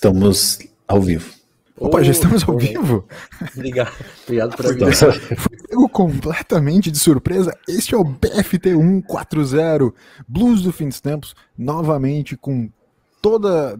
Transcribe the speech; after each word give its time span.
Estamos 0.00 0.58
ao 0.88 0.98
vivo. 0.98 1.30
Opa, 1.76 2.02
já 2.02 2.12
estamos 2.12 2.48
ao 2.48 2.56
vivo? 2.56 3.06
Obrigado, 3.54 3.92
obrigado 4.24 4.56
por 4.56 4.64
Então, 4.64 4.86
avisar. 4.88 5.12
Fui 5.36 5.58
pego 5.58 5.86
completamente 5.90 6.90
de 6.90 6.98
surpresa. 6.98 7.54
Este 7.68 7.94
é 7.94 7.98
o 7.98 8.04
BFT 8.04 8.70
140 8.70 9.94
Blues 10.26 10.62
do 10.62 10.72
Fim 10.72 10.88
dos 10.88 11.02
Tempos, 11.02 11.34
novamente 11.56 12.34
com 12.34 12.70
toda 13.20 13.78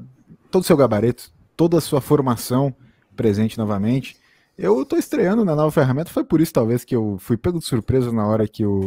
todo 0.51 0.61
o 0.61 0.67
seu 0.67 0.77
gabarito, 0.77 1.33
toda 1.57 1.79
a 1.79 1.81
sua 1.81 2.03
formação 2.03 2.75
presente 3.17 3.57
novamente. 3.57 4.15
Eu 4.59 4.85
tô 4.85 4.99
estreando 4.99 5.43
na 5.43 5.57
nova 5.57 5.71
ferramenta, 5.71 6.11
foi 6.11 6.23
por 6.23 6.43
isso 6.43 6.53
talvez 6.53 6.85
que 6.85 6.95
eu 6.95 7.17
fui 7.19 7.39
pego 7.39 7.59
de 7.59 7.65
surpresa 7.65 8.13
na 8.13 8.27
hora 8.27 8.47
que 8.47 8.67
o 8.67 8.85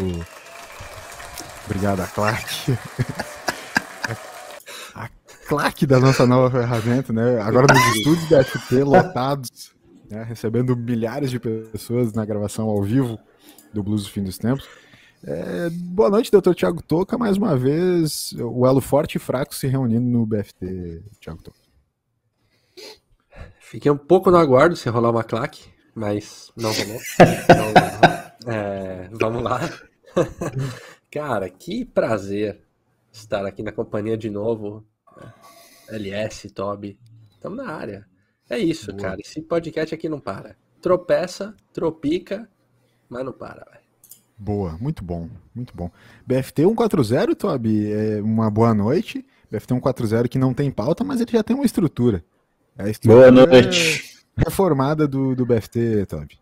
Obrigado, 1.65 2.01
a 2.01 2.05
Clark. 2.05 2.77
Clark 5.47 5.85
da 5.85 5.99
nossa 5.99 6.25
nova 6.25 6.49
ferramenta, 6.49 7.11
né? 7.11 7.39
Agora 7.41 7.67
nos 7.73 7.95
estúdios 7.95 8.29
da 8.29 8.43
FT 8.43 8.83
lotados, 8.83 9.73
né? 10.09 10.23
recebendo 10.23 10.75
milhares 10.75 11.29
de 11.29 11.39
pessoas 11.39 12.13
na 12.13 12.25
gravação 12.25 12.69
ao 12.69 12.81
vivo 12.81 13.19
do 13.73 13.83
Blues 13.83 14.03
do 14.03 14.09
Fim 14.09 14.23
dos 14.23 14.37
Tempos. 14.37 14.67
É, 15.25 15.69
boa 15.69 16.09
noite, 16.09 16.31
doutor 16.31 16.53
Tiago 16.53 16.81
Toca. 16.81 17.17
Mais 17.17 17.37
uma 17.37 17.55
vez, 17.57 18.33
o 18.33 18.65
elo 18.65 18.81
forte 18.81 19.15
e 19.15 19.19
fraco 19.19 19.55
se 19.55 19.67
reunindo 19.67 20.05
no 20.05 20.25
BFT, 20.25 21.03
Tiago 21.19 21.41
Toca. 21.41 21.57
Fiquei 23.59 23.91
um 23.91 23.97
pouco 23.97 24.29
no 24.29 24.37
aguardo 24.37 24.75
se 24.75 24.89
rolar 24.89 25.11
uma 25.11 25.23
claque, 25.23 25.65
mas 25.95 26.51
não 26.55 26.71
rolou. 26.71 26.99
Então, 27.43 28.53
é, 28.53 29.09
vamos 29.11 29.43
lá. 29.43 29.61
Cara, 31.11 31.49
que 31.49 31.85
prazer 31.85 32.59
estar 33.11 33.45
aqui 33.45 33.63
na 33.63 33.71
companhia 33.71 34.17
de 34.17 34.29
novo. 34.29 34.85
LS, 35.89 36.49
Toby, 36.49 36.97
estamos 37.31 37.57
na 37.57 37.71
área. 37.71 38.05
É 38.49 38.57
isso, 38.57 38.91
Boa. 38.91 39.01
cara. 39.01 39.21
Esse 39.21 39.41
podcast 39.41 39.93
aqui 39.93 40.09
não 40.09 40.19
para. 40.19 40.55
Tropeça, 40.81 41.55
tropica, 41.71 42.49
mas 43.09 43.23
não 43.23 43.31
para, 43.31 43.65
velho. 43.71 43.83
Boa, 44.37 44.77
muito 44.79 45.03
bom, 45.03 45.29
muito 45.55 45.73
bom. 45.75 45.89
BFT 46.25 46.63
140, 46.63 47.35
Toby, 47.35 47.91
é 47.91 48.21
uma 48.21 48.49
boa 48.49 48.73
noite. 48.73 49.25
BFT 49.49 49.75
140 49.75 50.27
que 50.27 50.39
não 50.39 50.53
tem 50.53 50.71
pauta, 50.71 51.03
mas 51.03 51.21
ele 51.21 51.31
já 51.31 51.43
tem 51.43 51.55
uma 51.55 51.65
estrutura. 51.65 52.23
É 52.77 52.83
a 52.85 52.89
estrutura 52.89 53.31
Boa 53.31 53.45
noite. 53.47 54.19
reformada 54.35 55.07
do, 55.07 55.35
do 55.35 55.45
BFT, 55.45 56.05
Toby. 56.07 56.37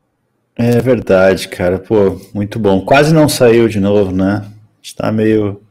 É 0.55 0.79
verdade, 0.79 1.47
cara. 1.49 1.79
Pô, 1.79 2.19
muito 2.33 2.57
bom. 2.59 2.83
Quase 2.85 3.13
não 3.13 3.27
saiu 3.27 3.67
de 3.67 3.79
novo, 3.79 4.11
né? 4.11 4.49
Está 4.81 5.11
meio, 5.11 5.61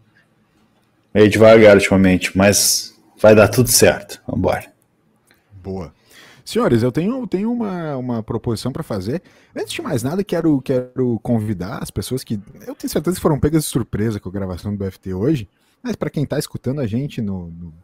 meio 1.14 1.28
devagar 1.28 1.74
ultimamente, 1.76 2.36
mas 2.36 2.94
vai 3.20 3.34
dar 3.34 3.48
tudo 3.48 3.68
certo. 3.68 4.20
Vambora. 4.26 4.72
Boa. 5.62 5.92
Senhores, 6.44 6.82
eu 6.82 6.90
tenho, 6.90 7.26
tenho 7.26 7.52
uma, 7.52 7.96
uma 7.96 8.22
proposição 8.22 8.72
para 8.72 8.82
fazer. 8.82 9.22
Antes 9.54 9.72
de 9.72 9.82
mais 9.82 10.02
nada, 10.02 10.24
quero, 10.24 10.60
quero 10.62 11.18
convidar 11.22 11.78
as 11.82 11.90
pessoas 11.90 12.24
que. 12.24 12.40
Eu 12.66 12.74
tenho 12.74 12.90
certeza 12.90 13.16
que 13.16 13.22
foram 13.22 13.38
pegas 13.38 13.62
de 13.64 13.68
surpresa 13.68 14.18
com 14.18 14.28
a 14.28 14.32
gravação 14.32 14.74
do 14.74 14.84
BFT 14.84 15.14
hoje, 15.14 15.48
mas 15.82 15.94
para 15.94 16.10
quem 16.10 16.24
está 16.24 16.38
escutando 16.38 16.80
a 16.80 16.86
gente 16.86 17.20
no, 17.22 17.46
no- 17.50 17.74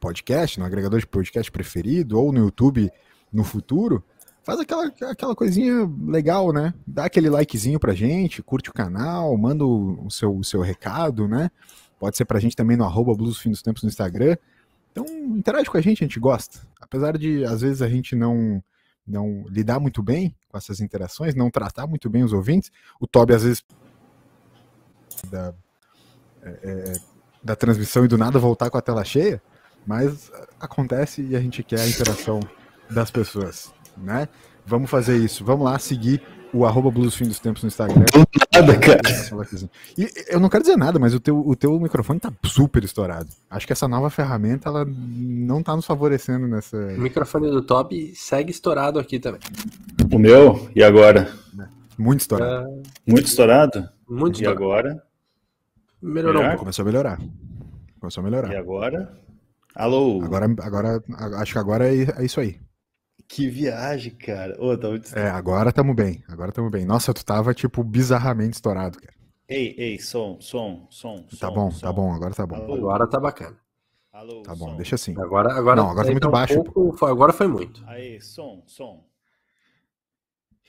podcast, 0.00 0.58
no 0.58 0.64
agregador 0.66 0.98
de 0.98 1.06
podcast 1.06 1.52
preferido, 1.52 2.18
ou 2.18 2.32
no 2.32 2.40
YouTube 2.40 2.90
no 3.32 3.44
futuro, 3.44 4.02
faz 4.42 4.58
aquela, 4.58 4.86
aquela 5.02 5.34
coisinha 5.36 5.88
legal, 6.06 6.52
né? 6.52 6.74
Dá 6.86 7.04
aquele 7.04 7.28
likezinho 7.30 7.78
pra 7.78 7.94
gente, 7.94 8.42
curte 8.42 8.70
o 8.70 8.74
canal, 8.74 9.36
manda 9.36 9.64
o 9.64 10.08
seu, 10.10 10.34
o 10.36 10.42
seu 10.42 10.60
recado, 10.62 11.28
né? 11.28 11.50
Pode 12.02 12.16
ser 12.16 12.24
pra 12.24 12.40
gente 12.40 12.56
também 12.56 12.76
no 12.76 12.82
arroba 12.82 13.14
Blues 13.14 13.38
Fim 13.38 13.50
dos 13.50 13.62
Tempos 13.62 13.84
no 13.84 13.88
Instagram. 13.88 14.36
Então, 14.90 15.06
interage 15.36 15.70
com 15.70 15.78
a 15.78 15.80
gente, 15.80 16.02
a 16.02 16.06
gente 16.08 16.18
gosta. 16.18 16.58
Apesar 16.80 17.16
de, 17.16 17.44
às 17.44 17.60
vezes, 17.60 17.80
a 17.80 17.88
gente 17.88 18.16
não, 18.16 18.60
não 19.06 19.44
lidar 19.48 19.78
muito 19.78 20.02
bem 20.02 20.34
com 20.48 20.58
essas 20.58 20.80
interações, 20.80 21.36
não 21.36 21.48
tratar 21.48 21.86
muito 21.86 22.10
bem 22.10 22.24
os 22.24 22.32
ouvintes, 22.32 22.72
o 22.98 23.06
Toby, 23.06 23.34
às 23.34 23.44
vezes, 23.44 23.64
da, 25.30 25.54
é, 26.42 26.50
é, 26.64 26.92
da 27.40 27.54
transmissão 27.54 28.04
e 28.04 28.08
do 28.08 28.18
nada 28.18 28.36
voltar 28.36 28.68
com 28.68 28.76
a 28.76 28.82
tela 28.82 29.04
cheia, 29.04 29.40
mas 29.86 30.28
acontece 30.58 31.22
e 31.22 31.36
a 31.36 31.40
gente 31.40 31.62
quer 31.62 31.78
a 31.78 31.86
interação 31.86 32.40
das 32.90 33.12
pessoas, 33.12 33.72
né? 33.96 34.28
Vamos 34.66 34.90
fazer 34.90 35.18
isso. 35.18 35.44
Vamos 35.44 35.66
lá 35.66 35.78
seguir 35.78 36.20
o 36.52 36.66
arroba 36.66 36.90
Blues 36.90 37.14
Fim 37.14 37.24
dos 37.26 37.38
Tempos 37.38 37.62
no 37.62 37.68
Instagram. 37.68 38.04
Nada, 38.54 38.78
cara. 38.78 39.00
E 39.96 40.08
eu 40.28 40.38
não 40.38 40.48
quero 40.48 40.62
dizer 40.62 40.76
nada, 40.76 40.98
mas 40.98 41.14
o 41.14 41.20
teu, 41.20 41.38
o 41.46 41.56
teu 41.56 41.78
microfone 41.80 42.20
tá 42.20 42.32
super 42.44 42.84
estourado. 42.84 43.28
Acho 43.50 43.66
que 43.66 43.72
essa 43.72 43.88
nova 43.88 44.10
ferramenta, 44.10 44.68
ela 44.68 44.84
não 44.86 45.62
tá 45.62 45.74
nos 45.74 45.86
favorecendo 45.86 46.46
nessa... 46.46 46.76
O 46.76 47.00
microfone 47.00 47.50
do 47.50 47.62
Toby 47.62 48.12
segue 48.14 48.50
estourado 48.50 48.98
aqui 48.98 49.18
também. 49.18 49.40
O 50.12 50.18
meu, 50.18 50.68
e 50.76 50.82
agora? 50.82 51.32
Muito 51.98 52.20
estourado. 52.20 52.66
Ah, 52.68 52.82
Muito 53.06 53.26
estourado? 53.26 53.88
muito 54.08 54.36
E 54.36 54.42
estourado. 54.42 54.64
agora? 54.64 55.02
Melhorou 56.02 56.42
Melhor? 56.42 56.56
Começou 56.58 56.82
a 56.82 56.86
melhorar. 56.86 57.20
Começou 58.00 58.20
a 58.20 58.24
melhorar. 58.24 58.52
E 58.52 58.56
agora? 58.56 59.12
Alô? 59.74 60.20
Agora, 60.22 60.46
agora, 60.60 61.02
acho 61.38 61.52
que 61.52 61.58
agora 61.58 61.88
é, 61.88 62.02
é 62.20 62.24
isso 62.24 62.40
aí. 62.40 62.58
Que 63.34 63.48
viagem, 63.48 64.14
cara. 64.14 64.62
Ô, 64.62 64.76
tá 64.76 64.88
muito... 64.90 65.18
É, 65.18 65.30
agora 65.30 65.72
tamo 65.72 65.94
bem. 65.94 66.22
Agora 66.28 66.52
tamo 66.52 66.68
bem. 66.68 66.84
Nossa, 66.84 67.14
tu 67.14 67.24
tava, 67.24 67.54
tipo, 67.54 67.82
bizarramente 67.82 68.56
estourado, 68.56 68.98
cara. 69.00 69.14
Ei, 69.48 69.74
ei, 69.78 69.98
som, 69.98 70.38
som, 70.38 70.86
som. 70.90 71.22
Tá 71.40 71.48
som, 71.48 71.54
bom, 71.54 71.70
som. 71.70 71.80
tá 71.80 71.90
bom, 71.92 72.12
agora 72.12 72.34
tá 72.34 72.46
bom. 72.46 72.56
Alô? 72.56 72.74
Agora 72.74 73.06
tá 73.08 73.18
bacana. 73.18 73.56
Alô, 74.12 74.42
Tá 74.42 74.54
bom, 74.54 74.70
som. 74.72 74.76
deixa 74.76 74.96
assim. 74.96 75.18
Agora, 75.18 75.50
agora, 75.54 75.76
Não, 75.80 75.88
agora 75.90 76.04
tá 76.06 76.10
muito 76.12 76.28
um 76.28 76.30
baixo. 76.30 76.62
pouco- 76.62 76.92
foi- 76.98 77.10
agora 77.10 77.32
foi 77.32 77.46
muito. 77.48 77.82
Aí, 77.86 78.20
som, 78.20 78.62
som. 78.66 79.02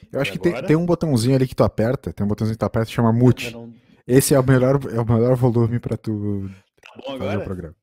Eu 0.09 0.21
acho 0.21 0.31
E 0.31 0.33
que 0.33 0.39
tem, 0.39 0.51
agora? 0.53 0.67
tem 0.67 0.75
um 0.77 0.85
botãozinho 0.85 1.35
ali 1.35 1.45
que 1.45 1.55
tu 1.55 1.65
aperta, 1.65 2.13
tem 2.13 2.23
um 2.25 2.29
botãozinho 2.29 2.55
que 2.55 2.59
tu 2.59 2.65
aperta 2.65 2.85
que 2.87 2.93
chama 2.93 3.11
mute. 3.11 3.51
Não- 3.51 3.73
Esse 4.07 4.33
é 4.33 4.39
o 4.39 4.43
melhor, 4.43 4.79
é 4.89 4.99
o 5.01 5.05
melhor 5.05 5.35
volume 5.35 5.79
pra 5.81 5.97
tu 5.97 6.49
Tá 6.81 6.93
bom 6.95 7.03
fazer 7.03 7.23
o 7.23 7.29
agora? 7.29 7.43
programa. 7.43 7.75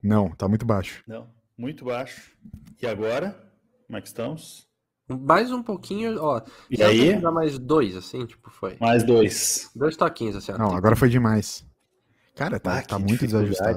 Não, 0.00 0.30
tá 0.30 0.48
muito 0.48 0.64
baixo. 0.64 1.02
Não, 1.06 1.28
muito 1.58 1.84
baixo. 1.84 2.30
E 2.80 2.86
agora? 2.86 3.50
Como 3.92 3.98
é 3.98 4.00
que 4.00 4.08
estamos? 4.08 4.66
Mais 5.06 5.52
um 5.52 5.62
pouquinho, 5.62 6.18
ó. 6.18 6.40
E 6.70 6.82
aí? 6.82 7.20
Mais 7.20 7.58
dois, 7.58 7.94
assim, 7.94 8.24
tipo, 8.24 8.50
foi. 8.50 8.78
Mais 8.80 9.04
dois. 9.04 9.70
Dois 9.76 9.98
toquinhos, 9.98 10.34
assim. 10.34 10.50
ó. 10.52 10.56
Não, 10.56 10.74
agora 10.74 10.96
foi 10.96 11.10
demais. 11.10 11.62
Cara, 12.34 12.58
tá, 12.58 12.78
Ah, 12.78 12.82
tá 12.82 12.98
muito 12.98 13.26
desajustado. 13.26 13.76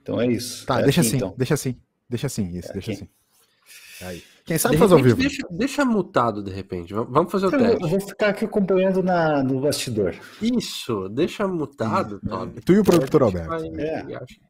Então 0.00 0.18
é 0.18 0.28
isso. 0.28 0.64
Tá, 0.64 0.80
É 0.80 0.84
deixa 0.84 1.02
aqui, 1.02 1.08
assim, 1.08 1.16
então. 1.18 1.34
deixa 1.36 1.52
assim, 1.52 1.78
deixa 2.08 2.26
assim, 2.26 2.48
isso, 2.56 2.70
É 2.70 2.72
deixa 2.72 2.92
aqui. 2.92 3.02
assim. 3.02 4.06
Aí. 4.06 4.24
Quem 4.46 4.56
sabe 4.56 4.76
De 4.76 4.78
faz 4.78 4.92
ao 4.92 4.96
repente, 4.98 5.14
vivo. 5.18 5.28
Deixa, 5.28 5.46
deixa 5.50 5.84
mutado, 5.84 6.42
de 6.42 6.50
repente. 6.50 6.94
Vamos 6.94 7.30
fazer 7.30 7.48
o 7.48 7.50
Eu 7.54 7.60
eu 7.60 7.66
teste. 7.78 7.90
vou 7.90 8.00
ficar 8.00 8.28
aqui 8.30 8.46
acompanhando 8.46 9.02
na, 9.02 9.42
no 9.42 9.60
bastidor. 9.60 10.14
Isso, 10.40 11.06
deixa 11.10 11.46
mutado, 11.46 12.18
Toby. 12.26 12.62
Tu 12.62 12.72
e 12.72 12.78
o 12.78 12.82
produtor 12.84 13.24
Alberto. 13.24 13.48
vai- 13.50 13.68
É. 13.78 13.98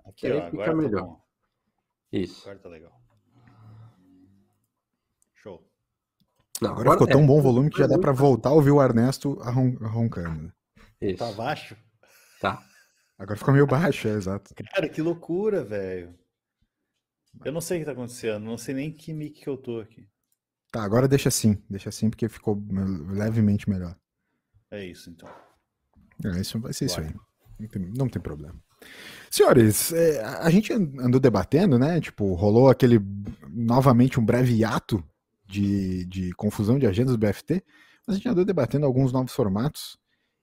Aqui, 0.07 0.27
aí 0.29 0.39
ó. 0.39 0.51
fica 0.53 0.65
tá 0.67 0.73
melhor. 0.75 1.03
bom. 1.03 1.21
Isso. 2.13 2.43
Agora 2.43 2.59
tá 2.61 2.69
legal. 2.69 3.02
Não, 6.63 6.71
Agora 6.73 6.93
ficou 6.93 7.09
é, 7.09 7.11
tão 7.11 7.27
bom 7.27 7.39
o 7.39 7.43
volume 7.43 7.71
que 7.71 7.79
já 7.79 7.87
dá 7.87 7.99
pra 7.99 8.13
voltar 8.13 8.51
a 8.51 8.53
ouvir 8.53 8.71
o 8.71 8.83
Ernesto 8.83 9.39
arron- 9.43 9.77
roncando. 9.81 10.43
né? 10.45 10.53
Isso, 11.01 11.19
Tá 11.19 11.33
baixo? 11.33 11.77
tá. 12.41 12.63
Agora 13.19 13.37
ficou 13.39 13.55
meio 13.55 13.67
baixo, 13.67 14.09
é 14.09 14.13
exato. 14.13 14.53
Cara, 14.75 14.89
que 14.89 15.01
loucura, 15.03 15.63
velho. 15.65 16.15
Eu 17.45 17.53
não 17.53 17.61
sei 17.61 17.79
o 17.79 17.81
que 17.81 17.87
tá 17.87 17.93
acontecendo. 17.93 18.43
Não 18.45 18.59
sei 18.59 18.75
nem 18.75 18.93
que 18.93 19.13
mic 19.13 19.41
que 19.41 19.49
eu 19.49 19.57
tô 19.57 19.81
aqui. 19.81 20.07
Tá, 20.71 20.83
agora 20.83 21.07
deixa 21.07 21.29
assim, 21.29 21.63
deixa 21.69 21.89
assim 21.89 22.09
porque 22.11 22.29
ficou 22.29 22.57
me- 22.57 23.15
levemente 23.15 23.69
melhor. 23.69 23.97
É 24.71 24.85
isso, 24.85 25.11
então. 25.11 25.29
É, 26.25 26.41
isso 26.41 26.59
vai 26.61 26.73
ser 26.73 26.87
isso 26.87 27.01
aí. 27.01 27.15
Não 27.61 27.69
tem, 27.69 27.83
não 27.97 28.09
tem 28.09 28.21
problema. 28.23 28.55
Senhores, 29.31 29.93
é, 29.93 30.21
a 30.25 30.47
a 30.47 30.51
gente 30.51 30.73
andou 30.73 31.21
debatendo, 31.21 31.79
né? 31.79 32.01
Tipo, 32.01 32.35
rolou 32.35 32.69
aquele 32.69 32.99
novamente 33.49 34.19
um 34.19 34.25
breve 34.25 34.55
hiato 34.55 35.03
de, 35.53 36.05
de 36.07 36.33
confusão 36.33 36.79
de 36.79 36.87
agendas 36.87 37.17
do 37.17 37.19
BFT, 37.19 37.63
mas 38.07 38.15
a 38.15 38.17
gente 38.17 38.29
andou 38.29 38.45
debatendo 38.45 38.87
alguns 38.87 39.13
novos 39.13 39.33
formatos. 39.33 39.99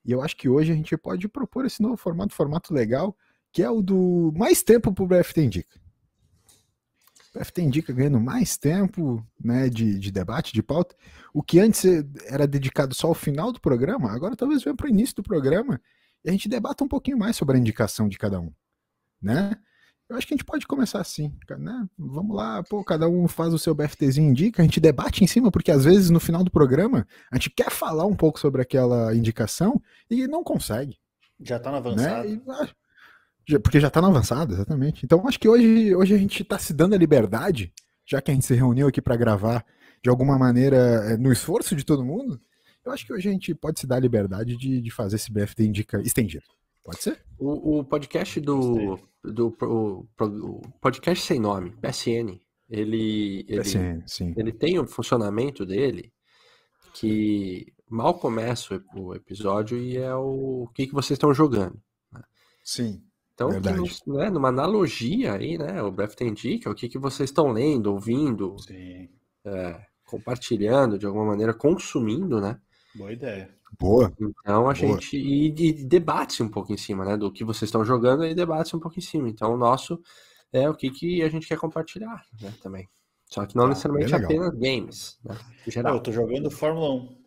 E 0.05 0.11
eu 0.11 0.21
acho 0.21 0.37
que 0.37 0.47
hoje 0.47 0.71
a 0.71 0.75
gente 0.75 0.95
pode 0.95 1.27
propor 1.27 1.65
esse 1.65 1.81
novo 1.81 1.97
formato, 1.97 2.33
formato 2.33 2.73
legal, 2.73 3.17
que 3.51 3.63
é 3.63 3.69
o 3.69 3.81
do 3.81 4.31
mais 4.35 4.61
tempo 4.61 4.93
pro 4.93 5.07
BFT 5.07 5.41
Indica. 5.41 5.79
O 7.33 7.39
BFT 7.39 7.61
Indica 7.61 7.91
ganhando 7.93 8.19
mais 8.19 8.57
tempo 8.57 9.25
né, 9.43 9.67
de, 9.67 9.99
de 9.99 10.11
debate, 10.11 10.53
de 10.53 10.61
pauta. 10.61 10.95
O 11.33 11.41
que 11.43 11.59
antes 11.59 11.83
era 12.25 12.47
dedicado 12.47 12.93
só 12.93 13.07
ao 13.07 13.15
final 13.15 13.51
do 13.51 13.59
programa, 13.59 14.11
agora 14.11 14.35
talvez 14.35 14.63
venha 14.63 14.75
para 14.75 14.85
o 14.85 14.89
início 14.89 15.15
do 15.15 15.23
programa 15.23 15.81
e 16.23 16.29
a 16.29 16.31
gente 16.31 16.47
debata 16.47 16.83
um 16.83 16.87
pouquinho 16.87 17.17
mais 17.17 17.35
sobre 17.35 17.57
a 17.57 17.59
indicação 17.59 18.07
de 18.07 18.17
cada 18.17 18.39
um, 18.39 18.51
né? 19.21 19.55
Eu 20.09 20.15
acho 20.15 20.25
que 20.25 20.33
a 20.33 20.37
gente 20.37 20.45
pode 20.45 20.65
começar 20.65 20.99
assim, 20.99 21.31
né? 21.59 21.87
Vamos 21.95 22.35
lá, 22.35 22.63
pô, 22.63 22.83
cada 22.83 23.07
um 23.07 23.27
faz 23.27 23.53
o 23.53 23.59
seu 23.59 23.75
BFTzinho 23.75 24.31
indica, 24.31 24.61
a 24.61 24.65
gente 24.65 24.79
debate 24.79 25.23
em 25.23 25.27
cima, 25.27 25.51
porque 25.51 25.69
às 25.69 25.85
vezes 25.85 26.09
no 26.09 26.19
final 26.19 26.43
do 26.43 26.49
programa 26.49 27.07
a 27.31 27.35
gente 27.35 27.51
quer 27.51 27.69
falar 27.69 28.07
um 28.07 28.15
pouco 28.15 28.39
sobre 28.39 28.59
aquela 28.59 29.15
indicação 29.15 29.79
e 30.09 30.27
não 30.27 30.43
consegue, 30.43 30.97
Já 31.39 31.59
tá 31.59 31.69
no 31.69 31.79
né? 31.95 32.07
avançado. 32.07 32.27
E, 32.27 32.41
ah, 32.47 33.59
Porque 33.59 33.79
já 33.79 33.91
tá 33.91 34.01
no 34.01 34.07
avançado, 34.07 34.53
exatamente. 34.53 35.05
Então 35.05 35.27
acho 35.27 35.39
que 35.39 35.47
hoje, 35.47 35.95
hoje 35.95 36.15
a 36.15 36.17
gente 36.17 36.43
tá 36.43 36.57
se 36.57 36.73
dando 36.73 36.95
a 36.95 36.97
liberdade, 36.97 37.71
já 38.03 38.19
que 38.19 38.31
a 38.31 38.33
gente 38.33 38.47
se 38.47 38.55
reuniu 38.55 38.87
aqui 38.87 39.01
para 39.01 39.15
gravar 39.15 39.63
de 40.03 40.09
alguma 40.09 40.39
maneira 40.39 40.77
eh, 41.11 41.17
no 41.17 41.31
esforço 41.31 41.75
de 41.75 41.85
todo 41.85 42.03
mundo, 42.03 42.41
eu 42.83 42.91
acho 42.91 43.05
que 43.05 43.13
hoje 43.13 43.29
a 43.29 43.31
gente 43.31 43.53
pode 43.53 43.79
se 43.79 43.85
dar 43.85 43.97
a 43.97 43.99
liberdade 43.99 44.57
de, 44.57 44.81
de 44.81 44.89
fazer 44.89 45.17
esse 45.17 45.31
BFT 45.31 45.65
indica 45.65 46.01
estendido. 46.01 46.45
Pode 46.83 47.03
ser? 47.03 47.19
O, 47.37 47.79
o 47.79 47.83
podcast 47.83 48.39
do, 48.39 48.97
do 49.23 49.55
o, 49.61 50.07
o 50.19 50.61
podcast 50.81 51.25
sem 51.25 51.39
nome, 51.39 51.75
PSN, 51.77 52.39
ele, 52.69 53.45
ele, 53.47 53.61
PSN, 53.61 54.03
sim. 54.05 54.33
ele 54.37 54.51
tem 54.51 54.79
um 54.79 54.87
funcionamento 54.87 55.65
dele 55.65 56.13
que 56.93 57.73
mal 57.89 58.13
começa 58.19 58.83
o 58.95 59.13
episódio 59.15 59.77
e 59.77 59.97
é 59.97 60.13
o, 60.15 60.63
o 60.63 60.67
que, 60.73 60.87
que 60.87 60.93
vocês 60.93 61.15
estão 61.15 61.33
jogando. 61.33 61.79
Sim. 62.63 63.01
Então, 63.33 63.49
que 63.49 64.11
né, 64.11 64.29
numa 64.29 64.49
analogia 64.49 65.33
aí, 65.33 65.57
né? 65.57 65.81
O 65.81 65.91
BFT 65.91 66.25
indica 66.25 66.69
o 66.69 66.75
que, 66.75 66.89
que 66.89 66.99
vocês 66.99 67.29
estão 67.29 67.51
lendo, 67.51 67.93
ouvindo, 67.93 68.57
é, 69.45 69.81
compartilhando 70.05 70.99
de 70.99 71.05
alguma 71.05 71.25
maneira, 71.25 71.53
consumindo, 71.53 72.41
né? 72.41 72.59
Boa 72.93 73.13
ideia. 73.13 73.49
Boa. 73.77 74.11
Então 74.19 74.55
a 74.57 74.61
Boa. 74.61 74.75
gente. 74.75 75.17
E, 75.17 75.47
e 75.47 75.73
debate 75.85 76.41
um 76.41 76.49
pouco 76.49 76.71
em 76.73 76.77
cima, 76.77 77.05
né? 77.05 77.15
Do 77.17 77.31
que 77.31 77.43
vocês 77.43 77.67
estão 77.69 77.83
jogando 77.85 78.25
e 78.25 78.33
debate 78.33 78.75
um 78.75 78.79
pouco 78.79 78.97
em 78.97 79.01
cima. 79.01 79.29
Então 79.29 79.53
o 79.53 79.57
nosso 79.57 80.01
é 80.51 80.69
o 80.69 80.73
que, 80.73 80.89
que 80.89 81.21
a 81.21 81.29
gente 81.29 81.47
quer 81.47 81.57
compartilhar, 81.57 82.25
né? 82.41 82.53
Também. 82.61 82.87
Só 83.25 83.45
que 83.45 83.55
não 83.55 83.63
Tá, 83.63 83.69
necessariamente 83.69 84.11
legal. 84.11 84.25
apenas 84.25 84.49
games, 84.59 85.19
né? 85.23 85.35
Em 85.35 85.37
Pô, 85.37 85.43
eu 85.67 85.71
geral. 85.71 85.99
tô 86.01 86.11
jogando 86.11 86.49
Fórmula 86.49 86.93
1. 86.95 87.17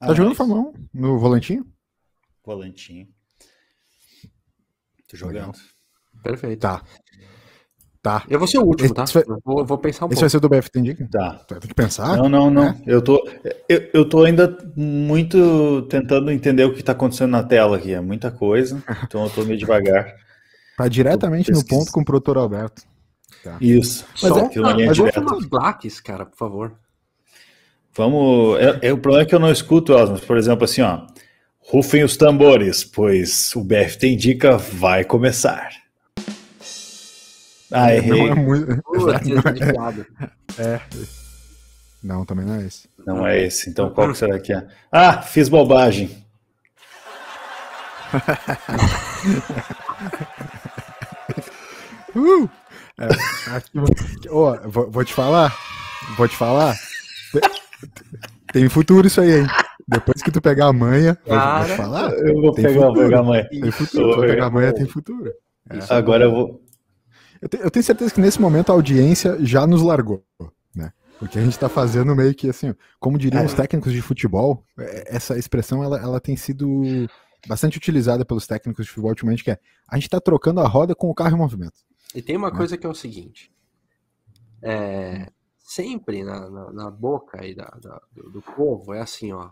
Tá 0.00 0.08
jogando 0.12 0.28
mas- 0.28 0.36
Fórmula 0.36 0.60
1 0.60 0.88
no 0.92 1.18
volantinho? 1.18 1.66
Volantinho. 2.44 3.08
Tô 5.08 5.16
Legal. 5.26 5.46
jogando. 5.46 5.58
Perfeito. 6.22 6.60
Tá. 6.60 6.82
Tá. 8.04 8.22
Eu 8.28 8.38
vou 8.38 8.46
ser 8.46 8.58
o 8.58 8.62
último, 8.62 8.92
tá? 8.92 9.04
Esse 9.04 9.14
vai- 9.14 9.24
vou, 9.42 9.64
vou 9.64 9.78
pensar 9.78 10.04
um 10.04 10.08
Esse 10.08 10.16
pouco. 10.16 10.20
vai 10.20 10.28
ser 10.28 10.38
do 10.40 10.48
BFT 10.50 10.78
indica? 10.78 11.08
Tá. 11.10 11.40
Tem 11.48 11.58
que 11.60 11.72
pensar. 11.74 12.18
Não, 12.18 12.28
não, 12.28 12.50
não. 12.50 12.64
É? 12.64 12.76
Eu 12.86 13.00
tô, 13.00 13.26
eu, 13.66 13.88
eu 13.94 14.06
tô 14.06 14.22
ainda 14.24 14.54
muito 14.76 15.80
tentando 15.88 16.30
entender 16.30 16.64
o 16.66 16.74
que 16.74 16.82
tá 16.82 16.92
acontecendo 16.92 17.30
na 17.30 17.42
tela 17.42 17.78
aqui. 17.78 17.94
É 17.94 18.00
muita 18.02 18.30
coisa. 18.30 18.82
Então 19.04 19.24
eu 19.24 19.30
tô 19.30 19.42
meio 19.46 19.58
devagar. 19.58 20.06
Tá 20.76 20.86
diretamente 20.86 21.50
no 21.50 21.64
ponto 21.64 21.90
com 21.90 22.02
o 22.02 22.04
produtor 22.04 22.36
Alberto. 22.36 22.82
Tá. 23.42 23.56
Isso. 23.58 24.04
Só 24.14 24.28
Só 24.28 24.38
é- 24.38 24.74
linha 24.74 24.86
mas 24.88 24.96
direta. 24.96 25.20
umas 25.22 25.46
plaques, 25.46 25.98
cara, 25.98 26.26
por 26.26 26.36
favor. 26.36 26.72
Vamos. 27.96 28.58
É, 28.60 28.88
é- 28.88 28.92
o 28.92 28.98
problema 28.98 29.22
é 29.24 29.26
que 29.26 29.34
eu 29.34 29.40
não 29.40 29.50
escuto 29.50 29.92
elas, 29.94 30.10
mas, 30.10 30.20
por 30.20 30.36
exemplo, 30.36 30.64
assim, 30.64 30.82
ó. 30.82 31.06
Rufem 31.60 32.04
os 32.04 32.18
tambores, 32.18 32.84
pois 32.84 33.56
o 33.56 33.64
BFT 33.64 34.08
indica 34.08 34.58
vai 34.58 35.04
começar. 35.04 35.70
Ah, 37.74 37.80
Não 37.86 37.90
errei. 37.90 38.28
é 38.28 38.34
muito. 38.34 38.66
De 39.52 39.72
piada. 39.72 40.06
Não, 42.02 42.24
também 42.24 42.44
não 42.46 42.54
é 42.56 42.66
esse. 42.66 42.88
Não 43.06 43.26
é 43.26 43.40
esse. 43.42 43.70
Então 43.70 43.90
qual 43.90 44.08
que 44.12 44.18
será 44.18 44.38
que 44.38 44.52
é? 44.52 44.66
Ah, 44.92 45.22
fiz 45.22 45.48
bobagem. 45.48 46.22
Uh! 52.14 52.48
É, 52.98 53.06
aqui- 53.56 54.28
Ô, 54.30 54.54
vou, 54.68 54.90
vou 54.90 55.04
te 55.04 55.12
falar. 55.12 55.54
Vou 56.16 56.28
te 56.28 56.36
falar. 56.36 56.74
Tem- 57.32 57.42
Tem 58.52 58.68
futuro 58.68 59.06
isso 59.06 59.20
aí, 59.20 59.40
hein? 59.40 59.46
Depois 59.88 60.22
que 60.22 60.30
tu 60.30 60.40
pegar 60.40 60.66
a 60.66 60.72
manha, 60.72 61.18
vou, 61.26 61.36
vou 61.36 61.38
te 61.38 61.44
Cara. 61.44 61.76
falar. 61.76 62.10
Eu 62.12 62.40
vou 62.40 62.54
pegar, 62.54 62.68
futuro. 62.72 62.94
pegar 63.00 63.18
a 63.18 63.22
mãe. 63.24 63.44
Tem 63.48 63.60
Eu 63.66 63.72
futuro. 63.72 64.04
vou 64.04 64.14
Se 64.14 64.20
tu 64.20 64.26
pegar 64.28 64.46
a 64.46 64.50
manha, 64.50 64.72
tem 64.72 64.82
manha. 64.82 64.92
futuro. 64.92 65.32
Agora 65.90 66.24
eu 66.24 66.30
vou. 66.30 66.63
Eu, 67.44 67.48
te- 67.50 67.58
eu 67.58 67.70
tenho 67.70 67.84
certeza 67.84 68.10
que 68.14 68.22
nesse 68.22 68.40
momento 68.40 68.70
a 68.70 68.74
audiência 68.74 69.36
já 69.44 69.66
nos 69.66 69.82
largou, 69.82 70.24
né? 70.74 70.90
Porque 71.18 71.38
a 71.38 71.42
gente 71.44 71.58
tá 71.58 71.68
fazendo 71.68 72.16
meio 72.16 72.34
que 72.34 72.48
assim, 72.48 72.74
como 72.98 73.18
diriam 73.18 73.42
É. 73.42 73.44
os 73.44 73.52
técnicos 73.52 73.92
de 73.92 74.00
futebol, 74.00 74.64
é, 74.78 75.14
essa 75.14 75.36
expressão 75.38 75.84
ela, 75.84 76.00
ela 76.00 76.18
tem 76.18 76.36
sido 76.38 76.82
bastante 77.46 77.76
utilizada 77.76 78.24
pelos 78.24 78.46
técnicos 78.46 78.86
de 78.86 78.90
futebol 78.90 79.10
ultimamente, 79.10 79.44
que 79.44 79.50
é 79.50 79.58
a 79.86 79.96
gente 79.96 80.08
tá 80.08 80.18
trocando 80.18 80.60
a 80.60 80.66
roda 80.66 80.94
com 80.94 81.10
o 81.10 81.14
carro 81.14 81.36
em 81.36 81.38
movimento. 81.38 81.74
E 82.14 82.22
tem 82.22 82.34
uma 82.34 82.50
Né? 82.50 82.56
coisa 82.56 82.78
que 82.78 82.86
é 82.86 82.88
o 82.88 82.94
seguinte: 82.94 83.52
é, 84.62 85.30
sempre 85.58 86.24
na, 86.24 86.48
na, 86.48 86.72
na 86.72 86.90
boca 86.90 87.42
aí 87.42 87.54
da, 87.54 87.66
da- 87.82 88.00
do, 88.10 88.30
do 88.30 88.40
povo 88.42 88.94
é 88.94 89.00
assim, 89.02 89.32
ó. 89.32 89.50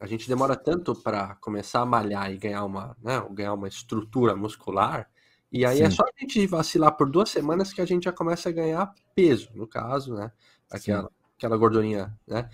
A 0.00 0.06
gente 0.06 0.26
demora 0.28 0.56
tanto 0.56 0.94
para 0.94 1.34
começar 1.36 1.80
a 1.80 1.86
malhar 1.86 2.30
e 2.32 2.38
ganhar 2.38 2.64
uma, 2.64 2.96
né, 3.02 3.22
ganhar 3.32 3.52
uma 3.54 3.68
estrutura 3.68 4.34
muscular, 4.34 5.08
e 5.54 5.64
aí 5.64 5.80
é 5.80 5.88
Sim. 5.88 5.96
só 5.96 6.02
a 6.02 6.20
gente 6.20 6.46
vacilar 6.46 6.96
por 6.96 7.08
duas 7.08 7.30
semanas 7.30 7.72
que 7.72 7.80
a 7.80 7.86
gente 7.86 8.04
já 8.04 8.12
começa 8.12 8.48
a 8.48 8.52
ganhar 8.52 8.92
peso, 9.14 9.48
no 9.54 9.66
caso, 9.66 10.14
né? 10.14 10.30
Aquela, 10.70 11.08
aquela 11.38 11.56
gordurinha, 11.56 12.12
né? 12.26 12.50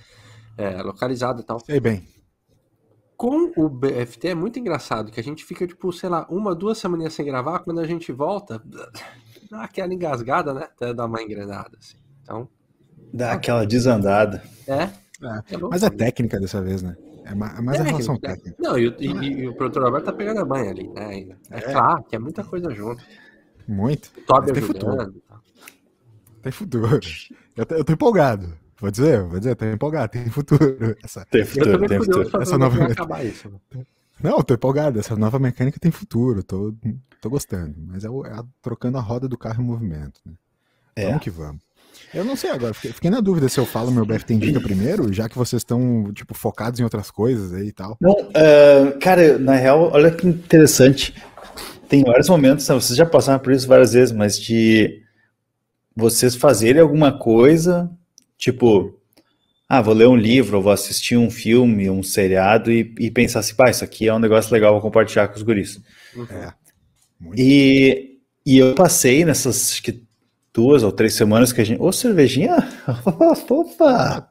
é, 0.60 0.82
localizada 0.82 1.40
e 1.40 1.44
tal. 1.44 1.58
Sei 1.60 1.80
bem. 1.80 2.06
Com 3.16 3.52
o 3.56 3.68
BFT 3.68 4.28
é 4.28 4.34
muito 4.34 4.58
engraçado 4.58 5.10
que 5.10 5.20
a 5.20 5.22
gente 5.22 5.44
fica, 5.44 5.66
tipo, 5.66 5.92
sei 5.92 6.08
lá, 6.08 6.26
uma, 6.30 6.54
duas 6.54 6.78
semaninhas 6.78 7.14
sem 7.14 7.24
gravar, 7.24 7.60
quando 7.60 7.80
a 7.80 7.86
gente 7.86 8.12
volta, 8.12 8.62
dá 9.50 9.64
aquela 9.64 9.92
engasgada, 9.92 10.54
né? 10.54 10.64
Até 10.64 10.92
dar 10.94 11.06
uma 11.06 11.22
engrenada, 11.22 11.76
assim. 11.78 11.96
Então, 12.22 12.48
Dá 13.12 13.32
aquela 13.32 13.66
desandada. 13.66 14.42
é. 14.66 14.90
É, 15.22 15.54
é 15.54 15.56
louco, 15.58 15.70
Mas 15.70 15.82
é 15.82 15.90
né? 15.90 15.96
técnica 15.96 16.40
dessa 16.40 16.62
vez, 16.62 16.80
né? 16.80 16.96
É 17.30 17.58
é 17.58 17.62
mais 17.62 17.80
a 17.80 17.84
relação 17.84 18.16
Técnica, 18.18 18.42
técnica. 18.52 18.56
Não, 18.62 18.78
e, 18.78 18.88
o- 18.88 18.96
e- 18.98 19.40
e 19.42 19.48
o 19.48 19.54
produtor 19.54 19.84
Alberto 19.84 20.06
tá 20.06 20.12
pegando 20.12 20.40
a 20.40 20.44
banha 20.44 20.70
ali, 20.70 20.88
né? 20.88 21.06
Ainda. 21.06 21.38
É, 21.50 21.58
É. 21.58 21.60
claro 21.72 22.04
que 22.04 22.16
é 22.16 22.18
muita 22.18 22.42
coisa 22.44 22.70
junto. 22.74 23.02
Muito. 23.68 24.10
Toby 24.26 24.52
tem 24.52 24.62
futuro. 24.62 25.14
Tem 26.42 26.52
futuro. 26.52 27.00
Eu 27.56 27.66
tô, 27.66 27.74
eu 27.74 27.84
tô 27.84 27.92
empolgado. 27.92 28.52
Vou 28.80 28.90
dizer, 28.90 29.22
vou 29.24 29.38
dizer, 29.38 29.54
tô 29.56 29.64
empolgado, 29.66 30.10
tem 30.12 30.28
futuro. 30.30 30.96
Essa... 31.04 31.24
Tem 31.26 31.42
Eu 31.42 31.46
futuro, 31.46 31.86
tem 31.86 31.98
futuro. 31.98 32.30
pra 32.30 32.42
Essa 32.42 32.54
é 32.54 32.58
nova- 32.58 32.84
acabar 32.84 33.24
isso. 33.26 33.48
né? 33.74 33.84
Não, 34.22 34.38
eu 34.38 34.42
tô 34.44 34.54
empolgado. 34.54 34.98
Essa 34.98 35.14
nova 35.16 35.38
mecânica 35.38 35.78
tem 35.78 35.90
futuro. 35.90 36.42
Tô, 36.42 36.74
tô 37.20 37.28
gostando. 37.30 37.74
Mas 37.86 38.04
é, 38.04 38.10
o- 38.10 38.24
é 38.24 38.32
a- 38.32 38.44
trocando 38.62 38.96
a 38.98 39.00
roda 39.00 39.28
do 39.28 39.36
carro 39.36 39.62
em 39.62 39.66
movimento. 39.66 40.20
Né? 40.24 40.32
É. 40.96 41.06
Vamos 41.08 41.22
que 41.22 41.30
vamos. 41.30 41.62
Eu 42.12 42.24
não 42.24 42.34
sei 42.34 42.50
agora. 42.50 42.74
Fiquei, 42.74 42.92
fiquei 42.92 43.10
na 43.10 43.20
dúvida 43.20 43.48
se 43.48 43.58
eu 43.58 43.66
falo 43.66 43.90
meu 43.90 44.04
BFT 44.04 44.34
Indica 44.34 44.60
primeiro, 44.60 45.12
já 45.12 45.28
que 45.28 45.38
vocês 45.38 45.60
estão, 45.60 46.12
tipo, 46.12 46.34
focados 46.34 46.80
em 46.80 46.84
outras 46.84 47.10
coisas 47.10 47.52
aí 47.52 47.68
e 47.68 47.72
tal. 47.72 47.96
Não, 48.00 48.16
ah, 48.34 48.98
cara, 49.00 49.38
na 49.38 49.54
real, 49.54 49.90
olha 49.92 50.10
que 50.10 50.26
interessante. 50.26 51.14
Tem 51.88 52.04
vários 52.04 52.28
momentos, 52.28 52.68
né, 52.68 52.74
vocês 52.74 52.96
já 52.96 53.06
passaram 53.06 53.40
por 53.40 53.52
isso 53.52 53.66
várias 53.66 53.92
vezes, 53.92 54.14
mas 54.14 54.38
de 54.38 55.02
vocês 55.94 56.36
fazerem 56.36 56.80
alguma 56.80 57.16
coisa, 57.16 57.90
tipo, 58.38 58.96
ah, 59.68 59.80
vou 59.80 59.94
ler 59.94 60.06
um 60.06 60.16
livro, 60.16 60.56
ou 60.56 60.62
vou 60.62 60.72
assistir 60.72 61.16
um 61.16 61.30
filme, 61.30 61.90
um 61.90 62.02
seriado 62.02 62.70
e, 62.70 62.94
e 62.98 63.10
pensar 63.10 63.40
assim, 63.40 63.54
pá, 63.54 63.70
isso 63.70 63.84
aqui 63.84 64.08
é 64.08 64.14
um 64.14 64.18
negócio 64.18 64.52
legal, 64.52 64.72
vou 64.72 64.80
compartilhar 64.80 65.28
com 65.28 65.36
os 65.36 65.42
guris. 65.42 65.80
É. 66.30 66.52
E, 67.36 68.18
e 68.46 68.58
eu 68.58 68.74
passei 68.74 69.24
nessas, 69.24 69.72
acho 69.72 69.82
que 69.82 70.02
duas 70.52 70.82
ou 70.82 70.92
três 70.92 71.14
semanas 71.14 71.52
que 71.52 71.60
a 71.60 71.64
gente. 71.64 71.80
Ô, 71.80 71.92
cervejinha! 71.92 72.56
Opa! 73.50 74.28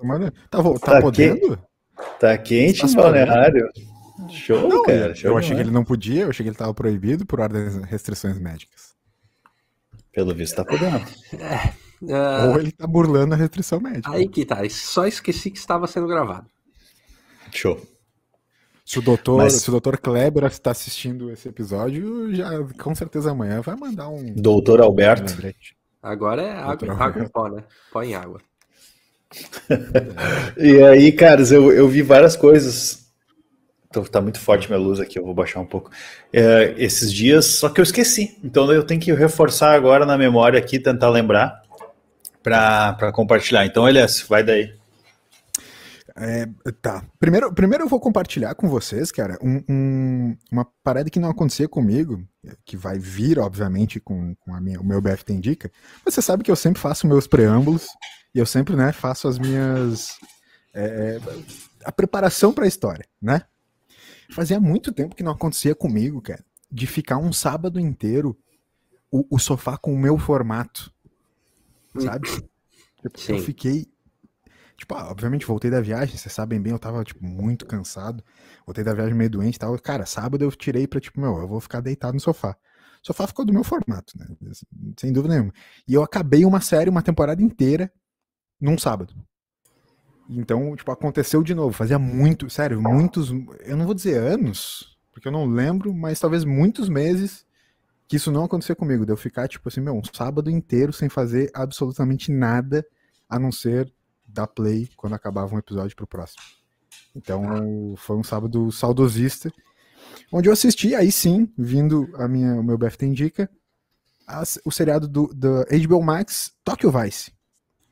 Tá, 0.49 0.61
vo- 0.61 0.79
tá 0.79 0.93
Tá 0.93 1.01
podendo? 1.01 1.59
Tá 2.19 2.37
quente 2.37 2.79
Tá 2.79 2.85
em 2.85 2.89
se 2.89 2.95
balneário. 2.95 3.69
Show, 4.29 4.67
Não, 4.67 4.83
cara. 4.83 4.97
eu, 5.09 5.15
show 5.15 5.31
eu 5.31 5.37
achei 5.37 5.55
que 5.55 5.61
ele 5.61 5.71
não 5.71 5.83
podia, 5.83 6.23
eu 6.23 6.29
achei 6.29 6.43
que 6.43 6.49
ele 6.49 6.57
tava 6.57 6.73
proibido 6.73 7.25
por 7.25 7.39
ordens 7.39 7.75
restrições 7.85 8.37
médicas. 8.39 8.93
Pelo 10.11 10.33
visto, 10.35 10.55
tá 10.55 10.65
podendo. 10.65 11.01
Ah, 12.11 12.45
Ou 12.49 12.59
ele 12.59 12.71
tá 12.71 12.85
burlando 12.87 13.33
a 13.33 13.37
restrição 13.37 13.79
médica. 13.79 14.11
aí 14.11 14.27
que 14.27 14.45
tá. 14.45 14.57
Só 14.69 15.05
esqueci 15.05 15.49
que 15.51 15.57
estava 15.57 15.87
sendo 15.87 16.07
gravado. 16.07 16.47
Show. 17.51 17.79
Se 18.85 18.99
o 18.99 19.01
doutor, 19.01 19.37
Mas- 19.37 19.53
se 19.53 19.69
o 19.69 19.71
doutor 19.71 19.97
Kleber 19.97 20.43
está 20.45 20.71
assistindo 20.71 21.29
esse 21.31 21.47
episódio, 21.47 22.33
já 22.33 22.49
com 22.81 22.93
certeza 22.95 23.31
amanhã 23.31 23.61
vai 23.61 23.75
mandar 23.75 24.09
um 24.09 24.33
Doutor 24.33 24.81
Alberto. 24.81 25.31
lembrete. 25.31 25.77
Agora 26.01 26.41
é 26.41 26.51
água, 26.51 26.75
Doutor 26.75 27.01
água 27.01 27.23
em 27.23 27.27
pó, 27.27 27.47
né? 27.49 27.63
Pó 27.91 28.03
em 28.03 28.15
água. 28.15 28.41
E 30.57 30.81
aí, 30.83 31.11
caras, 31.11 31.51
eu, 31.51 31.71
eu 31.71 31.87
vi 31.87 32.01
várias 32.01 32.35
coisas. 32.35 33.07
Então, 33.87 34.03
tá 34.03 34.21
muito 34.21 34.39
forte 34.39 34.67
minha 34.67 34.79
luz 34.79 34.99
aqui, 34.99 35.17
eu 35.17 35.25
vou 35.25 35.33
baixar 35.33 35.59
um 35.59 35.65
pouco. 35.65 35.89
É, 36.31 36.75
esses 36.77 37.11
dias, 37.11 37.45
só 37.45 37.69
que 37.69 37.79
eu 37.79 37.83
esqueci. 37.83 38.37
Então 38.43 38.71
eu 38.71 38.83
tenho 38.83 39.01
que 39.01 39.11
reforçar 39.13 39.73
agora 39.73 40.05
na 40.05 40.17
memória 40.17 40.59
aqui, 40.59 40.79
tentar 40.79 41.09
lembrar 41.09 41.63
para 42.43 43.11
compartilhar. 43.11 43.65
Então, 43.65 43.87
Elias, 43.87 44.21
vai 44.27 44.43
daí. 44.43 44.78
É, 46.21 46.45
tá. 46.81 47.05
Primeiro, 47.19 47.53
primeiro 47.53 47.85
eu 47.85 47.87
vou 47.87 47.99
compartilhar 47.99 48.53
com 48.55 48.67
vocês, 48.67 49.11
cara, 49.11 49.37
um- 49.41 49.63
um- 49.69 50.37
uma 50.51 50.65
parada 50.83 51.09
que 51.09 51.19
não 51.19 51.29
acontecia 51.29 51.67
comigo, 51.67 52.21
que 52.65 52.75
vai 52.75 52.99
vir, 52.99 53.39
obviamente, 53.39 53.99
com, 53.99 54.35
com 54.35 54.53
a 54.53 54.59
minha, 54.59 54.79
o 54.81 54.85
meu 54.85 54.99
BFT 55.01 55.33
Indica. 55.33 55.71
Você 56.03 56.21
sabe 56.21 56.43
que 56.43 56.51
eu 56.51 56.55
sempre 56.55 56.81
faço 56.81 57.07
meus 57.07 57.25
preâmbulos 57.25 57.87
e 58.35 58.39
eu 58.39 58.45
sempre, 58.45 58.75
né, 58.75 58.91
faço 58.91 59.27
as 59.27 59.39
minhas. 59.39 60.17
é, 60.73 61.19
a 61.85 61.91
preparação 61.91 62.53
para 62.53 62.65
a 62.65 62.67
história, 62.67 63.05
né? 63.21 63.41
Fazia 64.31 64.59
muito 64.59 64.91
tempo 64.91 65.15
que 65.15 65.23
não 65.23 65.31
acontecia 65.31 65.73
comigo, 65.73 66.21
cara, 66.21 66.43
de 66.71 66.85
ficar 66.85 67.17
um 67.17 67.31
sábado 67.33 67.79
inteiro 67.79 68.37
o, 69.11 69.25
o 69.29 69.39
sofá 69.39 69.77
com 69.77 69.93
o 69.93 69.97
meu 69.97 70.17
formato, 70.17 70.93
sabe? 71.97 72.27
Tipo, 72.29 73.17
eu 73.31 73.39
fiquei. 73.43 73.87
Tipo, 74.79 74.95
ah, 74.95 75.11
obviamente 75.11 75.45
voltei 75.45 75.69
da 75.69 75.81
viagem, 75.81 76.15
vocês 76.15 76.33
sabem 76.33 76.61
bem, 76.61 76.71
eu 76.71 76.79
tava, 76.79 77.03
tipo, 77.03 77.23
muito 77.23 77.65
cansado. 77.65 78.23
Voltei 78.65 78.81
da 78.81 78.93
viagem 78.93 79.13
meio 79.13 79.29
doente 79.29 79.57
e 79.57 79.59
tal. 79.59 79.77
Cara, 79.77 80.05
sábado 80.05 80.41
eu 80.41 80.49
tirei 80.51 80.87
pra, 80.87 81.01
tipo, 81.01 81.19
meu, 81.19 81.37
eu 81.37 81.47
vou 81.47 81.59
ficar 81.59 81.81
deitado 81.81 82.13
no 82.13 82.19
sofá. 82.19 82.55
O 83.03 83.07
sofá 83.07 83.27
ficou 83.27 83.43
do 83.43 83.53
meu 83.53 83.63
formato, 83.63 84.17
né? 84.17 84.25
Sem 84.97 85.11
dúvida 85.11 85.33
nenhuma. 85.33 85.53
E 85.85 85.93
eu 85.93 86.01
acabei 86.01 86.45
uma 86.45 86.61
série, 86.61 86.89
uma 86.89 87.01
temporada 87.01 87.41
inteira, 87.41 87.91
num 88.59 88.77
sábado. 88.77 89.13
Então, 90.29 90.73
tipo, 90.77 90.91
aconteceu 90.91 91.43
de 91.43 91.53
novo. 91.53 91.73
Fazia 91.73 91.99
muito, 91.99 92.49
sério, 92.49 92.81
muitos. 92.81 93.31
Eu 93.65 93.75
não 93.75 93.85
vou 93.85 93.93
dizer 93.93 94.17
anos, 94.17 94.97
porque 95.11 95.27
eu 95.27 95.31
não 95.31 95.45
lembro, 95.45 95.93
mas 95.93 96.21
talvez 96.21 96.45
muitos 96.45 96.87
meses 96.87 97.45
que 98.07 98.15
isso 98.15 98.31
não 98.31 98.45
aconteceu 98.45 98.77
comigo. 98.77 99.05
De 99.05 99.11
eu 99.11 99.17
ficar, 99.17 99.47
tipo 99.49 99.67
assim, 99.67 99.81
meu, 99.81 99.93
um 99.93 100.03
sábado 100.03 100.49
inteiro 100.49 100.93
sem 100.93 101.09
fazer 101.09 101.51
absolutamente 101.53 102.31
nada 102.31 102.85
a 103.27 103.37
não 103.37 103.51
ser 103.51 103.91
dar 104.31 104.47
play 104.47 104.89
quando 104.95 105.13
acabava 105.13 105.53
um 105.55 105.59
episódio 105.59 105.95
pro 105.95 106.07
próximo. 106.07 106.41
Então, 107.15 107.95
foi 107.97 108.15
um 108.17 108.23
sábado 108.23 108.71
saudosista, 108.71 109.51
onde 110.31 110.47
eu 110.47 110.53
assisti, 110.53 110.93
aí 110.95 111.11
sim, 111.11 111.51
vindo 111.57 112.09
a 112.15 112.27
minha, 112.27 112.53
o 112.53 112.63
meu 112.63 112.77
BFT 112.77 113.05
Indica, 113.05 113.49
as- 114.27 114.59
o 114.63 114.71
seriado 114.71 115.07
do, 115.07 115.27
do 115.33 115.65
HBO 115.87 116.01
Max, 116.03 116.51
Tokyo 116.63 116.91
Vice. 116.91 117.31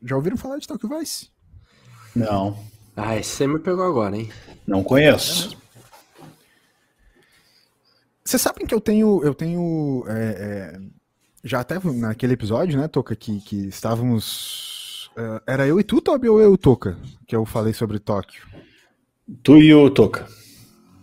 Já 0.04 0.16
ouviram 0.16 0.38
falar 0.38 0.60
de 0.60 0.68
Tokyo 0.68 0.88
Vice? 0.90 1.30
Não, 2.16 2.58
Ah, 2.96 3.16
esse 3.18 3.30
você 3.32 3.48
me 3.48 3.60
pegou 3.60 3.84
agora, 3.86 4.16
hein? 4.16 4.32
não 4.66 4.84
conheço. 4.84 5.58
Vocês 8.24 8.42
sabem 8.42 8.66
que 8.68 8.74
eu 8.74 8.82
tenho. 8.82 9.24
Eu 9.24 9.34
tenho. 9.34 10.04
é, 10.08 10.14
é, 10.76 10.80
já 11.44 11.62
até 11.62 11.80
naquele 11.80 12.34
episódio, 12.34 12.80
né, 12.80 12.88
Toca, 12.88 13.16
que, 13.16 13.40
que 13.40 13.68
estávamos. 13.68 14.77
É, 15.18 15.42
era 15.54 15.68
eu 15.68 15.80
e 15.80 15.84
tu, 15.84 16.00
Toby, 16.02 16.30
ou 16.30 16.40
eu 16.40 16.52
e 16.52 16.54
o 16.54 16.58
Toca? 16.58 16.98
Que 17.28 17.36
eu 17.36 17.46
falei 17.46 17.74
sobre 17.74 18.00
Tóquio. 18.00 18.42
Tu 19.44 19.58
e 19.58 19.74
o 19.74 19.90
Toca. 19.90 20.28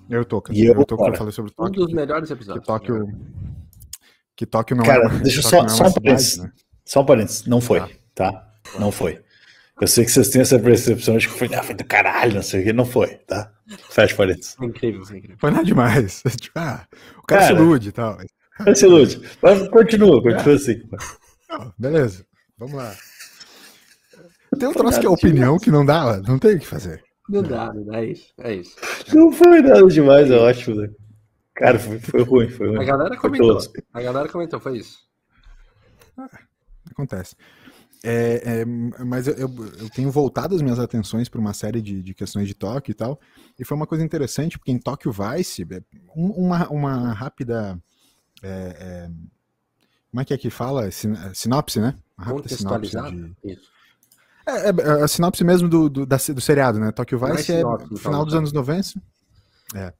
Eu 0.08 0.18
e 0.20 0.22
o 0.22 0.24
Toca. 0.24 0.52
E 0.54 0.64
eu, 0.64 0.74
e 0.74 0.76
o 0.78 0.84
Toca 0.84 0.86
que 0.86 0.92
eu 1.02 1.06
cara. 1.06 1.16
falei 1.18 1.32
sobre 1.32 1.50
Um 1.52 1.54
Tóquio. 1.64 1.80
dos 1.80 1.86
que- 1.88 1.94
melhores 1.94 2.28
Que 2.28 2.32
episódios. 2.34 2.66
Tóquio. 2.66 3.08
Que 4.36 4.46
Tóquio 4.46 4.76
não 4.76 4.84
Cara, 4.84 5.04
é. 5.04 5.06
uma- 5.08 5.18
deixa 5.20 5.40
eu 5.40 5.42
Tóquio 5.42 5.58
só, 5.60 5.66
não 5.66 5.74
é 5.74 5.76
só 5.76 5.84
um 5.86 5.92
parênteses. 6.02 6.36
né? 6.38 6.52
Só 6.84 7.00
um 7.00 7.06
parênteses. 7.06 7.46
Não 7.46 7.60
foi, 7.60 7.82
tá? 8.14 8.48
Não 8.78 8.90
foi. 8.92 9.20
Eu 9.80 9.86
sei 9.88 10.04
que 10.04 10.10
vocês 10.12 10.28
têm 10.28 10.40
essa 10.42 10.58
percepção 10.58 11.16
de 11.18 11.26
que 11.28 11.34
foi, 11.34 11.52
ah, 11.54 11.62
foi 11.62 11.74
do 11.74 11.84
caralho, 11.84 12.34
não 12.34 12.42
sei 12.42 12.60
o 12.60 12.64
que. 12.64 12.72
Não 12.72 12.84
foi, 12.84 13.08
tá? 13.26 13.50
Fecha 13.90 14.14
parênteses. 14.14 14.54
Foi 14.54 14.66
incrível, 14.68 15.04
foi 15.04 15.16
incrível. 15.18 15.36
Foi 15.40 15.50
nada 15.50 15.64
demais. 15.64 16.22
Tipo, 16.40 16.58
ah, 16.58 16.86
o 17.18 17.22
cara, 17.26 17.42
Cara. 17.42 17.46
se 17.56 17.62
ilude 17.62 17.88
e 17.88 17.92
tal. 17.92 18.18
Não 18.64 18.74
se 18.74 18.86
ilude. 18.86 19.20
Mas 19.42 19.68
continua, 19.68 20.22
continua 20.22 20.54
assim. 20.54 20.82
Não, 21.48 21.72
beleza, 21.78 22.24
vamos 22.56 22.74
lá. 22.76 22.94
Tem 24.56 24.68
um 24.68 24.72
troço 24.72 25.00
que 25.00 25.06
é 25.06 25.08
opinião 25.10 25.58
que 25.58 25.70
não 25.70 25.84
dá, 25.84 26.20
não 26.22 26.38
tem 26.38 26.56
o 26.56 26.58
que 26.60 26.66
fazer. 26.66 27.02
Não 27.28 27.42
dá, 27.42 27.72
não 27.72 27.84
dá, 27.84 27.98
é 28.00 28.06
isso. 28.06 28.32
É 28.38 28.54
isso. 28.54 28.76
Não 29.14 29.32
foi 29.32 29.62
nada 29.62 29.86
demais, 29.86 30.30
é 30.30 30.36
ótimo, 30.36 30.76
né? 30.76 30.88
Cara, 31.54 31.78
foi, 31.78 31.98
foi 32.00 32.22
ruim, 32.22 32.48
foi 32.50 32.68
ruim. 32.68 32.80
A 32.80 32.84
galera 32.84 33.16
comentou. 33.16 33.58
A 33.92 34.02
galera 34.02 34.28
comentou, 34.28 34.60
foi 34.60 34.78
isso. 34.78 34.98
Acontece. 36.90 37.34
É, 38.06 38.60
é, 38.60 38.64
mas 38.66 39.26
eu, 39.26 39.34
eu, 39.34 39.48
eu 39.78 39.90
tenho 39.90 40.10
voltado 40.10 40.54
as 40.54 40.60
minhas 40.60 40.78
atenções 40.78 41.26
para 41.28 41.40
uma 41.40 41.54
série 41.54 41.80
de, 41.80 42.02
de 42.02 42.12
questões 42.12 42.46
de 42.46 42.52
Tóquio 42.54 42.92
e 42.92 42.94
tal. 42.94 43.18
E 43.58 43.64
foi 43.64 43.74
uma 43.76 43.86
coisa 43.86 44.04
interessante, 44.04 44.58
porque 44.58 44.70
em 44.70 44.78
Tóquio 44.78 45.10
Vice, 45.10 45.66
é, 45.70 45.80
um- 46.14 46.32
uma, 46.32 46.68
uma 46.68 47.12
rápida. 47.14 47.80
é, 48.42 48.48
é, 48.48 49.10
como 50.10 50.20
é 50.20 50.24
que 50.24 50.34
é 50.34 50.38
que 50.38 50.50
fala? 50.50 50.90
Sin- 50.90 51.16
Sinopse, 51.32 51.80
né? 51.80 51.96
Uma 52.18 52.26
rápida 52.26 52.48
sinopse 52.56 52.90
de- 53.42 53.52
Isso. 53.52 53.73
É, 54.46 54.68
é, 54.68 55.02
a 55.02 55.08
sinopse 55.08 55.42
mesmo 55.42 55.68
do, 55.68 55.88
do, 55.88 56.06
da- 56.06 56.16
do 56.16 56.40
seriado, 56.40 56.78
né? 56.78 56.92
Tokyo 56.92 57.18
Vice 57.18 57.52
é 57.52 57.56
sinopse, 57.58 57.86
então, 57.86 57.98
final 57.98 58.24
dos 58.24 58.34
tá. 58.34 58.38
anos 58.38 58.52
90. 58.52 59.00
É, 59.74 59.92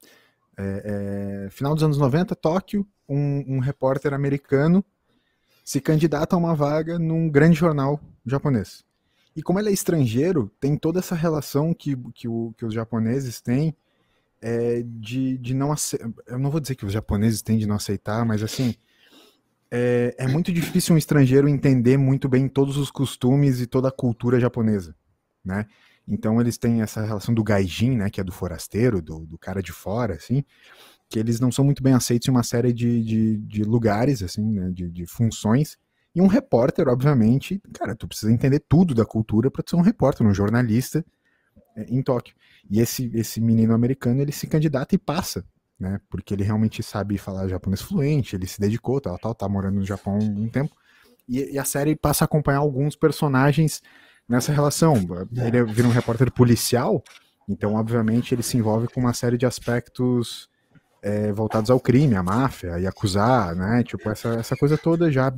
É, 0.57 1.45
é, 1.47 1.49
final 1.49 1.73
dos 1.73 1.83
anos 1.83 1.97
90, 1.97 2.35
Tóquio, 2.35 2.87
um, 3.09 3.55
um 3.55 3.59
repórter 3.59 4.13
americano 4.13 4.83
se 5.63 5.81
candidata 5.81 6.35
a 6.35 6.39
uma 6.39 6.55
vaga 6.55 6.99
num 6.99 7.29
grande 7.29 7.57
jornal 7.57 7.99
japonês. 8.25 8.83
E 9.35 9.43
como 9.43 9.59
ele 9.59 9.69
é 9.69 9.73
estrangeiro, 9.73 10.51
tem 10.59 10.77
toda 10.77 10.99
essa 10.99 11.15
relação 11.15 11.73
que, 11.73 11.95
que, 12.13 12.27
o- 12.27 12.53
que 12.57 12.65
os 12.65 12.73
japoneses 12.73 13.41
têm 13.41 13.75
é, 14.41 14.83
de, 14.85 15.37
de 15.39 15.53
não 15.53 15.71
aceitar. 15.71 16.09
Eu 16.27 16.39
não 16.39 16.51
vou 16.51 16.59
dizer 16.61 16.75
que 16.75 16.85
os 16.85 16.93
japoneses 16.93 17.41
têm 17.41 17.57
de 17.57 17.67
não 17.67 17.75
aceitar, 17.77 18.25
mas 18.25 18.43
assim. 18.43 18.75
É, 19.71 20.15
é 20.17 20.27
muito 20.27 20.51
difícil 20.51 20.95
um 20.95 20.97
estrangeiro 20.97 21.47
entender 21.47 21.97
muito 21.97 22.29
bem 22.29 22.47
todos 22.47 22.77
os 22.77 22.91
costumes 22.91 23.59
e 23.59 23.67
toda 23.67 23.89
a 23.89 23.91
cultura 23.91 24.39
japonesa, 24.39 24.95
né? 25.43 25.65
Então 26.07 26.39
eles 26.39 26.57
têm 26.57 26.81
essa 26.81 27.03
relação 27.03 27.33
do 27.33 27.43
gaijin, 27.43 27.95
né, 27.97 28.09
que 28.09 28.21
é 28.21 28.23
do 28.23 28.31
forasteiro, 28.31 29.01
do, 29.01 29.25
do 29.25 29.37
cara 29.37 29.61
de 29.61 29.71
fora, 29.71 30.13
assim, 30.13 30.43
que 31.09 31.17
eles 31.17 31.39
não 31.39 31.51
são 31.51 31.65
muito 31.65 31.81
bem 31.81 31.93
aceitos 31.93 32.27
em 32.27 32.31
uma 32.31 32.43
série 32.43 32.71
de, 32.71 33.03
de, 33.03 33.37
de 33.37 33.63
lugares, 33.63 34.21
assim, 34.21 34.43
né, 34.43 34.69
de, 34.71 34.89
de 34.89 35.05
funções. 35.07 35.77
E 36.13 36.21
um 36.21 36.27
repórter, 36.27 36.87
obviamente, 36.87 37.61
cara, 37.73 37.95
tu 37.95 38.07
precisa 38.07 38.31
entender 38.31 38.63
tudo 38.69 38.93
da 38.93 39.05
cultura 39.05 39.51
para 39.51 39.63
ser 39.67 39.75
um 39.75 39.81
repórter, 39.81 40.25
um 40.25 40.33
jornalista 40.33 41.03
é, 41.75 41.85
em 41.89 42.01
Tóquio. 42.01 42.35
E 42.69 42.79
esse, 42.79 43.11
esse 43.13 43.41
menino 43.41 43.73
americano, 43.73 44.21
ele 44.21 44.31
se 44.31 44.47
candidata 44.47 44.95
e 44.95 44.97
passa, 44.97 45.45
né, 45.79 45.99
porque 46.09 46.33
ele 46.33 46.43
realmente 46.43 46.81
sabe 46.81 47.17
falar 47.17 47.47
japonês 47.47 47.81
fluente, 47.81 48.35
ele 48.35 48.47
se 48.47 48.59
dedicou, 48.59 49.01
tal, 49.01 49.17
tal, 49.17 49.35
tá 49.35 49.47
morando 49.49 49.75
no 49.75 49.85
Japão 49.85 50.13
há 50.15 50.17
um 50.23 50.47
tempo. 50.49 50.75
E, 51.27 51.53
e 51.53 51.59
a 51.59 51.65
série 51.65 51.95
passa 51.95 52.23
a 52.23 52.27
acompanhar 52.27 52.59
alguns 52.59 52.95
personagens 52.95 53.81
nessa 54.27 54.51
relação. 54.53 54.95
Ele 55.35 55.63
vira 55.65 55.87
um 55.87 55.91
repórter 55.91 56.31
policial, 56.31 57.03
então, 57.47 57.75
obviamente, 57.75 58.33
ele 58.33 58.41
se 58.43 58.57
envolve 58.57 58.87
com 58.87 58.99
uma 58.99 59.13
série 59.13 59.37
de 59.37 59.45
aspectos 59.45 60.49
é, 61.01 61.31
voltados 61.31 61.69
ao 61.69 61.79
crime, 61.79 62.15
à 62.15 62.23
máfia, 62.23 62.79
e 62.79 62.87
acusar, 62.87 63.55
né? 63.55 63.83
Tipo, 63.83 64.09
essa, 64.09 64.29
essa 64.35 64.55
coisa 64.57 64.77
toda 64.77 65.11
já 65.11 65.33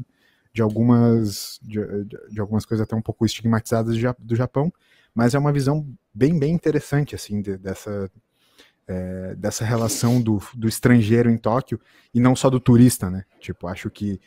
de 0.53 0.61
algumas, 0.61 1.59
de, 1.61 1.79
de- 2.05 2.39
algumas 2.39 2.65
coisas 2.65 2.83
até 2.83 2.95
um 2.95 3.01
pouco 3.01 3.25
estigmatizadas 3.25 3.95
do 4.19 4.35
Japão, 4.35 4.71
mas 5.13 5.35
é 5.35 5.39
uma 5.39 5.51
visão 5.51 5.87
bem, 6.13 6.37
bem 6.39 6.53
interessante, 6.53 7.13
assim, 7.15 7.41
de- 7.41 7.57
dessa, 7.57 8.09
é, 8.87 9.35
dessa 9.35 9.65
relação 9.65 10.21
do, 10.21 10.41
do 10.55 10.67
estrangeiro 10.67 11.29
em 11.29 11.37
Tóquio, 11.37 11.79
e 12.13 12.19
não 12.19 12.35
só 12.35 12.49
do 12.49 12.59
turista, 12.59 13.09
né? 13.09 13.23
Tipo, 13.39 13.67
acho 13.67 13.89
que 13.89 14.19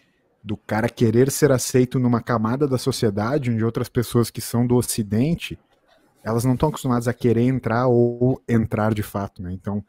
do 0.43 0.57
cara 0.57 0.89
querer 0.89 1.31
ser 1.31 1.53
aceito 1.53 1.99
numa 1.99 2.23
camada 2.23 2.67
da 2.67 2.79
sociedade 2.79 3.51
onde 3.51 3.65
outras 3.65 3.89
pessoas 3.89 4.31
que 4.31 4.41
são 4.41 4.67
do 4.67 4.75
ocidente, 4.75 5.59
elas 6.23 6.45
não 6.45 6.55
estão 6.55 6.69
acostumadas 6.69 7.09
a 7.09 7.15
querer 7.15 7.43
entrar 7.43 7.87
ou 7.87 8.43
entrar 8.49 8.95
de 8.95 9.03
fato, 9.03 9.43
né? 9.43 9.53
Então, 9.53 9.85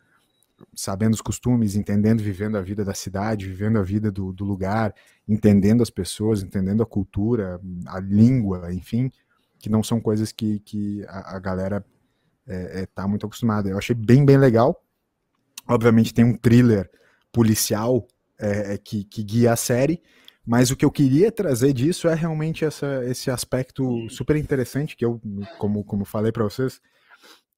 sabendo 0.74 1.14
os 1.14 1.22
costumes, 1.22 1.76
entendendo, 1.76 2.22
vivendo 2.22 2.58
a 2.58 2.62
vida 2.62 2.86
da 2.86 2.94
cidade, 2.94 3.48
vivendo 3.48 3.80
a 3.80 3.84
vida 3.84 4.12
do, 4.12 4.32
do 4.32 4.46
lugar, 4.46 4.94
entendendo 5.28 5.82
as 5.82 5.90
pessoas, 5.90 6.44
entendendo 6.44 6.84
a 6.84 6.86
cultura, 6.86 7.60
a 7.88 8.00
língua, 8.00 8.74
enfim, 8.74 9.12
que 9.60 9.70
não 9.70 9.84
são 9.84 10.00
coisas 10.00 10.32
que, 10.32 10.60
que 10.60 11.04
a, 11.08 11.36
a 11.36 11.40
galera 11.40 11.86
é, 12.52 12.82
é, 12.82 12.86
tá 12.86 13.08
muito 13.08 13.26
acostumada. 13.26 13.70
Eu 13.70 13.78
achei 13.78 13.96
bem, 13.96 14.26
bem 14.26 14.38
legal. 14.38 14.84
Obviamente 15.68 16.14
tem 16.14 16.26
um 16.26 16.36
thriller 16.36 16.90
policial 17.32 18.06
é, 18.38 18.74
é, 18.74 18.78
que, 18.78 19.06
que 19.06 19.24
guia 19.24 19.54
a 19.54 19.56
série, 19.56 20.02
mas 20.46 20.70
o 20.70 20.76
que 20.76 20.84
eu 20.84 20.92
queria 20.92 21.32
trazer 21.32 21.72
disso 21.72 22.08
é 22.08 22.14
realmente 22.14 22.66
essa, 22.66 23.06
esse 23.06 23.32
aspecto 23.32 24.10
super 24.10 24.36
interessante 24.36 24.98
que 24.98 25.06
eu, 25.06 25.22
como, 25.58 25.84
como 25.84 26.04
falei 26.04 26.32
para 26.32 26.44
vocês, 26.44 26.82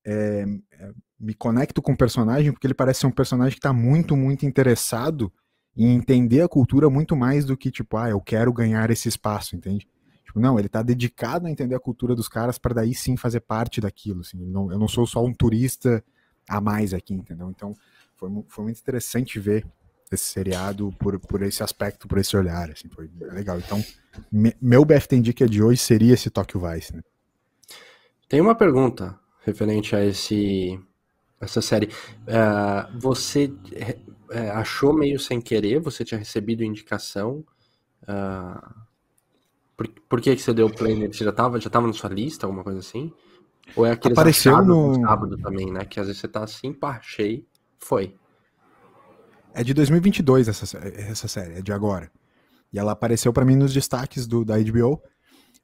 é, 0.05 0.45
é, 0.73 0.91
me 1.19 1.33
conecto 1.33 1.81
com 1.81 1.93
o 1.93 1.97
personagem 1.97 2.51
porque 2.51 2.67
ele 2.67 2.73
parece 2.73 2.99
ser 2.99 3.07
um 3.07 3.11
personagem 3.11 3.53
que 3.53 3.59
está 3.59 3.73
muito, 3.73 4.15
muito 4.15 4.45
interessado 4.45 5.31
em 5.75 5.95
entender 5.95 6.41
a 6.41 6.49
cultura 6.49 6.89
muito 6.89 7.15
mais 7.15 7.45
do 7.45 7.57
que 7.57 7.71
tipo, 7.71 7.97
ah, 7.97 8.09
eu 8.09 8.21
quero 8.21 8.53
ganhar 8.53 8.91
esse 8.91 9.07
espaço, 9.07 9.55
entende? 9.55 9.87
Tipo, 10.33 10.39
não, 10.39 10.57
ele 10.57 10.65
está 10.65 10.81
dedicado 10.81 11.45
a 11.45 11.51
entender 11.51 11.75
a 11.75 11.79
cultura 11.79 12.15
dos 12.15 12.27
caras 12.27 12.57
para 12.57 12.73
daí 12.73 12.95
sim 12.95 13.15
fazer 13.15 13.41
parte 13.41 13.79
daquilo, 13.79 14.21
assim. 14.21 14.43
Não, 14.43 14.71
eu 14.71 14.79
não 14.79 14.87
sou 14.87 15.05
só 15.05 15.23
um 15.23 15.31
turista 15.31 16.03
a 16.49 16.59
mais 16.59 16.91
aqui, 16.91 17.13
entendeu? 17.13 17.51
Então 17.51 17.75
foi, 18.15 18.31
foi 18.47 18.63
muito 18.63 18.79
interessante 18.79 19.39
ver 19.39 19.63
esse 20.11 20.23
seriado 20.25 20.91
por, 20.97 21.19
por 21.19 21.43
esse 21.43 21.61
aspecto, 21.61 22.07
por 22.07 22.17
esse 22.17 22.35
olhar, 22.35 22.71
assim, 22.71 22.89
foi 22.89 23.11
legal. 23.31 23.59
Então, 23.59 23.79
me- 24.31 24.55
meu 24.59 24.83
BFT 24.83 25.19
Dica 25.21 25.47
de 25.47 25.61
hoje 25.61 25.79
seria 25.79 26.15
esse 26.15 26.31
Tokyo 26.31 26.59
Vice, 26.59 26.95
né? 26.95 27.03
Tem 28.27 28.41
uma 28.41 28.55
pergunta 28.55 29.19
referente 29.45 29.95
a 29.95 30.03
esse 30.03 30.79
essa 31.39 31.61
série. 31.61 31.89
Ah, 32.27 32.89
você 32.99 33.53
eh, 34.31 34.49
achou 34.49 34.93
meio 34.93 35.19
sem 35.19 35.39
querer? 35.39 35.79
Você 35.79 36.03
tinha 36.03 36.17
recebido 36.17 36.63
indicação? 36.63 37.45
Ah, 38.07 38.75
por, 39.75 39.87
por 40.09 40.21
que 40.21 40.35
que 40.35 40.41
você 40.41 40.53
deu 40.53 40.69
play 40.69 40.95
nele? 40.95 41.13
Você 41.13 41.23
já 41.23 41.29
estava 41.29 41.59
já 41.59 41.69
tava 41.69 41.87
na 41.87 41.93
sua 41.93 42.09
lista, 42.09 42.45
alguma 42.45 42.63
coisa 42.63 42.79
assim? 42.79 43.11
Ou 43.75 43.85
é 43.85 43.91
aqueles 43.91 44.17
Apareceu 44.17 44.63
no- 44.63 44.95
sábado 45.01 45.37
também, 45.37 45.71
né? 45.71 45.85
Que 45.85 45.99
às 45.99 46.07
vezes 46.07 46.21
você 46.21 46.27
tá 46.27 46.43
assim, 46.43 46.73
pá, 46.73 46.97
achei, 46.97 47.47
foi. 47.79 48.15
É 49.53 49.63
de 49.63 49.73
2022 49.73 50.47
essa, 50.47 50.77
essa 50.77 51.27
série, 51.27 51.59
é 51.59 51.61
de 51.61 51.71
agora. 51.71 52.11
E 52.71 52.79
ela 52.79 52.91
apareceu 52.91 53.31
para 53.31 53.45
mim 53.45 53.55
nos 53.55 53.71
destaques 53.73 54.25
do, 54.25 54.43
da 54.43 54.57
HBO, 54.57 54.99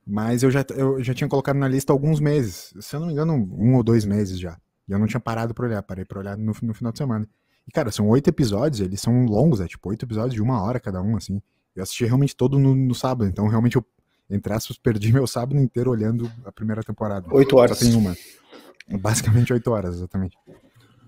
mas 0.05 0.43
eu 0.43 0.51
já, 0.51 0.63
eu 0.75 1.03
já 1.03 1.13
tinha 1.13 1.27
colocado 1.27 1.57
na 1.57 1.67
lista 1.67 1.91
alguns 1.91 2.19
meses, 2.19 2.73
se 2.79 2.95
eu 2.95 2.99
não 2.99 3.07
me 3.07 3.13
engano, 3.13 3.33
um 3.33 3.75
ou 3.75 3.83
dois 3.83 4.05
meses 4.05 4.39
já. 4.39 4.57
E 4.87 4.91
eu 4.91 4.99
não 4.99 5.07
tinha 5.07 5.19
parado 5.19 5.53
pra 5.53 5.65
olhar, 5.65 5.81
parei 5.83 6.05
pra 6.05 6.19
olhar 6.19 6.37
no, 6.37 6.53
no 6.61 6.73
final 6.73 6.91
de 6.91 6.97
semana. 6.99 7.27
E, 7.67 7.71
cara, 7.71 7.91
são 7.91 8.07
oito 8.09 8.27
episódios, 8.27 8.79
eles 8.79 9.01
são 9.01 9.25
longos, 9.25 9.59
é 9.61 9.67
tipo 9.67 9.89
oito 9.89 10.05
episódios 10.05 10.33
de 10.33 10.41
uma 10.41 10.61
hora 10.63 10.79
cada 10.79 11.01
um, 11.01 11.17
assim. 11.17 11.41
Eu 11.75 11.83
assisti 11.83 12.05
realmente 12.05 12.35
todo 12.35 12.57
no, 12.57 12.75
no 12.75 12.95
sábado, 12.95 13.27
então 13.29 13.47
realmente 13.47 13.75
eu, 13.75 13.85
entre 14.29 14.53
aspas, 14.53 14.77
perdi 14.77 15.11
meu 15.11 15.25
sábado 15.25 15.59
inteiro 15.59 15.89
olhando 15.89 16.31
a 16.45 16.51
primeira 16.51 16.83
temporada. 16.83 17.27
Oito 17.33 17.57
horas. 17.57 17.77
Só 17.77 17.85
tem 17.85 17.95
uma. 17.95 18.15
Basicamente 18.99 19.51
oito 19.53 19.71
horas, 19.71 19.95
exatamente. 19.95 20.37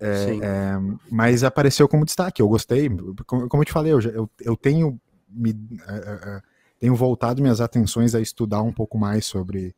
É, 0.00 0.36
é, 0.42 0.72
mas 1.10 1.44
apareceu 1.44 1.88
como 1.88 2.04
destaque, 2.04 2.42
eu 2.42 2.48
gostei. 2.48 2.88
Como, 3.24 3.48
como 3.48 3.62
eu 3.62 3.64
te 3.64 3.72
falei, 3.72 3.92
eu, 3.92 4.00
eu, 4.00 4.30
eu 4.40 4.56
tenho, 4.56 5.00
me, 5.28 5.50
é, 5.86 5.94
é, 5.94 6.36
é, 6.36 6.42
tenho 6.80 6.96
voltado 6.96 7.40
minhas 7.40 7.60
atenções 7.60 8.14
a 8.14 8.20
estudar 8.20 8.62
um 8.62 8.72
pouco 8.72 8.98
mais 8.98 9.24
sobre 9.24 9.74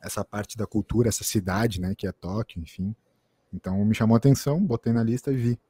essa 0.00 0.24
parte 0.24 0.56
da 0.56 0.66
cultura, 0.66 1.08
essa 1.08 1.24
cidade, 1.24 1.80
né, 1.80 1.94
que 1.94 2.06
é 2.06 2.12
Tóquio, 2.12 2.62
enfim. 2.62 2.94
Então 3.52 3.84
me 3.84 3.94
chamou 3.94 4.14
a 4.14 4.18
atenção, 4.18 4.58
botei 4.64 4.92
na 4.92 5.02
lista 5.02 5.30
e 5.30 5.36
vi. 5.36 5.60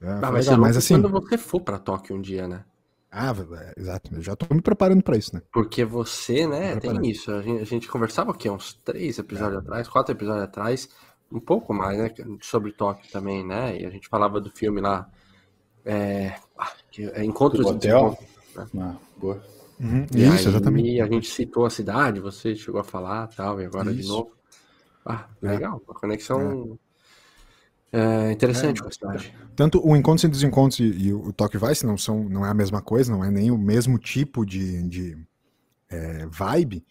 É, 0.00 0.10
ah, 0.10 0.30
mas, 0.30 0.46
legal, 0.46 0.60
mas 0.60 0.76
assim, 0.76 1.00
quando 1.00 1.08
você 1.08 1.38
for 1.38 1.60
para 1.60 1.78
Tóquio 1.78 2.16
um 2.16 2.20
dia, 2.20 2.46
né? 2.46 2.64
Ah, 3.10 3.32
exato. 3.76 4.14
Eu 4.14 4.22
já 4.22 4.36
tô 4.36 4.52
me 4.54 4.60
preparando 4.60 5.02
para 5.02 5.16
isso, 5.16 5.34
né? 5.34 5.42
Porque 5.52 5.84
você, 5.84 6.46
né, 6.46 6.76
tem 6.76 7.08
isso. 7.08 7.30
A 7.30 7.40
gente, 7.40 7.62
a 7.62 7.64
gente, 7.64 7.88
conversava 7.88 8.30
aqui 8.30 8.50
uns 8.50 8.74
três 8.84 9.18
episódios 9.18 9.56
é. 9.56 9.58
atrás, 9.60 9.88
quatro 9.88 10.12
episódios 10.12 10.44
atrás, 10.44 10.88
um 11.30 11.40
pouco 11.40 11.72
mais, 11.72 11.98
né? 11.98 12.12
Sobre 12.42 12.72
Tóquio 12.72 13.10
também, 13.10 13.46
né? 13.46 13.80
E 13.80 13.86
a 13.86 13.90
gente 13.90 14.08
falava 14.08 14.40
do 14.40 14.50
filme 14.50 14.80
lá. 14.80 15.08
É, 15.84 16.34
ah, 16.58 16.72
é 16.98 17.24
Encontros 17.24 17.64
do 17.64 17.72
Hotel. 17.72 18.18
Né? 18.54 18.66
Ah, 18.80 18.96
boa. 19.16 19.42
Uhum, 19.78 20.06
isso, 20.14 20.48
aí, 20.48 20.54
exatamente. 20.54 20.88
E 20.88 21.00
a 21.00 21.06
gente 21.06 21.28
citou 21.28 21.64
a 21.64 21.70
cidade, 21.70 22.20
você 22.20 22.56
chegou 22.56 22.80
a 22.80 22.84
falar 22.84 23.28
tal, 23.28 23.60
e 23.60 23.66
agora 23.66 23.90
isso. 23.92 24.02
de 24.02 24.08
novo. 24.08 24.32
Ah, 25.04 25.26
é. 25.42 25.48
legal, 25.48 25.80
uma 25.86 25.94
conexão 25.94 26.78
é. 27.92 28.32
Interessante 28.32 28.78
é, 28.78 28.82
com 28.82 28.88
a 28.88 28.92
cidade. 28.92 29.34
Tanto 29.54 29.86
o 29.86 29.96
Encontros 29.96 30.24
e 30.24 30.28
Desencontros 30.28 30.80
e, 30.80 30.84
e 30.84 31.12
o 31.12 31.32
Tokyo 31.32 31.60
Vice 31.60 31.86
não, 31.86 31.96
são, 31.96 32.28
não 32.28 32.44
é 32.44 32.50
a 32.50 32.54
mesma 32.54 32.82
coisa, 32.82 33.10
não 33.10 33.24
é 33.24 33.30
nem 33.30 33.50
o 33.50 33.58
mesmo 33.58 33.98
tipo 33.98 34.44
de, 34.44 34.82
de 34.88 35.18
é, 35.88 36.26
vibe, 36.26 36.84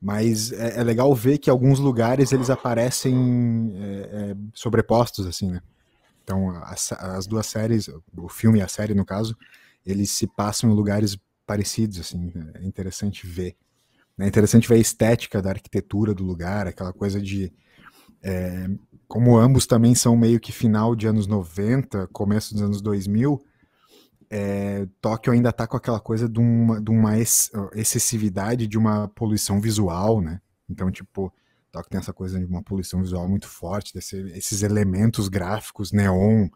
mas 0.00 0.52
é, 0.52 0.80
é, 0.80 0.82
legal 0.82 1.14
ver 1.14 1.38
que 1.38 1.48
alguns 1.48 1.78
lugares 1.78 2.32
eles 2.32 2.50
aparecem 2.50 3.72
é, 3.76 4.30
é, 4.32 4.36
sobrepostos, 4.52 5.26
assim, 5.26 5.50
né? 5.50 5.60
Então, 6.24 6.50
as, 6.64 6.92
as, 6.92 7.26
duas 7.26 7.46
séries, 7.46 7.88
o 8.16 8.28
filme 8.28 8.60
e 8.60 8.62
a 8.62 8.68
série, 8.68 8.94
no 8.94 9.04
caso, 9.04 9.36
eles 9.84 10.10
se 10.10 10.26
passam 10.26 10.70
em 10.70 10.74
lugares 10.74 11.16
parecidos, 11.46 11.98
assim, 11.98 12.32
é 12.54 12.64
interessante 12.64 13.26
ver. 13.26 13.56
É 14.18 14.26
interessante 14.26 14.68
ver 14.68 14.76
a 14.76 14.78
estética 14.78 15.42
da 15.42 15.50
arquitetura 15.50 16.14
do 16.14 16.22
lugar, 16.24 16.66
aquela 16.66 16.92
coisa 16.92 17.20
de... 17.20 17.52
É, 18.22 18.68
como 19.08 19.36
ambos 19.36 19.66
também 19.66 19.94
são 19.94 20.16
meio 20.16 20.40
que 20.40 20.52
final 20.52 20.94
de 20.94 21.06
anos 21.06 21.26
90, 21.26 22.06
começo 22.08 22.54
dos 22.54 22.62
anos 22.62 22.80
2000, 22.80 23.42
é, 24.30 24.88
Tóquio 25.00 25.32
ainda 25.32 25.50
está 25.50 25.66
com 25.66 25.76
aquela 25.76 26.00
coisa 26.00 26.26
de 26.26 26.38
uma, 26.38 26.80
de 26.80 26.90
uma 26.90 27.18
excessividade 27.18 28.66
de 28.66 28.78
uma 28.78 29.08
poluição 29.08 29.60
visual, 29.60 30.22
né? 30.22 30.40
Então, 30.70 30.90
tipo, 30.90 31.30
Tóquio 31.70 31.90
tem 31.90 32.00
essa 32.00 32.14
coisa 32.14 32.38
de 32.38 32.46
uma 32.46 32.62
poluição 32.62 33.02
visual 33.02 33.28
muito 33.28 33.46
forte, 33.46 33.92
desse, 33.92 34.16
esses 34.34 34.62
elementos 34.62 35.28
gráficos, 35.28 35.92
neon, 35.92 36.48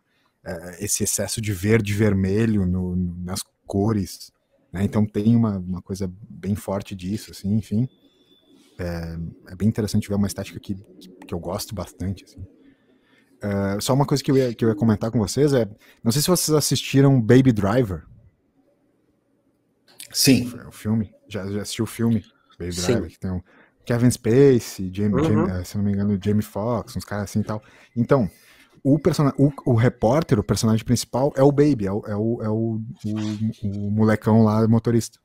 é, 0.43 0.83
esse 0.83 1.05
excesso 1.05 1.41
de 1.41 1.53
verde 1.53 1.93
e 1.93 1.97
vermelho 1.97 2.65
no, 2.65 2.97
nas 2.97 3.43
cores, 3.67 4.33
né? 4.73 4.83
Então 4.83 5.05
tem 5.05 5.37
uma, 5.37 5.59
uma 5.59 5.83
coisa 5.83 6.11
bem 6.31 6.55
forte 6.55 6.95
disso, 6.95 7.31
assim, 7.31 7.55
enfim. 7.55 7.87
É, 8.79 9.17
é 9.53 9.57
bem 9.57 9.69
interessante 9.69 10.09
ver 10.09 10.15
uma 10.15 10.27
estética 10.27 10.61
que, 10.61 10.75
que 11.27 11.35
eu 11.35 11.39
gosto 11.39 11.75
bastante, 11.75 12.25
assim. 12.25 12.41
Uh, 13.37 13.81
só 13.81 13.93
uma 13.93 14.07
coisa 14.07 14.23
que 14.23 14.31
eu, 14.31 14.37
ia, 14.37 14.55
que 14.55 14.65
eu 14.65 14.69
ia 14.69 14.75
comentar 14.75 15.11
com 15.11 15.19
vocês 15.19 15.53
é. 15.53 15.69
Não 16.03 16.11
sei 16.11 16.23
se 16.23 16.29
vocês 16.29 16.55
assistiram 16.55 17.21
Baby 17.21 17.53
Driver. 17.53 18.05
Sim. 20.13 20.51
O, 20.67 20.73
filme. 20.73 21.13
Já, 21.29 21.47
já 21.47 21.61
assistiu 21.61 21.85
o 21.85 21.89
filme? 21.89 22.25
Baby 22.59 22.73
Sim. 22.73 22.93
Driver, 22.93 23.11
que 23.11 23.19
tem 23.19 23.31
um 23.31 23.43
Kevin 23.85 24.11
Spacey, 24.11 24.91
Jamie, 24.93 25.21
uhum. 25.21 25.47
Jamie, 25.47 25.65
se 25.65 25.77
não 25.77 25.85
me 25.85 25.93
engano, 25.93 26.19
Jamie 26.23 26.43
Foxx, 26.43 26.97
uns 26.97 27.05
caras 27.05 27.25
assim 27.25 27.41
e 27.41 27.45
tal. 27.45 27.63
Então, 27.95 28.29
o, 28.83 28.99
person... 28.99 29.31
O, 29.39 29.53
o, 29.67 29.75
repórter, 29.75 30.39
o 30.39 30.43
personagem 30.43 30.85
principal, 30.85 31.33
é 31.37 31.43
o 31.43 31.53
Baby, 31.53 31.87
é 31.87 31.93
o, 31.93 32.03
é 32.07 32.17
o, 32.17 32.43
é 32.43 32.49
o, 32.49 32.81
o, 33.05 33.87
o 33.87 33.91
molecão 33.91 34.43
lá, 34.43 34.67
motorista. 34.67 35.19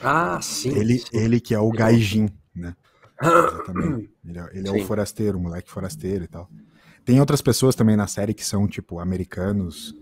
Ah, 0.00 0.40
sim. 0.40 0.76
Ele, 0.76 0.98
sim. 0.98 1.06
ele 1.12 1.40
que 1.40 1.54
é 1.54 1.58
o 1.58 1.70
Gaijin, 1.70 2.28
né? 2.54 2.74
Ele, 4.24 4.38
é, 4.38 4.50
ele 4.54 4.68
é 4.68 4.70
o 4.70 4.86
forasteiro, 4.86 5.38
o 5.38 5.40
moleque 5.40 5.70
forasteiro 5.70 6.24
e 6.24 6.28
tal. 6.28 6.48
Tem 7.04 7.20
outras 7.20 7.42
pessoas 7.42 7.74
também 7.74 7.96
na 7.96 8.06
série 8.06 8.32
que 8.34 8.44
são, 8.44 8.66
tipo, 8.68 8.98
americanos 8.98 9.94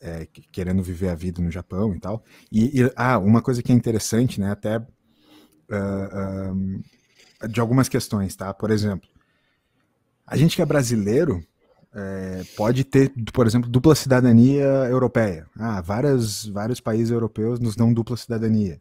é, 0.00 0.26
querendo 0.50 0.82
viver 0.82 1.08
a 1.08 1.14
vida 1.14 1.42
no 1.42 1.50
Japão 1.50 1.94
e 1.94 2.00
tal. 2.00 2.24
E, 2.50 2.80
e 2.80 2.92
ah, 2.96 3.18
uma 3.18 3.42
coisa 3.42 3.62
que 3.62 3.72
é 3.72 3.74
interessante, 3.74 4.40
né, 4.40 4.50
até 4.50 4.78
uh, 4.78 4.84
uh, 7.44 7.48
de 7.48 7.60
algumas 7.60 7.88
questões, 7.88 8.34
tá? 8.34 8.52
Por 8.54 8.70
exemplo, 8.70 9.08
a 10.26 10.36
gente 10.36 10.56
que 10.56 10.62
é 10.62 10.66
brasileiro 10.66 11.42
é, 11.94 12.42
pode 12.56 12.84
ter, 12.84 13.12
por 13.32 13.46
exemplo, 13.46 13.68
dupla 13.68 13.94
cidadania 13.94 14.64
europeia. 14.90 15.46
Ah, 15.58 15.80
várias, 15.80 16.46
vários 16.46 16.80
países 16.80 17.10
europeus 17.10 17.58
nos 17.60 17.76
dão 17.76 17.92
dupla 17.92 18.16
cidadania 18.16 18.80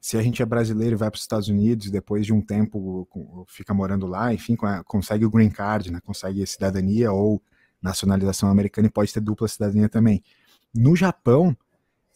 se 0.00 0.16
a 0.16 0.22
gente 0.22 0.42
é 0.42 0.46
brasileiro 0.46 0.96
e 0.96 0.98
vai 0.98 1.10
para 1.10 1.18
os 1.18 1.22
Estados 1.22 1.48
Unidos 1.48 1.90
depois 1.90 2.24
de 2.24 2.32
um 2.32 2.40
tempo 2.40 3.06
fica 3.48 3.74
morando 3.74 4.06
lá, 4.06 4.32
enfim, 4.32 4.56
consegue 4.86 5.26
o 5.26 5.30
green 5.30 5.50
card, 5.50 5.92
né, 5.92 6.00
consegue 6.02 6.46
cidadania 6.46 7.12
ou 7.12 7.42
nacionalização 7.82 8.48
americana 8.48 8.88
e 8.88 8.90
pode 8.90 9.12
ter 9.12 9.20
dupla 9.20 9.46
cidadania 9.46 9.88
também. 9.88 10.22
No 10.74 10.96
Japão, 10.96 11.56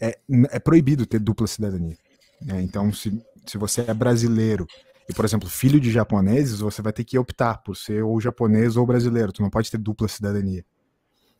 é, 0.01 0.19
é 0.51 0.59
proibido 0.59 1.07
ter 1.07 1.19
dupla 1.19 1.47
cidadania. 1.47 1.97
Né? 2.41 2.63
Então, 2.63 2.93
se, 2.93 3.23
se 3.47 3.59
você 3.59 3.83
é 3.83 3.95
brasileiro 3.95 4.67
e, 5.09 5.13
por 5.13 5.25
exemplo, 5.25 5.49
filho 5.49 5.79
de 5.79 5.91
japoneses, 5.91 6.61
você 6.61 6.81
vai 6.81 6.93
ter 6.93 7.05
que 7.05 7.19
optar 7.19 7.59
por 7.59 7.77
ser 7.77 8.03
ou 8.03 8.21
japonês 8.21 8.77
ou 8.77 8.87
brasileiro, 8.87 9.33
tu 9.33 9.43
não 9.43 9.51
pode 9.51 9.71
ter 9.71 9.79
dupla 9.79 10.09
cidadania. 10.09 10.65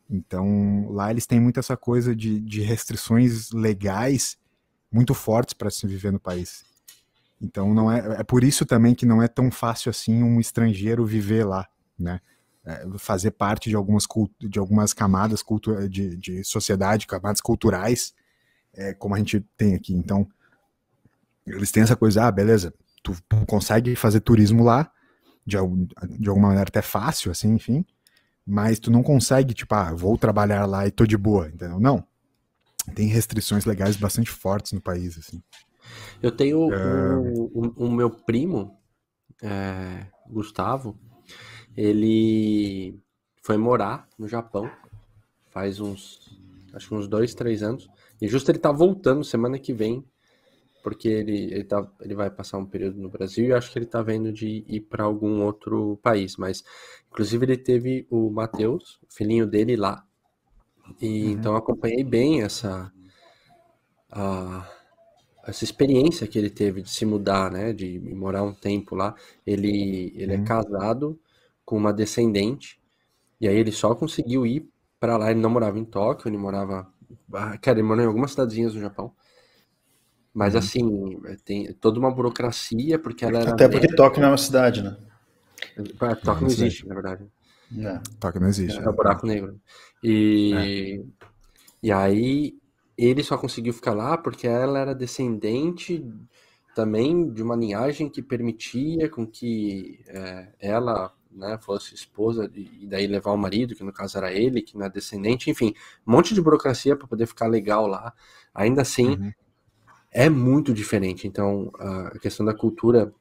Então, 0.09 0.91
lá 0.91 1.09
eles 1.09 1.25
têm 1.25 1.39
muito 1.39 1.59
essa 1.59 1.75
coisa 1.75 2.15
de, 2.15 2.39
de 2.39 2.61
restrições 2.61 3.51
legais 3.51 4.37
muito 4.95 5.13
fortes 5.13 5.53
para 5.53 5.69
se 5.69 5.85
viver 5.85 6.13
no 6.13 6.19
país. 6.19 6.63
Então 7.41 7.73
não 7.73 7.91
é, 7.91 8.21
é 8.21 8.23
por 8.23 8.45
isso 8.45 8.65
também 8.65 8.95
que 8.95 9.05
não 9.05 9.21
é 9.21 9.27
tão 9.27 9.51
fácil 9.51 9.89
assim 9.89 10.23
um 10.23 10.39
estrangeiro 10.39 11.05
viver 11.05 11.43
lá, 11.43 11.67
né? 11.99 12.21
É, 12.65 12.87
fazer 12.97 13.31
parte 13.31 13.69
de 13.69 13.75
algumas 13.75 14.05
de 14.39 14.57
algumas 14.57 14.93
camadas 14.93 15.43
de, 15.89 16.15
de 16.15 16.43
sociedade, 16.45 17.05
camadas 17.05 17.41
culturais, 17.41 18.13
é, 18.73 18.93
como 18.93 19.13
a 19.13 19.17
gente 19.17 19.45
tem 19.57 19.75
aqui. 19.75 19.93
Então 19.93 20.25
eles 21.45 21.71
têm 21.71 21.83
essa 21.83 21.95
coisa, 21.95 22.25
ah, 22.25 22.31
beleza, 22.31 22.73
tu 23.03 23.13
consegue 23.45 23.95
fazer 23.95 24.21
turismo 24.21 24.63
lá 24.63 24.89
de, 25.45 25.57
de 26.17 26.29
alguma 26.29 26.47
maneira 26.47 26.69
até 26.69 26.81
fácil, 26.81 27.31
assim, 27.31 27.53
enfim, 27.53 27.85
mas 28.47 28.79
tu 28.79 28.89
não 28.89 29.03
consegue, 29.03 29.53
tipo, 29.53 29.75
ah, 29.75 29.93
vou 29.93 30.17
trabalhar 30.17 30.65
lá 30.65 30.87
e 30.87 30.91
tô 30.91 31.05
de 31.05 31.17
boa, 31.17 31.49
entendeu? 31.49 31.79
Não, 31.79 32.03
tem 32.93 33.07
restrições 33.07 33.65
legais 33.65 33.95
bastante 33.95 34.29
fortes 34.29 34.71
no 34.71 34.81
país, 34.81 35.17
assim. 35.17 35.41
Eu 36.21 36.31
tenho 36.31 36.71
é... 36.73 37.15
o, 37.17 37.45
o, 37.53 37.85
o, 37.85 37.91
meu 37.91 38.09
primo, 38.09 38.77
é, 39.41 40.07
Gustavo, 40.27 40.97
ele 41.75 42.99
foi 43.41 43.57
morar 43.57 44.07
no 44.17 44.27
Japão 44.27 44.69
faz 45.55 45.79
uns, 45.79 46.37
acho 46.73 46.89
que 46.89 46.93
uns 46.93 47.07
dois, 47.07 47.33
três 47.33 47.63
anos, 47.63 47.89
e 48.21 48.27
justo 48.27 48.51
ele 48.51 48.59
tá 48.59 48.73
voltando 48.73 49.23
semana 49.23 49.57
que 49.57 49.71
vem, 49.71 50.03
porque 50.83 51.07
ele, 51.07 51.45
ele, 51.45 51.63
tá, 51.63 51.89
ele 52.01 52.13
vai 52.13 52.29
passar 52.29 52.57
um 52.57 52.65
período 52.65 52.99
no 52.99 53.09
Brasil 53.09 53.45
e 53.45 53.53
acho 53.53 53.71
que 53.71 53.79
ele 53.79 53.85
tá 53.85 54.01
vendo 54.01 54.33
de 54.33 54.65
ir 54.67 54.81
para 54.81 55.05
algum 55.05 55.41
outro 55.43 55.97
país, 56.03 56.35
mas 56.35 56.61
inclusive 57.07 57.45
ele 57.45 57.57
teve 57.57 58.05
o 58.09 58.29
Matheus, 58.29 58.99
filhinho 59.09 59.47
dele 59.47 59.77
lá, 59.77 60.05
e, 61.01 61.25
uhum. 61.25 61.31
Então 61.31 61.55
acompanhei 61.55 62.03
bem 62.03 62.41
essa, 62.41 62.91
a, 64.11 64.69
essa 65.47 65.63
experiência 65.63 66.27
que 66.27 66.37
ele 66.37 66.49
teve 66.49 66.81
de 66.81 66.89
se 66.89 67.05
mudar, 67.05 67.51
né, 67.51 67.73
de 67.73 67.99
morar 67.99 68.43
um 68.43 68.53
tempo 68.53 68.95
lá. 68.95 69.15
Ele, 69.45 70.13
ele 70.15 70.33
é 70.33 70.37
uhum. 70.37 70.43
é 70.43 70.45
casado 70.45 71.19
com 71.63 71.77
uma 71.77 71.91
descendente, 71.91 72.79
e 73.41 73.47
aí 73.47 73.55
ele 73.55 73.71
só 73.71 73.95
conseguiu 73.95 74.45
ir 74.45 74.69
para 74.99 75.17
lá. 75.17 75.31
Ele 75.31 75.39
não 75.39 75.49
morava 75.49 75.77
em 75.77 75.85
Tóquio, 75.85 76.29
ele 76.29 76.37
morava. 76.37 76.87
Ah, 77.33 77.57
cara, 77.57 77.79
ele 77.79 77.87
morou 77.87 78.03
em 78.03 78.07
algumas 78.07 78.31
cidadezinhas 78.31 78.73
no 78.73 78.81
Japão. 78.81 79.11
Mas 80.33 80.53
uhum. 80.53 80.59
assim, 80.59 81.21
tem 81.43 81.73
toda 81.73 81.99
uma 81.99 82.11
burocracia, 82.11 82.99
porque 82.99 83.25
ela 83.25 83.49
Até 83.49 83.69
porque 83.69 83.87
Tóquio 83.95 84.21
não 84.21 84.29
é 84.29 84.31
uma 84.31 84.37
cidade, 84.37 84.81
né? 84.81 84.97
Tóquio 85.97 86.25
não, 86.25 86.41
não 86.41 86.47
existe, 86.47 86.87
na 86.87 86.93
verdade. 86.93 87.25
Não. 87.77 88.01
Tóquio 88.19 88.41
não 88.41 88.47
existe. 88.47 88.79
É, 88.79 88.83
é 88.83 88.89
o 88.89 88.93
buraco 88.93 89.25
negro. 89.25 89.59
E, 90.03 90.53
é. 90.53 91.05
e 91.83 91.91
aí 91.91 92.57
ele 92.97 93.23
só 93.23 93.37
conseguiu 93.37 93.73
ficar 93.73 93.93
lá 93.93 94.17
porque 94.17 94.47
ela 94.47 94.79
era 94.79 94.95
descendente 94.95 96.05
também 96.73 97.29
de 97.31 97.41
uma 97.41 97.55
linhagem 97.55 98.09
que 98.09 98.21
permitia 98.21 99.09
com 99.09 99.25
que 99.25 99.99
é, 100.07 100.49
ela 100.59 101.13
né, 101.31 101.57
fosse 101.61 101.93
esposa 101.93 102.49
e 102.53 102.87
daí 102.87 103.07
levar 103.07 103.31
o 103.31 103.37
marido, 103.37 103.75
que 103.75 103.83
no 103.83 103.91
caso 103.91 104.17
era 104.17 104.31
ele, 104.31 104.61
que 104.61 104.77
não 104.77 104.85
é 104.85 104.89
descendente, 104.89 105.49
enfim, 105.49 105.73
um 106.07 106.11
monte 106.11 106.33
de 106.33 106.41
burocracia 106.41 106.95
para 106.95 107.07
poder 107.07 107.27
ficar 107.27 107.47
legal 107.47 107.87
lá. 107.87 108.13
Ainda 108.53 108.81
assim, 108.81 109.09
uhum. 109.09 109.31
é 110.11 110.29
muito 110.29 110.73
diferente. 110.73 111.27
Então, 111.27 111.71
a 111.77 112.17
questão 112.19 112.45
da 112.45 112.53
cultura, 112.53 113.13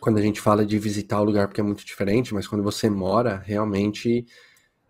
quando 0.00 0.18
a 0.18 0.22
gente 0.22 0.40
fala 0.40 0.64
de 0.64 0.78
visitar 0.78 1.20
o 1.20 1.24
lugar 1.24 1.46
porque 1.46 1.60
é 1.60 1.64
muito 1.64 1.84
diferente, 1.84 2.32
mas 2.32 2.48
quando 2.48 2.64
você 2.64 2.88
mora, 2.88 3.36
realmente 3.44 4.26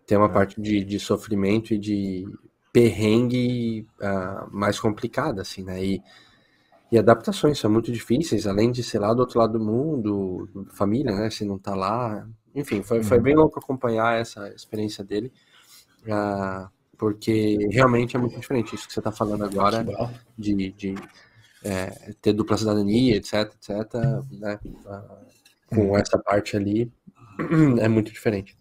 tem 0.07 0.17
uma 0.17 0.27
é. 0.27 0.33
parte 0.33 0.59
de, 0.59 0.83
de 0.83 0.99
sofrimento 0.99 1.73
e 1.73 1.77
de 1.77 2.25
perrengue 2.71 3.85
uh, 3.99 4.49
mais 4.49 4.79
complicada, 4.79 5.41
assim, 5.41 5.63
né? 5.63 5.83
E, 5.83 6.01
e 6.91 6.97
adaptações 6.97 7.59
são 7.59 7.69
muito 7.69 7.91
difíceis, 7.91 8.47
além 8.47 8.71
de 8.71 8.83
ser 8.83 8.99
lá 8.99 9.13
do 9.13 9.19
outro 9.19 9.39
lado 9.39 9.59
do 9.59 9.63
mundo, 9.63 10.67
família, 10.73 11.13
né? 11.13 11.29
Se 11.29 11.43
não 11.43 11.59
tá 11.59 11.75
lá. 11.75 12.25
Enfim, 12.55 12.81
foi, 12.81 13.03
foi 13.03 13.17
uhum. 13.17 13.23
bem 13.23 13.35
louco 13.35 13.59
acompanhar 13.59 14.19
essa 14.19 14.49
experiência 14.49 15.03
dele, 15.03 15.31
uh, 16.05 16.69
porque 16.97 17.57
realmente 17.69 18.15
é 18.15 18.19
muito 18.19 18.39
diferente. 18.39 18.75
Isso 18.75 18.87
que 18.87 18.93
você 18.93 19.01
tá 19.01 19.11
falando 19.11 19.43
agora, 19.43 19.85
de, 20.37 20.71
de 20.71 20.95
é, 21.63 22.13
ter 22.21 22.33
dupla 22.33 22.57
cidadania, 22.57 23.15
etc, 23.15 23.53
etc, 23.55 23.93
né? 24.31 24.59
Com 25.67 25.89
uhum. 25.89 25.97
essa 25.97 26.17
parte 26.17 26.57
ali, 26.57 26.91
é 27.79 27.87
muito 27.87 28.11
diferente. 28.11 28.57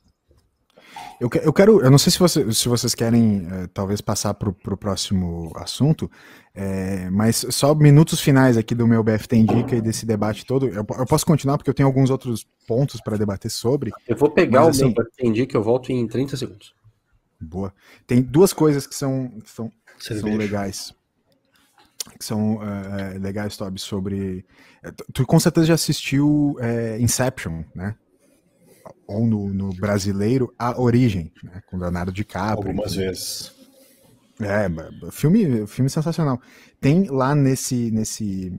Eu, 1.21 1.29
eu 1.43 1.53
quero, 1.53 1.83
eu 1.83 1.91
não 1.91 1.99
sei 1.99 2.11
se, 2.11 2.19
você, 2.19 2.51
se 2.51 2.67
vocês 2.67 2.95
querem 2.95 3.47
é, 3.51 3.67
talvez 3.75 4.01
passar 4.01 4.33
para 4.33 4.49
o 4.49 4.77
próximo 4.77 5.53
assunto, 5.55 6.11
é, 6.55 7.11
mas 7.11 7.45
só 7.51 7.75
minutos 7.75 8.21
finais 8.21 8.57
aqui 8.57 8.75
do 8.75 8.87
meu 8.87 9.03
BFT 9.03 9.37
Indica 9.37 9.77
e 9.77 9.83
desse 9.83 10.07
debate 10.07 10.47
todo. 10.47 10.67
Eu, 10.67 10.87
eu 10.99 11.07
posso 11.07 11.27
continuar 11.27 11.59
porque 11.59 11.69
eu 11.69 11.75
tenho 11.75 11.87
alguns 11.87 12.09
outros 12.09 12.47
pontos 12.67 13.03
para 13.03 13.19
debater 13.19 13.51
sobre. 13.51 13.91
Eu 14.09 14.17
vou 14.17 14.31
pegar 14.31 14.61
mas, 14.61 14.67
o 14.67 14.71
assim, 14.71 14.95
meu 14.95 15.05
BFT 15.05 15.27
Indica 15.27 15.57
e 15.57 15.59
eu 15.59 15.63
volto 15.63 15.93
em 15.93 16.07
30 16.09 16.37
segundos. 16.39 16.75
Boa. 17.39 17.73
Tem 18.07 18.23
duas 18.23 18.55
coisas 18.55 18.87
que 18.87 18.95
são, 18.95 19.31
são, 19.45 19.71
são 19.99 20.37
legais. 20.37 20.95
Que 22.19 22.25
são 22.25 22.57
uh, 22.57 23.19
legais, 23.21 23.57
Toby, 23.57 23.79
sobre. 23.79 24.45
Tu 25.13 25.27
com 25.27 25.39
certeza 25.39 25.67
já 25.67 25.75
assistiu 25.75 26.57
Inception, 26.99 27.63
né? 27.75 27.95
ou 29.07 29.27
no, 29.27 29.49
no 29.53 29.71
brasileiro, 29.75 30.55
A 30.59 30.81
Origem, 30.81 31.33
né, 31.43 31.61
com 31.67 31.77
Leonardo 31.77 32.13
DiCaprio. 32.13 32.69
Algumas 32.69 32.95
vezes. 32.95 33.53
É, 34.41 35.11
filme, 35.11 35.67
filme 35.67 35.91
sensacional. 35.91 36.41
Tem 36.81 37.09
lá 37.11 37.35
nesse, 37.35 37.91
nesse 37.91 38.59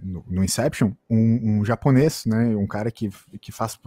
no, 0.00 0.24
no 0.28 0.44
Inception, 0.44 0.92
um, 1.10 1.58
um, 1.58 1.64
japonês, 1.64 2.24
né, 2.26 2.54
um 2.54 2.66
cara 2.66 2.90
que, 2.90 3.10
que 3.40 3.50
faz, 3.50 3.78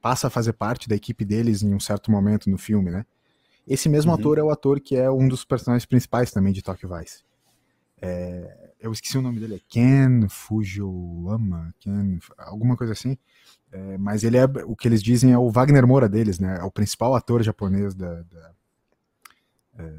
passa 0.00 0.26
a 0.26 0.30
fazer 0.30 0.54
parte 0.54 0.88
da 0.88 0.96
equipe 0.96 1.24
deles 1.24 1.62
em 1.62 1.74
um 1.74 1.80
certo 1.80 2.10
momento 2.10 2.50
no 2.50 2.58
filme, 2.58 2.90
né. 2.90 3.04
Esse 3.66 3.88
mesmo 3.88 4.10
uhum. 4.10 4.18
ator 4.18 4.38
é 4.38 4.42
o 4.42 4.50
ator 4.50 4.80
que 4.80 4.96
é 4.96 5.10
um 5.10 5.28
dos 5.28 5.44
personagens 5.44 5.84
principais 5.84 6.30
também 6.30 6.52
de 6.52 6.62
Tokyo 6.62 6.88
Vice. 6.88 7.22
É, 8.00 8.72
eu 8.80 8.92
esqueci 8.92 9.18
o 9.18 9.22
nome 9.22 9.40
dele, 9.40 9.56
é 9.56 9.60
Ken 9.68 10.28
Fujiyama, 10.28 11.74
Ken, 11.80 12.18
alguma 12.38 12.76
coisa 12.76 12.92
assim. 12.92 13.16
É, 13.70 13.98
mas 13.98 14.24
ele 14.24 14.36
é 14.36 14.44
o 14.64 14.74
que 14.74 14.88
eles 14.88 15.02
dizem 15.02 15.32
é 15.32 15.38
o 15.38 15.50
Wagner 15.50 15.86
Moura 15.86 16.08
deles, 16.08 16.38
né? 16.38 16.58
É 16.60 16.64
o 16.64 16.70
principal 16.70 17.14
ator 17.14 17.42
japonês 17.42 17.94
da, 17.94 18.22
da, 18.22 18.52
é, 19.78 19.94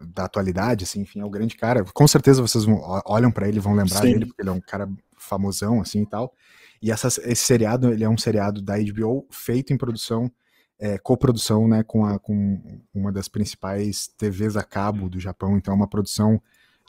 da 0.00 0.24
atualidade, 0.24 0.84
assim, 0.84 1.02
enfim, 1.02 1.20
é 1.20 1.24
o 1.24 1.30
grande 1.30 1.56
cara. 1.56 1.84
Com 1.84 2.08
certeza 2.08 2.42
vocês 2.42 2.64
vão, 2.64 2.80
olham 3.06 3.30
para 3.30 3.48
ele 3.48 3.58
e 3.58 3.60
vão 3.60 3.74
lembrar 3.74 4.00
Sim. 4.00 4.12
dele, 4.12 4.26
porque 4.26 4.42
ele 4.42 4.50
é 4.50 4.52
um 4.52 4.60
cara 4.60 4.88
famosão, 5.16 5.80
assim 5.80 6.02
e 6.02 6.06
tal. 6.06 6.34
E 6.80 6.90
essa, 6.90 7.06
esse 7.06 7.44
seriado, 7.44 7.92
ele 7.92 8.02
é 8.02 8.08
um 8.08 8.18
seriado 8.18 8.60
da 8.60 8.74
HBO 8.76 9.26
feito 9.30 9.72
em 9.72 9.76
produção, 9.76 10.30
é, 10.78 10.98
coprodução, 10.98 11.68
né, 11.68 11.84
com, 11.84 12.04
a, 12.04 12.18
com 12.18 12.80
uma 12.92 13.12
das 13.12 13.28
principais 13.28 14.08
TVs 14.18 14.56
a 14.56 14.64
cabo 14.64 15.08
do 15.08 15.20
Japão. 15.20 15.56
Então, 15.56 15.72
é 15.72 15.76
uma 15.76 15.88
produção 15.88 16.42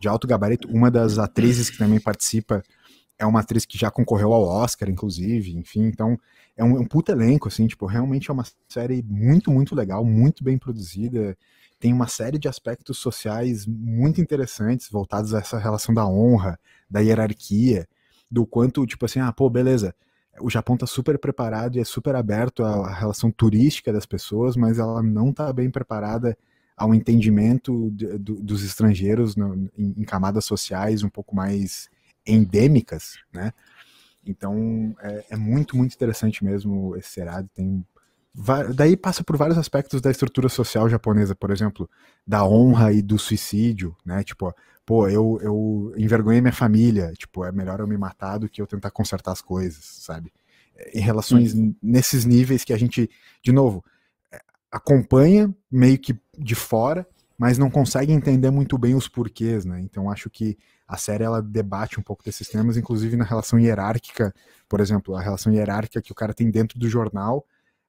de 0.03 0.09
alto 0.09 0.27
gabarito. 0.27 0.67
Uma 0.67 0.91
das 0.91 1.17
atrizes 1.17 1.69
que 1.69 1.77
também 1.77 1.99
participa 1.99 2.61
é 3.17 3.25
uma 3.25 3.39
atriz 3.39 3.65
que 3.65 3.77
já 3.77 3.89
concorreu 3.89 4.33
ao 4.33 4.43
Oscar, 4.43 4.89
inclusive, 4.89 5.55
enfim, 5.55 5.83
então 5.83 6.17
é 6.57 6.63
um, 6.63 6.79
um 6.79 6.85
puta 6.85 7.13
elenco, 7.13 7.47
assim, 7.47 7.67
tipo, 7.67 7.85
realmente 7.85 8.29
é 8.29 8.33
uma 8.33 8.43
série 8.67 9.01
muito, 9.03 9.49
muito 9.49 9.73
legal, 9.73 10.03
muito 10.03 10.43
bem 10.43 10.57
produzida, 10.57 11.37
tem 11.79 11.93
uma 11.93 12.07
série 12.07 12.37
de 12.37 12.49
aspectos 12.49 12.97
sociais 12.97 13.65
muito 13.65 14.19
interessantes, 14.19 14.89
voltados 14.89 15.33
a 15.33 15.39
essa 15.39 15.57
relação 15.57 15.93
da 15.95 16.05
honra, 16.05 16.59
da 16.89 16.99
hierarquia, 16.99 17.87
do 18.29 18.45
quanto, 18.45 18.85
tipo 18.85 19.05
assim, 19.05 19.19
ah, 19.19 19.31
pô, 19.31 19.49
beleza, 19.49 19.95
o 20.41 20.49
Japão 20.49 20.75
tá 20.75 20.85
super 20.85 21.17
preparado 21.17 21.77
e 21.77 21.79
é 21.79 21.85
super 21.85 22.15
aberto 22.15 22.63
à 22.65 22.93
relação 22.93 23.31
turística 23.31 23.93
das 23.93 24.05
pessoas, 24.05 24.57
mas 24.57 24.79
ela 24.79 25.01
não 25.01 25.31
tá 25.31 25.53
bem 25.53 25.69
preparada 25.69 26.37
ao 26.83 26.93
entendimento 26.93 27.89
de, 27.91 28.17
de, 28.17 28.33
dos 28.33 28.61
estrangeiros 28.61 29.37
no, 29.37 29.69
em, 29.77 29.95
em, 29.97 30.03
camadas 30.03 30.43
sociais 30.43 31.01
um 31.01 31.09
pouco 31.09 31.33
mais 31.33 31.89
endêmicas, 32.27 33.19
né? 33.31 33.53
Então 34.25 34.93
é, 34.99 35.25
é, 35.29 35.37
muito, 35.37 35.77
muito 35.77 35.93
interessante 35.93 36.43
mesmo 36.43 36.93
esse 36.97 37.09
seriado. 37.09 37.49
Tem 37.55 37.85
daí 38.75 38.97
passa 38.97 39.23
por 39.23 39.37
vários 39.37 39.57
aspectos 39.57 40.01
da 40.01 40.11
estrutura 40.11 40.49
social 40.49 40.89
japonesa, 40.89 41.33
por 41.33 41.51
exemplo, 41.51 41.89
da 42.27 42.45
honra 42.45 42.91
e 42.91 43.01
do 43.01 43.17
suicídio, 43.17 43.95
né? 44.05 44.21
Tipo, 44.23 44.53
pô, 44.85 45.07
eu, 45.07 45.39
eu 45.41 45.93
envergonhei 45.95 46.41
minha 46.41 46.51
família, 46.51 47.13
tipo, 47.13 47.45
é 47.45 47.51
melhor 47.51 47.79
eu 47.79 47.87
me 47.87 47.97
matar 47.97 48.39
do 48.39 48.49
que 48.49 48.61
eu 48.61 48.67
tentar 48.67 48.91
consertar 48.91 49.31
as 49.31 49.41
coisas, 49.41 49.85
sabe? 49.85 50.33
Em 50.93 50.99
relações 50.99 51.53
uhum. 51.53 51.73
nesses 51.81 52.25
níveis 52.25 52.65
que 52.65 52.73
a 52.73 52.77
gente, 52.77 53.09
de 53.41 53.53
novo, 53.53 53.85
acompanha 54.73 55.53
meio 55.71 55.99
que 55.99 56.19
de 56.35 56.55
fora, 56.55 57.07
mas 57.37 57.59
não 57.59 57.69
consegue 57.69 58.11
entender 58.11 58.49
muito 58.49 58.75
bem 58.75 58.95
os 58.95 59.07
porquês, 59.07 59.65
né? 59.65 59.79
Então 59.81 60.09
acho 60.09 60.31
que 60.31 60.57
a 60.87 60.97
série 60.97 61.23
ela 61.23 61.43
debate 61.43 61.99
um 61.99 62.03
pouco 62.03 62.23
desses 62.23 62.47
temas, 62.47 62.75
inclusive 62.75 63.15
na 63.15 63.23
relação 63.23 63.59
hierárquica, 63.59 64.33
por 64.67 64.81
exemplo, 64.81 65.15
a 65.15 65.21
relação 65.21 65.53
hierárquica 65.53 66.01
que 66.01 66.11
o 66.11 66.15
cara 66.15 66.33
tem 66.33 66.49
dentro 66.49 66.79
do 66.79 66.89
jornal 66.89 67.45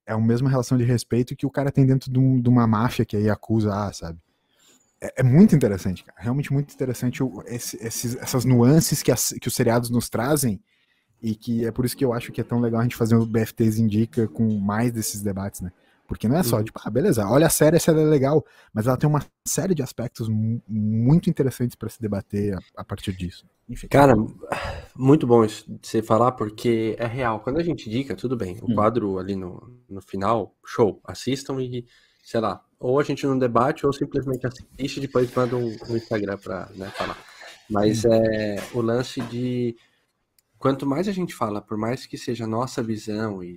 é 0.07 0.13
a 0.13 0.19
mesma 0.19 0.51
relação 0.51 0.77
de 0.77 0.85
respeito 0.85 1.35
que 1.35 1.47
o 1.47 1.51
cara 1.51 1.73
tem 1.73 1.87
dentro 1.87 2.13
de, 2.13 2.19
um, 2.19 2.39
de 2.39 2.49
uma 2.51 2.67
máfia 2.67 3.07
que 3.07 3.17
aí 3.17 3.31
acusa, 3.31 3.73
ah, 3.73 3.91
sabe? 3.91 4.19
É, 5.01 5.21
é, 5.21 5.23
muito 5.23 5.57
interessante, 5.57 6.05
cara. 6.05 6.21
Realmente 6.21 6.53
muito 6.53 6.75
interessante 6.75 7.23
o, 7.23 7.43
esse, 7.47 7.79
esses, 7.83 8.15
essas 8.17 8.45
nuances 8.45 9.03
que, 9.03 9.11
as, 9.11 9.35
que 9.41 9.49
os 9.49 9.55
seriados 9.55 9.89
nos 9.89 10.11
trazem 10.11 10.61
e 11.23 11.35
que 11.35 11.65
é 11.65 11.73
por 11.73 11.87
isso 11.87 11.97
que 11.97 12.05
eu 12.05 12.13
acho 12.13 12.31
que 12.31 12.43
é 12.43 12.45
tão 12.45 12.61
legal 12.61 12.81
a 12.81 12.83
gente 12.83 12.97
fazer 12.97 13.17
o 13.17 13.25
BFTs 13.25 13.79
Indica 13.79 14.29
com 14.29 14.59
mais 14.59 14.93
desses 14.93 15.23
debates, 15.23 15.63
né? 15.63 15.73
Porque 16.07 16.29
não 16.29 16.37
é 16.37 16.43
só, 16.43 16.59
uhum. 16.59 16.65
tipo, 16.65 16.79
ah, 16.85 16.91
beleza, 16.91 17.27
olha 17.27 17.47
a 17.47 17.51
série, 17.51 17.77
essa 17.77 17.91
é 17.91 17.95
legal, 17.95 18.45
mas 18.73 18.87
ela 18.87 18.97
tem 18.97 19.09
uma 19.09 19.25
série 19.47 19.75
de 19.75 19.83
aspectos 19.83 20.29
muito 20.69 21.31
interessantes 21.31 21.75
para 21.75 21.89
se 21.89 22.01
debater 22.01 22.55
a, 22.55 22.59
a, 22.77 22.85
partir 22.85 23.13
disso. 23.13 23.47
Enfim. 23.69 23.89
Cara, 23.89 24.15
muito 24.95 25.27
bom 25.27 25.45
isso 25.45 25.65
de 25.67 25.87
você 25.87 26.03
falar, 26.03 26.33
porque 26.33 26.95
é 26.99 27.07
real. 27.07 27.41
Quando 27.41 27.59
a 27.59 27.63
gente 27.63 27.89
indica, 27.89 28.15
tudo 28.15 28.37
bem, 28.37 28.59
o 28.61 28.71
hum. 28.71 28.75
quadro 28.75 29.19
ali 29.19 29.35
no, 29.35 29.75
no 29.89 30.03
final, 30.03 30.55
show, 30.65 31.01
assistam 31.05 31.59
e, 31.63 31.87
sei 32.23 32.41
lá, 32.41 32.63
ou 32.79 33.01
a 33.01 33.03
gente 33.03 33.27
não 33.27 33.39
debate 33.39 33.87
ou 33.87 33.93
simplesmente 33.93 34.47
assiste 34.47 34.99
e 34.99 35.01
depois 35.01 35.35
manda 35.35 35.57
um, 35.57 35.75
um 35.89 35.97
Instagram 35.97 36.37
para 36.37 36.69
né, 36.75 36.91
falar. 36.95 37.17
Mas 37.71 38.05
hum. 38.05 38.13
é 38.13 38.57
o 38.75 38.83
lance 38.83 39.23
de 39.23 39.75
quanto 40.59 40.87
mais 40.87 41.09
a 41.09 41.13
gente 41.13 41.35
fala, 41.35 41.63
por 41.63 41.79
mais 41.79 42.05
que 42.05 42.19
seja 42.19 42.45
a 42.45 42.49
nossa 42.49 42.83
visão 42.83 43.43
e 43.43 43.57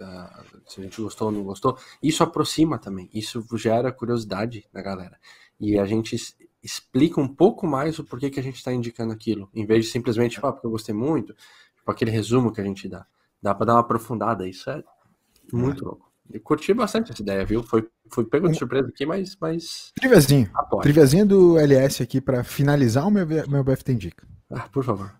uh, 0.00 0.60
se 0.66 0.80
a 0.80 0.84
gente 0.84 1.00
gostou 1.00 1.28
ou 1.28 1.32
não 1.32 1.42
gostou, 1.42 1.78
isso 2.02 2.22
aproxima 2.22 2.78
também, 2.78 3.08
isso 3.12 3.44
gera 3.54 3.92
curiosidade 3.92 4.66
na 4.72 4.82
galera. 4.82 5.18
E 5.58 5.78
a 5.78 5.84
gente 5.84 6.16
explica 6.62 7.20
um 7.20 7.28
pouco 7.28 7.66
mais 7.66 7.98
o 7.98 8.04
porquê 8.04 8.28
que 8.30 8.40
a 8.40 8.42
gente 8.42 8.56
está 8.56 8.72
indicando 8.72 9.12
aquilo, 9.12 9.48
em 9.54 9.64
vez 9.64 9.86
de 9.86 9.90
simplesmente 9.90 10.38
falar, 10.40 10.50
ah, 10.50 10.52
porque 10.54 10.66
eu 10.66 10.70
gostei 10.70 10.94
muito, 10.94 11.34
tipo 11.76 11.90
aquele 11.90 12.10
resumo 12.10 12.52
que 12.52 12.60
a 12.60 12.64
gente 12.64 12.88
dá. 12.88 13.06
Dá 13.40 13.54
para 13.54 13.66
dar 13.66 13.74
uma 13.74 13.80
aprofundada, 13.80 14.48
isso 14.48 14.68
é 14.70 14.82
muito 15.52 15.84
é. 15.84 15.86
louco. 15.86 16.06
Eu 16.32 16.40
curti 16.40 16.74
bastante 16.74 17.12
essa 17.12 17.22
ideia, 17.22 17.44
viu? 17.44 17.62
Foi, 17.62 17.88
foi 18.10 18.24
pego 18.24 18.48
de 18.48 18.58
surpresa 18.58 18.88
aqui, 18.88 19.06
mas. 19.06 19.36
mas... 19.40 19.92
Triviazinho. 19.94 20.50
Triviazinho 20.82 21.26
do 21.26 21.58
LS 21.58 22.02
aqui 22.02 22.20
para 22.20 22.42
finalizar 22.42 23.06
o 23.06 23.10
meu, 23.10 23.24
meu 23.24 23.62
BFT 23.62 23.92
Indica. 23.92 24.26
Ah, 24.50 24.68
por 24.68 24.84
favor. 24.84 25.14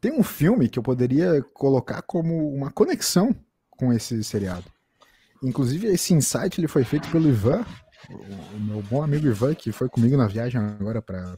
Tem 0.00 0.12
um 0.12 0.22
filme 0.22 0.68
que 0.68 0.78
eu 0.78 0.82
poderia 0.82 1.42
colocar 1.54 2.02
como 2.02 2.52
uma 2.52 2.70
conexão 2.70 3.34
com 3.76 3.92
esse 3.92 4.22
seriado. 4.24 4.64
Inclusive, 5.42 5.86
esse 5.88 6.14
insight 6.14 6.60
ele 6.60 6.68
foi 6.68 6.84
feito 6.84 7.08
pelo 7.10 7.28
Ivan, 7.28 7.64
o, 8.10 8.56
o 8.56 8.60
meu 8.60 8.82
bom 8.82 9.02
amigo 9.02 9.26
Ivan, 9.26 9.54
que 9.54 9.72
foi 9.72 9.88
comigo 9.88 10.16
na 10.16 10.26
viagem 10.26 10.60
agora 10.60 11.02
para 11.02 11.36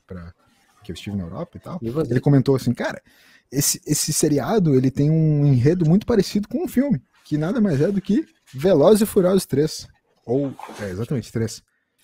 que 0.84 0.92
eu 0.92 0.94
estive 0.94 1.16
na 1.16 1.24
Europa 1.24 1.56
e 1.56 1.60
tal. 1.60 1.80
Ele 1.82 2.20
comentou 2.20 2.54
assim, 2.54 2.72
cara, 2.72 3.02
esse, 3.50 3.80
esse 3.86 4.12
seriado 4.12 4.74
ele 4.74 4.90
tem 4.90 5.10
um 5.10 5.44
enredo 5.46 5.84
muito 5.84 6.06
parecido 6.06 6.48
com 6.48 6.64
um 6.64 6.68
filme, 6.68 7.02
que 7.24 7.36
nada 7.36 7.60
mais 7.60 7.80
é 7.80 7.90
do 7.90 8.00
que 8.00 8.24
Velozes 8.52 9.02
e 9.02 9.06
Furiosos 9.06 9.46
3. 9.46 9.88
Ou, 10.24 10.54
é, 10.80 10.90
exatamente, 10.90 11.32
3. 11.32 11.62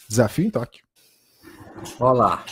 Desafio 0.09 0.47
em 0.47 0.51
Tóquio. 0.51 0.85
Olá. 1.99 2.45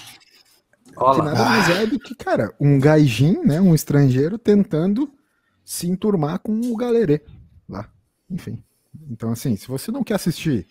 Olá. 0.97 1.14
Que 1.14 1.23
nada 1.23 1.45
mais 1.45 1.69
é 1.69 1.87
do 1.87 1.99
que, 1.99 2.14
cara, 2.14 2.53
um 2.61 2.79
gaijin, 2.79 3.40
né? 3.45 3.61
Um 3.61 3.75
estrangeiro 3.75 4.38
tentando 4.38 5.12
se 5.64 5.88
enturmar 5.88 6.40
com 6.40 6.53
o 6.53 6.77
galerê. 6.77 7.23
Enfim. 8.31 8.62
Então, 9.11 9.33
assim, 9.33 9.57
se 9.57 9.66
você 9.66 9.90
não 9.90 10.05
quer 10.05 10.14
assistir 10.14 10.66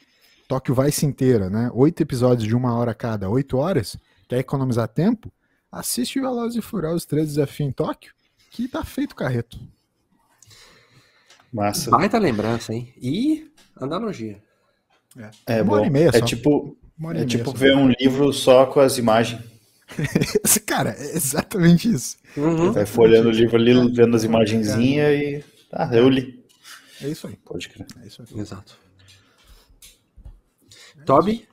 Tóquio 0.47 0.73
Vice 0.73 1.05
inteira, 1.05 1.49
né? 1.49 1.69
Oito 1.73 2.01
episódios 2.01 2.47
de 2.47 2.55
uma 2.55 2.75
hora 2.75 2.93
cada, 2.93 3.29
oito 3.29 3.57
horas, 3.57 3.97
quer 4.27 4.39
economizar 4.39 4.87
tempo, 4.87 5.31
assiste 5.71 6.19
o 6.19 6.23
Velozes 6.23 6.57
e 6.57 6.61
Furiosos 6.61 7.05
3 7.05 7.27
Desafio 7.27 7.67
em 7.67 7.71
Tóquio, 7.71 8.13
que 8.51 8.67
tá 8.67 8.83
feito 8.83 9.15
carreto. 9.15 9.59
Massa. 11.53 11.91
Baita 11.91 12.17
lembrança, 12.17 12.73
hein? 12.73 12.93
E 12.99 13.51
analogia. 13.75 14.41
É, 15.47 15.57
é 15.59 15.63
bom. 15.63 15.85
é 15.85 16.21
tipo, 16.21 16.77
é 17.13 17.25
tipo 17.25 17.51
ver 17.51 17.75
um 17.75 17.89
livro 17.99 18.31
só 18.31 18.65
com 18.65 18.79
as 18.79 18.97
imagens. 18.97 19.41
Cara, 20.65 20.95
é 20.97 21.15
exatamente 21.15 21.89
isso. 21.89 22.17
Uhum. 22.37 22.71
Vai 22.71 22.85
folhando 22.85 23.29
o 23.29 23.31
livro 23.31 23.55
ali, 23.55 23.73
vendo 23.91 24.15
as 24.15 24.23
imagenzinhas 24.23 25.19
e. 25.19 25.43
Tá, 25.69 25.89
eu 25.93 26.07
li. 26.09 26.38
É 27.01 27.07
isso 27.07 27.27
aí. 27.27 27.35
Pode 27.37 27.69
crer. 27.69 27.87
É 28.03 28.07
isso 28.07 28.21
aí. 28.21 28.39
Exato. 28.39 28.77
Toby, 31.05 31.47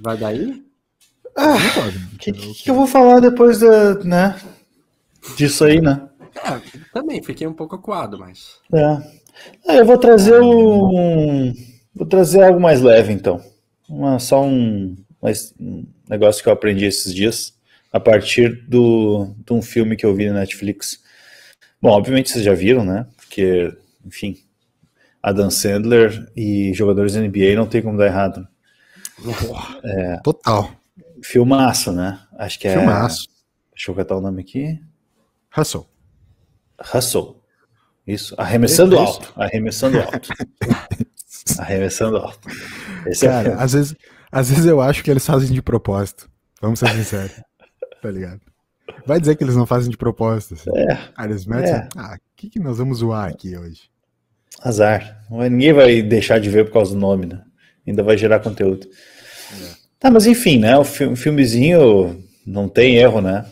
vai 0.00 0.16
daí? 0.16 0.64
Ah, 1.36 1.56
o 2.14 2.18
que, 2.18 2.32
que, 2.32 2.54
que, 2.54 2.70
eu 2.70 2.74
vou 2.74 2.86
falar 2.86 3.20
depois 3.20 3.60
da, 3.60 3.94
né, 3.96 4.40
disso 5.36 5.64
aí, 5.64 5.82
né? 5.82 6.08
É, 6.34 6.80
também 6.94 7.22
fiquei 7.22 7.46
um 7.46 7.52
pouco 7.52 7.74
acuado, 7.74 8.18
mas. 8.18 8.58
É. 8.72 8.84
Ah, 9.68 9.74
eu 9.74 9.84
vou 9.84 9.98
trazer 9.98 10.40
um. 10.40 11.52
Vou 11.94 12.06
trazer 12.06 12.42
algo 12.42 12.60
mais 12.60 12.80
leve, 12.80 13.12
então. 13.12 13.42
Uma, 13.88 14.18
só 14.18 14.42
um, 14.42 14.96
um 15.60 15.86
negócio 16.08 16.42
que 16.42 16.48
eu 16.48 16.52
aprendi 16.52 16.84
esses 16.84 17.14
dias 17.14 17.54
a 17.92 18.00
partir 18.00 18.66
do, 18.68 19.34
de 19.44 19.52
um 19.52 19.62
filme 19.62 19.96
que 19.96 20.04
eu 20.04 20.14
vi 20.14 20.28
na 20.28 20.40
Netflix. 20.40 21.02
Bom, 21.80 21.90
obviamente 21.90 22.30
vocês 22.30 22.44
já 22.44 22.54
viram, 22.54 22.84
né? 22.84 23.06
Porque, 23.16 23.74
enfim, 24.04 24.38
Adam 25.26 25.50
Sandler 25.50 26.30
e 26.36 26.72
jogadores 26.72 27.14
da 27.14 27.20
NBA 27.20 27.56
não 27.56 27.66
tem 27.66 27.82
como 27.82 27.98
dar 27.98 28.06
errado. 28.06 28.46
É, 29.82 30.18
Total. 30.18 30.70
Filmaço, 31.20 31.90
né? 31.90 32.20
Acho 32.38 32.60
que 32.60 32.68
é. 32.68 32.78
Filmaço. 32.78 33.26
Deixa 33.74 33.90
eu 33.90 33.94
catar 33.96 34.16
o 34.16 34.20
nome 34.20 34.40
aqui. 34.40 34.80
Hustle. 35.56 35.88
Hustle. 36.94 37.42
Isso. 38.06 38.36
Arremessando 38.38 38.96
alto. 38.96 39.32
Arremessando 39.34 39.98
alto. 39.98 40.28
Arremessando 41.58 42.18
alto. 42.18 42.48
Esse 43.04 43.26
é 43.26 43.28
Cara, 43.28 43.48
é 43.48 43.54
às, 43.54 43.72
vezes, 43.72 43.96
às 44.30 44.48
vezes 44.48 44.64
eu 44.64 44.80
acho 44.80 45.02
que 45.02 45.10
eles 45.10 45.26
fazem 45.26 45.52
de 45.52 45.60
propósito. 45.60 46.30
Vamos 46.62 46.78
ser 46.78 46.90
sinceros. 46.90 47.32
tá 48.00 48.10
ligado? 48.12 48.42
Vai 49.04 49.18
dizer 49.18 49.34
que 49.34 49.42
eles 49.42 49.56
não 49.56 49.66
fazem 49.66 49.90
de 49.90 49.96
propósito. 49.96 50.54
Assim. 50.54 50.70
É. 50.78 50.96
Ah, 51.16 51.24
eles 51.24 51.46
metem. 51.46 51.72
É. 51.72 51.88
Ah, 51.96 52.14
o 52.14 52.36
que, 52.36 52.48
que 52.48 52.60
nós 52.60 52.78
vamos 52.78 52.98
zoar 52.98 53.28
aqui 53.28 53.56
hoje? 53.56 53.90
Azar. 54.62 55.24
Ninguém 55.30 55.72
vai 55.72 56.02
deixar 56.02 56.38
de 56.38 56.48
ver 56.48 56.64
por 56.64 56.72
causa 56.72 56.92
do 56.92 57.00
nome, 57.00 57.26
né? 57.26 57.42
Ainda 57.86 58.02
vai 58.02 58.16
gerar 58.16 58.40
conteúdo. 58.40 58.86
É. 59.52 59.86
Tá, 59.98 60.10
mas 60.10 60.26
enfim, 60.26 60.58
né? 60.58 60.76
O 60.76 60.84
filmezinho 60.84 62.22
não 62.46 62.68
tem 62.68 62.96
erro, 62.96 63.20
né? 63.20 63.44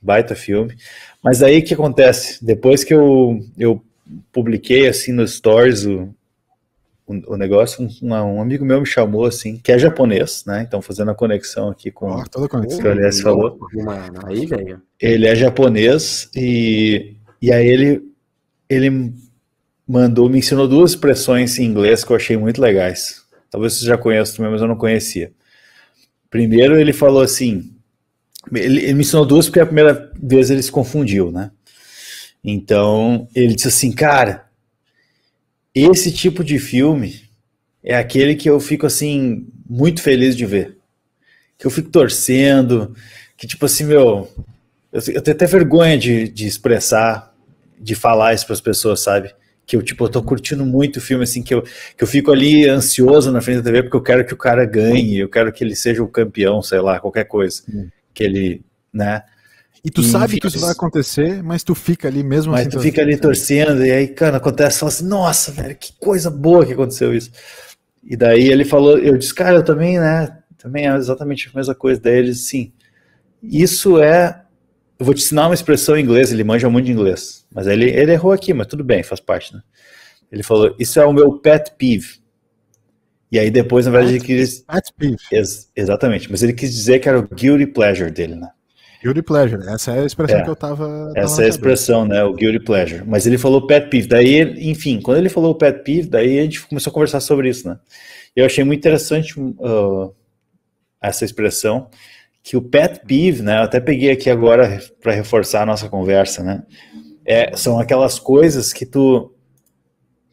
Baita 0.00 0.34
filme. 0.34 0.74
Mas 1.22 1.42
aí 1.42 1.58
o 1.58 1.64
que 1.64 1.74
acontece? 1.74 2.44
Depois 2.44 2.82
que 2.82 2.92
eu, 2.92 3.40
eu 3.56 3.82
publiquei 4.32 4.88
assim 4.88 5.12
no 5.12 5.26
Stories 5.26 5.84
o, 5.86 6.12
o, 7.06 7.34
o 7.34 7.36
negócio, 7.36 7.88
um, 8.02 8.08
um, 8.08 8.40
amigo 8.40 8.64
meu 8.64 8.80
me 8.80 8.86
chamou 8.86 9.26
assim, 9.26 9.58
que 9.58 9.70
é 9.70 9.78
japonês, 9.78 10.44
né? 10.46 10.64
Então 10.66 10.82
fazendo 10.82 11.10
a 11.10 11.14
conexão 11.14 11.68
aqui 11.68 11.90
com 11.90 12.10
oh, 12.10 12.24
toda 12.28 12.48
conexão. 12.48 12.78
o 12.78 12.82
que 12.82 12.88
o 12.88 12.92
Elias 12.92 13.20
falou. 13.20 13.58
Aí, 14.26 14.46
velho. 14.46 14.82
Ele 15.00 15.26
é 15.26 15.34
japonês 15.34 16.28
e, 16.34 17.16
e 17.40 17.52
aí 17.52 17.66
ele, 17.66 18.02
ele 18.68 19.14
mandou, 19.92 20.26
me 20.26 20.38
ensinou 20.38 20.66
duas 20.66 20.92
expressões 20.92 21.58
em 21.58 21.64
inglês 21.64 22.02
que 22.02 22.10
eu 22.10 22.16
achei 22.16 22.34
muito 22.34 22.62
legais. 22.62 23.22
Talvez 23.50 23.74
você 23.74 23.84
já 23.84 23.98
conheça 23.98 24.34
também, 24.34 24.50
mas 24.50 24.62
eu 24.62 24.66
não 24.66 24.76
conhecia. 24.76 25.30
Primeiro 26.30 26.80
ele 26.80 26.94
falou 26.94 27.20
assim, 27.20 27.74
ele, 28.50 28.94
me 28.94 29.02
ensinou 29.02 29.26
duas 29.26 29.46
porque 29.46 29.60
a 29.60 29.66
primeira 29.66 30.10
vez 30.18 30.48
ele 30.48 30.62
se 30.62 30.72
confundiu, 30.72 31.30
né? 31.30 31.50
Então 32.42 33.28
ele 33.34 33.54
disse 33.54 33.68
assim, 33.68 33.92
cara, 33.92 34.46
esse 35.74 36.10
tipo 36.10 36.42
de 36.42 36.58
filme 36.58 37.24
é 37.84 37.94
aquele 37.94 38.34
que 38.34 38.48
eu 38.48 38.58
fico 38.58 38.86
assim 38.86 39.46
muito 39.68 40.00
feliz 40.00 40.34
de 40.34 40.46
ver. 40.46 40.78
Que 41.58 41.66
eu 41.66 41.70
fico 41.70 41.90
torcendo, 41.90 42.96
que 43.36 43.46
tipo 43.46 43.66
assim, 43.66 43.84
meu, 43.84 44.26
eu, 44.90 45.02
eu 45.08 45.20
tenho 45.20 45.36
até 45.36 45.46
vergonha 45.46 45.98
de, 45.98 46.28
de 46.28 46.46
expressar, 46.46 47.34
de 47.78 47.94
falar 47.94 48.32
isso 48.32 48.46
para 48.46 48.54
as 48.54 48.60
pessoas, 48.62 49.00
sabe? 49.00 49.34
Que 49.72 49.76
eu 49.76 49.82
tipo, 49.82 50.04
eu 50.04 50.08
tô 50.10 50.22
curtindo 50.22 50.66
muito 50.66 50.98
o 50.98 51.00
filme 51.00 51.24
assim 51.24 51.42
que 51.42 51.54
eu, 51.54 51.62
que 51.62 52.04
eu 52.04 52.06
fico 52.06 52.30
ali 52.30 52.68
ansioso 52.68 53.32
na 53.32 53.40
frente 53.40 53.62
da 53.62 53.62
TV 53.62 53.84
porque 53.84 53.96
eu 53.96 54.02
quero 54.02 54.26
que 54.26 54.34
o 54.34 54.36
cara 54.36 54.66
ganhe, 54.66 55.18
eu 55.18 55.30
quero 55.30 55.50
que 55.50 55.64
ele 55.64 55.74
seja 55.74 56.02
o 56.02 56.08
campeão, 56.08 56.60
sei 56.60 56.78
lá, 56.78 57.00
qualquer 57.00 57.24
coisa. 57.24 57.62
Hum. 57.72 57.88
Que 58.12 58.22
ele, 58.22 58.62
né? 58.92 59.22
E 59.82 59.90
tu 59.90 60.02
e, 60.02 60.04
sabe 60.04 60.38
que 60.38 60.46
isso 60.46 60.60
vai 60.60 60.72
acontecer, 60.72 61.42
mas 61.42 61.64
tu 61.64 61.74
fica 61.74 62.06
ali 62.06 62.22
mesmo 62.22 62.52
mas 62.52 62.66
assim. 62.66 62.76
Tu 62.76 62.80
fica 62.80 63.00
ali 63.00 63.16
torcendo, 63.16 63.82
e 63.82 63.90
aí, 63.90 64.08
cara, 64.08 64.36
acontece, 64.36 64.80
fala 64.80 64.92
assim, 64.92 65.08
nossa, 65.08 65.50
velho, 65.50 65.74
que 65.74 65.94
coisa 65.98 66.30
boa 66.30 66.66
que 66.66 66.74
aconteceu 66.74 67.14
isso. 67.14 67.30
E 68.04 68.14
daí 68.14 68.48
ele 68.48 68.66
falou, 68.66 68.98
eu 68.98 69.16
disse, 69.16 69.34
cara, 69.34 69.56
eu 69.56 69.64
também, 69.64 69.98
né, 69.98 70.36
também 70.58 70.86
é 70.86 70.94
exatamente 70.94 71.50
a 71.50 71.56
mesma 71.56 71.74
coisa. 71.74 71.98
Daí 71.98 72.18
ele 72.18 72.28
disse, 72.28 72.44
sim, 72.44 72.72
isso 73.42 74.02
é, 74.02 74.42
eu 75.02 75.04
vou 75.04 75.14
te 75.14 75.20
ensinar 75.20 75.48
uma 75.48 75.54
expressão 75.54 75.96
em 75.96 76.02
inglês, 76.02 76.32
ele 76.32 76.44
manja 76.44 76.70
muito 76.70 76.86
de 76.86 76.92
inglês, 76.92 77.44
mas 77.52 77.66
ele, 77.66 77.90
ele 77.90 78.12
errou 78.12 78.30
aqui, 78.30 78.54
mas 78.54 78.68
tudo 78.68 78.84
bem, 78.84 79.02
faz 79.02 79.20
parte, 79.20 79.52
né. 79.52 79.60
Ele 80.30 80.44
falou, 80.44 80.76
isso 80.78 81.00
é 81.00 81.04
o 81.04 81.12
meu 81.12 81.32
pet 81.38 81.72
peeve. 81.76 82.22
E 83.30 83.36
aí 83.36 83.50
depois, 83.50 83.84
na 83.84 83.90
verdade, 83.90 84.14
ele 84.14 84.24
quis... 84.24 84.60
Pet 84.60 84.92
peeve. 84.96 85.16
Ex 85.32 85.68
exatamente, 85.74 86.30
mas 86.30 86.40
ele 86.40 86.52
quis 86.52 86.72
dizer 86.72 87.00
que 87.00 87.08
era 87.08 87.18
o 87.18 87.28
guilty 87.28 87.66
pleasure 87.66 88.12
dele, 88.12 88.36
né. 88.36 88.48
Guilty 89.02 89.22
pleasure, 89.22 89.66
essa 89.66 89.90
é 89.90 90.02
a 90.02 90.06
expressão 90.06 90.38
é, 90.38 90.44
que 90.44 90.50
eu 90.50 90.54
tava. 90.54 91.12
Essa 91.16 91.42
é 91.42 91.46
a 91.46 91.48
expressão, 91.48 92.04
né? 92.06 92.22
O 92.22 92.34
guilty 92.34 92.60
pleasure. 92.64 93.02
Mas 93.04 93.26
ele 93.26 93.36
falou 93.36 93.66
pet 93.66 93.90
peeve. 93.90 94.06
Daí, 94.06 94.70
enfim, 94.70 95.00
quando 95.00 95.18
ele 95.18 95.28
falou 95.28 95.56
pet 95.56 95.82
peeve, 95.82 96.08
daí 96.08 96.38
a 96.38 96.42
gente 96.44 96.64
começou 96.64 96.92
a 96.92 96.94
conversar 96.94 97.18
sobre 97.18 97.48
isso, 97.48 97.68
né? 97.68 97.80
Eu 98.36 98.46
achei 98.46 98.62
muito 98.62 98.78
interessante 98.78 99.34
uh, 99.40 100.14
essa 101.02 101.24
expressão, 101.24 101.90
que 102.42 102.56
o 102.56 102.62
pet 102.62 103.00
peeve, 103.06 103.42
né? 103.42 103.58
Eu 103.58 103.62
até 103.62 103.80
peguei 103.80 104.10
aqui 104.10 104.28
agora 104.28 104.80
para 105.00 105.12
reforçar 105.12 105.62
a 105.62 105.66
nossa 105.66 105.88
conversa, 105.88 106.42
né? 106.42 106.64
É, 107.24 107.56
são 107.56 107.78
aquelas 107.78 108.18
coisas 108.18 108.72
que 108.72 108.84
tu. 108.84 109.32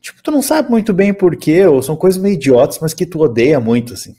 Tipo, 0.02 0.24
tu 0.24 0.32
não 0.32 0.42
sabe 0.42 0.72
muito 0.72 0.94
bem 0.94 1.14
porquê, 1.14 1.66
ou 1.68 1.84
são 1.84 1.96
coisas 1.96 2.22
meio 2.22 2.34
idiotas, 2.34 2.80
mas 2.80 2.94
que 2.94 3.06
tu 3.06 3.20
odeia 3.20 3.60
muito, 3.60 3.94
assim. 3.94 4.16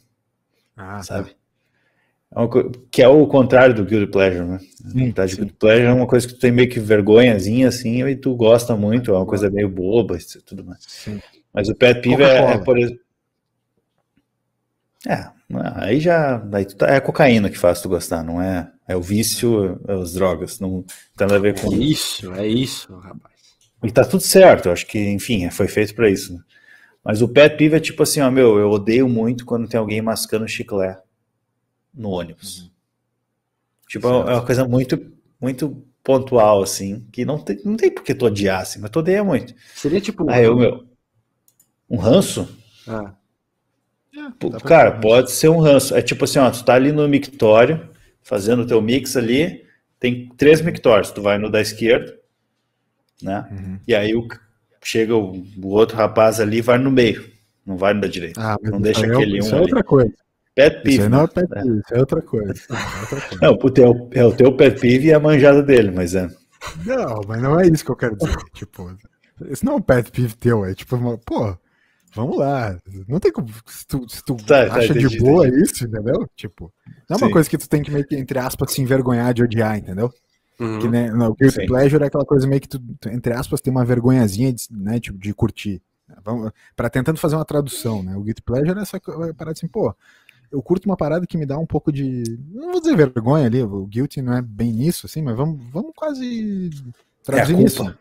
Ah, 0.77 0.97
tá. 0.97 1.03
sabe? 1.03 1.31
É 2.33 2.41
que 2.93 3.03
é 3.03 3.09
o 3.09 3.27
contrário 3.27 3.75
do 3.75 3.85
guilty 3.85 4.07
pleasure, 4.07 4.47
né? 4.47 4.61
Sim, 4.93 5.11
tá, 5.11 5.27
guilty 5.27 5.53
pleasure 5.59 5.87
é 5.87 5.93
uma 5.93 6.07
coisa 6.07 6.29
que 6.29 6.35
tu 6.35 6.39
tem 6.39 6.53
meio 6.53 6.69
que 6.69 6.79
vergonhazinha, 6.79 7.67
assim, 7.67 8.05
e 8.05 8.15
tu 8.15 8.37
gosta 8.37 8.77
muito, 8.77 9.11
é 9.11 9.17
uma 9.17 9.27
coisa 9.27 9.51
meio 9.51 9.69
boba 9.69 10.17
e 10.17 10.43
tudo 10.43 10.65
mais. 10.65 10.81
Sim. 10.87 11.21
Mas 11.53 11.69
o 11.69 11.75
pet 11.75 12.01
peeve 12.01 12.23
é, 12.23 12.53
é, 12.53 12.59
por 12.59 12.79
exemplo... 12.79 13.01
É, 15.07 15.29
aí 15.77 16.01
já... 16.01 16.43
Aí 16.53 16.65
tá, 16.65 16.87
é 16.87 16.97
a 16.97 17.01
cocaína 17.01 17.49
que 17.51 17.59
faz 17.59 17.81
tu 17.81 17.89
gostar, 17.89 18.23
não 18.23 18.41
é... 18.41 18.71
É 18.87 18.97
o 18.97 19.01
vício, 19.03 19.81
é 19.87 19.95
as 19.95 20.15
drogas, 20.15 20.59
não 20.59 20.83
tem 21.17 21.27
nada 21.27 21.37
a 21.37 21.39
ver 21.39 21.61
com... 21.61 21.73
É 21.73 21.77
isso, 21.77 22.33
é 22.35 22.47
isso, 22.47 22.93
rapaz. 22.97 23.41
E 23.83 23.91
tá 23.91 24.05
tudo 24.05 24.23
certo, 24.23 24.69
acho 24.69 24.87
que, 24.87 24.99
enfim, 24.99 25.49
foi 25.51 25.69
feito 25.69 25.95
para 25.95 26.11
isso, 26.11 26.35
né? 26.35 26.41
Mas 27.03 27.23
o 27.23 27.29
pet 27.29 27.57
peeve 27.57 27.77
é 27.77 27.81
tipo 27.81 28.03
assim, 28.03 28.21
ó, 28.21 28.31
meu, 28.31 28.59
eu 28.59 28.69
odeio 28.71 29.09
muito 29.09 29.47
quando 29.47 29.69
tem 29.69 29.81
alguém 29.81 30.03
mascando 30.03 30.47
chiclete 30.47 31.01
no 31.95 32.11
ônibus. 32.11 32.63
Uhum. 32.63 32.71
Tipo, 33.89 34.09
certo. 34.09 34.29
é 34.29 34.35
uma 34.35 34.47
coisa 34.47 34.69
muito, 34.69 35.13
muito 35.41 35.87
pontual, 36.05 36.63
assim, 36.63 37.07
que 37.11 37.25
não 37.25 37.39
tem, 37.39 37.59
não 37.65 37.77
tem 37.77 37.91
por 37.91 38.05
que 38.05 38.15
tu 38.15 38.27
odiar, 38.27 38.61
assim, 38.61 38.81
mas 38.81 38.91
tu 38.91 38.99
odeia 38.99 39.25
muito. 39.25 39.55
Seria 39.75 40.01
tipo 40.01 40.25
um, 40.25 40.31
Aí, 40.31 40.45
eu, 40.45 40.57
meu, 40.57 40.85
um 41.89 41.97
ranço? 41.97 42.49
Ah. 42.87 43.15
É, 44.15 44.61
cara, 44.67 44.93
pode 44.93 45.31
ser 45.31 45.49
um 45.49 45.59
ranço. 45.59 45.95
É 45.95 46.03
tipo 46.03 46.25
assim, 46.25 46.39
ó, 46.39 46.51
tu 46.51 46.65
tá 46.65 46.75
ali 46.75 46.91
no 46.91 47.07
mictório, 47.09 47.89
fazendo 48.23 48.63
o 48.63 48.67
teu 48.67 48.83
mix 48.83 49.17
ali, 49.17 49.65
tem 49.99 50.29
três 50.37 50.61
mictórios, 50.61 51.11
tu 51.11 51.23
vai 51.23 51.39
no 51.39 51.51
da 51.51 51.61
esquerda, 51.61 52.19
né? 53.23 53.47
Uhum. 53.51 53.79
E 53.87 53.95
aí 53.95 54.15
o, 54.15 54.27
chega 54.83 55.15
o, 55.15 55.43
o, 55.63 55.69
outro 55.69 55.97
rapaz 55.97 56.41
ali 56.41 56.61
vai 56.61 56.79
no 56.79 56.91
meio, 56.91 57.31
não 57.65 57.77
vai 57.77 57.95
no 57.95 58.01
da 58.01 58.09
direita. 58.09 58.41
Ah, 58.41 58.57
não 58.63 58.81
deixa 58.81 59.07
é 59.07 59.13
aquele 59.13 59.37
um. 59.37 59.39
Isso 59.39 59.55
é 59.55 59.61
outra 59.61 59.85
coisa. 59.85 60.13
Pet 60.55 60.83
peeve. 60.83 60.99
Isso 60.99 61.09
não 61.09 61.25
é 61.25 61.27
pet 61.29 61.51
né? 61.51 61.63
peeve, 61.63 61.79
isso 61.79 61.95
é 61.95 61.99
outra 62.01 62.23
coisa. 62.23 62.55
É, 62.71 63.01
outra 63.01 63.21
coisa. 63.21 63.39
não, 63.43 63.53
o 63.53 63.71
teu, 63.71 64.11
é 64.13 64.25
o 64.25 64.33
teu 64.33 64.53
pet 64.57 64.81
peeve 64.81 65.09
e 65.09 65.13
a 65.13 65.21
manjada 65.21 65.63
dele, 65.63 65.91
mas 65.91 66.15
é. 66.15 66.29
Não, 66.85 67.21
mas 67.29 67.41
não 67.41 67.61
é 67.61 67.67
isso 67.67 67.85
que 67.85 67.91
eu 67.91 67.97
quero 67.97 68.17
dizer. 68.17 68.37
tipo, 68.55 68.91
isso 69.49 69.65
não 69.65 69.75
é 69.75 69.77
um 69.77 69.83
pet 69.83 70.11
peeve 70.11 70.35
teu, 70.37 70.65
é 70.65 70.75
tipo, 70.75 70.97
uma, 70.97 71.17
pô, 71.19 71.57
vamos 72.15 72.39
lá. 72.39 72.77
Não 73.09 73.19
tem 73.21 73.33
como. 73.33 73.49
Se 73.67 73.87
tu, 73.87 74.09
se 74.09 74.25
tu 74.25 74.37
tá, 74.37 74.67
tá 74.67 74.75
acha 74.77 74.93
tá, 74.95 74.99
entendi, 75.01 75.09
de 75.09 75.19
boa 75.19 75.47
entendi. 75.47 75.63
isso, 75.65 75.85
entendeu? 75.85 76.29
Tipo, 76.37 76.73
Não 77.09 77.15
é 77.17 77.19
uma 77.19 77.27
Sim. 77.27 77.33
coisa 77.33 77.51
que 77.51 77.59
tu 77.59 77.69
tem 77.69 77.83
que 77.83 77.91
meio 77.91 78.07
que, 78.07 78.17
entre 78.17 78.39
aspas, 78.39 78.73
se 78.73 78.81
envergonhar 78.83 79.33
de 79.35 79.43
odiar, 79.43 79.79
entendeu? 79.79 80.13
Uhum. 80.59 80.79
Que, 80.79 80.89
né, 80.89 81.11
no 81.11 81.35
Guilty 81.35 81.61
Sim. 81.63 81.67
Pleasure 81.67 82.05
é 82.05 82.07
aquela 82.07 82.25
coisa 82.25 82.47
meio 82.47 82.61
que 82.61 82.69
tu, 82.69 82.81
entre 83.11 83.33
aspas, 83.33 83.61
tem 83.61 83.71
uma 83.71 83.85
vergonhazinha 83.85 84.53
de, 84.53 84.65
né, 84.71 85.01
tipo, 85.01 85.19
de 85.19 85.33
curtir. 85.33 85.81
Vamos, 86.25 86.51
pra 86.77 86.91
tentando 86.91 87.19
fazer 87.19 87.37
uma 87.37 87.45
tradução, 87.45 88.03
né? 88.03 88.17
O 88.17 88.23
Guilty 88.23 88.43
Pleasure 88.43 88.79
é 88.79 88.83
essa 88.83 88.99
co- 89.01 89.13
parada 89.35 89.53
assim, 89.53 89.69
pô, 89.69 89.95
eu 90.51 90.61
curto 90.61 90.87
uma 90.87 90.97
parada 90.97 91.25
que 91.27 91.39
me 91.39 91.47
dá 91.47 91.57
um 91.57 91.65
pouco 91.65 91.93
de. 91.93 92.25
Não 92.53 92.73
vou 92.73 92.81
dizer 92.81 92.97
vergonha 92.97 93.47
ali, 93.47 93.63
o 93.63 93.87
Guilty 93.87 94.21
não 94.21 94.33
é 94.35 94.43
bem 94.43 94.73
nisso, 94.73 95.07
assim, 95.07 95.23
mas 95.23 95.37
vamos, 95.37 95.61
vamos 95.71 95.93
quase 95.95 96.71
traduzir 97.23 97.53
É 97.53 97.55
a 97.55 97.59
culpa. 97.59 97.63
nisso. 97.63 97.85
né? 97.85 97.95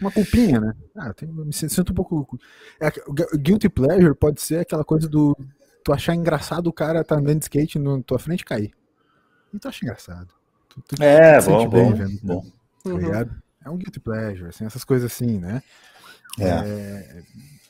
Uma 0.00 0.10
culpinha, 0.10 0.60
né? 0.60 0.74
Ah, 0.96 1.06
eu, 1.08 1.14
tenho- 1.14 1.38
eu 1.38 1.44
me 1.44 1.52
sinto 1.52 1.90
um 1.92 1.94
pouco. 1.94 2.38
É, 2.80 2.90
Guilty 3.38 3.68
Pleasure 3.68 4.14
pode 4.14 4.40
ser 4.40 4.58
aquela 4.60 4.84
coisa 4.84 5.08
do. 5.08 5.36
Tu 5.84 5.92
achar 5.92 6.14
engraçado 6.14 6.66
o 6.66 6.72
cara 6.72 7.04
tá 7.04 7.16
andando 7.16 7.38
de 7.38 7.44
skate 7.44 7.78
na 7.78 8.00
tua 8.02 8.18
frente 8.18 8.40
e 8.40 8.44
cair. 8.44 8.72
E 9.52 9.58
tu 9.58 9.68
acha 9.68 9.84
engraçado. 9.84 10.28
Tu, 10.68 10.82
tu, 10.96 11.02
É, 11.02 11.38
tu 11.38 11.50
bom, 11.50 11.58
sente 11.60 11.70
bem 11.70 11.90
bom, 11.90 11.94
vendo, 11.94 12.20
bom. 12.22 12.44
tá 12.82 12.90
Uhum. 12.90 12.96
ligado? 12.98 13.42
É 13.64 13.70
um 13.70 13.76
guilty 13.76 14.00
pleasure, 14.00 14.48
assim, 14.48 14.64
essas 14.64 14.82
coisas 14.84 15.10
assim, 15.12 15.38
né? 15.38 15.62
É. 16.40 17.22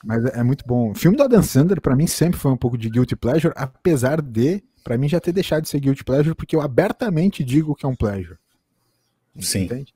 Mas 0.03 0.25
é 0.27 0.43
muito 0.43 0.65
bom. 0.67 0.91
O 0.91 0.95
filme 0.95 1.17
do 1.17 1.23
Adam 1.23 1.43
Sandler, 1.43 1.81
pra 1.81 1.97
mim, 1.97 2.07
sempre 2.07 2.39
foi 2.39 2.51
um 2.51 2.57
pouco 2.57 2.77
de 2.77 2.89
guilty 2.91 3.17
pleasure, 3.17 3.53
apesar 3.57 4.21
de, 4.21 4.63
pra 4.83 4.99
mim, 4.99 5.09
já 5.09 5.21
ter 5.21 5.33
deixado 5.33 5.63
de 5.63 5.69
ser 5.69 5.81
guilty 5.81 6.05
pleasure, 6.05 6.35
porque 6.35 6.55
eu 6.57 6.61
abertamente 6.61 7.43
digo 7.45 7.75
que 7.75 7.85
é 7.87 7.89
um 7.89 7.95
pleasure. 7.97 8.39
Sim. 9.41 9.65
Entende? 9.65 9.94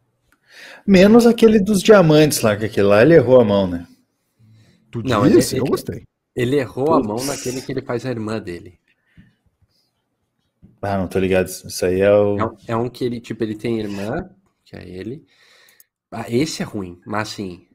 Menos 0.87 1.27
aquele 1.27 1.61
dos 1.61 1.83
diamantes 1.83 2.41
lá, 2.41 2.57
que 2.57 2.65
aquele 2.65 2.87
lá 2.89 3.03
ele 3.03 3.15
errou 3.15 3.41
a 3.41 3.45
mão, 3.45 3.67
né? 3.67 3.87
Tu 4.91 5.03
Não, 5.03 5.27
disse? 5.27 5.57
ele- 5.57 5.61
eu 5.61 5.67
ele- 5.67 5.71
gostei. 5.71 6.03
Ele 6.37 6.57
errou 6.57 6.93
a 6.95 7.01
Putz. 7.01 7.07
mão 7.07 7.25
naquele 7.25 7.63
que 7.63 7.73
ele 7.73 7.83
faz 7.83 8.07
a 8.07 8.11
irmã 8.11 8.39
dele. 8.41 8.79
Ah, 10.83 10.99
não 10.99 11.09
tô 11.09 11.19
ligado. 11.19 11.47
Isso 11.49 11.85
aí 11.87 12.01
é 12.01 12.13
o. 12.13 12.37
É 12.37 12.45
um, 12.45 12.57
é 12.69 12.77
um 12.77 12.89
que 12.89 13.05
ele, 13.05 13.21
tipo, 13.21 13.43
ele 13.43 13.55
tem 13.57 13.79
irmã, 13.79 14.31
que 14.65 14.77
é 14.77 14.89
ele. 14.89 15.27
Ah, 16.11 16.27
esse 16.31 16.63
é 16.63 16.67
ruim, 16.67 17.01
mas 17.07 17.31
assim, 17.31 17.67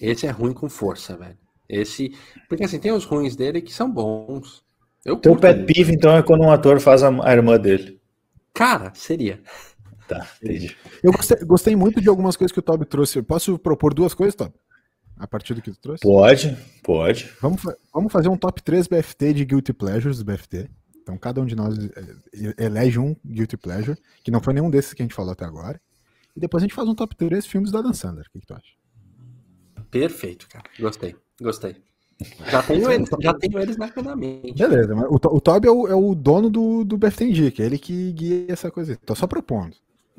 esse 0.00 0.26
é 0.26 0.30
ruim 0.30 0.54
com 0.54 0.68
força, 0.68 1.16
velho. 1.16 1.38
Esse. 1.68 2.12
Porque 2.48 2.64
assim, 2.64 2.80
tem 2.80 2.92
os 2.92 3.04
ruins 3.04 3.36
dele 3.36 3.62
que 3.62 3.72
são 3.74 3.90
bons. 3.90 4.64
Eu 5.04 5.18
Teu 5.22 5.36
curto 5.36 5.40
pet 5.40 5.64
peeve, 5.64 5.92
então, 5.94 6.16
é 6.16 6.24
quando 6.24 6.42
um 6.42 6.50
ator 6.50 6.80
faz 6.80 7.04
a, 7.04 7.08
a 7.24 7.32
irmã 7.32 7.56
dele. 7.56 8.00
Cara, 8.54 8.92
seria. 8.94 9.42
Tá, 10.08 10.26
entendi. 10.42 10.74
Eu 11.02 11.12
gostei, 11.12 11.36
gostei 11.44 11.76
muito 11.76 12.00
de 12.00 12.08
algumas 12.08 12.34
coisas 12.34 12.50
que 12.50 12.58
o 12.58 12.62
Toby 12.62 12.86
trouxe. 12.86 13.18
Eu 13.18 13.24
Posso 13.24 13.58
propor 13.58 13.92
duas 13.92 14.14
coisas, 14.14 14.34
Toby? 14.34 14.54
A 15.18 15.26
partir 15.26 15.52
do 15.54 15.60
que 15.60 15.70
tu 15.70 15.78
trouxe? 15.80 16.02
Pode, 16.02 16.56
pode. 16.82 17.30
Vamos, 17.42 17.60
vamos 17.92 18.12
fazer 18.12 18.28
um 18.28 18.36
top 18.36 18.62
3 18.62 18.86
BFT 18.86 19.34
de 19.34 19.44
Guilty 19.44 19.72
Pleasures 19.72 20.18
do 20.18 20.24
BFT. 20.24 20.70
Então 21.02 21.18
cada 21.18 21.40
um 21.40 21.46
de 21.46 21.56
nós 21.56 21.76
eh, 21.78 22.54
elege 22.58 22.98
um 22.98 23.16
Guilty 23.24 23.56
Pleasure, 23.56 23.98
que 24.22 24.30
não 24.30 24.40
foi 24.40 24.54
nenhum 24.54 24.70
desses 24.70 24.94
que 24.94 25.02
a 25.02 25.04
gente 25.04 25.14
falou 25.14 25.32
até 25.32 25.44
agora. 25.44 25.80
E 26.36 26.40
depois 26.40 26.62
a 26.62 26.66
gente 26.66 26.74
faz 26.74 26.88
um 26.88 26.94
top 26.94 27.16
3 27.16 27.44
filmes 27.46 27.72
da 27.72 27.82
Dan 27.82 27.92
Sandler. 27.92 28.26
O 28.26 28.30
que, 28.30 28.40
que 28.40 28.46
tu 28.46 28.54
acha? 28.54 28.72
Perfeito, 29.90 30.48
cara. 30.48 30.64
Gostei, 30.78 31.16
gostei. 31.40 31.76
Já 32.50 32.62
tenho 32.62 32.90
eles, 32.90 33.08
já 33.20 33.32
tenho 33.34 33.60
eles 33.60 33.76
na 33.76 33.92
na 34.02 34.16
mente. 34.16 34.52
Beleza, 34.52 34.92
mas 34.92 35.04
o, 35.04 35.14
o 35.14 35.40
Toby 35.40 35.68
é 35.68 35.70
o, 35.70 35.86
é 35.86 35.94
o 35.94 36.16
dono 36.16 36.50
do, 36.50 36.84
do 36.84 36.98
BFT 36.98 37.26
Indica, 37.26 37.62
é 37.62 37.66
ele 37.66 37.78
que 37.78 38.10
guia 38.12 38.46
essa 38.48 38.72
coisa. 38.72 38.92
aí. 38.92 38.98
Tô 38.98 39.14
só 39.14 39.28
propondo. 39.28 39.76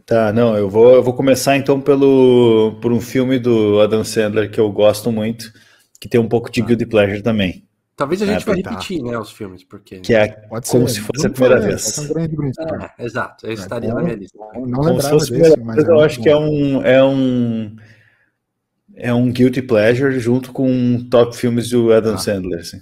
Tá, 0.10 0.34
não, 0.34 0.58
eu 0.58 0.68
vou, 0.68 0.96
eu 0.96 1.04
vou 1.04 1.14
começar 1.14 1.56
então 1.56 1.80
pelo 1.80 2.80
por 2.82 2.92
um 2.92 3.00
filme 3.00 3.38
do 3.38 3.80
Adam 3.80 4.04
Sandler 4.04 4.50
que 4.50 4.60
eu 4.60 4.72
gosto 4.72 5.12
muito, 5.12 5.54
que 6.00 6.10
tem 6.10 6.20
um 6.20 6.28
pouco 6.28 6.52
de 6.52 6.62
guilty 6.64 6.86
pleasure 6.88 7.22
também, 7.22 7.64
Talvez 7.96 8.22
a 8.22 8.26
gente 8.26 8.42
É, 8.44 8.46
vai 8.46 8.62
tá. 8.62 8.70
repetir, 8.72 9.04
né, 9.04 9.20
os 9.20 9.30
filmes, 9.30 9.62
porque. 9.64 10.00
que 10.00 10.16
é 10.16 10.30
Pode 10.30 10.70
Como 10.70 10.88
ser. 10.88 10.96
se 10.96 11.02
fosse 11.02 11.28
a 11.28 11.30
primeira 11.30 11.60
vez. 11.60 12.00
É, 12.98 13.04
exato, 13.04 13.46
esse 13.46 13.62
É 13.62 13.66
estaria 13.66 13.94
na 13.94 14.02
minha 14.02 14.16
lista. 14.16 14.40
Não 14.56 14.82
como 14.82 15.02
se 15.02 15.10
fosse 15.10 15.34
a 15.34 15.38
desse, 15.38 15.52
primeira 15.54 15.64
mas 15.66 15.76
vez, 15.76 15.88
é 15.88 15.92
eu 15.92 15.96
muito 15.96 16.06
acho 16.06 16.22
que 16.22 16.30
é 16.30 16.36
um 16.38 16.82
é 16.82 17.04
um 17.04 17.76
é 18.96 19.14
um 19.14 19.32
guilty 19.32 19.62
pleasure 19.62 20.18
junto 20.20 20.52
com 20.54 21.08
top 21.12 21.36
filmes 21.36 21.70
do 21.70 21.92
Adam 21.92 22.16
Ah. 22.16 22.18
Sandler, 22.18 22.62
assim. 22.62 22.80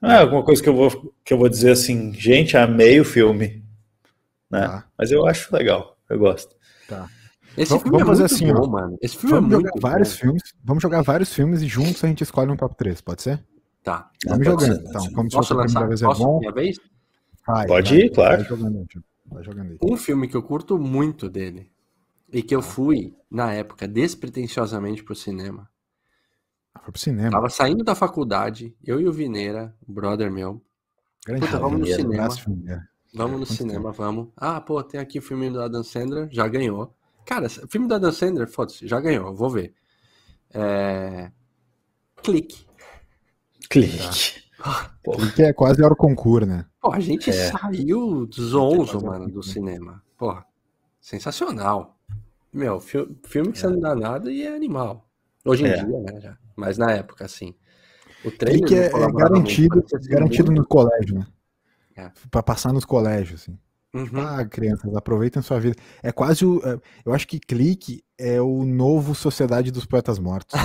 Não 0.00 0.10
é 0.10 0.16
alguma 0.18 0.42
coisa 0.42 0.62
que 0.62 0.68
eu 0.68 0.74
vou 0.74 1.14
que 1.24 1.32
eu 1.34 1.38
vou 1.38 1.48
dizer 1.48 1.72
assim, 1.72 2.12
gente, 2.14 2.56
amei 2.56 2.98
o 2.98 3.04
filme, 3.04 3.62
né? 4.50 4.62
Tá. 4.62 4.84
Mas 4.98 5.12
eu 5.12 5.26
acho 5.26 5.54
legal, 5.54 5.98
eu 6.10 6.18
gosto. 6.18 6.54
Esse 7.56 7.70
Vamos- 7.70 7.82
filme 7.82 7.98
vamos 7.98 8.02
é 8.02 8.04
fazer 8.06 8.22
muito 8.22 8.34
assim, 8.34 8.52
bom, 8.52 8.68
ó. 8.68 8.70
mano. 8.70 8.98
Esse 9.00 9.16
filme 9.16 9.34
Vamos 9.34 9.50
é 9.50 9.56
jogar 9.56 9.70
muito 9.70 9.82
vários 9.82 10.08
bom. 10.12 10.16
filmes. 10.18 10.42
Vamos 10.64 10.82
jogar 10.82 11.02
vários 11.02 11.32
filmes 11.34 11.62
e 11.62 11.66
juntos 11.66 12.04
a 12.04 12.06
gente 12.08 12.22
escolhe 12.22 12.50
um 12.50 12.56
top 12.56 12.76
3, 12.76 13.00
pode 13.00 13.22
ser? 13.22 13.44
Tá. 13.82 14.10
Vamos 14.26 14.44
jogando. 14.46 14.74
ser, 14.74 14.80
então, 14.80 14.92
pode 15.02 15.14
como 15.14 15.30
se 15.30 15.36
Posso 15.36 15.48
fosse 15.48 15.52
a 15.60 15.64
primeira 15.64 15.88
lançar? 15.88 15.88
vez 15.88 16.02
é 16.02 16.24
bom. 16.24 16.38
minha 16.38 16.52
vez? 16.52 16.76
Vai, 17.46 17.66
Pode 17.66 17.90
vai, 17.90 17.98
ir, 17.98 18.10
claro. 18.12 18.36
Vai 18.36 18.44
jogando, 18.48 18.86
vai 19.26 19.42
jogando 19.44 19.70
aí. 19.72 19.78
Um 19.82 19.96
filme 19.96 20.28
que 20.28 20.36
eu 20.36 20.42
curto 20.42 20.78
muito 20.78 21.28
dele 21.28 21.70
e 22.32 22.42
que 22.42 22.54
eu 22.54 22.62
fui, 22.62 23.16
na 23.30 23.52
época, 23.52 23.88
despretensiosamente 23.88 25.02
pro 25.02 25.14
cinema. 25.16 25.68
Foi 26.84 26.92
pro 26.92 27.00
cinema. 27.00 27.30
Tava 27.30 27.48
saindo 27.48 27.82
da 27.82 27.94
faculdade, 27.96 28.76
eu 28.84 29.00
e 29.00 29.08
o 29.08 29.12
Vineira, 29.12 29.74
um 29.88 29.92
brother 29.92 30.30
meu, 30.30 30.62
Grande 31.26 31.44
Puta, 31.46 31.58
vamos 31.58 31.80
no 31.80 31.86
cinema. 31.86 32.28
É. 33.14 33.16
vamos 33.18 33.40
no 33.40 33.46
cinema, 33.46 33.92
vamos. 33.92 34.28
Ah, 34.36 34.60
pô, 34.60 34.82
tem 34.82 35.00
aqui 35.00 35.18
o 35.18 35.22
filme 35.22 35.50
do 35.50 35.60
Adam 35.60 35.82
Sandler, 35.84 36.28
já 36.30 36.46
ganhou. 36.48 36.94
Cara, 37.26 37.46
o 37.46 37.68
filme 37.68 37.86
do 37.86 37.94
Adam 37.94 38.12
Sandler, 38.12 38.48
foda-se, 38.48 38.86
já 38.86 39.00
ganhou, 39.00 39.34
vou 39.34 39.50
ver. 39.50 39.74
É... 40.52 41.30
Clique. 42.22 42.66
Clique. 43.68 44.40
Pô, 45.02 45.12
Porque 45.12 45.42
é 45.42 45.52
quase 45.54 45.82
hora 45.82 45.94
concurso, 45.96 46.46
né? 46.46 46.66
Pô, 46.82 46.92
a 46.92 47.00
gente 47.00 47.30
É. 47.30 47.50
saiu 47.50 48.28
zonzo, 48.38 49.00
mano, 49.02 49.26
do 49.30 49.42
cinema. 49.42 50.02
Porra, 50.18 50.44
sensacional. 51.00 51.96
Meu, 52.52 52.78
fi- 52.78 53.08
filme 53.24 53.52
que 53.52 53.58
você 53.58 53.68
não 53.68 53.80
dá 53.80 53.94
nada 53.94 54.30
e 54.30 54.42
é 54.42 54.54
animal. 54.54 55.08
Hoje 55.46 55.64
em 55.64 55.68
É. 55.68 55.82
dia, 55.82 56.00
né, 56.00 56.20
já. 56.20 56.36
Mas 56.54 56.76
na 56.76 56.92
época, 56.92 57.24
assim. 57.24 57.54
O 58.22 58.30
trailer 58.30 58.60
Clique 58.66 58.74
é, 58.74 58.86
é 58.88 59.12
garantido, 59.12 59.76
muito, 59.76 60.08
garantido 60.10 60.52
muito- 60.52 60.60
no 60.62 60.68
colégio, 60.68 61.14
né? 61.20 61.26
É. 62.06 62.12
Pra 62.30 62.42
passar 62.42 62.72
nos 62.72 62.84
colégios, 62.84 63.42
assim. 63.42 63.58
Uhum. 63.92 64.20
Ah, 64.20 64.44
crianças, 64.44 64.94
aproveitem 64.94 65.42
sua 65.42 65.58
vida. 65.58 65.76
É 66.02 66.12
quase 66.12 66.44
o. 66.46 66.60
é, 66.64 66.78
Eu 67.04 67.12
acho 67.12 67.26
que 67.26 67.40
Clique 67.40 68.04
é 68.18 68.40
o 68.40 68.64
novo 68.64 69.14
Sociedade 69.14 69.70
dos 69.72 69.84
Poetas 69.84 70.18
Mortos. 70.18 70.58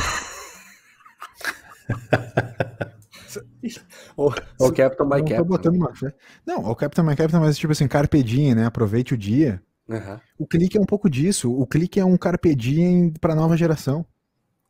O, 4.15 4.27
o 4.59 4.71
Captain 4.71 5.05
Não 5.07 5.17
tô 5.19 5.25
Captain. 5.25 5.43
botando 5.43 5.75
uma 5.75 5.93
fé. 5.95 6.13
Não, 6.45 6.59
o 6.69 6.75
Captain 6.75 7.03
My 7.03 7.15
Captain, 7.15 7.39
mas 7.39 7.57
tipo 7.57 7.71
assim, 7.73 7.87
Carpe 7.87 8.23
Diem, 8.23 8.55
né? 8.55 8.65
Aproveite 8.65 9.13
o 9.13 9.17
dia. 9.17 9.61
Aham. 9.89 10.21
O 10.37 10.47
Clique 10.47 10.77
é 10.77 10.81
um 10.81 10.85
pouco 10.85 11.09
disso. 11.09 11.51
O 11.51 11.65
Clique 11.67 11.99
é 11.99 12.05
um 12.05 12.17
Carpe 12.17 12.55
Diem 12.55 13.11
pra 13.19 13.35
nova 13.35 13.57
geração. 13.57 14.05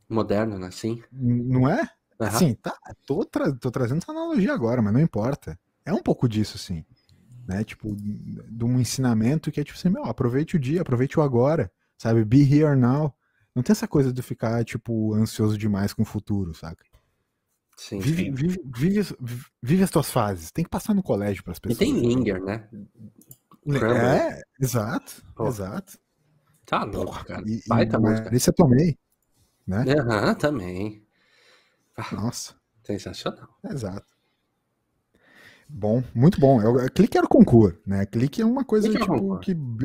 Moderno, 0.10 0.58
né? 0.58 0.72
Sim. 0.72 1.02
Não 1.12 1.70
é? 1.70 1.88
Sim, 2.32 2.54
tá. 2.56 2.76
Tô, 3.06 3.24
tra- 3.26 3.54
tô 3.54 3.70
trazendo 3.70 3.98
essa 4.02 4.12
analogia 4.12 4.54
agora, 4.54 4.82
mas 4.82 4.94
não 4.94 5.02
importa. 5.02 5.60
É 5.86 5.94
um 5.94 6.02
pouco 6.02 6.28
disso, 6.28 6.58
sim. 6.58 6.84
Né? 7.48 7.64
Tipo, 7.64 7.96
de 7.96 8.64
um 8.64 8.80
ensinamento 8.80 9.52
que 9.52 9.60
é 9.60 9.64
tipo 9.64 9.78
assim, 9.78 9.90
meu, 9.90 10.06
aproveite 10.06 10.56
o 10.56 10.60
dia, 10.60 10.82
aproveite 10.82 11.20
o 11.20 11.22
agora, 11.22 11.72
sabe? 11.98 12.26
Be 12.26 12.42
here 12.42 12.76
now. 12.76 13.14
Não 13.54 13.64
tem 13.64 13.72
essa 13.72 13.88
coisa 13.88 14.12
de 14.12 14.22
ficar, 14.22 14.66
tipo, 14.66 15.14
ansioso 15.14 15.58
demais 15.58 15.94
com 15.94 16.02
o 16.02 16.06
futuro, 16.06 16.54
saca? 16.54 16.84
Sim. 17.78 18.00
Vive, 18.00 18.32
vive, 18.32 18.62
vive, 18.76 19.16
vive 19.62 19.84
as 19.84 19.92
tuas 19.92 20.10
fases. 20.10 20.52
Tem 20.52 20.64
que 20.64 20.70
passar 20.70 20.94
no 20.94 21.04
colégio 21.04 21.44
pras 21.44 21.58
E 21.58 21.62
pessoas. 21.62 21.80
tem 21.80 22.00
Linger, 22.00 22.44
né? 22.44 22.68
É, 23.68 24.42
exato, 24.60 25.24
Pô. 25.36 25.48
exato. 25.48 25.98
Tá 26.66 26.84
louco, 26.84 27.24
cara. 27.26 27.44
E, 27.48 27.62
Baita 27.68 27.98
e 27.98 28.00
música. 28.00 28.36
Isso 28.36 28.50
eu 28.50 28.54
tomei, 28.54 28.98
né? 29.68 29.84
Aham, 29.94 30.36
também. 30.36 31.06
Ah, 31.98 32.16
Nossa. 32.16 32.56
sensacional. 32.84 33.48
Exato. 33.64 34.15
Bom, 35.68 36.04
muito 36.14 36.40
bom. 36.40 36.62
É, 36.62 36.68
o- 36.68 36.92
clique 36.92 37.18
era 37.18 37.26
o 37.26 37.30
concurso, 37.30 37.78
né? 37.86 38.06
Clique 38.06 38.42
é 38.42 38.46
uma 38.46 38.64
coisa 38.64 38.88
Clique 38.88 39.02
é 39.10 39.12
o 39.14 39.40
tipo, 39.40 39.78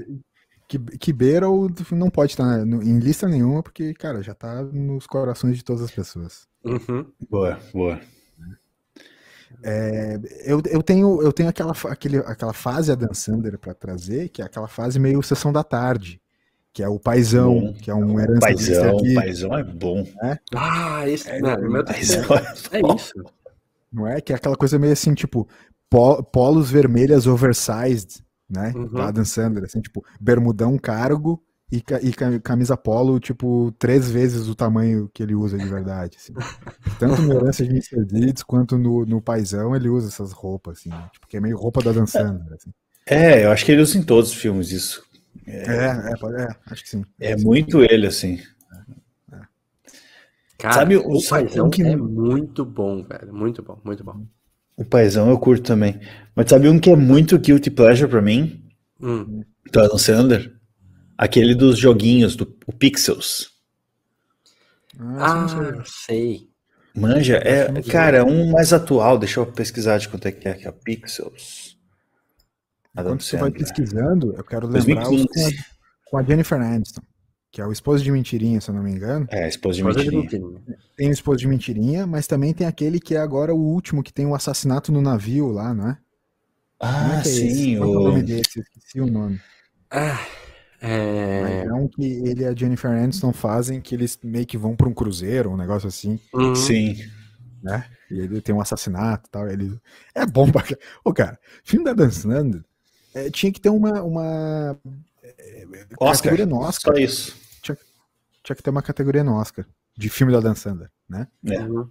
que, 0.69 0.79
que, 0.79 0.99
que 0.99 1.13
beira 1.13 1.49
ou 1.49 1.71
não 1.93 2.11
pode 2.11 2.33
estar 2.33 2.65
no- 2.65 2.83
em 2.83 2.99
lista 2.99 3.27
nenhuma, 3.29 3.63
porque, 3.63 3.93
cara, 3.95 4.23
já 4.23 4.35
tá 4.35 4.63
nos 4.63 5.07
corações 5.07 5.57
de 5.57 5.65
todas 5.65 5.83
as 5.83 5.91
pessoas. 5.91 6.47
Uhum. 6.65 7.07
boa, 7.31 7.59
boa. 7.73 8.01
É, 9.63 10.19
eu, 10.45 10.63
eu 10.71 10.83
tenho, 10.83 11.21
eu 11.23 11.33
tenho 11.33 11.49
aquela, 11.49 11.73
aquele, 11.89 12.19
aquela 12.19 12.53
fase 12.53 12.93
Adam 12.93 13.13
Sandler 13.13 13.59
pra 13.59 13.75
trazer, 13.75 14.29
que 14.31 14.41
é 14.41 14.45
aquela 14.45 14.69
fase 14.69 14.99
meio 14.99 15.23
sessão 15.23 15.53
da 15.53 15.63
tarde, 15.63 16.21
que 16.73 16.83
é 16.83 16.89
o 16.89 16.99
paizão, 17.01 17.59
Bom. 17.61 17.73
que 17.75 17.91
é 17.91 17.95
um 17.95 18.19
herança 18.19 18.39
de 18.39 18.41
Paizão. 18.41 18.97
Big, 18.99 19.15
paizão 19.15 19.59
é 19.59 19.65
bom. 19.65 20.07
Ah, 20.55 21.07
esse. 21.09 21.41
mano, 21.41 21.71
meu 21.71 21.85
terceiro. 21.85 22.27
Paizão 22.29 22.71
é 22.73 22.79
É 22.79 22.95
isso. 22.95 23.13
não 23.93 24.07
é? 24.07 24.21
Que 24.21 24.33
é 24.33 24.37
aquela 24.37 24.57
coisa 24.57 24.79
meio 24.79 24.93
assim, 24.93 25.13
tipo, 25.15 25.45
po- 25.45 25.51
polos 25.91 26.71
vermelhas 26.71 27.27
oversized, 27.27 28.23
né? 28.49 28.73
Uhum. 28.75 28.89
Do 28.95 29.03
Adam 29.03 29.25
Sandler, 29.25 29.65
assim, 29.65 29.81
tipo, 29.81 30.05
bermudão 30.21 30.79
cargo 30.79 31.43
e, 31.71 31.79
e 32.03 32.13
ca- 32.13 32.41
camisa 32.41 32.77
polo, 32.77 33.19
tipo, 33.21 33.73
três 33.79 34.11
vezes 34.11 34.49
o 34.49 34.55
tamanho 34.55 35.09
que 35.13 35.23
ele 35.23 35.35
usa 35.35 35.59
de 35.59 35.69
verdade, 35.69 36.17
assim. 36.19 36.35
Tanto 36.99 37.23
no 37.23 37.33
Herança 37.33 37.65
de 37.65 37.71
Mr. 37.71 38.05
Deeds 38.05 38.43
quanto 38.43 38.79
no, 38.79 39.05
no 39.07 39.21
Paizão 39.23 39.75
ele 39.75 39.89
usa 39.89 40.09
essas 40.09 40.33
roupas, 40.33 40.79
assim, 40.79 40.91
né? 40.91 41.09
tipo, 41.13 41.27
que 41.27 41.37
é 41.37 41.41
meio 41.41 41.57
roupa 41.57 41.81
do 41.83 41.91
Adam 41.91 42.07
Sandler, 42.07 42.55
assim. 42.55 42.71
É, 43.07 43.45
eu 43.45 43.51
acho 43.51 43.65
que 43.65 43.73
ele 43.73 43.83
usa 43.83 43.99
em 43.99 44.03
todos 44.03 44.31
os 44.31 44.37
filmes 44.37 44.71
isso. 44.71 45.05
É, 45.47 46.13
é, 46.13 46.17
pode- 46.17 46.41
é, 46.41 46.49
acho 46.67 46.83
que 46.83 46.89
sim. 46.91 47.05
É 47.19 47.37
muito 47.37 47.83
ele, 47.83 48.07
assim. 48.07 48.39
Cara, 50.59 50.75
Sabe 50.75 50.97
o, 50.97 51.01
o- 51.17 51.29
paizão 51.29 51.67
um 51.67 51.71
que- 51.71 51.83
é 51.83 51.97
muito 51.97 52.65
bom, 52.65 53.03
velho. 53.03 53.33
Muito 53.35 53.63
bom, 53.63 53.81
muito 53.85 54.05
bom. 54.05 54.27
O 54.81 54.85
paizão 54.85 55.29
eu 55.29 55.39
curto 55.39 55.63
também. 55.63 56.01
Mas 56.35 56.49
sabe 56.49 56.67
um 56.67 56.79
que 56.79 56.89
é 56.89 56.97
muito 56.97 57.39
guilty 57.39 57.71
pleasure 57.71 58.11
pra 58.11 58.23
mim? 58.23 58.65
Hum. 58.99 59.45
Do 59.71 59.79
Adam 59.79 59.99
Sandler? 59.99 60.55
Aquele 61.19 61.55
dos 61.55 61.79
joguinhos, 61.79 62.35
do 62.35 62.57
o 62.67 62.73
Pixels. 62.73 63.51
Ah. 64.99 65.45
Ah, 65.45 65.83
sei. 65.85 66.49
Manja, 66.97 67.37
é, 67.45 67.83
cara, 67.83 68.19
é 68.19 68.25
um 68.25 68.51
mais 68.53 68.73
atual. 68.73 69.19
Deixa 69.19 69.39
eu 69.39 69.47
pesquisar 69.47 69.99
de 69.99 70.09
quanto 70.09 70.27
é 70.27 70.33
que 70.33 70.49
é 70.49 70.53
aqui, 70.53 70.67
ó. 70.67 70.73
Pixels. 70.73 71.77
Adam 72.97 73.13
Enquanto 73.13 73.25
você 73.25 73.37
vai 73.37 73.51
pesquisando, 73.51 74.35
eu 74.35 74.43
quero 74.43 74.67
lembrar 74.67 75.03
os 75.03 75.09
com 75.09 75.15
a, 75.15 75.17
2015. 75.17 75.65
com 76.07 76.17
a 76.17 76.23
Jennifer 76.23 76.59
Aniston, 76.59 77.03
que 77.51 77.61
é 77.61 77.67
o 77.67 77.73
esposo 77.73 78.03
de 78.05 78.11
mentirinha, 78.13 78.61
se 78.61 78.71
eu 78.71 78.75
não 78.75 78.83
me 78.83 78.91
engano. 78.93 79.27
É, 79.31 79.49
esposa 79.49 79.77
de 79.77 79.85
mentirinha. 79.85 80.29
Tem 80.97 81.09
o 81.09 81.13
esposo 81.13 81.39
de 81.39 81.49
mentirinha, 81.49 82.07
mas 82.07 82.27
também 82.27 82.53
tem 82.55 82.67
aquele 82.67 83.01
que 83.01 83.15
é 83.15 83.19
agora 83.19 83.55
o 83.55 83.59
último, 83.59 84.03
que 84.03 84.13
tem 84.13 84.27
o 84.27 84.35
assassinato 84.35 84.93
no 84.93 85.03
navio 85.03 85.49
lá, 85.49 85.75
não 85.75 85.89
é? 85.91 85.99
Ah, 86.79 87.15
é 87.15 87.17
é 87.17 87.21
esse? 87.21 87.51
sim. 87.55 87.77
Qual 87.79 87.93
é 87.93 87.97
o 87.97 88.01
O... 88.01 88.05
nome 88.09 88.23
desse? 88.23 88.59
Eu 88.59 88.63
Esqueci 88.63 89.01
o 89.01 89.07
nome. 89.07 89.41
Ah, 89.91 90.19
Mas 90.81 90.91
é... 90.91 91.65
é 91.67 91.73
um 91.75 91.89
que 91.89 92.03
ele 92.05 92.43
e 92.43 92.47
a 92.47 92.55
Jennifer 92.55 92.91
Aniston 92.91 93.33
fazem, 93.33 93.81
que 93.81 93.95
eles 93.95 94.19
meio 94.23 94.47
que 94.47 94.57
vão 94.57 94.77
pra 94.77 94.89
um 94.89 94.95
cruzeiro, 94.95 95.51
um 95.51 95.57
negócio 95.57 95.89
assim, 95.89 96.19
Uhum. 96.33 96.55
Sim. 96.55 96.97
né? 97.63 97.85
E 98.11 98.19
ele 98.19 98.41
tem 98.41 98.55
um 98.55 98.61
assassinato 98.61 99.29
e 99.29 99.31
tal. 99.31 99.49
Ele... 99.49 99.79
É 100.15 100.25
bom 100.25 100.51
pra... 100.51 100.65
Ô, 101.05 101.13
cara, 101.13 101.39
filme 101.65 101.85
da 101.85 101.93
Dan 101.93 102.11
Sandler 102.11 102.65
é, 103.15 103.29
tinha 103.31 103.53
que 103.53 103.61
ter 103.61 103.69
uma, 103.71 104.03
uma 104.03 104.79
é, 105.23 105.67
Oscar. 105.99 106.17
categoria 106.17 106.47
no 106.47 106.59
Oscar. 106.61 106.95
Só 106.95 107.01
isso. 107.01 107.37
Tinha 108.43 108.57
que 108.57 108.63
ter 108.63 108.71
uma 108.71 108.83
categoria 108.83 109.25
no 109.25 109.35
Oscar 109.35 109.67
de 109.97 110.09
filme 110.09 110.33
da 110.33 110.41
Dan 110.41 110.55
Sandler, 110.55 110.89
né? 111.09 111.27
É. 111.47 111.61
Uhum. 111.61 111.89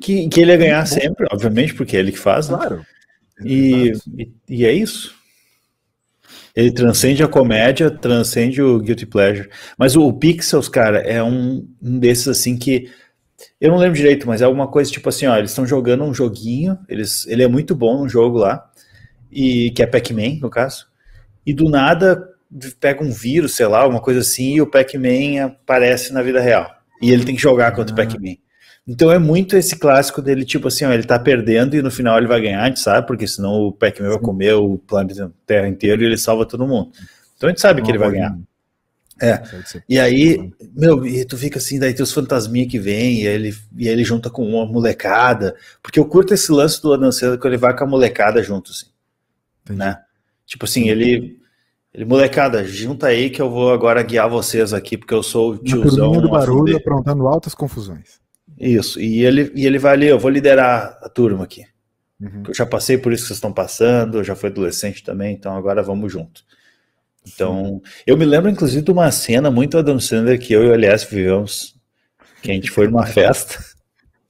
Que, 0.00 0.28
que 0.28 0.40
ele 0.40 0.52
ia 0.52 0.56
ganhar 0.56 0.86
sempre, 0.86 1.26
obviamente, 1.30 1.74
porque 1.74 1.96
é 1.96 2.00
ele 2.00 2.12
que 2.12 2.18
faz, 2.18 2.48
né? 2.48 2.56
Claro. 2.56 2.86
E, 3.44 3.92
e, 4.16 4.32
e 4.48 4.64
é 4.64 4.72
isso. 4.72 5.14
Ele 6.54 6.70
transcende 6.72 7.22
a 7.22 7.28
comédia, 7.28 7.90
transcende 7.90 8.62
o 8.62 8.78
Guilty 8.78 9.06
Pleasure. 9.06 9.50
Mas 9.76 9.96
o, 9.96 10.06
o 10.06 10.12
Pixels, 10.12 10.68
cara, 10.68 10.98
é 10.98 11.22
um, 11.22 11.66
um 11.82 11.98
desses 11.98 12.28
assim 12.28 12.56
que. 12.56 12.90
Eu 13.60 13.70
não 13.70 13.78
lembro 13.78 13.96
direito, 13.96 14.26
mas 14.26 14.40
é 14.40 14.44
alguma 14.44 14.68
coisa 14.68 14.90
tipo 14.90 15.08
assim, 15.08 15.26
ó, 15.26 15.36
eles 15.36 15.50
estão 15.50 15.66
jogando 15.66 16.04
um 16.04 16.14
joguinho, 16.14 16.78
eles, 16.88 17.26
ele 17.26 17.42
é 17.42 17.48
muito 17.48 17.74
bom 17.74 17.98
num 17.98 18.08
jogo 18.08 18.38
lá, 18.38 18.70
e 19.30 19.72
que 19.72 19.82
é 19.82 19.86
Pac-Man, 19.86 20.38
no 20.40 20.48
caso, 20.48 20.86
e 21.44 21.52
do 21.52 21.68
nada 21.68 22.31
pega 22.80 23.02
um 23.02 23.10
vírus, 23.10 23.54
sei 23.54 23.66
lá, 23.66 23.86
uma 23.86 24.00
coisa 24.00 24.20
assim, 24.20 24.54
e 24.54 24.60
o 24.62 24.66
Pac-Man 24.66 25.44
aparece 25.44 26.12
na 26.12 26.22
vida 26.22 26.40
real. 26.40 26.70
E 27.00 27.10
ele 27.10 27.24
tem 27.24 27.34
que 27.34 27.42
jogar 27.42 27.72
contra 27.72 27.94
o 27.94 28.00
Ah. 28.00 28.04
Pac-Man. 28.04 28.36
Então 28.86 29.12
é 29.12 29.18
muito 29.18 29.56
esse 29.56 29.76
clássico 29.76 30.20
dele, 30.20 30.44
tipo 30.44 30.66
assim, 30.68 30.84
ó, 30.84 30.92
ele 30.92 31.04
tá 31.04 31.18
perdendo 31.18 31.76
e 31.76 31.82
no 31.82 31.90
final 31.90 32.18
ele 32.18 32.26
vai 32.26 32.40
ganhar, 32.40 32.62
a 32.62 32.66
gente 32.66 32.80
sabe, 32.80 33.06
porque 33.06 33.26
senão 33.28 33.52
o 33.68 33.72
Pac-Man 33.72 34.08
vai 34.08 34.18
comer 34.18 34.54
o 34.54 34.76
planeta 34.76 35.32
Terra 35.46 35.68
inteiro 35.68 36.02
e 36.02 36.06
ele 36.06 36.16
salva 36.18 36.44
todo 36.44 36.66
mundo. 36.66 36.90
Então 37.36 37.48
a 37.48 37.52
gente 37.52 37.60
sabe 37.60 37.80
que 37.82 37.90
ele 37.90 37.98
vai 37.98 38.10
ganhar. 38.10 38.36
É. 39.20 39.40
E 39.88 40.00
aí, 40.00 40.52
meu, 40.74 41.06
e 41.06 41.24
tu 41.24 41.38
fica 41.38 41.58
assim, 41.58 41.78
daí 41.78 41.94
tem 41.94 42.02
os 42.02 42.12
fantasminha 42.12 42.66
que 42.66 42.78
vem, 42.78 43.22
e 43.22 43.28
aí 43.28 43.34
ele, 43.34 43.54
e 43.78 43.86
ele 43.88 44.02
junta 44.02 44.28
com 44.28 44.44
uma 44.44 44.66
molecada, 44.66 45.54
porque 45.80 46.00
eu 46.00 46.04
curto 46.04 46.34
esse 46.34 46.50
lance 46.50 46.82
do 46.82 46.92
Adam 46.92 47.12
Sandler 47.12 47.38
que 47.38 47.46
ele 47.46 47.56
vai 47.56 47.76
com 47.76 47.84
a 47.84 47.86
molecada 47.86 48.42
junto, 48.42 48.72
assim, 48.72 48.86
Entendi. 49.62 49.78
né? 49.78 50.00
Tipo 50.44 50.64
assim, 50.64 50.88
ele, 50.88 51.38
ele, 51.94 52.04
molecada, 52.04 52.64
junta 52.64 53.08
aí 53.08 53.28
que 53.30 53.40
eu 53.42 53.50
vou 53.50 53.72
agora 53.72 54.02
guiar 54.02 54.28
vocês 54.28 54.72
aqui, 54.72 54.96
porque 54.96 55.12
eu 55.14 55.22
sou 55.22 55.52
o 55.52 55.54
Na 55.56 55.60
tiozão. 55.62 55.96
turminha 56.12 56.20
do 56.22 56.30
barulho 56.30 56.76
aprontando 56.76 57.26
altas 57.28 57.54
confusões. 57.54 58.20
Isso, 58.58 59.00
e 59.00 59.24
ele, 59.24 59.52
e 59.54 59.66
ele 59.66 59.78
vai 59.78 59.92
ali, 59.94 60.06
eu 60.06 60.18
vou 60.18 60.30
liderar 60.30 60.98
a 61.02 61.08
turma 61.08 61.44
aqui. 61.44 61.64
Uhum. 62.20 62.44
Eu 62.48 62.54
já 62.54 62.64
passei 62.64 62.96
por 62.96 63.12
isso 63.12 63.22
que 63.24 63.28
vocês 63.28 63.36
estão 63.38 63.52
passando, 63.52 64.18
eu 64.18 64.24
já 64.24 64.34
fui 64.36 64.48
adolescente 64.48 65.02
também, 65.02 65.34
então 65.34 65.56
agora 65.56 65.82
vamos 65.82 66.12
junto. 66.12 66.42
Então, 67.26 67.80
eu 68.06 68.16
me 68.16 68.24
lembro 68.24 68.50
inclusive 68.50 68.82
de 68.82 68.90
uma 68.90 69.10
cena 69.10 69.50
muito 69.50 69.78
Adam 69.78 69.98
Sandler 70.00 70.40
que 70.40 70.52
eu 70.52 70.64
e 70.64 70.68
o 70.68 70.74
Elias 70.74 71.04
vivemos, 71.04 71.76
que 72.42 72.50
a 72.50 72.54
gente 72.54 72.70
foi 72.70 72.86
numa 72.88 73.06
festa 73.06 73.58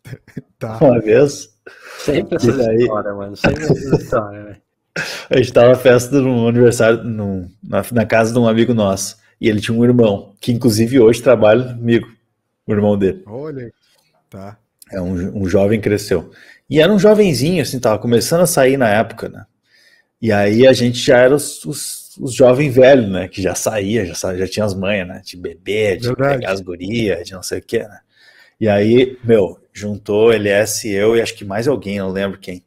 Tá. 0.59 0.79
uma 0.81 1.01
vez, 1.01 1.51
Sempre 1.99 2.37
essas 2.37 2.55
E 2.55 2.59
daí? 2.59 2.77
histórias, 2.79 3.17
mano. 3.17 3.37
Sempre 3.37 3.63
essas 3.65 4.01
histórias, 4.03 4.45
velho. 4.45 4.62
A 5.31 5.37
gente 5.39 5.53
tava 5.53 5.69
na 5.71 5.75
festa 5.75 6.21
no 6.21 6.49
aniversário, 6.49 7.03
na, 7.05 7.85
na 7.93 8.07
casa 8.07 8.33
de 8.33 8.39
um 8.39 8.47
amigo 8.49 8.75
nosso, 8.75 9.17
e 9.41 9.49
ele 9.49 9.61
tinha 9.61 9.77
um 9.77 9.85
irmão, 9.85 10.35
que 10.41 10.53
inclusive 10.53 11.01
hoje 11.01 11.23
trabalha 11.23 11.75
comigo, 11.75 12.09
o 12.67 12.73
irmão 12.73 12.97
dele. 12.99 13.23
Olha. 13.27 13.73
Tá. 14.31 14.59
É 14.91 15.01
um, 15.01 15.43
um 15.43 15.49
jovem 15.49 15.81
cresceu. 15.81 16.31
E 16.69 16.81
era 16.81 16.93
um 16.93 16.99
jovenzinho, 16.99 17.63
assim, 17.63 17.79
tava 17.81 17.99
começando 17.99 18.43
a 18.43 18.47
sair 18.47 18.77
na 18.77 18.89
época, 18.89 19.29
né? 19.29 19.45
E 20.21 20.33
aí 20.33 20.67
a 20.67 20.73
gente 20.73 20.99
já 20.99 21.19
era 21.19 21.35
os, 21.35 21.65
os, 21.65 22.17
os 22.19 22.35
jovens 22.35 22.75
velhos, 22.75 23.11
né? 23.11 23.29
Que 23.29 23.43
já 23.43 23.55
saía, 23.55 24.07
já, 24.07 24.15
sa- 24.15 24.37
já 24.37 24.47
tinha 24.47 24.65
as 24.65 24.75
manhas, 24.75 25.09
né? 25.09 25.23
De 25.25 25.37
beber, 25.37 25.99
de 25.99 26.09
Verdade. 26.09 26.39
pegar 26.41 26.53
as 26.53 26.61
gurias, 26.61 27.27
de 27.27 27.33
não 27.33 27.43
sei 27.43 27.59
o 27.59 27.63
que, 27.63 27.81
né? 27.81 28.01
E 28.61 28.69
aí, 28.69 29.19
meu, 29.25 29.59
juntou 29.73 30.33
LS 30.33 30.89
e 30.89 30.93
eu 30.93 31.17
e 31.17 31.23
acho 31.23 31.35
que 31.35 31.45
mais 31.45 31.69
alguém, 31.69 31.99
não 31.99 32.11
lembro 32.11 32.39
quem. 32.39 32.65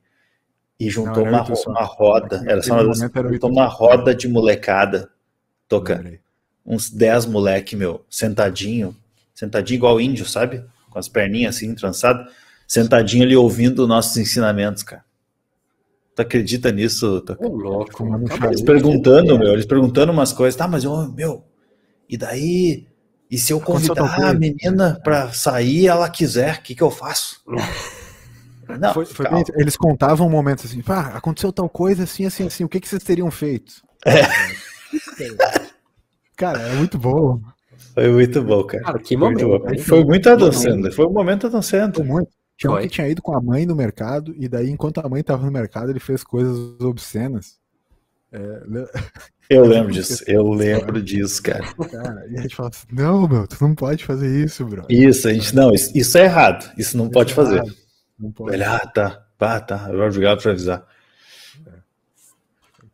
E 0.79 0.89
juntou 0.89 1.23
Não, 1.23 1.31
uma, 1.31 1.45
uma 1.67 1.83
roda, 1.83 2.43
era 2.45 2.61
só 2.61 2.73
uma, 2.81 3.11
era 3.13 3.29
juntou 3.31 3.49
uma 3.49 3.65
roda 3.65 4.13
de 4.13 4.27
molecada 4.27 5.09
tocando 5.67 6.19
uns 6.65 6.89
10 6.89 7.27
moleque, 7.27 7.75
meu, 7.75 8.03
sentadinho, 8.09 8.95
sentadinho 9.33 9.77
igual 9.77 10.01
índio, 10.01 10.25
sabe? 10.25 10.65
Com 10.89 10.97
as 10.97 11.07
perninhas 11.07 11.57
assim, 11.57 11.75
trançadas, 11.75 12.33
sentadinho 12.67 13.23
ali 13.23 13.35
ouvindo 13.35 13.87
nossos 13.87 14.17
ensinamentos, 14.17 14.81
cara. 14.81 15.05
Tu 16.15 16.21
acredita 16.21 16.71
nisso? 16.71 17.21
Tu... 17.21 17.37
Ô, 17.39 17.49
louco. 17.49 18.03
Aí. 18.05 18.47
Eles 18.47 18.61
perguntando, 18.61 19.37
meu, 19.37 19.53
eles 19.53 19.65
perguntando 19.65 20.11
umas 20.11 20.33
coisas, 20.33 20.55
tá, 20.55 20.67
mas 20.67 20.83
eu, 20.83 21.11
meu, 21.11 21.43
e 22.09 22.17
daí? 22.17 22.87
E 23.29 23.37
se 23.37 23.51
eu 23.51 23.59
convidar 23.59 24.29
a 24.29 24.33
menina 24.33 24.99
pra 25.03 25.31
sair 25.33 25.81
e 25.81 25.87
ela 25.87 26.09
quiser, 26.09 26.55
o 26.55 26.61
que 26.61 26.73
que 26.73 26.83
eu 26.83 26.91
faço? 26.91 27.41
Não, 28.79 28.93
Foi- 28.93 29.05
foi 29.05 29.29
bem- 29.29 29.43
eles 29.55 29.75
contavam 29.77 30.27
um 30.27 30.29
momento 30.29 30.65
assim, 30.65 30.81
pá, 30.81 31.07
aconteceu 31.15 31.51
tal 31.53 31.69
coisa, 31.69 32.03
assim, 32.03 32.25
assim, 32.25 32.47
assim, 32.47 32.63
o 32.63 32.69
que, 32.69 32.79
que 32.79 32.87
vocês 32.87 33.03
teriam 33.03 33.29
feito? 33.31 33.73
É. 34.05 34.21
Cara, 36.35 36.59
é 36.61 36.73
muito 36.75 36.97
bom. 36.97 37.39
foi 37.93 38.11
muito 38.11 38.41
bom, 38.43 38.63
cara. 38.63 38.83
Cara, 38.83 38.99
que 38.99 39.17
Foi 39.17 39.27
muito 39.29 39.47
momento. 39.47 39.83
Foi 39.83 40.03
muito 40.05 40.29
Adam 40.29 40.47
momento. 40.47 40.61
Sandler, 40.61 40.93
foi 40.93 41.05
o 41.05 41.09
momento 41.09 41.47
Adam 41.47 41.61
Foi 41.61 41.79
Sandler. 41.79 42.05
muito. 42.05 42.29
Tinha 42.57 42.71
um 42.71 42.75
Foi. 42.75 42.83
que 42.83 42.89
tinha 42.89 43.07
ido 43.09 43.21
com 43.21 43.35
a 43.35 43.41
mãe 43.41 43.65
no 43.65 43.75
mercado, 43.75 44.33
e 44.37 44.47
daí, 44.47 44.69
enquanto 44.69 44.99
a 44.99 45.09
mãe 45.09 45.21
tava 45.21 45.45
no 45.45 45.51
mercado, 45.51 45.89
ele 45.89 45.99
fez 45.99 46.23
coisas 46.23 46.57
obscenas. 46.79 47.57
É, 48.31 48.61
Eu 49.49 49.63
lembro 49.65 49.91
disso, 49.91 50.23
eu 50.25 50.43
lembro 50.49 50.99
disso, 51.03 51.43
cara. 51.43 51.63
cara, 51.91 52.25
e 52.31 52.37
a 52.37 52.41
gente 52.41 52.55
fala 52.55 52.69
assim, 52.69 52.87
não, 52.91 53.27
meu, 53.27 53.45
tu 53.45 53.57
não 53.61 53.75
pode 53.75 54.03
fazer 54.03 54.43
isso, 54.43 54.65
bro. 54.65 54.83
Isso, 54.89 55.27
a 55.27 55.33
gente, 55.33 55.55
não, 55.55 55.71
isso, 55.71 55.91
isso 55.95 56.17
é 56.17 56.23
errado, 56.23 56.71
isso 56.79 56.97
não 56.97 57.07
pode 57.09 57.31
fazer. 57.31 57.61
Não 58.17 58.31
pode. 58.31 58.53
Ele, 58.55 58.63
ah, 58.63 58.79
tá, 58.79 59.25
pá, 59.37 59.59
tá, 59.59 59.89
obrigado 59.91 60.41
por 60.41 60.49
avisar. 60.51 60.87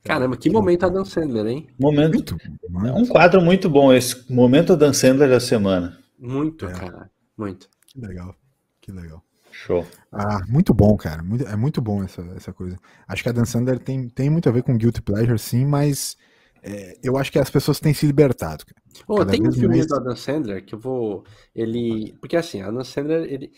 Caramba, 0.03 0.35
que 0.35 0.49
momento 0.49 0.83
Adam 0.85 1.05
Sandler, 1.05 1.45
hein? 1.45 1.67
Momento, 1.79 2.35
Muito 2.35 2.37
bom, 2.69 2.79
é 2.79 2.83
né? 2.85 2.91
um 2.93 3.05
quadro 3.05 3.39
muito 3.39 3.69
bom 3.69 3.93
esse, 3.93 4.31
momento 4.33 4.75
Dan 4.75 4.93
Sandler 4.93 5.29
da 5.29 5.39
semana. 5.39 5.97
Muito, 6.17 6.65
É. 6.65 6.71
cara. 6.71 7.11
Muito. 7.37 7.69
Que 7.85 7.99
legal, 8.01 8.35
que 8.81 8.91
legal. 8.91 9.23
Show. 9.51 9.85
Ah, 10.11 10.39
muito 10.47 10.73
bom, 10.73 10.97
cara. 10.97 11.21
Muito- 11.21 11.45
é 11.45 11.55
muito 11.55 11.81
bom 11.81 12.03
essa, 12.03 12.21
essa 12.35 12.51
coisa. 12.51 12.77
Acho 13.07 13.21
que 13.21 13.29
a 13.29 13.31
Dan 13.31 13.45
Sandler 13.45 13.77
tem, 13.77 14.09
tem 14.09 14.27
muito 14.29 14.49
a 14.49 14.51
ver 14.51 14.63
com 14.63 14.75
Guilty 14.75 15.01
Pleasure, 15.03 15.37
sim, 15.37 15.65
mas 15.67 16.17
é, 16.63 16.97
eu 17.03 17.15
acho 17.15 17.31
que 17.31 17.37
as 17.37 17.49
pessoas 17.51 17.79
têm 17.79 17.93
se 17.93 18.05
libertado. 18.07 18.65
cara. 18.65 18.81
Cada 19.19 19.31
tem 19.31 19.47
um 19.47 19.51
filme 19.51 19.75
mais- 19.75 19.87
do 19.87 19.95
Adam 19.95 20.15
Sandler 20.15 20.65
que 20.65 20.73
eu 20.73 20.79
vou. 20.79 21.23
Ele. 21.55 22.17
Porque 22.19 22.35
assim, 22.35 22.61
Adam 22.61 22.83
Sandler, 22.83 23.31
ele. 23.31 23.51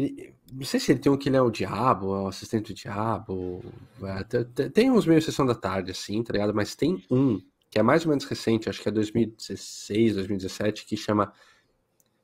Ele- 0.00 0.34
Não 0.52 0.64
sei 0.64 0.80
se 0.80 0.92
ele 0.92 0.98
tem 1.00 1.10
um 1.12 1.16
que 1.16 1.28
ele 1.28 1.36
é 1.36 1.42
o 1.42 1.50
diabo, 1.50 2.14
é 2.14 2.20
o 2.22 2.28
assistente 2.28 2.72
do 2.72 2.76
diabo. 2.76 3.62
é, 4.02 4.24
te- 4.24 4.44
te- 4.44 4.70
tem 4.70 4.90
uns 4.90 5.06
meio 5.06 5.20
sessão 5.20 5.44
da 5.44 5.54
tarde, 5.54 5.90
assim, 5.90 6.22
tá 6.22 6.32
ligado? 6.32 6.54
Mas 6.54 6.74
tem 6.74 7.04
um 7.10 7.40
que 7.70 7.78
é 7.78 7.82
mais 7.82 8.04
ou 8.06 8.10
menos 8.10 8.24
recente, 8.24 8.68
acho 8.70 8.80
que 8.80 8.88
é 8.88 8.92
2016, 8.92 10.14
2017, 10.14 10.86
que 10.86 10.96
chama 10.96 11.32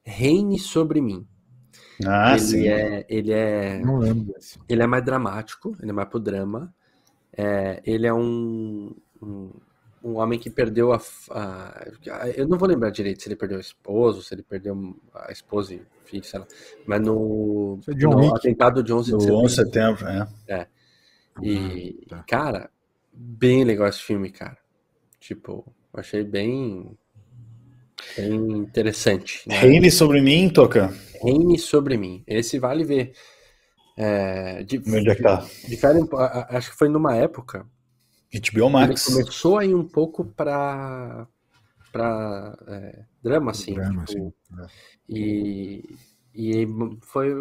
Reine 0.03 0.59
sobre 0.59 1.01
mim. 1.03 1.27
Ah, 2.07 2.33
ele 2.33 2.41
sim. 2.41 2.67
é. 2.69 3.07
Ele 3.09 3.33
é. 3.33 3.79
Não 3.81 3.99
lembro. 3.99 4.35
Ele 4.69 4.83
é 4.83 4.87
mais 4.87 5.05
dramático, 5.05 5.77
ele 5.81 5.91
é 5.91 5.95
mais 5.95 6.09
pro 6.09 6.19
drama. 6.21 6.75
É, 7.37 7.83
ele 7.85 8.07
é 8.07 8.15
um, 8.15 8.95
um, 9.21 9.51
um 10.05 10.17
homem 10.19 10.39
que 10.39 10.51
perdeu 10.51 10.93
a, 10.93 11.01
a- 11.31 12.29
Eu 12.37 12.47
não 12.47 12.59
vou 12.59 12.69
lembrar 12.69 12.91
direito 12.91 13.23
se 13.23 13.29
ele 13.29 13.37
perdeu 13.37 13.57
o 13.59 13.61
esposo, 13.61 14.23
se 14.23 14.35
ele 14.35 14.43
perdeu 14.43 14.97
a 15.15 15.33
esposa 15.33 15.75
e 15.75 15.83
filho, 16.05 16.23
sei 16.25 16.41
lá. 16.41 16.47
Mas 16.87 17.01
no, 17.01 17.81
é 17.89 17.95
no 17.95 18.19
Wick. 18.19 18.37
atentado 18.37 18.83
de 18.83 18.93
11 18.93 19.13
de 19.17 19.23
setembro. 19.23 19.41
11 19.41 19.49
de 19.57 19.63
setembro, 19.63 20.07
é. 20.07 20.67
E, 21.43 22.07
tá. 22.09 22.23
cara, 22.29 22.71
bem 23.13 23.65
legal 23.65 23.89
esse 23.89 24.03
filme, 24.03 24.31
cara. 24.31 24.59
Tipo, 25.19 25.65
achei 25.95 26.23
bem, 26.23 26.97
bem 28.17 28.35
interessante. 28.59 29.49
Né? 29.49 29.59
Reine 29.59 29.91
sobre 29.91 30.21
mim, 30.21 30.49
Toca. 30.51 30.93
Reine 31.23 31.59
sobre 31.59 31.97
mim. 31.97 32.23
Esse 32.27 32.59
vale 32.59 32.85
ver. 32.85 33.13
É, 33.97 34.63
de, 34.65 34.79
Onde 34.79 35.11
é 35.11 35.15
que 35.15 35.23
tá? 35.23 35.47
Difere, 35.69 36.01
acho 36.51 36.71
que 36.71 36.77
foi 36.77 36.89
numa 36.89 37.17
época. 37.17 37.67
HBO 38.33 38.71
Max. 38.71 39.09
Ele 39.09 39.23
começou 39.23 39.59
aí 39.59 39.75
um 39.75 39.87
pouco 39.87 40.25
pra, 40.25 41.27
pra 41.93 42.57
é, 42.67 43.05
drama, 43.23 43.51
assim. 43.51 43.75
Drama, 43.75 44.05
tipo, 44.05 44.35
é. 44.59 44.67
E, 45.09 45.85
e 46.35 46.67
foi 47.03 47.33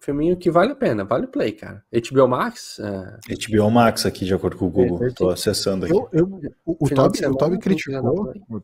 filminho 0.00 0.36
que 0.36 0.50
vale 0.50 0.72
a 0.72 0.76
pena, 0.76 1.04
vale 1.04 1.26
o 1.26 1.28
play, 1.28 1.52
cara. 1.52 1.84
HBO 1.92 2.28
Max? 2.28 2.78
É... 2.78 3.18
HBO 3.34 3.70
Max 3.70 4.06
aqui, 4.06 4.24
de 4.24 4.34
acordo 4.34 4.56
com 4.56 4.66
o 4.66 4.70
Google. 4.70 5.04
É, 5.04 5.10
Tô 5.10 5.28
acessando 5.28 5.84
aqui. 5.84 5.94
Eu, 5.94 6.08
eu, 6.12 6.40
o, 6.64 6.86
o 6.86 6.88
Toby, 6.88 7.26
o 7.26 7.34
Toby 7.36 7.58
criticou. 7.58 8.32
O, 8.48 8.62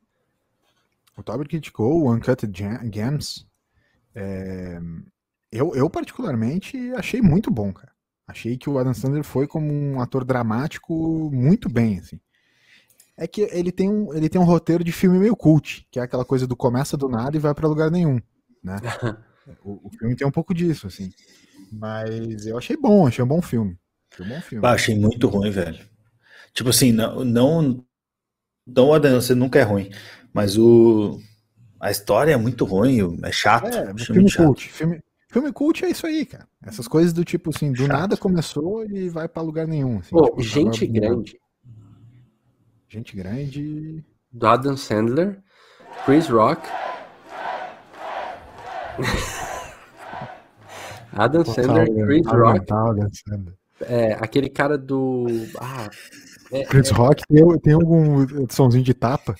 o 1.16 1.22
Toby 1.22 1.44
criticou 1.46 2.02
o 2.02 2.12
Uncut 2.12 2.48
Gems. 2.92 3.46
É, 4.14 4.78
eu, 5.50 5.74
eu, 5.74 5.90
particularmente, 5.90 6.76
achei 6.96 7.20
muito 7.20 7.50
bom, 7.50 7.72
cara. 7.72 7.93
Achei 8.26 8.56
que 8.56 8.70
o 8.70 8.78
Adam 8.78 8.94
Sandler 8.94 9.22
foi 9.22 9.46
como 9.46 9.72
um 9.72 10.00
ator 10.00 10.24
dramático 10.24 11.30
muito 11.32 11.68
bem, 11.68 11.98
assim. 11.98 12.18
É 13.16 13.26
que 13.26 13.42
ele 13.52 13.70
tem 13.70 13.88
um, 13.88 14.12
ele 14.14 14.28
tem 14.28 14.40
um 14.40 14.44
roteiro 14.44 14.82
de 14.82 14.90
filme 14.90 15.18
meio 15.18 15.36
cult, 15.36 15.86
que 15.90 16.00
é 16.00 16.02
aquela 16.02 16.24
coisa 16.24 16.46
do 16.46 16.56
começa 16.56 16.96
do 16.96 17.08
nada 17.08 17.36
e 17.36 17.40
vai 17.40 17.54
para 17.54 17.68
lugar 17.68 17.90
nenhum, 17.90 18.20
né? 18.62 18.76
o, 19.62 19.86
o, 19.86 19.90
filme 19.90 20.16
tem 20.16 20.26
um 20.26 20.32
pouco 20.32 20.54
disso, 20.54 20.86
assim. 20.86 21.12
Mas 21.70 22.46
eu 22.46 22.58
achei 22.58 22.76
bom, 22.76 23.06
achei 23.06 23.22
um 23.22 23.28
bom 23.28 23.42
filme. 23.42 23.78
Achei, 24.10 24.26
um 24.26 24.28
bom 24.28 24.40
filme. 24.40 24.62
Bah, 24.62 24.72
achei 24.72 24.98
muito 24.98 25.28
ruim, 25.28 25.50
velho. 25.50 25.78
Tipo 26.52 26.70
assim, 26.70 26.92
não, 26.92 27.24
não, 27.24 27.84
não 28.66 28.88
o 28.88 28.94
Adam 28.94 29.20
Sandler 29.20 29.36
nunca 29.36 29.58
é 29.58 29.62
ruim, 29.62 29.90
mas 30.32 30.56
o 30.56 31.20
a 31.78 31.90
história 31.90 32.32
é 32.32 32.36
muito 32.36 32.64
ruim, 32.64 33.18
é 33.22 33.30
chato. 33.30 33.66
É, 33.66 33.94
filme 33.98 34.32
cult, 34.32 34.68
filme, 34.68 35.02
Filme 35.34 35.52
cult 35.52 35.84
é 35.84 35.90
isso 35.90 36.06
aí, 36.06 36.24
cara. 36.24 36.46
Essas 36.64 36.86
coisas 36.86 37.12
do 37.12 37.24
tipo 37.24 37.50
assim, 37.50 37.72
do 37.72 37.78
Chato. 37.78 37.88
nada 37.88 38.16
começou 38.16 38.84
e 38.84 39.08
vai 39.08 39.26
para 39.26 39.42
lugar 39.42 39.66
nenhum. 39.66 39.98
Assim, 39.98 40.10
Pô, 40.10 40.26
tipo, 40.26 40.40
gente 40.40 40.86
grande. 40.86 41.36
Gente 42.88 43.16
grande. 43.16 44.04
Do 44.30 44.46
Adam 44.46 44.76
Sandler, 44.76 45.42
Chris 46.04 46.28
Rock. 46.28 46.68
Adam 51.12 51.44
Sandler, 51.44 51.92
Chris 52.06 52.26
Rock. 52.28 52.72
Adam 52.72 53.10
Sandler. 53.12 53.54
É, 53.80 54.12
aquele 54.12 54.48
cara 54.48 54.78
do. 54.78 55.26
Ah, 55.58 55.90
é, 56.52 56.62
Chris 56.62 56.92
é... 56.92 56.94
Rock 56.94 57.24
tem, 57.26 57.58
tem 57.58 57.74
algum 57.74 58.24
somzinho 58.48 58.84
de 58.84 58.94
tapa? 58.94 59.34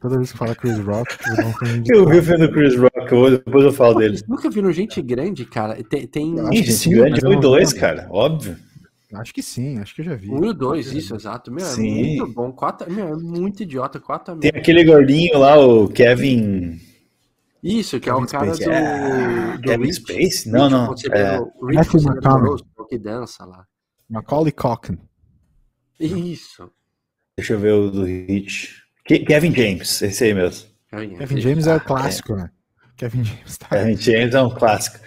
Toda 0.00 0.16
vez 0.16 0.32
que 0.32 0.38
fala 0.38 0.54
Chris 0.54 0.78
Rock, 0.78 1.14
eu, 1.86 1.96
eu 1.96 2.08
vi 2.08 2.18
o 2.18 2.22
filme 2.22 2.46
do 2.46 2.52
Chris 2.52 2.74
Rock, 2.74 3.40
depois 3.44 3.64
eu 3.64 3.72
falo 3.72 3.98
dele. 3.98 4.18
Nunca 4.26 4.48
viram 4.48 4.72
gente 4.72 5.02
grande, 5.02 5.44
cara? 5.44 5.82
Tem. 5.84 6.06
tem... 6.06 6.36
Gente 6.54 6.72
sim, 6.72 6.90
grande, 6.92 7.26
um 7.26 7.32
e 7.34 7.40
dois, 7.40 7.72
cara, 7.74 8.08
óbvio. 8.10 8.56
Acho 9.12 9.34
que 9.34 9.42
sim, 9.42 9.78
acho 9.78 9.94
que 9.94 10.00
eu 10.00 10.04
já 10.06 10.14
vi. 10.14 10.30
Um 10.30 10.46
e 10.46 10.54
dois, 10.54 10.92
isso, 10.92 11.14
exato. 11.14 11.50
Meu, 11.50 11.66
é 11.66 11.68
sim. 11.68 12.00
é 12.00 12.04
muito 12.06 12.32
bom. 12.32 12.52
Quatro, 12.52 12.90
meu, 12.90 13.08
é 13.08 13.16
muito 13.16 13.62
idiota. 13.62 14.00
Quatro 14.00 14.36
Tem 14.36 14.52
aquele 14.54 14.84
gordinho 14.84 15.38
lá, 15.38 15.58
o 15.58 15.88
Kevin. 15.88 16.80
Isso, 17.62 18.00
que 18.00 18.08
Kevin 18.08 18.20
é 18.20 18.24
o 18.24 18.26
cara 18.26 18.54
Space. 18.54 18.64
do, 18.64 18.70
é... 18.70 19.56
do 19.56 19.62
Kevin 19.62 19.84
Rich, 19.84 20.00
Space? 20.00 20.48
Não, 20.48 20.90
Rich, 20.90 21.08
não. 21.08 21.14
É... 21.14 21.40
O 21.40 21.66
Rich 21.66 21.96
McConnell. 21.96 22.56
que 22.88 22.98
dança 22.98 23.44
lá. 23.44 23.66
Macaulay 24.08 24.52
Culkin. 24.52 24.98
Isso. 25.98 26.70
Deixa 27.36 27.52
eu 27.52 27.58
ver 27.58 27.72
o 27.74 27.90
do 27.90 28.04
Rich. 28.04 28.89
Kevin 29.04 29.54
James, 29.54 30.02
esse 30.02 30.24
aí 30.24 30.34
mesmo. 30.34 30.68
Kevin 30.90 31.40
James 31.40 31.66
é 31.66 31.76
o 31.76 31.80
clássico, 31.80 32.34
né? 32.34 32.50
Kevin 32.96 33.24
James 33.24 33.58
tá. 33.58 33.68
Kevin 33.68 33.96
James 33.96 34.34
é 34.34 34.42
um 34.42 34.50
clássico. 34.50 34.98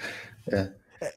É. 0.52 0.70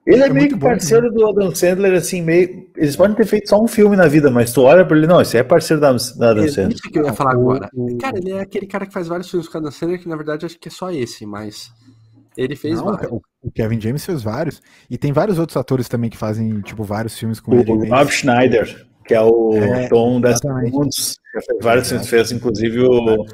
Ele 0.05 0.23
é, 0.23 0.27
é 0.27 0.33
meio 0.33 0.49
que 0.49 0.59
parceiro 0.59 1.11
bom, 1.13 1.33
do 1.33 1.43
Adam 1.43 1.55
Sandler, 1.55 1.95
assim, 1.95 2.21
meio. 2.21 2.69
Eles 2.77 2.97
podem 2.97 3.17
ter 3.17 3.25
feito 3.25 3.49
só 3.49 3.63
um 3.63 3.69
filme 3.69 3.97
na 3.97 4.09
vida, 4.09 4.31
mas 4.31 4.53
tu 4.53 4.63
olha 4.63 4.85
pra 4.85 4.97
ele, 4.97 5.07
não, 5.07 5.21
esse 5.21 5.39
é 5.39 5.43
parceiro 5.45 5.81
da, 5.81 5.93
da 5.93 6.31
Adam 6.31 6.49
Sandler. 6.49 6.73
Isso 6.73 6.91
que 6.91 6.99
eu 6.99 7.07
ia 7.07 7.13
falar 7.13 7.33
agora. 7.33 7.71
Cara, 8.01 8.19
ele 8.19 8.33
é 8.33 8.41
aquele 8.41 8.67
cara 8.67 8.85
que 8.85 8.93
faz 8.93 9.07
vários 9.07 9.31
filmes 9.31 9.49
com 9.49 9.59
o 9.59 9.61
Adam 9.61 9.71
Sandler, 9.71 10.01
que 10.01 10.09
na 10.09 10.17
verdade 10.17 10.45
acho 10.45 10.59
que 10.59 10.69
é 10.69 10.71
só 10.71 10.91
esse, 10.91 11.25
mas. 11.25 11.71
Ele 12.37 12.55
fez 12.55 12.77
não, 12.77 12.85
vários. 12.85 13.11
O 13.41 13.51
Kevin 13.51 13.81
James 13.81 14.05
fez 14.05 14.23
vários. 14.23 14.61
E 14.91 14.99
tem 14.99 15.13
vários 15.13 15.39
outros 15.39 15.57
atores 15.57 15.89
também 15.89 16.11
que 16.11 16.19
fazem, 16.19 16.61
tipo, 16.61 16.85
vários 16.85 17.17
filmes 17.17 17.41
com 17.41 17.53
o, 17.53 17.61
ele. 17.61 17.73
O 17.73 17.89
Rob 17.89 18.11
Schneider 18.11 18.87
que 19.07 19.15
é 19.15 19.21
o 19.21 19.55
é, 19.55 19.89
Tom 19.89 20.21
das 20.21 20.41
Mundos. 20.43 21.19
Vários 21.61 21.89
filmes 21.89 22.09
fez, 22.09 22.33
inclusive 22.33 22.81
o. 22.81 23.25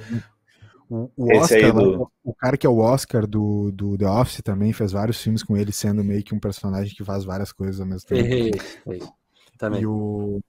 O, 0.91 1.11
o 1.17 1.39
Oscar, 1.39 1.73
do... 1.73 2.13
o 2.23 2.35
cara 2.35 2.55
que 2.55 2.67
é 2.67 2.69
o 2.69 2.77
Oscar 2.77 3.27
do, 3.27 3.73
do 3.73 3.97
The 3.97 4.07
Office 4.07 4.43
também 4.43 4.75
fez 4.75 4.93
vários 4.93 5.23
filmes 5.23 5.43
com 5.43 5.57
ele, 5.57 5.73
sendo 5.73 6.05
meio 6.05 6.23
que 6.23 6.35
um 6.35 6.39
personagem 6.39 6.95
que 6.95 7.03
faz 7.03 7.25
várias 7.25 7.51
coisas 7.51 7.81
ao 7.81 7.87
mesmo 7.87 8.07
tempo. 8.07 8.59
também. 9.57 9.81
E 9.81 9.87
o, 9.87 10.43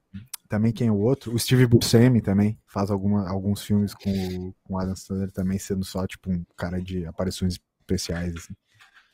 também 0.50 0.74
quem 0.74 0.90
é 0.90 0.92
o 0.92 1.00
outro? 1.00 1.34
O 1.34 1.40
Steve 1.40 1.66
Buscemi 1.66 2.22
também 2.22 2.60
faz 2.66 2.92
alguma, 2.92 3.30
alguns 3.30 3.62
filmes 3.62 3.94
com, 3.94 4.54
com 4.66 4.78
Adam 4.78 4.98
Sandler 4.98 5.32
também, 5.32 5.58
sendo 5.58 5.86
só 5.86 6.06
tipo 6.06 6.30
um 6.30 6.44
cara 6.58 6.82
de 6.82 7.06
aparições 7.06 7.58
especiais. 7.80 8.36
Assim. 8.36 8.54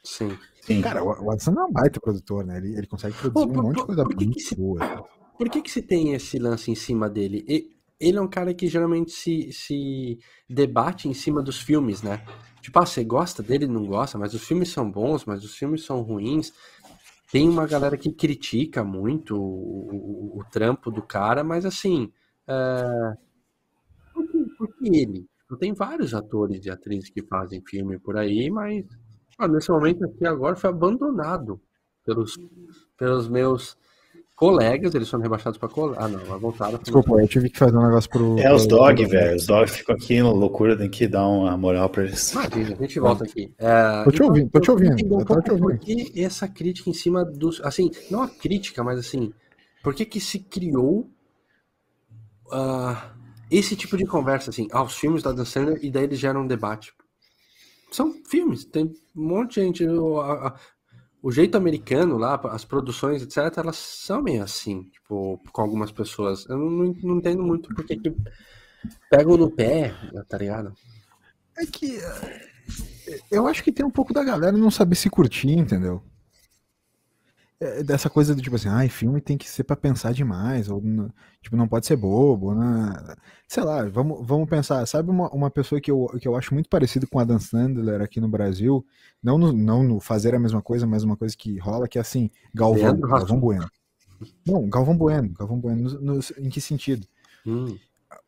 Sim. 0.03 0.38
Sim. 0.62 0.82
Cara, 0.82 1.03
o, 1.03 1.10
o 1.10 1.30
Adam 1.30 1.39
Sandler 1.39 1.64
é 1.64 1.68
um 1.68 1.72
baita 1.72 1.99
produtor, 1.99 2.43
né? 2.43 2.57
Ele, 2.57 2.76
ele 2.76 2.88
consegue 2.88 3.16
produzir 3.16 3.53
Pô, 3.53 3.60
um 3.60 3.64
monte 3.64 3.78
de 3.78 3.86
coisa 3.86 4.03
muito 4.03 4.55
boa. 4.55 5.07
Por 5.40 5.50
que, 5.50 5.62
que 5.62 5.72
se 5.72 5.82
tem 5.82 6.14
esse 6.14 6.38
lance 6.38 6.70
em 6.70 6.76
cima 6.76 7.10
dele? 7.10 7.46
Ele 7.98 8.18
é 8.18 8.22
um 8.22 8.28
cara 8.28 8.54
que 8.54 8.68
geralmente 8.68 9.12
se, 9.12 9.54
se 9.54 10.20
debate 10.50 11.08
em 11.08 11.14
cima 11.14 11.42
dos 11.42 11.58
filmes, 11.58 12.04
né? 12.04 12.26
Tipo, 12.62 12.78
ah, 12.78 12.86
você 12.86 13.06
gosta 13.06 13.42
dele, 13.42 13.66
não 13.66 13.86
gosta, 13.86 14.18
mas 14.18 14.34
os 14.34 14.44
filmes 14.44 14.68
são 14.68 14.92
bons, 14.92 15.24
mas 15.24 15.42
os 15.46 15.56
filmes 15.56 15.86
são 15.86 16.02
ruins. 16.02 16.52
Tem 17.32 17.48
uma 17.48 17.66
galera 17.66 17.96
que 17.96 18.12
critica 18.12 18.84
muito 18.84 19.38
o, 19.38 20.36
o, 20.36 20.40
o 20.40 20.44
trampo 20.52 20.92
do 20.92 21.02
cara, 21.02 21.42
mas 21.42 21.66
assim. 21.66 22.12
É... 22.46 23.14
Por, 24.58 24.76
que, 24.76 24.90
ele? 24.90 25.26
Tem 25.58 25.74
vários 25.74 26.14
atores 26.14 26.66
e 26.66 26.70
atrizes 26.70 27.10
que 27.10 27.24
fazem 27.24 27.64
filme 27.66 27.98
por 27.98 28.18
aí, 28.18 28.52
mas 28.52 28.86
ah, 29.38 29.48
nesse 29.48 29.72
momento 29.72 30.04
aqui 30.04 30.26
agora 30.26 30.58
foi 30.58 30.70
abandonado 30.70 31.62
pelos, 32.04 32.38
pelos 32.98 33.30
meus 33.30 33.78
colegas, 34.40 34.96
eles 34.96 35.10
foram 35.10 35.24
rebaixados 35.24 35.60
para 35.60 35.68
colegas. 35.68 36.02
Ah, 36.02 36.08
não, 36.08 36.40
voltaram. 36.40 36.80
Desculpa, 36.82 37.20
eu 37.20 37.28
tive 37.28 37.50
que 37.50 37.60
fazer 37.60 37.76
um 37.76 37.86
negócio 37.86 38.10
pro. 38.10 38.40
É, 38.40 38.54
os 38.54 38.66
dog, 38.66 39.06
velho. 39.06 39.36
Os 39.36 39.46
dog 39.46 39.70
ficam 39.70 39.94
aqui 39.94 40.22
na 40.22 40.32
loucura, 40.32 40.78
tem 40.78 40.90
que 40.90 41.10
dar 41.10 41.28
uma 41.28 41.58
moral 41.58 41.90
para 41.90 42.06
eles. 42.06 42.32
Imagina, 42.32 42.74
a 42.74 42.82
gente 42.82 43.00
volta 43.02 43.26
aqui. 43.26 43.54
É, 43.58 44.04
tô 44.06 44.12
te 44.12 44.24
ouvindo, 44.24 44.46
então, 44.46 44.62
tô 44.62 44.66
te 44.66 44.72
ouvindo. 44.72 45.26
Tô 45.26 45.42
te 45.42 45.52
ouvindo. 45.52 45.68
Por 45.68 45.78
que 45.80 46.24
essa 46.24 46.48
crítica 46.48 46.90
em 46.90 46.94
cima 46.94 47.26
dos. 47.26 47.60
Assim, 47.66 47.92
não 48.10 48.24
a 48.24 48.30
crítica, 48.30 48.82
mas 48.82 48.98
assim, 48.98 49.34
por 49.84 49.94
que 49.94 50.06
que 50.06 50.22
se 50.22 50.40
criou 50.40 51.10
uh, 52.48 52.96
esse 53.52 53.76
tipo 53.76 53.98
de 53.98 54.06
conversa, 54.06 54.52
assim, 54.52 54.70
ah, 54.72 54.84
os 54.84 54.96
filmes 54.96 55.22
da 55.22 55.34
Dan 55.34 55.44
Sandler, 55.44 55.80
e 55.84 55.92
daí 55.92 56.06
eles 56.06 56.18
geram 56.18 56.44
um 56.44 56.48
debate? 56.48 56.94
São 57.92 58.14
filmes, 58.26 58.64
tem 58.64 58.86
um 58.86 59.22
monte 59.22 59.56
de 59.56 59.66
gente. 59.66 59.86
A, 59.86 60.56
o 61.22 61.32
jeito 61.32 61.58
americano 61.58 62.18
lá, 62.18 62.40
as 62.46 62.64
produções, 62.64 63.22
etc., 63.22 63.58
elas 63.58 63.76
são 63.76 64.22
meio 64.22 64.44
assim, 64.44 64.84
tipo, 64.84 65.42
com 65.52 65.62
algumas 65.62 65.92
pessoas. 65.92 66.48
Eu 66.48 66.58
não, 66.58 66.96
não 67.04 67.18
entendo 67.18 67.44
muito 67.44 67.74
porque 67.76 67.98
que 67.98 68.16
pegam 69.10 69.38
no 69.38 69.52
pé, 69.52 69.94
tá 70.28 70.38
ligado? 70.38 70.74
É 71.58 71.66
que 71.66 71.98
eh, 71.98 73.20
eu 73.30 73.48
acho 73.48 73.64
que 73.64 73.72
tem 73.72 73.86
um 73.86 73.92
pouco 73.92 74.14
da 74.14 74.24
galera 74.24 74.56
não 74.56 74.72
saber 74.72 74.96
se 74.96 75.10
curtir, 75.10 75.52
entendeu? 75.52 76.02
É, 77.62 77.84
dessa 77.84 78.10
coisa 78.10 78.34
do 78.34 78.41
tipo 78.41 78.55
assim, 78.55 78.70
ai, 78.70 78.88
filme 78.88 79.20
tem 79.20 79.38
que 79.38 79.49
ser 79.49 79.66
para 79.66 79.76
pensar 79.76 80.14
demais, 80.14 80.70
ou 80.70 80.82
tipo, 81.41 81.57
não 81.57 81.68
pode 81.68 81.86
ser 81.86 81.97
bobo, 81.97 82.55
né? 82.55 82.93
sei 83.49 83.64
lá, 83.64 83.84
vamos, 83.84 84.26
vamos 84.26 84.47
pensar, 84.47 84.86
sabe 84.86 85.10
uma, 85.10 85.30
uma 85.32 85.51
pessoa 85.51 85.82
que 85.82 85.91
eu, 85.91 86.07
que 86.22 86.28
eu 86.28 86.38
acho 86.38 86.53
muito 86.53 86.70
parecido 86.70 87.05
com 87.05 87.20
a 87.20 87.26
Dan 87.26 87.39
Sandler 87.39 88.01
aqui 88.01 88.22
no 88.22 88.30
Brasil, 88.30 88.86
não 89.22 89.38
no, 89.38 89.51
não 89.51 89.84
no 89.84 89.99
fazer 89.99 90.34
a 90.34 90.39
mesma 90.39 90.62
coisa, 90.62 90.88
mas 90.88 91.03
uma 91.03 91.18
coisa 91.18 91.36
que 91.36 91.57
rola, 91.57 91.88
que 91.88 91.97
é 91.97 92.01
assim, 92.01 92.30
Galvão, 92.53 92.97
Galvão 92.97 93.39
Bueno. 93.39 93.70
Não, 94.47 94.70
Galvão 94.70 94.95
Bueno, 94.95 95.34
Galvão 95.38 95.60
Bueno, 95.60 95.99
no, 95.99 96.14
no, 96.16 96.20
em 96.38 96.49
que 96.49 96.62
sentido? 96.62 97.05
Hum. 97.45 97.78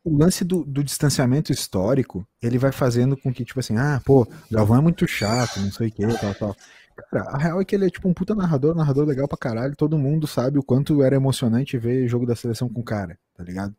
O 0.04 0.18
lance 0.18 0.44
do, 0.44 0.66
do 0.66 0.84
distanciamento 0.84 1.54
histórico, 1.54 2.28
ele 2.42 2.58
vai 2.58 2.72
fazendo 2.72 3.16
com 3.16 3.34
que, 3.34 3.46
tipo 3.46 3.60
assim, 3.60 3.78
ah, 3.78 4.02
pô, 4.04 4.28
Galvão 4.52 4.78
é 4.78 4.82
muito 4.82 5.08
chato, 5.08 5.60
não 5.60 5.72
sei 5.72 5.88
o 5.88 5.92
que, 5.92 6.06
tal, 6.20 6.36
tal. 6.36 6.56
Cara, 6.96 7.30
a 7.30 7.38
real 7.38 7.62
é 7.62 7.66
que 7.66 7.76
ele 7.76 7.86
é 7.86 7.90
tipo 7.90 8.08
um 8.08 8.14
puta 8.14 8.36
narrador, 8.36 8.76
narrador 8.76 9.06
legal 9.06 9.28
pra 9.28 9.38
caralho. 9.38 9.76
Todo 9.76 9.98
mundo 9.98 10.28
sabe 10.28 10.60
o 10.60 10.64
quanto 10.64 11.02
era 11.04 11.16
emocionante 11.16 11.78
ver 11.78 12.08
jogo 12.08 12.26
da 12.26 12.36
seleção 12.36 12.70
com 12.70 12.82
o 12.82 12.84
cara, 12.84 13.18
tá 13.36 13.44
ligado? 13.44 13.76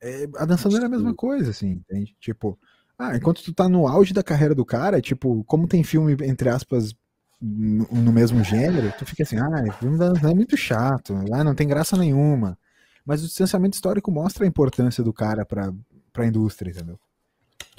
É, 0.00 0.28
a 0.36 0.44
dançando 0.44 0.76
era 0.76 0.86
a 0.86 0.88
mesma 0.88 1.14
coisa, 1.14 1.50
assim, 1.50 1.70
entende? 1.70 2.16
Tipo, 2.20 2.58
ah, 2.98 3.16
enquanto 3.16 3.42
tu 3.42 3.52
tá 3.52 3.68
no 3.68 3.86
auge 3.86 4.12
da 4.12 4.22
carreira 4.22 4.54
do 4.54 4.64
cara, 4.64 5.00
tipo, 5.00 5.44
como 5.44 5.68
tem 5.68 5.84
filme, 5.84 6.16
entre 6.22 6.48
aspas, 6.48 6.92
no, 7.40 7.86
no 7.90 8.12
mesmo 8.12 8.42
gênero, 8.42 8.92
tu 8.98 9.06
fica 9.06 9.22
assim, 9.22 9.36
ah, 9.38 9.72
filme 9.74 9.98
da 9.98 10.12
é 10.28 10.34
muito 10.34 10.56
chato, 10.56 11.14
ah, 11.32 11.44
não 11.44 11.54
tem 11.54 11.68
graça 11.68 11.96
nenhuma. 11.96 12.58
Mas 13.04 13.22
o 13.22 13.26
distanciamento 13.26 13.74
histórico 13.74 14.10
mostra 14.10 14.44
a 14.44 14.48
importância 14.48 15.02
do 15.02 15.12
cara 15.12 15.44
pra, 15.44 15.72
pra 16.12 16.26
indústria, 16.26 16.70
entendeu? 16.70 16.98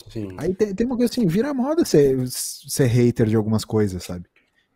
Sim. 0.10 0.36
Aí 0.38 0.54
tem, 0.54 0.74
tem 0.74 0.86
uma 0.86 0.98
coisa 0.98 1.12
assim, 1.12 1.26
vira 1.28 1.54
moda 1.54 1.86
ser, 1.86 2.28
ser 2.28 2.86
hater 2.86 3.28
de 3.28 3.36
algumas 3.36 3.64
coisas, 3.64 4.04
sabe? 4.04 4.26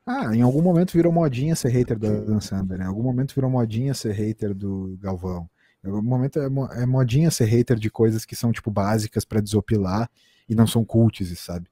Ah, 0.05 0.33
em 0.33 0.41
algum 0.41 0.61
momento 0.61 0.93
virou 0.93 1.11
modinha 1.11 1.55
ser 1.55 1.69
hater 1.69 1.97
Adam 1.97 2.39
Sandler, 2.39 2.79
né? 2.79 2.85
em 2.85 2.87
algum 2.87 3.03
momento 3.03 3.35
virou 3.35 3.49
modinha 3.49 3.93
ser 3.93 4.13
hater 4.13 4.53
do 4.53 4.97
Galvão. 5.01 5.49
Em 5.83 5.89
algum 5.89 6.01
momento 6.01 6.39
é, 6.39 6.45
é 6.81 6.85
modinha 6.85 7.29
ser 7.29 7.45
hater 7.45 7.77
de 7.77 7.89
coisas 7.89 8.25
que 8.25 8.35
são, 8.35 8.51
tipo, 8.51 8.71
básicas 8.71 9.25
pra 9.25 9.41
desopilar 9.41 10.09
e 10.47 10.55
não 10.55 10.65
são 10.65 10.85
cults, 10.85 11.37
sabe? 11.39 11.69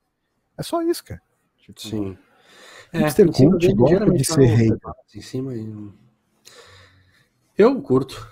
É 0.58 0.64
só 0.64 0.82
isso, 0.82 1.04
cara. 1.04 1.22
Tipo, 1.58 1.80
Sim. 1.80 2.18
Hipster 2.94 3.28
em 3.28 3.34
cima 3.34 3.52
cult 3.52 3.74
gosta 3.74 4.14
de 4.14 4.26
ser 4.26 4.40
uns 4.42 4.52
hater. 4.52 4.70
debates 4.70 5.16
Em 5.16 5.22
cima. 5.22 5.54
Eu 7.58 7.82
curto. 7.82 8.28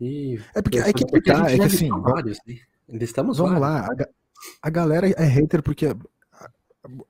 E 0.00 0.40
É 0.54 0.62
porque, 0.62 0.78
é 0.78 0.92
que, 0.92 1.04
tá, 1.22 1.50
é 1.50 1.58
que 1.58 1.62
assim, 1.64 1.88
vários, 1.88 2.38
né? 2.46 2.56
Listamos 2.88 3.38
Vamos 3.38 3.60
vários. 3.60 3.98
lá, 3.98 4.08
a, 4.62 4.70
ga- 4.70 4.82
a 4.82 4.86
galera 4.86 5.08
é 5.10 5.24
hater 5.24 5.62
porque 5.62 5.86
a, 5.86 5.96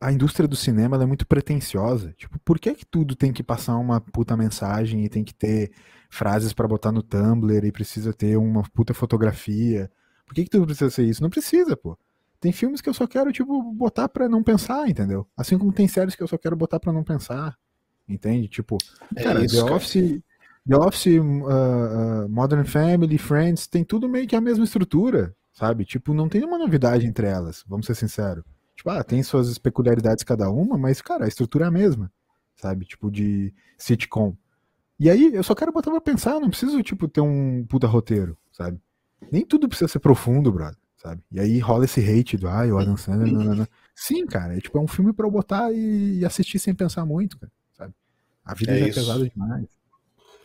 a 0.01 0.13
indústria 0.13 0.49
do 0.49 0.57
cinema 0.57 1.01
é 1.03 1.07
muito 1.07 1.27
pretensiosa. 1.27 2.13
Tipo, 2.17 2.39
por 2.41 2.59
que 2.59 2.75
que 2.75 2.87
tudo 2.87 3.15
tem 3.17 3.33
que 3.33 3.43
passar 3.43 3.77
uma 3.77 4.01
puta 4.01 4.37
mensagem 4.37 5.05
e 5.05 5.09
tem 5.09 5.25
que 5.25 5.35
ter 5.35 5.73
frases 6.11 6.53
pra 6.53 6.67
botar 6.69 6.93
no 6.93 7.03
Tumblr 7.03 7.65
e 7.67 7.73
precisa 7.73 8.13
ter 8.13 8.37
uma 8.37 8.63
puta 8.75 8.95
fotografia? 8.95 9.91
Por 10.27 10.35
que 10.35 10.45
que 10.45 10.51
tudo 10.51 10.67
precisa 10.67 10.91
ser 10.91 11.05
isso? 11.05 11.23
Não 11.23 11.31
precisa, 11.31 11.77
pô. 11.77 11.99
Tem 12.41 12.53
filmes 12.53 12.81
que 12.81 12.89
eu 12.89 12.95
só 12.95 13.07
quero, 13.07 13.33
tipo, 13.33 13.63
botar 13.73 14.09
pra 14.09 14.29
não 14.29 14.43
pensar, 14.43 14.89
entendeu? 14.89 15.27
Assim 15.37 15.59
como 15.59 15.73
tem 15.73 15.89
séries 15.89 16.15
que 16.15 16.23
eu 16.23 16.29
só 16.29 16.39
quero 16.39 16.55
botar 16.57 16.79
pra 16.79 16.93
não 16.93 17.03
pensar, 17.03 17.57
entende? 18.09 18.49
Tipo, 18.49 18.79
É 19.17 19.25
cara, 19.25 19.45
isso, 19.45 19.57
The 19.57 19.63
cara. 19.65 19.75
Office, 19.77 20.23
The 20.69 20.77
Office, 20.77 21.07
uh, 21.19 22.25
uh, 22.25 22.29
Modern 22.29 22.65
Family, 22.65 23.19
Friends, 23.19 23.67
tem 23.67 23.85
tudo 23.85 24.09
meio 24.09 24.27
que 24.29 24.37
a 24.37 24.41
mesma 24.41 24.65
estrutura, 24.65 25.35
sabe? 25.59 25.85
Tipo, 25.85 26.15
não 26.15 26.29
tem 26.29 26.41
nenhuma 26.41 26.57
novidade 26.57 27.05
entre 27.05 27.27
elas, 27.27 27.65
vamos 27.67 27.85
ser 27.85 27.97
sinceros. 27.97 28.45
Tipo, 28.77 28.91
ah, 28.91 29.03
tem 29.03 29.21
suas 29.25 29.59
peculiaridades 29.59 30.23
cada 30.23 30.49
uma, 30.49 30.79
mas, 30.79 31.03
cara, 31.03 31.25
a 31.25 31.29
estrutura 31.29 31.65
é 31.65 31.69
a 31.69 31.71
mesma, 31.71 32.13
sabe? 32.55 32.85
Tipo, 32.85 33.11
de 33.11 33.53
sitcom. 33.77 34.37
E 35.01 35.11
aí, 35.11 35.35
eu 35.35 35.43
só 35.43 35.57
quero 35.57 35.73
botar 35.73 35.91
pra 35.91 36.01
pensar, 36.01 36.39
não 36.39 36.49
preciso, 36.49 36.81
tipo, 36.81 37.09
ter 37.09 37.21
um 37.21 37.67
puta 37.67 37.89
roteiro, 37.89 38.39
sabe? 38.53 38.81
Nem 39.33 39.45
tudo 39.45 39.69
precisa 39.69 39.89
ser 39.89 39.99
profundo, 39.99 40.53
brother, 40.53 40.79
sabe? 40.97 41.21
E 41.33 41.41
aí 41.41 41.59
rola 41.59 41.87
esse 41.87 42.01
hate 42.01 42.37
do, 42.37 42.47
ah, 42.47 42.65
o 42.67 42.79
Adam 42.79 42.97
Sandler, 42.97 43.33
nanana. 43.33 43.69
Sim, 43.97 44.27
cara, 44.27 44.57
é 44.57 44.61
tipo, 44.61 44.79
é 44.79 44.81
um 44.81 44.87
filme 44.87 45.13
pra 45.13 45.27
eu 45.27 45.31
botar 45.31 45.73
e, 45.73 46.25
assistir 46.25 46.61
sem 46.61 46.73
pensar 46.73 47.05
muito, 47.05 47.37
cara, 47.37 47.51
sabe? 47.77 47.93
A 48.45 48.55
vida 48.55 48.73
É 48.75 48.79
já 48.79 48.87
é 48.87 48.93
pesada 48.93 49.29
demais. 49.29 49.67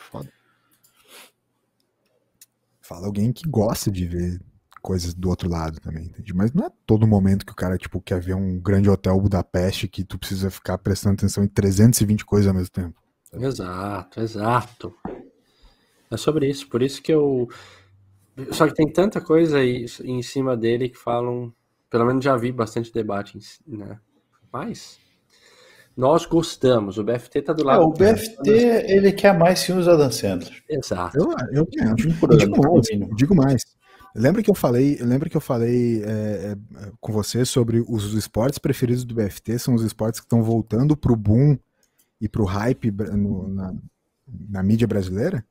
Foda. 0.09 0.33
Fala 2.81 3.05
alguém 3.05 3.31
que 3.31 3.47
gosta 3.47 3.91
de 3.91 4.07
ver 4.07 4.41
coisas 4.83 5.13
do 5.15 5.29
outro 5.29 5.49
lado 5.49 5.79
também, 5.79 6.05
entende? 6.05 6.33
Mas 6.35 6.53
não 6.53 6.65
é 6.65 6.69
todo 6.85 7.07
momento 7.07 7.45
que 7.45 7.51
o 7.51 7.55
cara, 7.55 7.77
tipo, 7.77 8.01
quer 8.01 8.19
ver 8.21 8.35
um 8.35 8.59
grande 8.59 8.89
hotel 8.89 9.19
Budapeste 9.19 9.87
que 9.87 10.03
tu 10.03 10.19
precisa 10.19 10.51
ficar 10.51 10.77
prestando 10.77 11.15
atenção 11.15 11.43
em 11.43 11.47
320 11.47 12.25
coisas 12.25 12.47
ao 12.47 12.53
mesmo 12.53 12.69
tempo. 12.71 13.01
Exato, 13.33 14.21
exato. 14.21 14.93
É 16.11 16.17
sobre 16.17 16.47
isso, 16.49 16.67
por 16.69 16.81
isso 16.83 17.01
que 17.01 17.11
eu. 17.11 17.47
Só 18.51 18.67
que 18.67 18.73
tem 18.73 18.91
tanta 18.91 19.21
coisa 19.21 19.57
aí 19.59 19.85
em 20.03 20.21
cima 20.21 20.55
dele 20.57 20.89
que 20.89 20.97
falam. 20.97 21.53
Pelo 21.89 22.05
menos 22.05 22.23
já 22.25 22.35
vi 22.35 22.51
bastante 22.51 22.91
debate, 22.91 23.37
né? 23.67 23.99
Mas. 24.51 24.99
Nós 25.95 26.25
gostamos, 26.25 26.97
o 26.97 27.03
BFT 27.03 27.43
tá 27.43 27.53
do 27.53 27.61
É, 27.61 27.65
lado. 27.65 27.83
o 27.83 27.93
BFT, 27.93 28.49
ele 28.87 29.11
quer 29.11 29.37
mais 29.37 29.63
filmes 29.63 29.85
do 29.85 29.91
Adam 29.91 30.11
Sandler. 30.11 30.63
Exato. 30.67 31.15
Eu, 31.15 31.31
eu 31.51 31.67
acho. 31.93 32.09
Um 32.09 32.13
por 32.17 32.31
E 32.31 32.33
ano, 32.33 32.39
digo 32.39 32.57
no 32.57 32.63
mais, 32.73 32.87
digo 33.15 33.35
mais. 33.35 33.61
Lembra 34.15 34.43
que 34.43 34.49
eu 34.49 34.53
falei, 34.55 34.97
lembra 35.01 35.27
que 35.29 35.35
eu 35.35 35.41
falei 35.41 36.03
é, 36.03 36.51
é, 36.51 36.57
com 37.01 37.11
você 37.11 37.43
sobre 37.45 37.83
os 37.87 38.13
esportes 38.13 38.59
preferidos 38.59 39.03
do 39.03 39.15
BFT 39.15 39.57
são 39.57 39.73
os 39.73 39.83
esportes 39.83 40.19
que 40.19 40.25
estão 40.25 40.43
voltando 40.43 40.95
pro 40.95 41.15
boom 41.15 41.57
e 42.21 42.29
pro 42.29 42.45
hype 42.45 42.91
no- 42.91 43.47
na, 43.49 43.73
na 44.49 44.63
mídia 44.63 44.87
brasileira? 44.87 45.45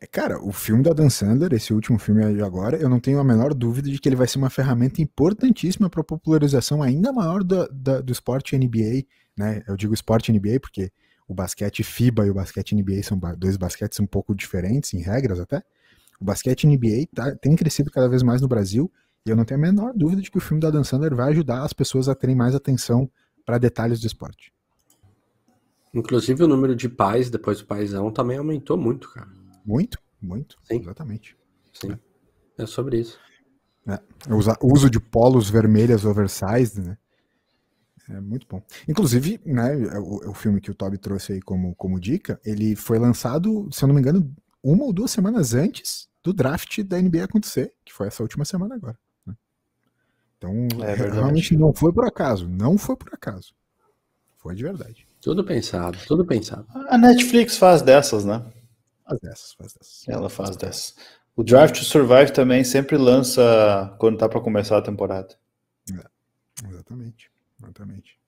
É, 0.00 0.06
cara, 0.06 0.42
o 0.42 0.52
filme 0.52 0.82
da 0.82 0.92
Dan 0.92 1.10
Sandler, 1.10 1.52
esse 1.54 1.74
último 1.74 1.98
filme 1.98 2.34
de 2.34 2.42
agora, 2.42 2.76
eu 2.78 2.88
não 2.88 3.00
tenho 3.00 3.18
a 3.20 3.24
menor 3.24 3.54
dúvida 3.54 3.90
de 3.90 3.98
que 3.98 4.08
ele 4.08 4.16
vai 4.16 4.26
ser 4.28 4.38
uma 4.38 4.50
ferramenta 4.50 5.02
importantíssima 5.02 5.90
para 5.90 6.00
a 6.00 6.04
popularização 6.04 6.82
ainda 6.82 7.12
maior 7.12 7.44
do, 7.44 7.68
da- 7.72 8.00
do 8.00 8.12
esporte 8.12 8.56
NBA, 8.56 9.40
né? 9.42 9.62
Eu 9.68 9.76
digo 9.76 9.94
esporte 9.94 10.30
NBA 10.30 10.60
porque 10.60 10.90
o 11.28 11.34
basquete 11.34 11.82
FIBA 11.84 12.26
e 12.26 12.30
o 12.30 12.34
basquete 12.34 12.72
NBA 12.74 13.02
são 13.02 13.18
dois 13.38 13.56
basquetes 13.56 14.00
um 14.00 14.06
pouco 14.06 14.34
diferentes 14.34 14.94
em 14.94 15.00
regras 15.00 15.38
até. 15.40 15.62
O 16.20 16.24
basquete 16.24 16.64
NBA 16.66 17.06
tá- 17.14 17.34
tem 17.36 17.56
crescido 17.56 17.90
cada 17.90 18.08
vez 18.08 18.22
mais 18.22 18.40
no 18.42 18.48
Brasil 18.48 18.92
e 19.24 19.30
eu 19.30 19.36
não 19.36 19.44
tenho 19.44 19.58
a 19.58 19.62
menor 19.62 19.92
dúvida 19.94 20.20
de 20.22 20.30
que 20.30 20.38
o 20.38 20.40
filme 20.40 20.60
da 20.60 20.70
Dan 20.70 20.84
Sandler 20.84 21.14
vai 21.14 21.30
ajudar 21.30 21.62
as 21.64 21.72
pessoas 21.72 22.08
a 22.08 22.14
terem 22.14 22.36
mais 22.36 22.54
atenção 22.54 23.10
para 23.44 23.58
detalhes 23.58 24.00
do 24.00 24.06
esporte. 24.06 24.52
Inclusive 25.92 26.44
o 26.44 26.48
número 26.48 26.76
de 26.76 26.88
pais 26.88 27.30
depois 27.30 27.58
do 27.58 27.66
paizão 27.66 28.12
também 28.12 28.38
aumentou 28.38 28.76
muito, 28.76 29.10
cara. 29.10 29.28
Muito, 29.64 29.98
muito, 30.20 30.56
Sim. 30.62 30.80
exatamente. 30.80 31.36
Sim. 31.72 31.98
É 32.58 32.66
sobre 32.66 33.00
isso. 33.00 33.18
O 34.28 34.34
usa- 34.36 34.58
o 34.60 34.72
uso 34.72 34.90
de 34.90 35.00
polos 35.00 35.48
vermelhas 35.48 36.04
oversized, 36.04 36.80
né? 36.86 36.98
É 38.08 38.20
muito 38.20 38.46
bom. 38.46 38.62
Inclusive, 38.88 39.40
né, 39.44 39.74
o, 39.98 40.30
o 40.30 40.34
filme 40.34 40.60
que 40.60 40.70
o 40.70 40.74
Toby 40.74 40.98
trouxe 40.98 41.32
aí 41.32 41.40
como, 41.40 41.74
como 41.76 41.98
dica, 41.98 42.40
ele 42.44 42.76
foi 42.76 42.98
lançado, 42.98 43.68
se 43.72 43.82
eu 43.82 43.88
não 43.88 43.94
me 43.94 44.00
engano, 44.00 44.32
uma 44.62 44.84
ou 44.84 44.92
duas 44.92 45.10
semanas 45.10 45.54
antes 45.54 46.08
do 46.22 46.32
draft 46.32 46.82
da 46.82 47.00
NBA 47.00 47.24
acontecer, 47.24 47.72
que 47.84 47.92
foi 47.92 48.08
essa 48.08 48.22
última 48.22 48.44
semana 48.44 48.74
agora. 48.74 48.98
né? 49.26 49.34
Então, 50.38 50.52
É 50.82 50.94
verdade. 50.94 51.14
realmente 51.14 51.56
não 51.56 51.72
foi 51.72 51.92
por 51.92 52.04
acaso. 52.06 52.48
Não 52.48 52.76
foi 52.78 52.96
por 52.96 53.12
acaso. 53.12 53.54
Foi 54.38 54.54
de 54.54 54.62
verdade. 54.62 55.06
Tudo 55.20 55.44
pensado, 55.44 55.98
tudo 56.06 56.24
pensado. 56.24 56.66
A 56.88 56.96
Netflix 56.96 57.56
faz 57.58 57.82
dessas, 57.82 58.24
né? 58.24 58.42
Faz 59.04 59.20
dessas, 59.20 59.52
faz 59.52 59.72
dessas. 59.74 60.08
Ela 60.08 60.30
faz 60.30 60.56
dessas. 60.56 60.94
O 61.36 61.42
Drive 61.44 61.72
to 61.72 61.84
Survive 61.84 62.32
também 62.32 62.64
sempre 62.64 62.96
lança 62.96 63.94
quando 63.98 64.16
tá 64.18 64.28
pra 64.28 64.40
começar 64.40 64.78
a 64.78 64.82
temporada. 64.82 65.36
Exatamente. 66.68 67.30
Exatamente. 67.62 68.18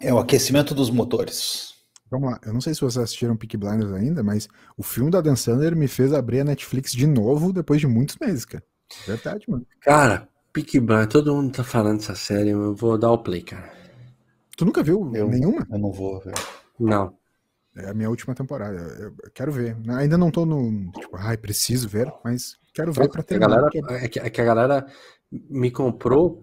É 0.00 0.12
o 0.14 0.18
aquecimento 0.18 0.74
dos 0.74 0.90
motores. 0.90 1.74
Vamos 2.10 2.30
lá, 2.30 2.40
eu 2.44 2.52
não 2.52 2.60
sei 2.60 2.74
se 2.74 2.80
vocês 2.80 2.98
assistiram 3.04 3.36
Peaky 3.36 3.56
Blinders 3.56 3.92
ainda, 3.92 4.22
mas 4.22 4.48
o 4.76 4.82
filme 4.82 5.10
da 5.10 5.20
Dan 5.20 5.36
Sandler 5.36 5.76
me 5.76 5.86
fez 5.86 6.12
abrir 6.12 6.40
a 6.40 6.44
Netflix 6.44 6.92
de 6.92 7.06
novo 7.06 7.52
depois 7.52 7.80
de 7.80 7.86
muitos 7.86 8.16
meses, 8.20 8.44
cara. 8.44 8.64
Verdade, 9.06 9.44
mano. 9.48 9.64
Cara, 9.80 10.28
Peaky 10.52 10.80
Blinders, 10.80 11.06
todo 11.08 11.34
mundo 11.34 11.52
tá 11.54 11.62
falando 11.62 11.98
dessa 11.98 12.14
série, 12.16 12.50
eu 12.50 12.74
vou 12.74 12.98
dar 12.98 13.12
o 13.12 13.18
play, 13.22 13.42
cara. 13.42 13.72
Tu 14.56 14.64
nunca 14.64 14.82
viu 14.82 15.10
Eu- 15.14 15.28
nenhuma? 15.28 15.64
Eu 15.70 15.78
não 15.78 15.92
vou 15.92 16.18
ver. 16.20 16.34
Não. 16.78 17.14
É 17.76 17.88
a 17.88 17.94
minha 17.94 18.10
última 18.10 18.34
temporada. 18.34 18.76
Eu, 18.98 19.14
eu 19.22 19.30
quero 19.32 19.52
ver. 19.52 19.76
Ainda 19.90 20.18
não 20.18 20.30
tô 20.30 20.44
no. 20.44 20.90
Tipo, 20.90 21.16
ai, 21.16 21.36
preciso 21.36 21.88
ver, 21.88 22.12
mas 22.24 22.58
quero 22.74 22.92
ver 22.92 23.08
pra 23.08 23.20
a 23.20 23.24
terminar. 23.24 23.48
galera, 23.56 23.70
porque- 23.70 23.94
é, 23.94 24.08
que, 24.08 24.18
é 24.18 24.28
que 24.28 24.40
a 24.40 24.44
galera 24.44 24.86
me 25.30 25.70
comprou 25.70 26.42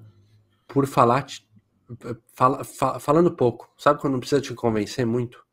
por 0.68 0.88
falar, 0.88 1.24
ti- 1.24 1.46
fala- 2.34 2.64
fa- 2.64 2.98
falando 3.00 3.36
pouco. 3.36 3.70
Sabe 3.78 4.00
quando 4.00 4.14
não 4.14 4.20
precisa 4.22 4.40
te 4.42 4.54
convencer 4.54 5.06
muito? 5.06 5.46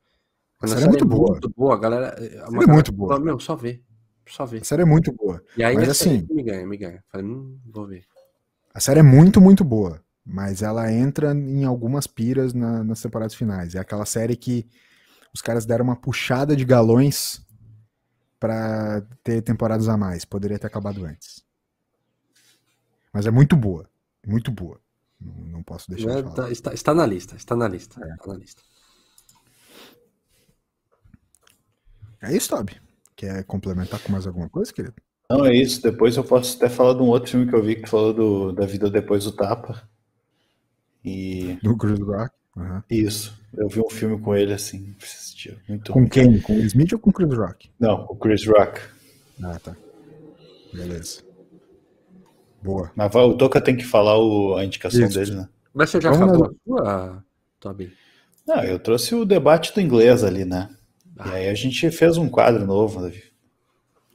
Quando 0.65 0.73
A 0.73 0.75
série 0.77 0.85
é 0.85 0.89
muito 0.89 1.05
boa. 1.07 1.31
muito 1.31 1.51
boa, 1.51 1.75
a 1.75 1.79
galera. 1.79 2.17
Uma 2.49 2.61
série 2.61 2.71
é 2.71 2.73
muito 2.75 2.93
boa. 2.93 3.09
fala, 3.15 3.25
Meu, 3.25 3.39
só 3.41 3.55
vê. 3.57 3.83
Só 4.27 4.47
vê. 4.47 4.59
A 4.59 4.65
série 4.65 4.83
é 4.83 4.85
muito 4.87 5.13
boa. 5.13 5.43
E 5.57 5.63
aí 5.63 5.75
Mas 5.75 5.89
assim- 5.89 6.27
me 6.31 6.43
ganha, 6.43 6.67
me 6.67 6.77
ganha. 6.77 7.03
Falei, 7.09 7.27
hum, 7.27 7.59
vou 7.67 7.87
ver. 7.87 8.05
A 8.73 8.81
série 8.81 9.01
é 9.01 9.03
muito, 9.03 9.41
muito 9.41 9.63
boa. 9.65 10.03
Mas 10.25 10.63
ela 10.63 10.91
entra 10.91 11.33
em 11.35 11.65
algumas 11.65 12.07
piras 12.07 12.55
na- 12.55 12.83
nas 12.83 13.01
temporadas 13.03 13.35
finais. 13.35 13.75
É 13.75 13.79
aquela 13.79 14.07
série 14.07 14.35
que 14.37 14.67
os 15.35 15.43
caras 15.43 15.67
deram 15.67 15.85
uma 15.85 15.97
puxada 15.97 16.57
de 16.57 16.65
galões 16.65 17.45
pra 18.41 19.03
ter 19.23 19.43
temporadas 19.43 19.89
a 19.89 19.97
mais. 19.97 20.25
Poderia 20.25 20.59
ter 20.59 20.67
acabado 20.67 21.05
antes. 21.05 21.45
Mas 23.13 23.27
é 23.27 23.31
muito 23.31 23.55
boa. 23.57 23.89
Muito 24.27 24.51
boa. 24.51 24.81
Não, 25.21 25.33
não 25.59 25.63
posso 25.63 25.91
deixar 25.91 26.11
É, 26.11 26.17
de 26.17 26.23
falar. 26.23 26.35
tá- 26.35 26.51
está, 26.51 26.75
está 26.75 26.95
na 26.95 27.07
lista, 27.07 27.37
está 27.37 27.55
na 27.55 27.69
lista. 27.69 28.03
É. 28.05 28.15
Está 28.15 28.27
na 28.33 28.39
lista. 28.39 28.63
É 32.25 32.37
isso, 32.37 32.49
Toby. 32.51 32.81
Quer 33.17 33.45
complementar 33.45 34.01
com 34.01 34.11
mais 34.13 34.27
alguma 34.27 34.49
coisa, 34.49 34.73
querido? 34.73 34.95
Não, 35.31 35.45
é 35.45 35.55
isso. 35.55 35.83
Depois 35.83 36.17
eu 36.17 36.25
posso 36.25 36.57
até 36.57 36.69
falar 36.69 36.95
de 36.95 37.03
um 37.03 37.07
outro 37.07 37.31
filme 37.31 37.47
que 37.49 37.55
eu 37.55 37.63
vi 37.63 37.77
que 37.77 37.89
falou 37.89 38.13
do, 38.13 38.53
da 38.53 38.67
vida 38.67 38.91
depois 38.91 39.25
do 39.25 39.33
tapa. 39.33 39.89
E 41.05 41.59
Do 41.63 41.77
Chris 41.77 41.99
Rock? 42.01 42.35
Aham. 42.57 42.85
isso. 42.91 43.39
Eu 43.57 43.69
vi 43.69 43.81
um 43.81 43.91
filme 43.91 44.19
com 44.21 44.35
ele 44.35 44.53
assim. 44.53 44.95
Muito 45.69 45.93
Com 45.93 46.01
ruim. 46.01 46.09
quem? 46.09 46.41
Com 46.41 46.55
o 46.55 46.61
Smith 46.61 46.93
ou 46.93 46.99
com 46.99 47.11
o 47.11 47.13
Chris 47.13 47.37
Rock? 47.37 47.71
Não, 47.79 48.05
o 48.09 48.17
Chris 48.17 48.47
Rock. 48.47 48.81
Ah, 49.43 49.59
tá. 49.59 49.77
Beleza. 50.73 51.23
Boa. 52.63 52.91
Mas 52.97 53.15
o 53.15 53.35
Toca 53.37 53.61
tem 53.61 53.77
que 53.77 53.85
falar 53.85 54.19
o- 54.19 54.57
a 54.57 54.65
indicação 54.65 55.05
Isso. 55.05 55.19
dele, 55.19 55.35
né? 55.35 55.49
Mas 55.75 55.91
você 55.91 56.01
já 56.01 56.11
Vamos 56.11 56.29
acabou 56.41 56.47
lá. 56.47 56.85
a 56.87 56.95
sua, 57.13 57.25
Toby? 57.61 57.93
Não, 58.47 58.63
eu 58.65 58.79
trouxe 58.79 59.15
o 59.15 59.25
debate 59.25 59.75
do 59.75 59.81
inglês 59.81 60.23
ali, 60.25 60.45
né? 60.45 60.71
E 61.17 61.21
Ah. 61.21 61.33
aí 61.35 61.49
a 61.49 61.55
gente 61.55 61.91
fez 61.91 62.17
um 62.17 62.29
quadro 62.29 62.67
novo, 62.67 63.01
Davi. 63.01 63.23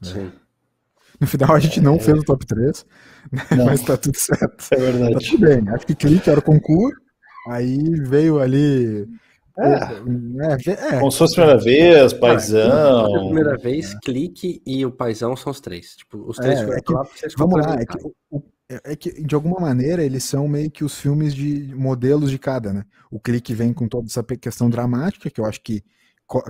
Sim. 0.01 0.31
No 1.19 1.27
final 1.27 1.53
a 1.53 1.59
gente 1.59 1.81
não 1.81 1.95
é. 1.95 1.99
fez 1.99 2.17
o 2.19 2.23
top 2.23 2.45
3, 2.45 2.85
né? 3.31 3.41
mas 3.65 3.81
tá 3.81 3.97
tudo 3.97 4.17
certo. 4.17 4.65
É 4.71 4.77
verdade. 4.77 5.13
Tá 5.13 5.19
tudo 5.19 5.39
bem. 5.39 5.69
Acho 5.69 5.85
que 5.85 5.95
clique 5.95 6.29
era 6.29 6.39
o 6.39 6.43
concurso, 6.43 6.99
aí 7.49 7.77
veio 8.07 8.39
ali. 8.39 9.05
É. 9.57 10.71
É, 10.71 10.95
é. 10.95 10.99
Como 10.99 11.11
se 11.11 11.17
fosse 11.17 11.33
a 11.33 11.43
primeira 11.43 11.61
vez, 11.61 12.13
paizão. 12.13 13.15
a 13.15 13.19
primeira 13.25 13.57
vez, 13.57 13.93
clique 13.99 14.61
e 14.65 14.85
o 14.85 14.91
paizão 14.91 15.35
são 15.35 15.51
os 15.51 15.59
três. 15.59 15.97
Tipo, 15.97 16.23
os 16.29 16.37
três 16.37 16.59
é, 16.61 16.63
é 16.63 16.81
que, 16.81 16.93
Vamos 17.37 17.59
lá, 17.65 17.75
é 17.75 17.85
que, 17.85 17.97
é 18.85 18.95
que 18.95 19.21
de 19.21 19.35
alguma 19.35 19.59
maneira 19.59 20.01
eles 20.01 20.23
são 20.23 20.47
meio 20.47 20.71
que 20.71 20.85
os 20.85 20.97
filmes 20.97 21.35
de 21.35 21.75
modelos 21.75 22.31
de 22.31 22.39
cada, 22.39 22.71
né? 22.71 22.85
O 23.11 23.19
clique 23.19 23.53
vem 23.53 23.73
com 23.73 23.85
toda 23.89 24.07
essa 24.07 24.23
questão 24.23 24.69
dramática, 24.69 25.29
que 25.29 25.41
eu 25.41 25.45
acho 25.45 25.61
que 25.61 25.83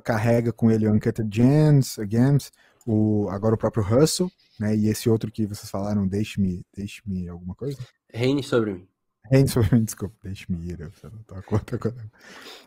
carrega 0.03 0.51
com 0.51 0.69
ele 0.69 0.87
o 0.87 0.93
Uncut 0.93 1.17
Gems, 1.31 1.97
Gems 2.09 2.51
o, 2.85 3.29
agora 3.29 3.55
o 3.55 3.57
próprio 3.57 3.83
Russell, 3.83 4.31
né? 4.59 4.75
E 4.75 4.87
esse 4.87 5.09
outro 5.09 5.31
que 5.31 5.45
vocês 5.45 5.69
falaram, 5.69 6.07
deixe-me, 6.07 6.65
deixe-me 6.75 7.27
alguma 7.27 7.55
coisa? 7.55 7.77
Reine 8.11 8.43
sobre 8.43 8.73
mim. 8.73 8.87
Reine 9.25 9.47
sobre 9.47 9.75
mim, 9.75 9.83
desculpa, 9.83 10.15
deixe-me 10.23 10.71
ir, 10.71 10.79
eu 10.79 10.91
não 11.11 11.23
tô 11.23 11.41
com 11.43 11.55
outra 11.55 11.77
coisa. 11.77 12.11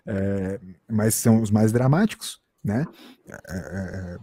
É, 0.07 0.61
mas 0.89 1.15
são 1.15 1.43
os 1.43 1.51
mais 1.51 1.73
dramáticos, 1.73 2.41
né? 2.63 2.87
É, 3.29 3.35
é, 3.35 4.15
é, 4.15 4.19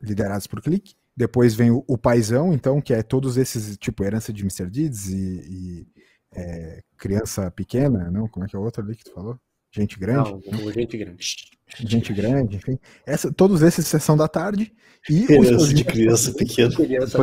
liderados 0.00 0.46
por 0.46 0.62
clique. 0.62 0.94
Depois 1.16 1.54
vem 1.54 1.70
o, 1.70 1.84
o 1.86 1.98
Paizão, 1.98 2.52
então, 2.52 2.80
que 2.80 2.94
é 2.94 3.02
todos 3.02 3.36
esses, 3.36 3.76
tipo, 3.76 4.04
herança 4.04 4.32
de 4.32 4.42
Mr. 4.42 4.70
Deeds 4.70 5.08
e, 5.08 5.16
e 5.16 5.86
é, 6.34 6.82
criança 6.96 7.50
pequena, 7.50 8.10
não? 8.10 8.28
Como 8.28 8.44
é 8.44 8.48
que 8.48 8.56
é 8.56 8.58
o 8.58 8.62
outro 8.62 8.82
ali 8.82 8.96
que 8.96 9.04
tu 9.04 9.12
falou? 9.12 9.38
Gente 9.72 9.98
grande? 9.98 10.30
Não, 10.30 10.70
gente 10.70 10.96
grande. 10.98 11.36
Gente 11.78 12.12
grande, 12.12 12.56
enfim. 12.56 12.78
Essa, 13.06 13.32
todos 13.32 13.62
esses 13.62 13.86
sessão 13.86 14.16
da 14.16 14.28
tarde. 14.28 14.72
E 15.08 15.26
criança 15.26 15.74
de 15.74 15.84
criança 15.84 16.32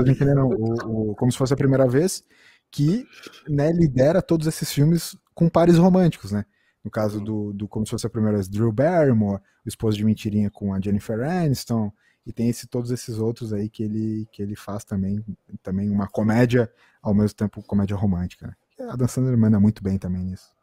pequena. 0.04 0.46
O, 0.46 1.12
o, 1.12 1.16
como 1.16 1.32
se 1.32 1.38
fosse 1.38 1.54
a 1.54 1.58
primeira 1.58 1.88
vez 1.88 2.24
que 2.72 3.06
né, 3.48 3.72
lidera 3.72 4.22
todos 4.22 4.48
esses 4.48 4.72
filmes 4.72 5.16
com 5.34 5.48
pares 5.48 5.78
românticos, 5.78 6.32
né? 6.32 6.46
No 6.84 6.90
caso 6.90 7.20
do, 7.22 7.54
do 7.54 7.68
como 7.68 7.86
se 7.86 7.92
fosse 7.92 8.08
a 8.08 8.10
primeira 8.10 8.38
vez, 8.38 8.48
Drew 8.48 8.72
Barrymore, 8.72 9.42
o 9.66 9.70
esposo 9.70 9.98
de 9.98 10.04
mentirinha 10.04 10.50
com 10.50 10.74
a 10.74 10.80
Jennifer 10.80 11.20
Aniston, 11.22 11.92
e 12.26 12.32
tem 12.32 12.50
esse, 12.50 12.68
todos 12.68 12.92
esses 12.92 13.18
outros 13.18 13.54
aí 13.54 13.70
que 13.70 13.84
ele, 13.84 14.28
que 14.32 14.42
ele 14.42 14.56
faz 14.56 14.84
também, 14.84 15.24
também 15.62 15.90
uma 15.90 16.08
comédia, 16.08 16.72
ao 17.02 17.14
mesmo 17.14 17.36
tempo 17.36 17.64
comédia 17.64 17.96
romântica. 17.96 18.48
Né? 18.48 18.88
A 18.90 18.96
Dan 18.96 19.08
Sandler 19.08 19.38
manda 19.38 19.60
muito 19.60 19.84
bem 19.84 19.98
também 19.98 20.24
nisso. 20.24 20.59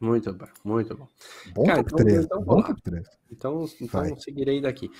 Muito 0.00 0.32
bom, 0.32 0.46
muito 0.64 0.96
bom. 0.96 1.08
Bom 1.52 1.64
Cara, 1.64 1.82
top 1.82 1.94
então, 1.94 2.06
3. 2.06 2.24
Então, 2.24 2.40
bom 2.42 2.62
top 2.62 2.80
3. 2.82 3.06
Então, 3.32 3.68
então 3.80 4.16
seguirei 4.16 4.60
daqui. 4.60 4.92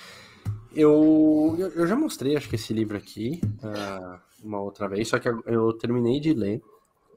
Eu, 0.75 1.55
eu, 1.57 1.69
eu, 1.69 1.87
já 1.87 1.95
mostrei, 1.95 2.35
acho 2.35 2.49
que 2.49 2.55
esse 2.55 2.73
livro 2.73 2.97
aqui, 2.97 3.39
uh, 3.63 4.19
uma 4.43 4.59
outra 4.59 4.89
vez, 4.89 5.07
só 5.07 5.17
que 5.17 5.27
eu, 5.27 5.73
terminei 5.73 6.19
de 6.19 6.33
ler 6.33 6.61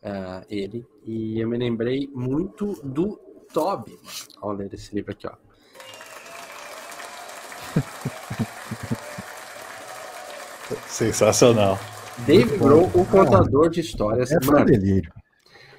uh, 0.03 0.47
ele 0.49 0.87
e 1.05 1.41
eu 1.41 1.49
me 1.49 1.59
lembrei 1.59 2.09
muito 2.15 2.75
do 2.85 3.19
Toby 3.53 3.99
ao 4.41 4.53
ler 4.53 4.73
esse 4.73 4.95
livro 4.95 5.11
aqui, 5.11 5.27
ó. 5.27 5.35
Sensacional. 10.87 11.79
Dave 12.27 12.57
Grohl, 12.57 12.91
o 12.95 13.05
contador 13.05 13.69
de 13.69 13.81
histórias. 13.81 14.31
É 14.31 14.39
mano, 14.45 14.65
delírio. 14.65 15.13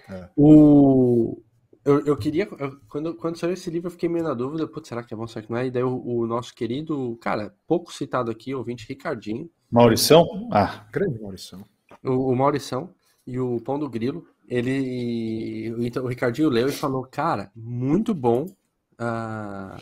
É. 0.10 0.28
O, 0.36 1.42
eu, 1.86 2.06
eu 2.06 2.18
queria. 2.18 2.48
Eu, 2.60 2.80
quando, 2.88 3.14
quando 3.16 3.38
saiu 3.38 3.54
esse 3.54 3.70
livro, 3.70 3.88
eu 3.88 3.92
fiquei 3.92 4.08
meio 4.08 4.24
na 4.24 4.34
dúvida. 4.34 4.68
Putz, 4.68 4.88
será 4.88 5.04
que 5.04 5.14
é 5.14 5.18
bom? 5.18 5.28
Será 5.28 5.46
que 5.46 5.52
não 5.52 5.58
é? 5.58 5.68
E 5.68 5.72
daí 5.72 5.84
o, 5.84 6.02
o 6.02 6.26
nosso 6.26 6.54
querido, 6.54 7.18
cara, 7.22 7.54
pouco 7.68 7.94
citado 7.94 8.32
aqui, 8.32 8.56
ouvinte 8.56 8.88
Ricardinho. 8.88 9.50
Maurição? 9.70 10.50
Ah. 10.52 10.88
Grande 10.92 11.20
Maurição. 11.20 11.66
O, 12.04 12.32
o 12.32 12.36
Maurição 12.36 12.94
e 13.26 13.40
o 13.40 13.60
Pão 13.62 13.78
do 13.78 13.90
Grilo. 13.90 14.26
Ele. 14.48 15.74
Então, 15.86 16.04
o 16.04 16.08
Ricardinho 16.08 16.50
leu 16.50 16.68
e 16.68 16.72
falou: 16.72 17.04
Cara, 17.04 17.52
muito 17.56 18.14
bom. 18.14 18.46
Uh, 18.94 19.76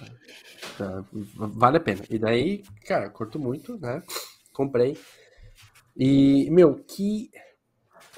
uh, 0.84 1.06
vale 1.36 1.78
a 1.78 1.82
pena. 1.82 2.02
E 2.10 2.18
daí, 2.18 2.64
cara, 2.88 3.10
curto 3.10 3.38
muito, 3.38 3.78
né? 3.78 4.02
Comprei. 4.54 4.98
E, 5.96 6.50
meu, 6.50 6.76
que 6.76 7.30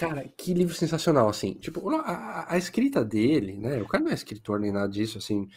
Cara, 0.04 0.28
que 0.36 0.54
livro 0.54 0.74
sensacional, 0.76 1.30
assim. 1.30 1.54
Tipo, 1.54 1.90
a, 1.90 2.54
a, 2.54 2.58
escrita 2.58 3.06
dele, 3.06 3.58
né? 3.58 3.82
O 3.82 3.88
cara 3.88 4.04
não 4.04 4.12
é 4.12 4.14
escritor 4.14 4.60
nem 4.60 4.72
nada 4.72 4.90
disso, 4.90 5.18
assim. 5.18 5.48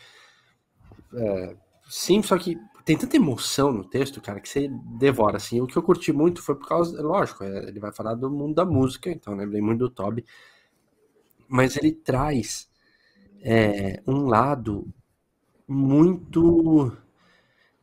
É, 1.15 1.57
sim, 1.89 2.23
só 2.23 2.39
que 2.39 2.57
tem 2.85 2.97
tanta 2.97 3.17
emoção 3.17 3.73
no 3.73 3.85
texto, 3.85 4.21
cara, 4.21 4.41
que 4.41 4.49
você 4.49 4.69
devora, 4.99 5.39
assim. 5.39 5.61
O 5.61 5.67
que 5.67 5.77
eu 5.77 5.83
curti 5.83 6.13
muito 6.13 6.41
foi 6.43 6.55
por 6.55 6.69
causa, 6.69 7.03
lógico, 7.03 7.43
é, 7.43 7.69
ele 7.69 7.81
vai 7.81 7.93
falar 7.93 8.15
do 8.15 8.31
mundo 8.31 8.55
da 8.55 8.65
música, 8.65 9.11
então 9.11 9.35
lembrei 9.35 9.61
muito 9.61 9.81
do 9.81 9.91
Toby. 9.91 10.25
Mas 11.49 11.77
ele 11.77 11.93
traz 11.93 12.69
é, 13.43 14.01
um 14.07 14.27
lado 14.27 14.87
muito 15.67 16.97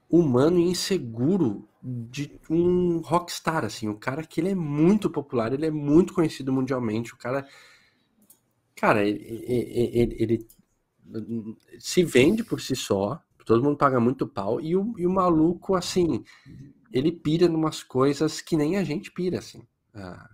humano 0.09 0.59
e 0.59 0.69
inseguro 0.69 1.67
de 1.83 2.39
um 2.49 2.99
rockstar, 2.99 3.65
assim, 3.65 3.89
o 3.89 3.97
cara 3.97 4.23
que 4.23 4.39
ele 4.39 4.49
é 4.49 4.55
muito 4.55 5.09
popular, 5.09 5.51
ele 5.51 5.65
é 5.65 5.71
muito 5.71 6.13
conhecido 6.13 6.53
mundialmente, 6.53 7.13
o 7.13 7.17
cara, 7.17 7.45
cara, 8.73 9.05
ele, 9.05 9.19
ele, 9.25 9.99
ele, 9.99 10.15
ele 10.19 10.47
se 11.79 12.03
vende 12.03 12.41
por 12.43 12.61
si 12.61 12.75
só, 12.75 13.21
todo 13.45 13.61
mundo 13.61 13.77
paga 13.77 13.99
muito 13.99 14.25
pau, 14.25 14.61
e 14.61 14.77
o, 14.77 14.93
e 14.97 15.05
o 15.05 15.11
maluco, 15.11 15.75
assim, 15.75 16.23
ele 16.91 17.11
pira 17.11 17.49
numas 17.49 17.83
coisas 17.83 18.39
que 18.39 18.55
nem 18.55 18.77
a 18.77 18.83
gente 18.83 19.11
pira, 19.11 19.39
assim. 19.39 19.61
Ah, 19.93 20.29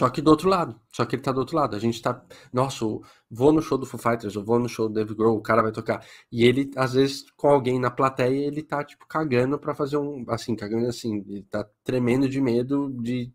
só 0.00 0.08
que 0.08 0.22
do 0.22 0.30
outro 0.30 0.48
lado. 0.48 0.80
Só 0.90 1.04
que 1.04 1.14
ele 1.14 1.22
tá 1.22 1.30
do 1.30 1.40
outro 1.40 1.54
lado. 1.54 1.76
A 1.76 1.78
gente 1.78 2.00
tá. 2.00 2.24
Nossa, 2.50 2.86
vou 3.30 3.52
no 3.52 3.60
show 3.60 3.76
do 3.76 3.84
Foo 3.84 4.00
Fighters, 4.00 4.34
eu 4.34 4.42
vou 4.42 4.58
no 4.58 4.66
show 4.66 4.88
do 4.88 4.94
Dave 4.94 5.14
Grohl, 5.14 5.36
o 5.36 5.42
cara 5.42 5.60
vai 5.60 5.72
tocar. 5.72 6.02
E 6.32 6.42
ele, 6.42 6.70
às 6.74 6.94
vezes, 6.94 7.30
com 7.36 7.48
alguém 7.48 7.78
na 7.78 7.90
plateia, 7.90 8.46
ele 8.46 8.62
tá, 8.62 8.82
tipo, 8.82 9.06
cagando 9.06 9.58
pra 9.58 9.74
fazer 9.74 9.98
um. 9.98 10.24
Assim, 10.30 10.56
cagando 10.56 10.86
assim. 10.86 11.22
Ele 11.28 11.42
tá 11.42 11.68
tremendo 11.84 12.30
de 12.30 12.40
medo 12.40 12.90
de 13.02 13.30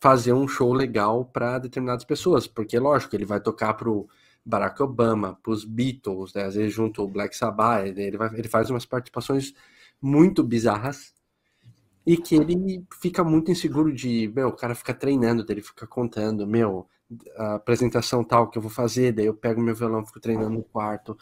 fazer 0.00 0.32
um 0.32 0.46
show 0.46 0.72
legal 0.72 1.24
para 1.24 1.58
determinadas 1.58 2.04
pessoas. 2.04 2.46
Porque, 2.46 2.78
lógico, 2.78 3.16
ele 3.16 3.24
vai 3.24 3.40
tocar 3.40 3.74
pro 3.74 4.08
Barack 4.46 4.80
Obama, 4.84 5.36
pros 5.42 5.64
Beatles, 5.64 6.32
né? 6.32 6.44
às 6.44 6.54
vezes 6.54 6.72
junto 6.72 7.02
o 7.02 7.08
Black 7.08 7.36
Sabbath. 7.36 7.86
Ele, 7.88 8.16
vai, 8.16 8.32
ele 8.34 8.48
faz 8.48 8.70
umas 8.70 8.86
participações 8.86 9.52
muito 10.00 10.44
bizarras 10.44 11.12
e 12.06 12.16
que 12.16 12.34
ele 12.34 12.84
fica 13.00 13.22
muito 13.22 13.50
inseguro 13.50 13.92
de, 13.92 14.30
meu, 14.34 14.48
o 14.48 14.56
cara 14.56 14.74
fica 14.74 14.92
treinando, 14.92 15.44
ele 15.48 15.62
fica 15.62 15.86
contando, 15.86 16.46
meu, 16.46 16.88
a 17.36 17.54
apresentação 17.54 18.24
tal 18.24 18.48
que 18.48 18.58
eu 18.58 18.62
vou 18.62 18.70
fazer, 18.70 19.12
daí 19.12 19.26
eu 19.26 19.34
pego 19.34 19.60
meu 19.60 19.74
violão, 19.74 20.04
fico 20.04 20.20
treinando 20.20 20.50
no 20.50 20.62
quarto. 20.62 21.16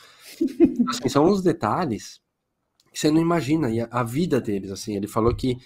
Assim, 0.89 1.09
são 1.09 1.25
uns 1.25 1.43
detalhes 1.43 2.21
que 2.93 2.99
você 2.99 3.11
não 3.11 3.21
imagina, 3.21 3.71
e 3.71 3.81
a, 3.81 3.89
a 3.91 4.03
vida 4.03 4.41
deles, 4.41 4.71
assim, 4.71 4.97
ele 4.97 5.07
falou 5.07 5.35
que 5.35 5.57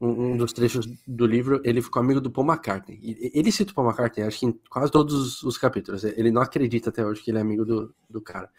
um, 0.00 0.32
um, 0.32 0.36
dos 0.36 0.52
trechos 0.52 0.86
do 1.06 1.26
livro, 1.26 1.60
ele 1.64 1.82
ficou 1.82 2.00
amigo 2.00 2.20
do 2.20 2.30
Paul 2.30 2.46
McCartney. 2.46 2.98
E, 3.02 3.32
ele 3.34 3.50
cita 3.50 3.72
o 3.72 3.74
Paul 3.74 3.88
McCartney, 3.88 4.26
acho 4.26 4.40
que 4.40 4.46
em 4.46 4.60
quase 4.70 4.92
todos 4.92 5.14
os, 5.14 5.42
os 5.42 5.58
capítulos. 5.58 6.04
Ele 6.04 6.30
não 6.30 6.42
acredita 6.42 6.90
até 6.90 7.04
hoje 7.04 7.22
que 7.22 7.30
ele 7.30 7.38
é 7.38 7.40
amigo 7.40 7.64
do, 7.64 7.94
do 8.08 8.20
cara. 8.20 8.50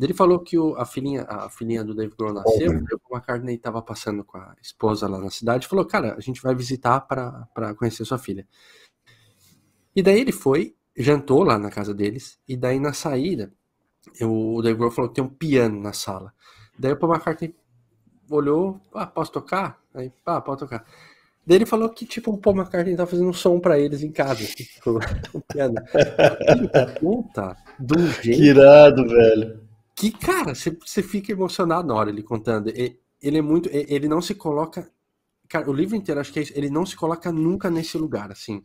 Ele 0.00 0.14
falou 0.14 0.38
que 0.38 0.56
o, 0.56 0.76
a, 0.76 0.84
filhinha, 0.84 1.24
a 1.28 1.50
filhinha 1.50 1.82
do 1.82 1.92
Dave 1.92 2.14
Grohl 2.16 2.32
nasceu, 2.32 2.72
e 2.72 2.94
o 2.94 2.98
McCartney 3.10 3.56
estava 3.56 3.82
passando 3.82 4.22
com 4.22 4.38
a 4.38 4.54
esposa 4.62 5.08
lá 5.08 5.18
na 5.18 5.28
cidade 5.28 5.66
e 5.66 5.68
falou: 5.68 5.84
Cara, 5.84 6.14
a 6.14 6.20
gente 6.20 6.40
vai 6.40 6.54
visitar 6.54 7.00
para 7.00 7.74
conhecer 7.74 8.04
sua 8.04 8.18
filha. 8.18 8.46
E 9.96 10.00
daí 10.00 10.20
ele 10.20 10.30
foi, 10.30 10.76
jantou 10.96 11.42
lá 11.42 11.58
na 11.58 11.68
casa 11.68 11.92
deles, 11.92 12.38
e 12.46 12.56
daí 12.56 12.78
na 12.78 12.92
saída, 12.92 13.52
eu, 14.20 14.32
o 14.32 14.62
Dave 14.62 14.78
Grohl 14.78 14.92
falou 14.92 15.08
que 15.08 15.16
tem 15.16 15.24
um 15.24 15.28
piano 15.28 15.80
na 15.80 15.92
sala. 15.92 16.32
Daí 16.78 16.92
o 16.92 16.96
Paul 16.96 17.14
McCartney 17.14 17.52
olhou: 18.30 18.80
Ah, 18.94 19.06
posso 19.06 19.32
tocar? 19.32 19.80
Aí, 19.92 20.12
ah, 20.24 20.40
pode 20.40 20.60
tocar. 20.60 20.84
Daí 21.44 21.56
ele 21.56 21.66
falou 21.66 21.88
que, 21.88 22.06
tipo, 22.06 22.30
o 22.30 22.38
Paul 22.38 22.54
McCartney 22.54 22.94
tá 22.94 23.04
fazendo 23.04 23.30
um 23.30 23.32
som 23.32 23.58
pra 23.58 23.80
eles 23.80 24.04
em 24.04 24.12
casa, 24.12 24.44
tipo, 24.54 25.00
o 25.34 25.40
piano. 25.40 25.74
Do 27.80 27.98
jeito. 28.22 28.38
Que 28.38 28.44
irado, 28.44 29.04
velho 29.08 29.67
que, 29.98 30.12
cara, 30.12 30.54
você 30.54 31.02
fica 31.02 31.32
emocionado 31.32 31.88
na 31.88 31.94
hora 31.94 32.08
ele 32.10 32.22
contando. 32.22 32.68
Ele 32.68 33.38
é 33.38 33.42
muito. 33.42 33.68
Ele 33.72 34.08
não 34.08 34.22
se 34.22 34.34
coloca. 34.34 34.88
Cara, 35.48 35.68
o 35.68 35.72
livro 35.72 35.96
inteiro, 35.96 36.20
acho 36.20 36.32
que 36.32 36.38
é 36.38 36.42
isso, 36.42 36.52
ele 36.54 36.70
não 36.70 36.86
se 36.86 36.96
coloca 36.96 37.32
nunca 37.32 37.68
nesse 37.70 37.98
lugar, 37.98 38.30
assim. 38.30 38.62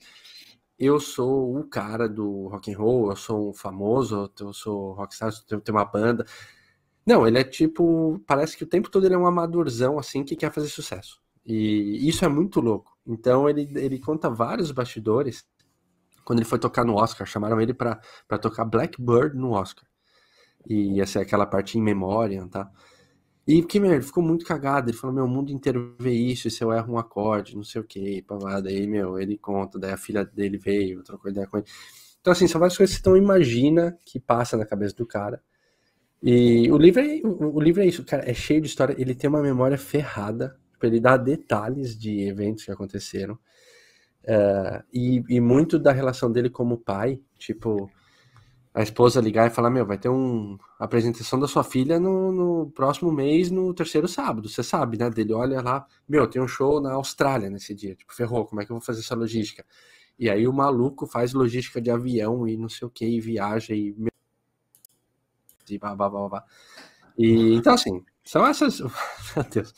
Eu 0.78 1.00
sou 1.00 1.58
o 1.58 1.64
cara 1.68 2.08
do 2.10 2.48
rock 2.50 2.72
and 2.72 2.78
roll, 2.78 3.10
eu 3.10 3.16
sou 3.16 3.50
um 3.50 3.54
famoso, 3.54 4.32
eu 4.40 4.54
sou 4.54 4.94
rockstar, 4.94 5.32
eu 5.50 5.62
tenho 5.62 5.78
uma 5.78 5.86
banda. 5.86 6.26
Não, 7.06 7.28
ele 7.28 7.40
é 7.40 7.44
tipo. 7.44 8.22
Parece 8.28 8.56
que 8.58 8.64
o 8.64 8.68
tempo 8.68 8.90
todo 8.92 9.06
ele 9.06 9.16
é 9.16 9.18
um 9.18 9.28
amadorzão, 9.28 9.98
assim, 10.00 10.24
que 10.24 10.36
quer 10.36 10.52
fazer 10.52 10.68
sucesso. 10.70 11.22
E 11.46 12.08
isso 12.08 12.24
é 12.26 12.28
muito 12.28 12.60
louco. 12.62 12.96
Então 13.08 13.50
ele, 13.50 13.72
ele 13.76 14.00
conta 14.00 14.30
vários 14.30 14.72
bastidores. 14.72 15.46
Quando 16.26 16.40
ele 16.40 16.48
foi 16.48 16.60
tocar 16.60 16.86
no 16.86 16.96
Oscar, 16.96 17.28
chamaram 17.28 17.60
ele 17.62 17.74
para 17.74 18.00
tocar 18.42 18.66
Blackbird 18.66 19.36
no 19.36 19.52
Oscar 19.52 19.86
e 20.68 20.98
ia 20.98 21.06
ser 21.06 21.20
aquela 21.20 21.46
parte 21.46 21.78
em 21.78 21.82
memória, 21.82 22.48
tá? 22.48 22.72
E 23.46 23.62
que, 23.62 23.80
meu, 23.80 23.94
ele 23.94 24.02
ficou 24.02 24.24
muito 24.24 24.46
cagado. 24.46 24.90
Ele 24.90 24.98
falou, 24.98 25.16
meu, 25.16 25.26
o 25.26 25.28
mundo 25.28 25.52
inteiro 25.52 25.96
vê 26.00 26.14
isso, 26.14 26.48
e 26.48 26.52
se 26.52 26.64
eu 26.64 26.72
erro 26.72 26.94
um 26.94 26.98
acorde, 26.98 27.56
não 27.56 27.64
sei 27.64 27.82
o 27.82 27.84
que, 27.84 28.22
pavada. 28.22 28.70
Aí, 28.70 28.88
meu, 28.88 29.20
ele 29.20 29.38
conta, 29.38 29.78
daí 29.78 29.92
a 29.92 29.98
filha 29.98 30.24
dele 30.24 30.58
veio, 30.58 31.04
trocou 31.04 31.30
ideia 31.30 31.46
com 31.48 31.58
ele. 31.58 31.68
Então, 32.22 32.32
assim, 32.32 32.48
são 32.48 32.60
várias 32.60 32.78
coisas 32.78 32.96
que 32.96 33.04
você 33.04 33.10
não 33.10 33.18
imagina 33.18 33.98
que 34.06 34.20
passa 34.20 34.56
na 34.56 34.66
cabeça 34.66 34.96
do 34.96 35.06
cara. 35.06 35.42
E 36.22 36.72
o 36.72 36.78
livro 36.78 37.02
é, 37.02 37.20
o, 37.22 37.58
o 37.58 37.60
livro 37.60 37.82
é 37.82 37.86
isso, 37.86 38.06
cara, 38.06 38.30
é 38.30 38.34
cheio 38.34 38.62
de 38.62 38.68
história. 38.68 38.96
Ele 38.98 39.14
tem 39.14 39.30
uma 39.30 39.42
memória 39.42 39.78
ferrada, 39.78 40.58
tipo, 40.72 40.86
ele 40.86 41.02
dá 41.02 41.18
detalhes 41.18 41.98
de 42.00 42.22
eventos 42.22 42.64
que 42.64 42.72
aconteceram. 42.72 43.36
Uh, 44.24 44.82
e, 44.94 45.22
e 45.28 45.42
muito 45.42 45.78
da 45.78 45.92
relação 45.92 46.32
dele 46.32 46.50
como 46.50 46.78
pai, 46.78 47.20
tipo, 47.38 47.92
a 48.74 48.82
esposa 48.82 49.22
ligar 49.22 49.48
e 49.48 49.54
falar: 49.54 49.70
Meu, 49.70 49.86
vai 49.86 49.98
ter 49.98 50.10
uma 50.10 50.58
apresentação 50.80 51.40
da 51.40 51.48
sua 51.48 51.64
filha 51.64 52.00
no, 52.00 52.32
no, 52.32 52.72
próximo 52.72 53.12
mês, 53.12 53.52
no 53.52 53.74
terceiro 53.74 54.08
sábado. 54.08 54.50
Você 54.50 54.64
sabe, 54.64 54.98
né? 54.98 55.10
Dele 55.10 55.34
olha 55.34 55.62
lá: 55.62 55.86
Meu, 56.10 56.28
tem 56.28 56.42
um 56.42 56.48
show 56.48 56.82
na 56.82 56.94
Austrália 56.94 57.50
nesse 57.50 57.76
dia. 57.76 57.96
Tipo, 57.96 58.14
ferrou, 58.14 58.46
como 58.46 58.62
é 58.62 58.66
que 58.66 58.72
eu 58.72 58.76
vou 58.76 58.86
fazer 58.86 59.02
essa 59.02 59.16
logística? 59.16 59.64
E 60.18 60.30
aí 60.30 60.48
o 60.48 60.54
maluco 60.54 61.06
faz 61.06 61.34
logística 61.34 61.80
de 61.80 61.92
avião 61.92 62.48
e 62.48 62.58
não 62.58 62.70
sei 62.70 62.88
o 62.88 62.92
que, 62.92 63.06
e 63.06 63.20
viaja 63.20 63.74
e. 63.74 63.96
E 65.70 65.78
blá, 65.78 65.96
blá, 65.96 66.10
blá, 66.10 66.30
blá. 66.30 66.44
E 67.18 67.54
então, 67.54 67.74
assim, 67.74 68.04
são 68.24 68.46
essas. 68.46 68.80
Meu 69.36 69.46
Deus. 69.52 69.74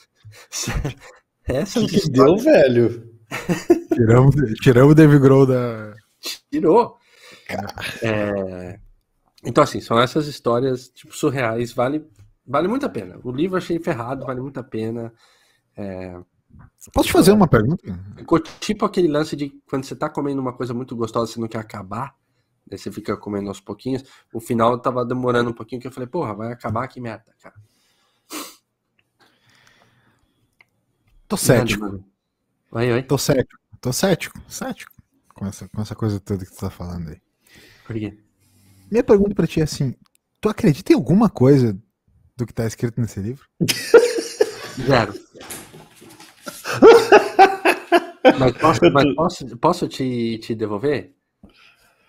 Essas 1.47 1.91
que, 1.91 2.01
que 2.01 2.09
deu, 2.09 2.37
velho? 2.37 3.07
tiramos, 3.93 4.35
tiramos 4.63 4.93
o 4.93 4.95
Dave 4.95 5.19
Grohl 5.19 5.45
da. 5.45 5.93
Tirou. 6.49 6.97
É, 8.01 8.79
então, 9.45 9.63
assim, 9.63 9.79
são 9.79 9.99
essas 9.99 10.27
histórias, 10.27 10.89
tipo, 10.89 11.15
surreais, 11.15 11.71
vale, 11.71 12.05
vale 12.45 12.67
muito 12.67 12.85
a 12.85 12.89
pena. 12.89 13.19
O 13.23 13.31
livro 13.31 13.57
achei 13.57 13.79
ferrado, 13.79 14.25
vale 14.25 14.41
muito 14.41 14.59
a 14.59 14.63
pena. 14.63 15.13
É... 15.75 16.19
Posso 16.93 17.07
te 17.07 17.13
fazer 17.13 17.31
uma 17.31 17.47
pergunta? 17.47 17.83
Ficou 18.15 18.39
tipo 18.39 18.85
aquele 18.85 19.07
lance 19.07 19.35
de 19.35 19.49
quando 19.67 19.83
você 19.83 19.95
tá 19.95 20.09
comendo 20.09 20.41
uma 20.41 20.53
coisa 20.53 20.73
muito 20.73 20.95
gostosa, 20.95 21.31
você 21.31 21.39
não 21.39 21.47
quer 21.47 21.57
acabar, 21.57 22.15
daí 22.65 22.77
você 22.77 22.91
fica 22.91 23.17
comendo 23.17 23.49
aos 23.49 23.59
pouquinhos. 23.59 24.03
O 24.33 24.39
final 24.39 24.79
tava 24.79 25.05
demorando 25.05 25.49
um 25.49 25.53
pouquinho, 25.53 25.81
que 25.81 25.87
eu 25.87 25.91
falei, 25.91 26.07
porra, 26.07 26.33
vai 26.33 26.53
acabar, 26.53 26.87
que 26.87 27.01
merda, 27.01 27.33
cara. 27.41 27.55
Tô 31.27 31.35
cético. 31.35 32.03
Oi, 32.71 32.91
oi. 32.91 33.03
Tô 33.03 33.17
cético, 33.17 33.61
tô 33.81 33.91
cético, 33.91 34.39
cético 34.47 34.95
com 35.33 35.45
essa, 35.45 35.67
com 35.67 35.81
essa 35.81 35.95
coisa 35.95 36.19
toda 36.19 36.45
que 36.45 36.51
tu 36.51 36.57
tá 36.57 36.69
falando 36.69 37.09
aí. 37.09 37.21
Por 37.85 37.95
quê? 37.95 38.17
Minha 38.95 39.03
pergunta 39.03 39.35
pra 39.35 39.45
ti 39.45 39.59
é 39.59 39.63
assim: 39.63 39.93
tu 40.39 40.47
acredita 40.47 40.93
em 40.93 40.95
alguma 40.95 41.29
coisa 41.29 41.77
do 42.37 42.45
que 42.45 42.53
tá 42.53 42.65
escrito 42.65 43.01
nesse 43.01 43.19
livro? 43.19 43.45
Zero. 44.79 45.13
mas 48.39 48.57
posso, 48.57 48.91
mas 48.93 49.15
posso, 49.15 49.57
posso 49.57 49.87
te, 49.89 50.37
te 50.37 50.55
devolver? 50.55 51.13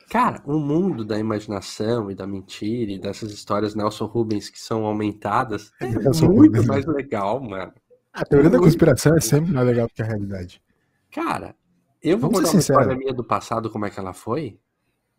Cara, 0.08 0.40
o 0.46 0.60
mundo 0.60 1.04
da 1.04 1.18
imaginação 1.18 2.08
e 2.08 2.14
da 2.14 2.24
mentira 2.24 2.92
e 2.92 3.00
dessas 3.00 3.32
histórias 3.32 3.74
Nelson 3.74 4.04
Rubens 4.04 4.48
que 4.48 4.60
são 4.60 4.86
aumentadas 4.86 5.72
é 5.80 5.88
Nelson 5.88 6.26
muito 6.26 6.52
Rubens. 6.52 6.66
mais 6.66 6.86
legal, 6.86 7.40
mano. 7.40 7.72
A 8.12 8.24
teoria 8.24 8.48
da 8.48 8.60
conspiração 8.60 9.16
é 9.16 9.20
sempre 9.20 9.50
mais 9.50 9.66
legal 9.66 9.88
do 9.88 9.92
que 9.92 10.02
a 10.02 10.06
realidade. 10.06 10.62
Cara, 11.10 11.56
eu 12.00 12.16
vou 12.16 12.30
Vamos 12.30 12.48
contar 12.48 12.54
uma 12.54 12.60
história 12.60 12.96
minha 12.96 13.12
do 13.12 13.24
passado, 13.24 13.70
como 13.70 13.86
é 13.86 13.90
que 13.90 13.98
ela 13.98 14.12
foi? 14.12 14.60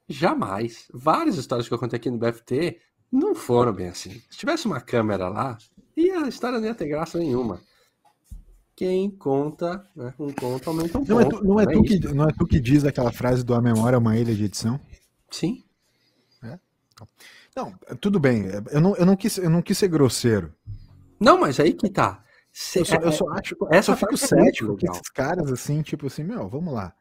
Jamais. 0.08 0.88
Várias 0.93 1.38
histórias 1.38 1.68
que 1.68 1.74
eu 1.74 1.80
contei 1.80 1.97
aqui 1.97 2.10
no 2.10 2.18
BFT 2.18 2.80
não 3.12 3.36
foram 3.36 3.74
bem 3.74 3.89
assim. 3.89 4.22
Se 4.30 4.38
tivesse 4.38 4.66
uma 4.66 4.82
câmera 4.82 5.28
lá, 5.28 5.58
e 5.95 6.12
a 6.12 6.28
história 6.28 6.60
não 6.60 6.68
ia 6.68 6.76
ter 6.76 6.88
graça 6.88 7.18
nenhuma. 7.18 7.60
Quem 8.76 9.10
conta, 9.10 9.84
né, 9.95 10.14
um 10.20 10.32
conto 10.32 10.70
aumenta 10.70 10.99
um 10.99 11.03
não 11.03 11.18
ponto. 11.18 11.36
É 11.36 11.39
tu, 11.39 11.43
não, 11.43 11.60
é, 11.60 11.64
é 11.64 11.66
tu 11.66 11.82
que, 11.82 11.99
não 12.14 12.24
é 12.26 12.32
tu 12.32 12.45
que 12.45 12.60
diz 12.60 12.86
aquela 12.86 13.12
frase 13.12 13.43
do 13.43 13.55
A 13.55 13.62
Memória 13.62 13.95
é 13.95 13.97
uma 13.97 14.16
ilha 14.16 14.36
de 14.36 14.45
edição? 14.45 14.80
Sim. 15.32 15.64
É? 16.43 16.60
Não, 17.55 17.74
tudo 17.99 18.20
bem. 18.20 18.45
Eu 18.72 18.80
não, 18.80 18.95
eu, 18.95 19.05
não 19.05 19.16
quis, 19.16 19.38
eu 19.38 19.49
não 19.49 19.64
quis 19.64 19.80
ser 19.80 19.88
grosseiro. 19.88 20.53
Não, 21.20 21.39
mas 21.39 21.60
aí 21.60 21.74
que 21.74 21.89
tá. 21.89 22.24
eu, 22.76 22.86
só, 22.86 22.95
eu 22.97 23.12
só 23.12 23.30
acho. 23.32 23.55
Essa 23.72 23.93
eu 23.93 23.97
fico 23.97 24.14
é 24.14 24.18
cético 24.18 24.78
com 24.78 24.91
esses 24.91 25.10
caras 25.10 25.51
assim, 25.51 25.82
tipo 25.82 26.05
assim, 26.05 26.24
meu, 26.24 26.47
vamos 26.47 26.72
lá. 26.72 26.93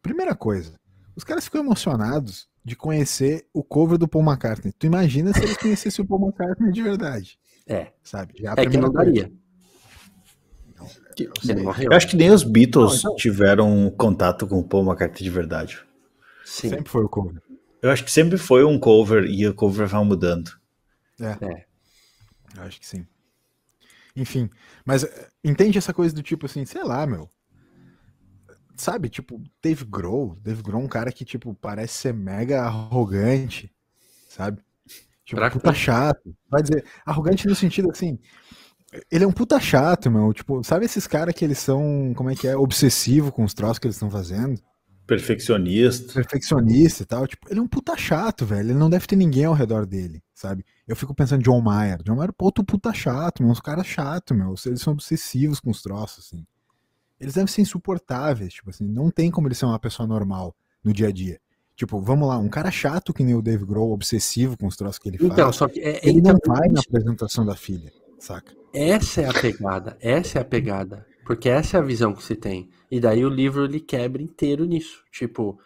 Primeira 0.00 0.34
coisa, 0.34 0.80
os 1.18 1.24
caras 1.24 1.46
ficam 1.46 1.62
emocionados 1.62 2.48
de 2.64 2.76
conhecer 2.76 3.48
o 3.52 3.64
cover 3.64 3.98
do 3.98 4.06
Paul 4.06 4.24
McCartney. 4.24 4.72
Tu 4.78 4.86
imagina 4.86 5.32
se 5.32 5.42
eles 5.42 5.56
conhecessem 5.56 6.04
o 6.04 6.06
Paul 6.06 6.28
McCartney 6.28 6.70
de 6.70 6.80
verdade. 6.80 7.40
É. 7.66 7.88
Sabe? 8.04 8.34
Já 8.38 8.54
é 8.56 8.64
que 8.64 8.76
não 8.76 8.92
daria. 8.92 9.32
eu 11.18 11.92
acho 11.92 12.06
que 12.06 12.16
nem 12.16 12.30
os 12.30 12.44
Beatles 12.44 13.02
não, 13.02 13.10
então... 13.10 13.16
tiveram 13.16 13.90
contato 13.98 14.46
com 14.46 14.60
o 14.60 14.62
Paul 14.62 14.84
McCartney 14.84 15.24
de 15.24 15.30
verdade. 15.30 15.84
Sim. 16.44 16.68
Sempre 16.68 16.88
foi 16.88 17.02
o 17.02 17.08
cover. 17.08 17.42
Eu 17.82 17.90
acho 17.90 18.04
que 18.04 18.12
sempre 18.12 18.38
foi 18.38 18.64
um 18.64 18.78
cover 18.78 19.24
e 19.24 19.44
o 19.44 19.52
cover 19.52 19.88
vai 19.88 20.04
mudando. 20.04 20.52
É. 21.20 21.44
é. 21.44 21.64
Eu 22.56 22.62
acho 22.62 22.78
que 22.78 22.86
sim. 22.86 23.04
Enfim, 24.14 24.48
mas 24.84 25.02
eh, 25.02 25.28
entende 25.42 25.78
essa 25.78 25.92
coisa 25.92 26.14
do 26.14 26.22
tipo 26.22 26.46
assim, 26.46 26.64
sei 26.64 26.84
lá, 26.84 27.04
meu 27.08 27.28
sabe, 28.78 29.08
tipo, 29.08 29.42
Dave 29.62 29.84
Grohl, 29.84 30.36
Dave 30.40 30.62
Grohl 30.62 30.82
é 30.82 30.84
um 30.84 30.88
cara 30.88 31.12
que, 31.12 31.24
tipo, 31.24 31.54
parece 31.54 31.94
ser 31.94 32.14
mega 32.14 32.62
arrogante, 32.62 33.72
sabe? 34.28 34.62
Tipo, 35.24 35.40
pra 35.40 35.50
puta 35.50 35.74
chato. 35.74 36.34
Vai 36.48 36.62
dizer, 36.62 36.84
arrogante 37.04 37.46
no 37.46 37.54
sentido 37.54 37.90
assim, 37.90 38.18
ele 39.10 39.24
é 39.24 39.26
um 39.26 39.32
puta 39.32 39.60
chato, 39.60 40.10
meu. 40.10 40.32
Tipo, 40.32 40.62
sabe 40.64 40.86
esses 40.86 41.06
caras 41.06 41.34
que 41.34 41.44
eles 41.44 41.58
são, 41.58 42.12
como 42.16 42.30
é 42.30 42.34
que 42.34 42.48
é, 42.48 42.56
obsessivo 42.56 43.30
com 43.30 43.44
os 43.44 43.52
troços 43.52 43.78
que 43.78 43.86
eles 43.86 43.96
estão 43.96 44.10
fazendo? 44.10 44.60
Perfeccionista. 45.06 46.12
Perfeccionista 46.12 47.02
e 47.02 47.06
tal. 47.06 47.26
Tipo, 47.26 47.50
ele 47.50 47.60
é 47.60 47.62
um 47.62 47.68
puta 47.68 47.96
chato, 47.96 48.46
velho. 48.46 48.70
Ele 48.70 48.78
não 48.78 48.90
deve 48.90 49.06
ter 49.06 49.16
ninguém 49.16 49.44
ao 49.44 49.54
redor 49.54 49.86
dele, 49.86 50.22
sabe? 50.34 50.64
Eu 50.86 50.94
fico 50.94 51.14
pensando 51.14 51.40
em 51.40 51.44
John 51.44 51.60
Mayer. 51.60 52.02
John 52.02 52.16
Mayer, 52.16 52.32
pô, 52.32 52.46
outro 52.46 52.64
puta 52.64 52.92
chato, 52.92 53.42
meu. 53.42 53.50
Uns 53.50 53.60
caras 53.60 53.86
chato, 53.86 54.34
meu. 54.34 54.54
Eles 54.66 54.80
são 54.80 54.92
obsessivos 54.92 55.60
com 55.60 55.70
os 55.70 55.82
troços, 55.82 56.26
assim 56.26 56.46
eles 57.20 57.34
devem 57.34 57.46
ser 57.46 57.62
insuportáveis, 57.62 58.54
tipo 58.54 58.70
assim, 58.70 58.86
não 58.86 59.10
tem 59.10 59.30
como 59.30 59.48
ele 59.48 59.54
ser 59.54 59.66
uma 59.66 59.78
pessoa 59.78 60.06
normal 60.06 60.54
no 60.82 60.92
dia 60.92 61.08
a 61.08 61.12
dia. 61.12 61.40
Tipo, 61.74 62.00
vamos 62.00 62.26
lá, 62.26 62.36
um 62.38 62.48
cara 62.48 62.70
chato 62.70 63.14
que 63.14 63.22
nem 63.22 63.34
o 63.34 63.42
Dave 63.42 63.64
Grohl, 63.64 63.92
obsessivo 63.92 64.56
com 64.58 64.66
os 64.66 64.76
troços 64.76 64.98
que 64.98 65.08
ele 65.08 65.18
então, 65.20 65.46
faz. 65.46 65.56
Só 65.56 65.68
que 65.68 65.78
é, 65.80 66.00
ele 66.02 66.18
então, 66.18 66.32
não 66.32 66.54
vai 66.54 66.68
na 66.68 66.80
apresentação 66.80 67.46
da 67.46 67.54
filha, 67.54 67.92
saca? 68.18 68.52
Essa 68.72 69.22
é 69.22 69.28
a 69.28 69.32
pegada, 69.32 69.96
essa 70.00 70.38
é 70.38 70.42
a 70.42 70.44
pegada. 70.44 71.06
Porque 71.24 71.48
essa 71.48 71.76
é 71.76 71.80
a 71.80 71.82
visão 71.82 72.14
que 72.14 72.22
se 72.24 72.34
tem. 72.34 72.70
E 72.90 72.98
daí 72.98 73.24
o 73.24 73.28
livro 73.28 73.64
ele 73.64 73.80
quebra 73.80 74.22
inteiro 74.22 74.64
nisso. 74.64 75.04
Tipo, 75.12 75.58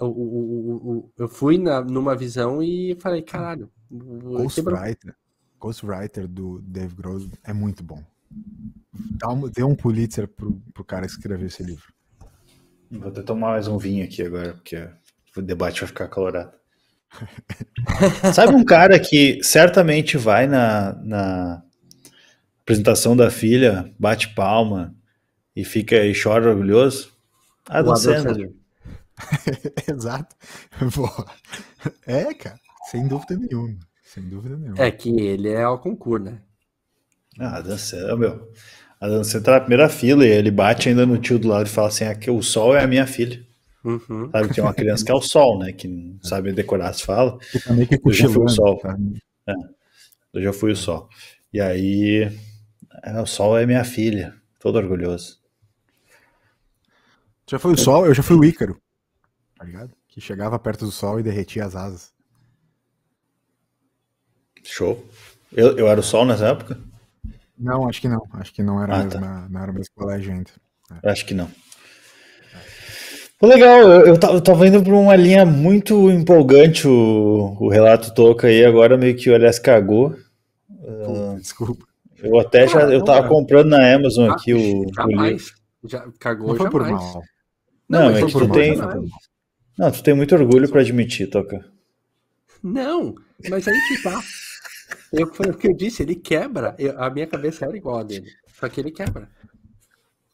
o, 0.00 0.06
o, 0.06 1.10
eu 1.18 1.28
fui 1.28 1.58
na, 1.58 1.80
numa 1.82 2.16
visão 2.16 2.62
e 2.62 2.96
falei, 2.98 3.22
caralho. 3.22 3.70
Ghostwriter, 3.90 5.14
Ghostwriter 5.60 6.26
do 6.26 6.60
Dave 6.60 6.94
Grohl 6.94 7.20
é 7.44 7.52
muito 7.52 7.84
bom. 7.84 8.02
Dá 9.18 9.28
um, 9.28 9.48
dê 9.48 9.62
um 9.62 9.74
Pulitzer 9.74 10.28
pro, 10.28 10.60
pro 10.72 10.84
cara 10.84 11.06
escrever 11.06 11.46
esse 11.46 11.62
livro. 11.62 11.92
Vou 12.90 13.08
até 13.08 13.22
tomar 13.22 13.52
mais 13.52 13.66
um 13.66 13.78
vinho 13.78 14.04
aqui 14.04 14.22
agora, 14.22 14.54
porque 14.54 14.88
o 15.36 15.42
debate 15.42 15.80
vai 15.80 15.88
ficar 15.88 16.08
calorado. 16.08 16.52
Sabe 18.34 18.54
um 18.54 18.64
cara 18.64 18.98
que 18.98 19.40
certamente 19.42 20.16
vai 20.16 20.46
na, 20.46 20.94
na 21.02 21.62
apresentação 22.62 23.16
da 23.16 23.30
filha, 23.30 23.92
bate 23.98 24.34
palma 24.34 24.94
e 25.54 25.64
fica 25.64 26.04
e 26.04 26.12
chora 26.20 26.50
orgulhoso? 26.50 27.12
Adam 27.68 27.96
Sandler. 27.96 28.52
Exato. 29.88 30.36
É, 32.06 32.34
cara, 32.34 32.58
sem 32.90 33.08
dúvida 33.08 33.36
nenhuma. 33.36 33.78
Sem 34.04 34.28
dúvida 34.28 34.56
nenhuma. 34.56 34.82
É 34.82 34.90
que 34.90 35.08
ele 35.20 35.48
é 35.48 35.66
o 35.66 35.78
concurso, 35.78 36.24
né? 36.24 36.40
Ah, 37.38 37.58
Adam 37.58 37.78
Sandler, 37.78 38.16
meu. 38.16 38.52
Adam 39.00 39.22
Sandler 39.22 39.42
tá 39.42 39.52
na 39.52 39.60
primeira 39.60 39.88
fila 39.88 40.26
e 40.26 40.30
ele 40.30 40.50
bate 40.50 40.88
ainda 40.88 41.04
no 41.04 41.18
tio 41.18 41.38
do 41.38 41.48
lado 41.48 41.66
e 41.66 41.70
fala 41.70 41.88
assim: 41.88 42.04
aqui, 42.04 42.30
o 42.30 42.42
sol 42.42 42.74
é 42.74 42.82
a 42.82 42.86
minha 42.86 43.06
filha. 43.06 43.44
Uhum. 43.84 44.30
Sabe, 44.32 44.54
tem 44.54 44.64
uma 44.64 44.74
criança 44.74 45.04
que 45.04 45.12
é 45.12 45.14
o 45.14 45.20
sol, 45.20 45.58
né? 45.58 45.72
Que 45.72 45.86
não 45.86 46.18
sabe 46.22 46.52
decorar 46.52 46.88
as 46.88 47.00
falas. 47.00 47.34
Eu 48.04 48.12
já 48.12 48.28
fui 48.28 48.44
o 48.44 48.48
sol. 48.48 48.78
Tá? 48.78 48.96
É, 49.46 49.54
eu 50.32 50.42
já 50.42 50.52
fui 50.52 50.72
o 50.72 50.76
sol. 50.76 51.08
E 51.52 51.60
aí, 51.60 52.30
é, 53.04 53.20
o 53.20 53.26
sol 53.26 53.56
é 53.56 53.64
minha 53.64 53.84
filha. 53.84 54.34
Todo 54.58 54.76
orgulhoso. 54.76 55.38
Já 57.48 57.58
foi 57.60 57.74
o 57.74 57.78
sol, 57.78 58.06
eu 58.06 58.14
já 58.14 58.24
fui 58.24 58.36
o 58.36 58.44
Ícaro. 58.44 58.80
Tá 59.56 59.64
ligado? 59.64 59.92
Que 60.08 60.20
chegava 60.20 60.58
perto 60.58 60.84
do 60.84 60.90
sol 60.90 61.20
e 61.20 61.22
derretia 61.22 61.64
as 61.64 61.76
asas. 61.76 62.12
Show. 64.64 65.06
Eu, 65.52 65.78
eu 65.78 65.86
era 65.86 66.00
o 66.00 66.02
sol 66.02 66.24
nessa 66.24 66.48
época? 66.48 66.76
Não, 67.58 67.88
acho 67.88 68.00
que 68.00 68.08
não. 68.08 68.26
Acho 68.34 68.52
que 68.52 68.62
não 68.62 68.82
era, 68.82 68.94
ah, 68.94 69.04
mesmo, 69.04 69.20
tá. 69.20 69.46
não 69.48 69.60
era 69.62 69.70
o 69.70 69.74
mesmo 69.74 69.94
colégio 69.94 70.32
ainda. 70.32 70.50
É. 71.02 71.10
Acho 71.10 71.24
que 71.24 71.34
não. 71.34 71.48
Legal, 73.42 73.80
eu, 73.80 74.06
eu, 74.06 74.14
eu 74.14 74.40
tava 74.40 74.66
indo 74.66 74.82
por 74.82 74.94
uma 74.94 75.14
linha 75.14 75.44
muito 75.44 76.10
empolgante 76.10 76.88
o, 76.88 77.54
o 77.60 77.68
relato 77.68 78.14
toca 78.14 78.46
aí, 78.46 78.64
agora 78.64 78.96
meio 78.96 79.14
que 79.14 79.28
o 79.28 79.34
Aliás 79.34 79.58
cagou. 79.58 80.16
Pô, 80.68 81.32
uh, 81.32 81.36
desculpa. 81.38 81.84
Eu 82.18 82.38
até 82.38 82.66
já, 82.66 82.80
eu 82.82 83.04
tava 83.04 83.28
comprando 83.28 83.68
na 83.68 83.94
Amazon 83.94 84.30
aqui 84.30 84.54
o, 84.54 84.58
o 84.58 84.84
livro. 84.84 84.94
Jamais. 84.94 85.52
Já, 85.84 86.06
cagou 86.18 86.48
Não 86.48 86.56
foi 86.56 86.70
por 86.70 86.82
jamais. 86.82 87.02
mal. 87.14 87.22
Não, 87.88 88.04
mas 88.06 88.16
é 88.16 88.22
eu 88.22 88.26
que 88.26 88.32
tô 88.32 88.38
tu 88.40 88.48
por 88.48 88.54
tem- 88.54 88.76
mal. 88.76 89.04
Não, 89.78 89.90
tu 89.90 90.02
tem 90.02 90.14
muito 90.14 90.34
orgulho 90.34 90.68
pra 90.68 90.80
admitir, 90.80 91.28
Toca. 91.28 91.64
Não, 92.62 93.14
mas 93.50 93.68
aí 93.68 93.78
que 93.88 94.02
tá. 94.02 94.18
Eu, 95.12 95.32
foi 95.32 95.50
o 95.50 95.56
que 95.56 95.68
eu 95.68 95.74
disse, 95.76 96.02
ele 96.02 96.14
quebra. 96.16 96.74
Eu- 96.78 97.00
a 97.02 97.10
minha 97.10 97.26
cabeça 97.26 97.64
era 97.64 97.76
igual 97.76 97.98
a 97.98 98.02
dele. 98.02 98.30
Só 98.58 98.68
que 98.68 98.80
ele 98.80 98.90
quebra. 98.90 99.28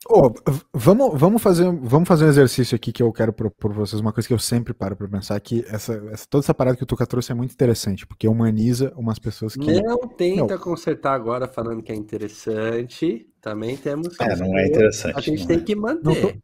V- 0.05 0.61
vamos, 0.74 1.18
vamos, 1.18 1.40
fazer, 1.40 1.64
vamos 1.80 2.09
fazer 2.09 2.24
um 2.24 2.28
exercício 2.28 2.74
aqui 2.74 2.90
que 2.92 3.03
eu 3.03 3.12
quero 3.12 3.32
propor 3.32 3.70
pra 3.70 3.78
vocês, 3.78 4.00
uma 4.00 4.12
coisa 4.12 4.26
que 4.26 4.34
eu 4.34 4.38
sempre 4.38 4.74
paro 4.74 4.96
pra 4.96 5.07
pensar, 5.07 5.38
que 5.40 5.64
essa, 5.68 5.94
essa- 6.11 6.26
toda 6.28 6.44
essa 6.44 6.53
parada 6.53 6.76
que 6.76 6.82
o 6.82 6.86
Tuca 6.86 7.07
trouxe 7.07 7.30
é 7.30 7.34
muito 7.36 7.53
interessante, 7.53 8.05
porque 8.05 8.26
humaniza 8.26 8.92
umas 8.96 9.20
pessoas 9.20 9.55
que. 9.55 9.80
Não 9.80 9.98
tenta 10.09 10.59
consertar 10.59 11.14
agora 11.14 11.46
falando 11.46 11.82
que 11.82 11.92
é 11.92 11.94
interessante. 11.94 13.28
Também 13.40 13.76
temos 13.76 14.16
que. 14.16 14.24
É, 14.24 14.36
não 14.36 14.59
é 14.59 14.66
interessante. 14.66 15.16
A 15.16 15.20
gente 15.20 15.40
não 15.40 15.46
tem 15.46 15.59
é. 15.59 15.61
que 15.61 15.74
Não 15.76 15.82
manter. 15.82 16.38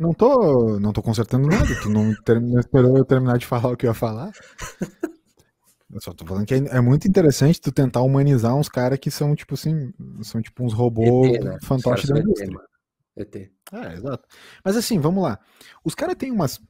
Não 0.00 0.12
tô, 0.12 0.80
não 0.80 0.92
tô 0.92 1.02
consertando 1.02 1.46
nada, 1.46 1.68
tu 1.82 1.88
não, 1.88 2.12
ter- 2.24 2.40
não 2.40 2.58
esperou 2.58 2.96
eu 2.96 3.04
terminar 3.04 3.38
de 3.38 3.46
falar 3.46 3.72
o 3.72 3.76
que 3.76 3.86
eu 3.86 3.90
ia 3.90 3.94
falar. 3.94 4.32
Eu 5.94 6.00
só 6.00 6.12
tô 6.12 6.26
falando 6.26 6.44
que 6.44 6.54
é, 6.54 6.58
é 6.58 6.80
muito 6.80 7.06
interessante 7.08 7.60
tu 7.60 7.70
tentar 7.72 8.02
humanizar 8.02 8.54
uns 8.56 8.68
caras 8.68 8.98
que 8.98 9.10
são, 9.12 9.34
tipo 9.36 9.54
assim, 9.54 9.92
são 10.22 10.42
tipo 10.42 10.64
uns 10.64 10.72
robôs 10.74 11.30
ET, 11.30 11.44
né? 11.44 11.58
Fantoches 11.62 12.10
da 12.10 12.18
indústria. 12.18 12.58
ET. 13.16 13.52
É, 13.72 13.94
exato. 13.94 14.28
Mas 14.64 14.76
assim, 14.76 14.98
vamos 14.98 15.22
lá. 15.22 15.38
Os 15.84 15.94
caras 15.94 16.16
têm 16.16 16.32
umas, 16.32 16.60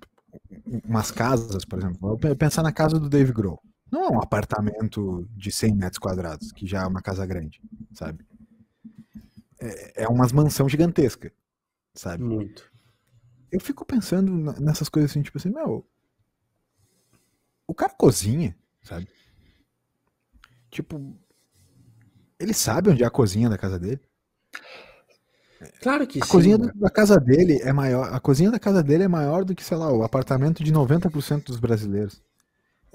umas 0.86 1.10
casas, 1.10 1.64
por 1.64 1.78
exemplo. 1.78 1.98
Vou 2.00 2.18
pe- 2.18 2.34
pensar 2.34 2.62
na 2.62 2.72
casa 2.72 2.98
do 3.00 3.08
Dave 3.08 3.32
Grohl. 3.32 3.60
Não 3.90 4.04
é 4.04 4.10
um 4.10 4.20
apartamento 4.22 5.26
de 5.30 5.50
100 5.52 5.74
metros 5.74 5.98
quadrados, 5.98 6.52
que 6.52 6.66
já 6.66 6.82
é 6.82 6.86
uma 6.86 7.00
casa 7.02 7.24
grande, 7.24 7.62
sabe? 7.94 8.24
É, 9.60 10.04
é 10.04 10.08
umas 10.08 10.32
mansão 10.32 10.68
gigantesca, 10.68 11.32
sabe? 11.94 12.24
Muito. 12.24 12.70
Eu 13.50 13.60
fico 13.60 13.84
pensando 13.84 14.32
nessas 14.60 14.88
coisas 14.88 15.10
assim, 15.10 15.22
tipo 15.22 15.38
assim, 15.38 15.50
meu. 15.50 15.86
O 17.66 17.74
cara 17.74 17.92
cozinha, 17.94 18.56
sabe? 18.84 19.08
Tipo. 20.70 21.16
Ele 22.38 22.52
sabe 22.54 22.90
onde 22.90 23.02
é 23.02 23.06
a 23.06 23.10
cozinha 23.10 23.48
da 23.48 23.56
casa 23.58 23.78
dele. 23.78 24.00
Claro 25.80 26.06
que 26.06 26.20
A 26.20 26.26
sim. 26.26 26.30
cozinha 26.30 26.58
mano. 26.58 26.72
do- 26.72 26.78
da 26.80 26.90
casa 26.90 27.18
dele 27.18 27.58
é 27.62 27.72
maior. 27.72 28.12
A 28.12 28.20
cozinha 28.20 28.50
da 28.50 28.58
casa 28.58 28.82
dele 28.82 29.04
é 29.04 29.08
maior 29.08 29.44
do 29.44 29.54
que, 29.54 29.64
sei 29.64 29.76
lá, 29.76 29.90
o 29.92 30.02
apartamento 30.02 30.62
de 30.62 30.72
90% 30.72 31.46
dos 31.46 31.58
brasileiros. 31.60 32.22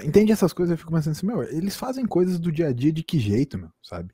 Entende 0.02 0.32
essas 0.32 0.54
coisas? 0.54 0.72
Eu 0.72 0.78
fico 0.78 0.92
pensando 0.92 1.14
assim, 1.14 1.26
meu, 1.28 1.44
eles 1.44 1.76
fazem 1.78 2.06
coisas 2.06 2.40
do 2.40 2.52
dia 2.52 2.68
a 2.68 2.74
dia 2.74 2.92
de 2.94 3.04
que 3.04 3.20
jeito, 3.20 3.58
meu, 3.58 3.70
sabe? 3.84 4.14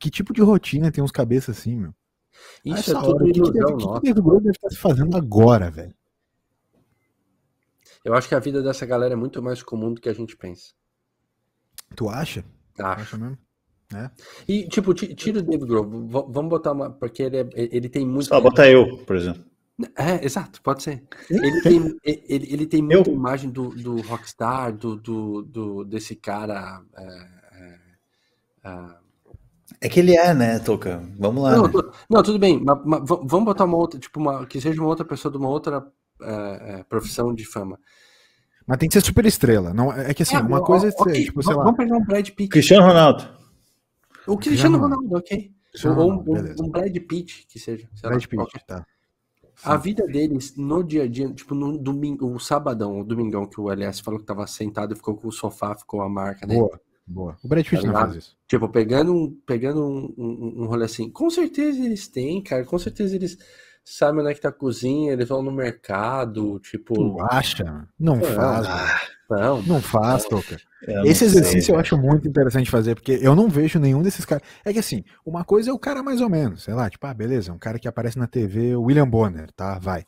Que 0.00 0.10
tipo 0.10 0.32
de 0.32 0.42
rotina 0.42 0.90
tem 0.92 1.02
uns 1.04 1.12
cabeças 1.12 1.58
assim, 1.58 1.76
meu? 1.76 1.94
A 2.70 2.80
Isso 2.80 2.90
é 2.92 2.94
tudo 2.94 3.16
hora, 3.16 3.24
o 3.24 3.32
que, 3.32 3.32
que, 3.32 3.38
ilusão 3.38 3.52
deve, 3.52 3.72
o 3.72 3.76
que, 3.76 4.00
que 4.00 4.14
nossa. 4.14 4.22
Grohl 4.22 4.40
deve 4.40 4.50
estar 4.56 4.70
se 4.70 4.76
fazendo 4.78 5.16
agora, 5.16 5.70
velho? 5.70 5.94
Eu 8.04 8.14
acho 8.14 8.28
que 8.28 8.34
a 8.34 8.40
vida 8.40 8.62
dessa 8.62 8.86
galera 8.86 9.14
é 9.14 9.16
muito 9.16 9.42
mais 9.42 9.62
comum 9.62 9.92
do 9.92 10.00
que 10.00 10.08
a 10.08 10.12
gente 10.14 10.36
pensa. 10.36 10.72
Tu 11.94 12.08
acha? 12.08 12.44
Acho. 12.78 13.02
Acha 13.02 13.16
mesmo? 13.18 13.38
E, 14.48 14.66
tipo, 14.68 14.94
ti- 14.94 15.14
tira 15.14 15.40
o 15.40 15.42
David 15.42 15.66
Grohl. 15.66 15.84
v- 15.90 16.26
Vamos 16.30 16.48
botar 16.48 16.72
uma. 16.72 16.88
Porque 16.90 17.22
ele, 17.22 17.36
é- 17.38 17.48
ele 17.54 17.88
tem 17.90 18.06
muito. 18.06 18.26
Só 18.28 18.40
bota 18.40 18.66
eu, 18.68 18.96
por 19.04 19.16
exemplo. 19.16 19.44
É, 19.98 20.24
exato, 20.24 20.62
pode 20.62 20.82
ser. 20.82 21.02
Ele 21.28 21.60
tem, 21.62 21.98
ele, 22.04 22.52
ele 22.52 22.66
tem 22.66 22.82
muita 22.82 23.10
Eu- 23.10 23.14
imagem 23.14 23.50
do, 23.50 23.68
do 23.70 24.00
rockstar, 24.02 24.72
do, 24.74 24.96
do, 24.96 25.42
do- 25.42 25.84
desse 25.84 26.14
cara. 26.16 26.80
é, 26.96 27.04
é, 27.52 27.78
é, 28.64 28.86
É 29.80 29.88
que 29.88 30.00
ele 30.00 30.16
é, 30.16 30.32
né, 30.32 30.58
Toca? 30.58 31.02
Vamos 31.18 31.42
lá. 31.42 31.56
Não, 31.56 31.64
né? 31.64 31.72
tu- 31.72 31.92
não, 32.08 32.22
tudo 32.22 32.38
bem, 32.38 32.62
mas, 32.62 32.78
mas 32.84 33.02
vamos 33.06 33.44
botar 33.44 33.64
uma 33.64 33.76
outra, 33.76 33.98
tipo, 33.98 34.20
uma, 34.20 34.46
que 34.46 34.60
seja 34.60 34.80
uma 34.80 34.88
outra 34.88 35.04
pessoa 35.04 35.30
de 35.32 35.38
uma 35.38 35.48
outra 35.48 35.86
é, 36.22 36.78
é, 36.80 36.84
profissão 36.84 37.34
de 37.34 37.44
fama. 37.44 37.78
Mas 38.66 38.78
tem 38.78 38.88
que 38.88 38.92
ser 38.94 39.00
super 39.00 39.24
estrela. 39.26 39.72
Não, 39.74 39.92
é 39.92 40.12
que 40.14 40.22
assim, 40.22 40.36
É, 40.36 40.40
uma 40.40 40.58
ó, 40.60 40.64
coisa 40.64 40.88
é 40.88 40.90
ser, 40.90 41.02
ok, 41.02 41.24
tipo, 41.24 41.42
sei 41.42 41.52
v- 41.52 41.58
lá. 41.58 41.64
Vamos 41.64 41.76
pegar 41.78 41.96
um 41.96 42.04
Brad 42.04 42.28
Pitt. 42.30 42.48
Cristiano 42.48 42.86
Ronaldo. 42.86 43.28
O 44.26 44.36
Cristiano 44.36 44.78
Ronaldo, 44.78 45.16
ok. 45.16 45.50
Cristiano 45.70 46.00
Ou 46.00 46.12
um, 46.12 46.64
um 46.64 46.68
Brad 46.70 46.96
Pitt, 47.08 47.46
que 47.48 47.58
seja. 47.58 47.88
sei 47.94 48.08
lá, 48.08 48.10
Brad 48.16 48.22
Pitt, 48.26 48.36
qualquer- 48.36 48.62
tá. 48.64 48.86
A 49.64 49.76
vida 49.76 50.06
deles 50.06 50.56
no 50.56 50.82
dia 50.82 51.04
a 51.04 51.08
dia, 51.08 51.28
tipo, 51.32 51.54
no 51.54 51.78
domingo, 51.78 52.26
o 52.34 52.38
sabadão, 52.40 52.98
o 53.00 53.04
domingão 53.04 53.46
que 53.46 53.60
o 53.60 53.70
LS 53.70 54.02
falou 54.02 54.18
que 54.18 54.26
tava 54.26 54.46
sentado 54.46 54.92
e 54.92 54.96
ficou 54.96 55.14
com 55.16 55.28
o 55.28 55.32
sofá, 55.32 55.74
ficou 55.76 56.00
a 56.02 56.08
marca 56.08 56.46
dele. 56.46 56.60
Boa, 56.60 56.80
boa. 57.06 57.36
O 57.44 57.48
Brad 57.48 57.64
Pitt 57.68 57.82
Tá 57.82 57.86
não 57.88 57.94
faz 57.94 58.14
isso. 58.16 58.36
Tipo, 58.48 58.68
pegando, 58.68 59.14
um, 59.14 59.36
pegando 59.46 59.84
um, 59.86 60.14
um, 60.18 60.62
um 60.62 60.66
rolê 60.66 60.84
assim. 60.86 61.08
Com 61.10 61.30
certeza 61.30 61.78
eles 61.84 62.08
têm, 62.08 62.42
cara. 62.42 62.64
Com 62.64 62.78
certeza 62.78 63.14
eles 63.14 63.36
sabem 63.84 64.20
onde 64.20 64.30
é 64.30 64.34
que 64.34 64.40
tá 64.40 64.48
a 64.48 64.52
cozinha, 64.52 65.12
eles 65.12 65.28
vão 65.28 65.42
no 65.42 65.50
mercado, 65.52 66.58
tipo. 66.60 66.94
Tu 66.94 67.20
acha? 67.30 67.64
Não 67.98 68.16
Não. 68.16 68.22
faz, 68.22 68.66
Ah. 68.66 69.00
Não, 69.30 69.62
Não 69.62 69.80
faz, 69.80 70.24
Toca. 70.24 70.58
eu 70.82 70.94
não 70.96 71.04
Esse 71.06 71.20
sei, 71.20 71.28
exercício 71.28 71.70
eu 71.72 71.76
velho. 71.76 71.80
acho 71.80 71.96
muito 71.96 72.28
interessante 72.28 72.70
fazer, 72.70 72.94
porque 72.94 73.18
eu 73.22 73.34
não 73.34 73.48
vejo 73.48 73.78
nenhum 73.78 74.02
desses 74.02 74.26
caras. 74.26 74.42
É 74.62 74.72
que 74.74 74.78
assim, 74.78 75.02
uma 75.24 75.42
coisa 75.42 75.70
é 75.70 75.72
o 75.72 75.78
cara 75.78 76.02
mais 76.02 76.20
ou 76.20 76.28
menos, 76.28 76.64
sei 76.64 76.74
lá, 76.74 76.90
tipo, 76.90 77.06
ah, 77.06 77.14
beleza, 77.14 77.50
um 77.52 77.58
cara 77.58 77.78
que 77.78 77.88
aparece 77.88 78.18
na 78.18 78.26
TV, 78.26 78.76
o 78.76 78.82
William 78.82 79.08
Bonner, 79.08 79.50
tá? 79.52 79.78
Vai. 79.78 80.04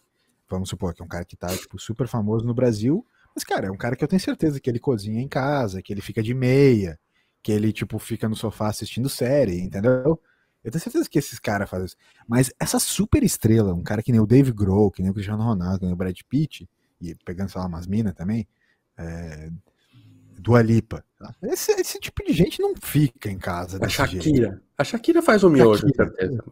Vamos 0.51 0.69
supor 0.69 0.93
que 0.93 1.01
é 1.01 1.05
um 1.05 1.09
cara 1.09 1.25
que 1.25 1.37
tá, 1.37 1.49
tipo, 1.49 1.79
super 1.81 2.07
famoso 2.07 2.45
no 2.45 2.53
Brasil, 2.55 3.03
mas, 3.35 3.45
cara, 3.45 3.69
é 3.69 3.71
um 3.71 3.79
cara 3.79 3.97
que 3.97 4.05
eu 4.05 4.09
tenho 4.09 4.21
certeza 4.21 4.61
que 4.61 4.69
ele 4.69 4.79
cozinha 4.79 5.23
em 5.23 5.29
casa, 5.29 5.81
que 5.83 5.91
ele 5.93 6.03
fica 6.03 6.23
de 6.23 6.35
meia, 6.35 6.99
que 7.43 7.51
ele, 7.51 7.73
tipo, 7.73 7.99
fica 7.99 8.29
no 8.29 8.37
sofá 8.37 8.69
assistindo 8.69 9.09
série, 9.09 9.59
entendeu? 9.59 10.21
Eu 10.65 10.71
tenho 10.71 10.83
certeza 10.83 11.09
que 11.09 11.19
esses 11.19 11.39
caras 11.39 11.69
fazem 11.69 11.87
isso. 11.87 11.97
Mas 12.27 12.51
essa 12.59 12.79
super 12.79 13.23
estrela, 13.23 13.75
um 13.75 13.83
cara 13.83 14.03
que 14.03 14.11
nem 14.11 14.21
o 14.21 14.27
Dave 14.27 14.51
Grohl, 14.51 14.91
que 14.91 15.03
nem 15.03 15.11
o 15.11 15.15
Cristiano 15.15 15.43
Ronaldo, 15.43 15.81
que 15.81 15.85
nem 15.85 15.93
o 15.93 15.97
Brad 15.97 16.19
Pitt, 16.29 16.67
e 17.01 17.15
pegando, 17.25 17.51
sei 17.51 17.61
lá, 17.61 17.67
umas 17.67 17.87
minas 17.87 18.15
também, 18.15 18.49
é, 18.97 19.51
Dua 20.39 20.63
Lipa. 20.63 21.05
tá? 21.19 21.35
Esse, 21.43 21.73
esse 21.73 22.01
tipo 22.01 22.25
de 22.25 22.33
gente 22.33 22.61
não 22.63 22.75
fica 22.81 23.31
em 23.31 23.39
casa 23.39 23.77
a 23.77 23.81
desse 23.81 23.97
jeito. 24.07 24.25
Shakira. 24.25 24.63
A 24.79 24.85
Shakira 24.85 25.23
faz 25.23 25.45
o 25.45 25.51
miojo, 25.51 25.83
com 25.83 25.89
Shakira. 25.89 26.09
certeza. 26.17 26.45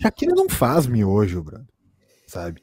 Shakira 0.00 0.32
não 0.34 0.48
faz 0.48 0.86
miojo, 0.86 1.42
brother. 1.42 1.66
Sabe? 2.28 2.60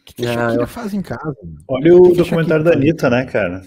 O 0.00 0.04
que, 0.04 0.12
que 0.14 0.26
a 0.26 0.30
Ah, 0.30 0.34
Shakira 0.50 0.66
faz 0.66 0.92
em 0.92 1.00
casa? 1.00 1.34
mano? 1.42 1.64
Olha 1.66 1.94
O 1.96 2.10
que 2.10 2.16
documentário 2.18 2.62
Shakira 2.62 2.64
da 2.64 2.72
Anitta, 2.72 3.08
né, 3.10 3.24
cara? 3.24 3.66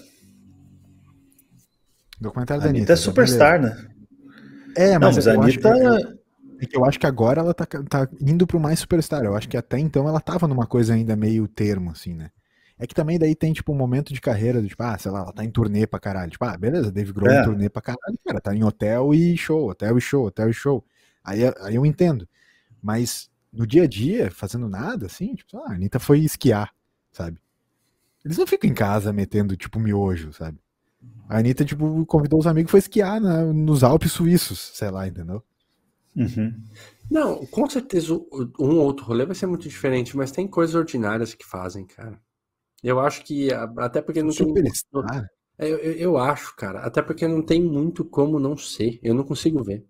Documentário 2.20 2.62
da 2.62 2.68
Anitta 2.68 2.78
Anitta. 2.78 2.92
é 2.92 2.96
superstar, 2.96 3.60
né? 3.60 3.88
É, 4.78 4.98
Não, 4.98 5.08
mas, 5.08 5.16
mas 5.16 5.26
a 5.26 5.34
eu, 5.34 5.42
acho 5.42 5.58
que, 5.58 5.66
Anitta. 5.66 6.18
é 6.60 6.66
que 6.66 6.76
eu 6.76 6.84
acho 6.84 7.00
que 7.00 7.06
agora 7.06 7.40
ela 7.40 7.52
tá, 7.52 7.66
tá 7.66 8.08
indo 8.20 8.46
pro 8.46 8.60
mais 8.60 8.78
superstar. 8.78 9.24
Eu 9.24 9.34
acho 9.34 9.48
que 9.48 9.56
até 9.56 9.76
então 9.78 10.08
ela 10.08 10.20
tava 10.20 10.46
numa 10.46 10.66
coisa 10.66 10.94
ainda 10.94 11.16
meio 11.16 11.48
termo, 11.48 11.90
assim, 11.90 12.14
né? 12.14 12.30
É 12.78 12.86
que 12.86 12.94
também 12.94 13.18
daí 13.18 13.34
tem, 13.34 13.52
tipo, 13.52 13.72
um 13.72 13.76
momento 13.76 14.14
de 14.14 14.20
carreira, 14.20 14.62
do, 14.62 14.68
tipo, 14.68 14.80
ah, 14.84 14.96
sei 14.96 15.10
lá, 15.10 15.22
ela 15.22 15.32
tá 15.32 15.44
em 15.44 15.50
turnê 15.50 15.84
pra 15.84 15.98
caralho. 15.98 16.30
Tipo, 16.30 16.44
ah, 16.44 16.56
beleza, 16.56 16.92
Dave 16.92 17.12
Grohl 17.12 17.32
É. 17.32 17.40
em 17.40 17.44
turnê 17.44 17.68
pra 17.68 17.82
caralho, 17.82 18.16
cara, 18.24 18.40
tá 18.40 18.54
em 18.54 18.62
hotel 18.62 19.12
e 19.12 19.36
show, 19.36 19.68
hotel 19.68 19.98
e 19.98 20.00
show, 20.00 20.26
hotel 20.26 20.48
e 20.48 20.52
show. 20.52 20.84
Aí, 21.24 21.40
aí 21.60 21.74
eu 21.74 21.84
entendo. 21.84 22.28
Mas 22.80 23.28
no 23.52 23.66
dia 23.66 23.82
a 23.82 23.86
dia, 23.88 24.30
fazendo 24.30 24.68
nada, 24.68 25.06
assim, 25.06 25.34
tipo, 25.34 25.58
ah, 25.58 25.70
a 25.70 25.74
Anitta 25.74 25.98
foi 25.98 26.20
esquiar, 26.20 26.72
sabe? 27.10 27.38
Eles 28.24 28.38
não 28.38 28.46
ficam 28.46 28.70
em 28.70 28.74
casa 28.74 29.12
metendo, 29.12 29.56
tipo, 29.56 29.80
miojo, 29.80 30.32
sabe? 30.32 30.58
A 31.28 31.38
Anitta, 31.38 31.64
tipo, 31.64 32.04
convidou 32.06 32.38
os 32.40 32.46
amigos 32.46 32.70
e 32.70 32.72
foi 32.72 32.80
esquiar 32.80 33.20
na- 33.20 33.44
nos 33.52 33.84
Alpes 33.84 34.12
suíços, 34.12 34.70
sei 34.74 34.90
lá, 34.90 35.06
entendeu? 35.06 35.42
Uhum. 36.16 36.52
Não, 37.10 37.46
com 37.46 37.68
certeza 37.68 38.14
um 38.14 38.20
ou 38.58 38.84
outro 38.84 39.04
rolê 39.04 39.24
vai 39.24 39.34
ser 39.34 39.46
muito 39.46 39.68
diferente, 39.68 40.16
mas 40.16 40.32
tem 40.32 40.46
coisas 40.48 40.74
ordinárias 40.74 41.34
que 41.34 41.46
fazem, 41.46 41.86
cara. 41.86 42.20
Eu 42.82 43.00
acho 43.00 43.24
que, 43.24 43.52
até 43.78 44.02
porque 44.02 44.22
não 44.22 44.34
tem. 44.34 44.46
Superstar. 44.46 45.28
É, 45.58 45.68
Eu, 45.70 45.78
eu, 45.78 45.92
eu 45.94 46.18
acho, 46.18 46.54
cara, 46.56 46.80
até 46.80 47.02
porque 47.02 47.28
não 47.28 47.42
tem 47.42 47.62
muito 47.62 48.04
como 48.04 48.40
não 48.40 48.56
ser. 48.56 48.98
Eu 49.02 49.14
não 49.14 49.24
consigo 49.24 49.62
ver. 49.62 49.84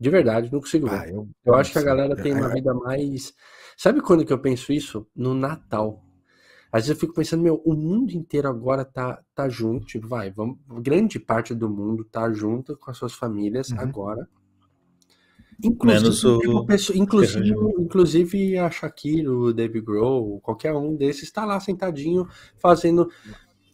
De 0.00 0.10
verdade, 0.10 0.52
não 0.52 0.60
consigo 0.60 0.88
ver. 0.88 0.96
Ah, 1.00 1.08
eu, 1.08 1.28
Eu 1.44 1.54
acho 1.56 1.72
que 1.72 1.78
a 1.78 1.82
galera 1.82 2.16
tem 2.16 2.32
uma 2.34 2.48
É, 2.50 2.54
vida 2.54 2.74
mais. 2.74 3.34
Sabe 3.76 4.00
quando 4.02 4.24
que 4.26 4.32
eu 4.32 4.40
penso 4.40 4.72
isso? 4.72 5.06
No 5.16 5.34
Natal. 5.34 6.02
Às 6.72 6.82
vezes 6.86 6.90
eu 6.90 6.96
fico 7.00 7.14
pensando, 7.14 7.42
meu, 7.42 7.60
o 7.64 7.74
mundo 7.74 8.12
inteiro 8.12 8.48
agora 8.48 8.84
tá, 8.84 9.22
tá 9.34 9.48
junto. 9.48 9.86
Tipo, 9.86 10.08
vai, 10.08 10.30
vamos, 10.30 10.58
grande 10.82 11.18
parte 11.18 11.54
do 11.54 11.68
mundo 11.68 12.04
tá 12.04 12.30
junto 12.32 12.76
com 12.76 12.90
as 12.90 12.96
suas 12.98 13.12
famílias 13.12 13.70
Uhum. 13.70 13.78
agora. 13.78 14.28
Inclusive, 15.62 16.08
o- 16.26 16.38
tipo, 16.40 16.66
pessoa- 16.66 16.96
inclusive, 16.96 17.50
inclusive 17.78 18.58
a 18.58 18.70
Shakira, 18.70 19.30
o 19.30 19.52
Dave 19.52 19.80
Grohl, 19.80 20.40
qualquer 20.40 20.72
um 20.74 20.96
desses 20.96 21.24
está 21.24 21.44
lá 21.44 21.60
sentadinho 21.60 22.26
fazendo. 22.58 23.10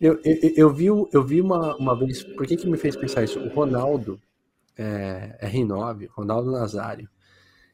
Eu, 0.00 0.20
eu, 0.24 0.52
eu 0.56 0.74
vi, 0.74 0.86
eu 0.86 1.24
vi 1.24 1.40
uma, 1.42 1.76
uma 1.76 1.98
vez. 1.98 2.22
Por 2.24 2.46
que, 2.46 2.56
que 2.56 2.68
me 2.68 2.78
fez 2.78 2.96
pensar 2.96 3.24
isso? 3.24 3.40
O 3.40 3.48
Ronaldo 3.48 4.20
é, 4.78 5.38
R9, 5.42 6.06
Ronaldo 6.12 6.50
Nazário, 6.52 7.08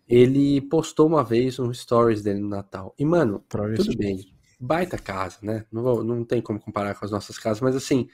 ele 0.08 0.60
postou 0.62 1.06
uma 1.08 1.24
vez 1.24 1.58
um 1.58 1.72
stories 1.72 2.22
dele 2.22 2.40
no 2.40 2.48
Natal. 2.48 2.94
E, 2.98 3.04
mano, 3.04 3.44
travesti. 3.48 3.86
tudo 3.86 3.98
bem, 3.98 4.18
baita 4.62 4.98
casa, 4.98 5.38
né? 5.42 5.66
Não, 5.72 5.82
vou- 5.82 6.04
não 6.04 6.24
tem 6.24 6.40
como 6.42 6.60
comparar 6.60 6.94
com 6.94 7.04
as 7.04 7.10
nossas 7.10 7.38
casas, 7.38 7.60
mas 7.60 7.76
assim, 7.76 8.08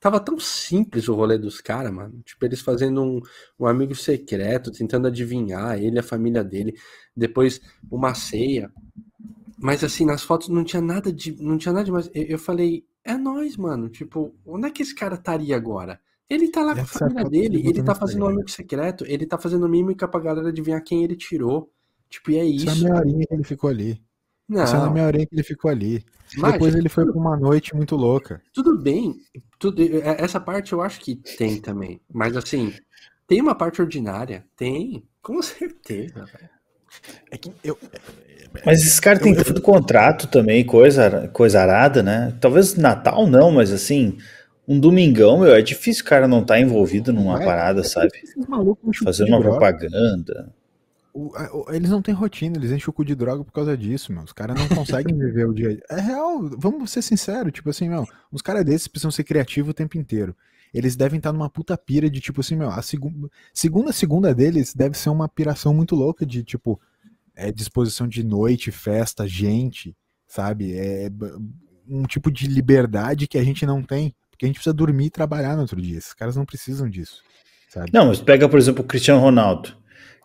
Tava 0.00 0.20
tão 0.20 0.38
simples 0.38 1.08
o 1.08 1.14
rolê 1.14 1.36
dos 1.36 1.60
caras, 1.60 1.92
mano. 1.92 2.22
Tipo, 2.24 2.44
eles 2.44 2.60
fazendo 2.60 3.02
um, 3.02 3.20
um 3.58 3.66
amigo 3.66 3.94
secreto, 3.96 4.70
tentando 4.70 5.08
adivinhar 5.08 5.76
ele, 5.82 5.98
a 5.98 6.02
família 6.04 6.44
dele. 6.44 6.74
Depois, 7.16 7.60
uma 7.90 8.14
ceia. 8.14 8.70
Mas 9.58 9.82
assim, 9.82 10.06
nas 10.06 10.22
fotos 10.22 10.48
não 10.48 10.64
tinha 10.64 10.82
nada 10.82 11.12
de. 11.12 11.40
Não 11.42 11.58
tinha 11.58 11.72
nada 11.72 11.84
demais. 11.84 12.08
Eu, 12.14 12.24
eu 12.24 12.38
falei, 12.38 12.84
é 13.04 13.16
nós, 13.16 13.56
mano. 13.56 13.88
Tipo, 13.88 14.34
onde 14.46 14.68
é 14.68 14.70
que 14.70 14.82
esse 14.82 14.94
cara 14.94 15.16
estaria 15.16 15.56
agora? 15.56 16.00
Ele 16.30 16.48
tá 16.48 16.62
lá 16.62 16.74
com 16.74 16.82
a 16.82 16.86
família 16.86 17.24
dele, 17.24 17.66
ele 17.66 17.82
tá 17.82 17.94
fazendo 17.94 18.24
um 18.24 18.28
amigo 18.28 18.50
secreto, 18.50 19.04
ele 19.06 19.26
tá 19.26 19.38
fazendo 19.38 19.68
mímica 19.68 20.06
pra 20.06 20.20
galera 20.20 20.48
adivinhar 20.50 20.82
quem 20.84 21.02
ele 21.02 21.16
tirou. 21.16 21.72
Tipo, 22.08 22.30
e 22.30 22.36
é 22.38 22.44
isso. 22.44 22.68
Essa 22.68 22.86
é 22.86 22.90
a 22.90 22.90
meia 22.90 23.00
horinha 23.00 23.26
que 23.26 23.34
ele 23.34 23.44
ficou 23.44 23.70
ali. 23.70 24.00
Não. 24.48 24.62
Essa 24.62 24.76
é 24.76 24.80
a 24.80 24.90
meia 24.90 25.06
horinha 25.06 25.26
que 25.26 25.34
ele 25.34 25.42
ficou 25.42 25.70
ali. 25.70 26.04
Mas, 26.36 26.52
Depois 26.52 26.74
ele 26.74 26.88
foi 26.88 27.04
pra 27.04 27.14
uma 27.14 27.36
noite 27.36 27.74
muito 27.74 27.96
louca. 27.96 28.40
Tudo 28.52 28.78
bem. 28.78 29.16
Tudo, 29.58 29.82
é, 29.82 30.22
essa 30.22 30.40
parte 30.40 30.72
eu 30.72 30.80
acho 30.80 31.00
que 31.00 31.14
tem 31.14 31.60
também. 31.60 32.00
Mas 32.12 32.36
assim, 32.36 32.72
tem 33.26 33.40
uma 33.40 33.54
parte 33.54 33.80
ordinária? 33.80 34.44
Tem. 34.56 35.04
Com 35.22 35.40
certeza, 35.42 36.24
velho. 36.24 36.50
É 37.30 37.36
que 37.36 37.52
eu, 37.62 37.78
mas 38.64 38.84
esse 38.84 39.00
cara 39.00 39.18
tem 39.18 39.34
tudo 39.34 39.60
contrato 39.60 40.26
também, 40.26 40.64
coisa, 40.64 41.28
coisa 41.28 41.60
arada, 41.60 42.02
né? 42.02 42.34
Talvez 42.40 42.74
Natal 42.76 43.26
não, 43.26 43.50
mas 43.50 43.70
assim, 43.70 44.16
um 44.66 44.78
domingão, 44.78 45.40
meu, 45.40 45.54
é 45.54 45.62
difícil 45.62 46.04
o 46.04 46.08
cara 46.08 46.26
não 46.26 46.40
estar 46.40 46.54
tá 46.54 46.60
envolvido 46.60 47.12
numa 47.12 47.40
é, 47.40 47.44
parada, 47.44 47.80
é 47.80 47.84
sabe? 47.84 48.10
Fazendo 49.04 49.28
uma 49.28 49.40
propaganda. 49.40 50.52
O, 51.12 51.32
eles 51.70 51.90
não 51.90 52.02
têm 52.02 52.14
rotina, 52.14 52.56
eles 52.56 52.70
enchem 52.70 52.88
o 52.88 52.92
cu 52.92 53.04
de 53.04 53.14
droga 53.14 53.42
por 53.44 53.52
causa 53.52 53.76
disso, 53.76 54.12
meu. 54.12 54.22
Os 54.22 54.32
caras 54.32 54.58
não 54.58 54.68
conseguem 54.68 55.16
viver 55.18 55.46
o 55.46 55.54
dia. 55.54 55.80
É 55.90 56.00
real, 56.00 56.48
vamos 56.56 56.90
ser 56.90 57.02
sinceros, 57.02 57.52
tipo 57.52 57.70
assim, 57.70 57.88
meu, 57.88 58.06
uns 58.32 58.42
caras 58.42 58.64
desses 58.64 58.88
precisam 58.88 59.10
ser 59.10 59.24
criativos 59.24 59.70
o 59.70 59.74
tempo 59.74 59.98
inteiro. 59.98 60.36
Eles 60.72 60.96
devem 60.96 61.16
estar 61.18 61.32
numa 61.32 61.48
puta 61.48 61.76
pira 61.76 62.10
de 62.10 62.20
tipo 62.20 62.40
assim, 62.40 62.56
meu, 62.56 62.68
a 62.68 62.82
segunda, 62.82 63.28
segunda 63.54 63.92
segunda 63.92 64.34
deles 64.34 64.74
deve 64.74 64.96
ser 64.98 65.08
uma 65.08 65.28
piração 65.28 65.72
muito 65.72 65.94
louca 65.94 66.26
de 66.26 66.42
tipo, 66.42 66.80
é 67.34 67.50
disposição 67.50 68.06
de 68.06 68.22
noite, 68.22 68.70
festa, 68.70 69.26
gente, 69.26 69.96
sabe? 70.26 70.76
É 70.76 71.10
um 71.88 72.02
tipo 72.02 72.30
de 72.30 72.46
liberdade 72.46 73.26
que 73.26 73.38
a 73.38 73.44
gente 73.44 73.64
não 73.64 73.82
tem, 73.82 74.14
porque 74.30 74.44
a 74.44 74.48
gente 74.48 74.56
precisa 74.56 74.74
dormir 74.74 75.06
e 75.06 75.10
trabalhar 75.10 75.54
no 75.54 75.62
outro 75.62 75.80
dia. 75.80 75.96
Esses 75.96 76.12
caras 76.12 76.36
não 76.36 76.44
precisam 76.44 76.88
disso, 76.88 77.22
sabe? 77.70 77.90
Não, 77.92 78.08
mas 78.08 78.20
pega, 78.20 78.48
por 78.48 78.58
exemplo, 78.58 78.84
o 78.84 78.86
Cristiano 78.86 79.20
Ronaldo, 79.20 79.77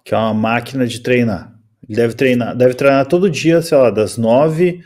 que 0.04 0.14
é 0.14 0.18
uma 0.18 0.34
máquina 0.34 0.86
de 0.86 0.99
treinar. 0.99 1.54
Ele 1.88 1.95
deve 1.95 2.14
treinar, 2.14 2.56
deve 2.56 2.74
treinar 2.74 3.06
todo 3.08 3.30
dia, 3.30 3.62
sei 3.62 3.78
lá, 3.78 3.89
das 3.89 4.18
nove 4.18 4.84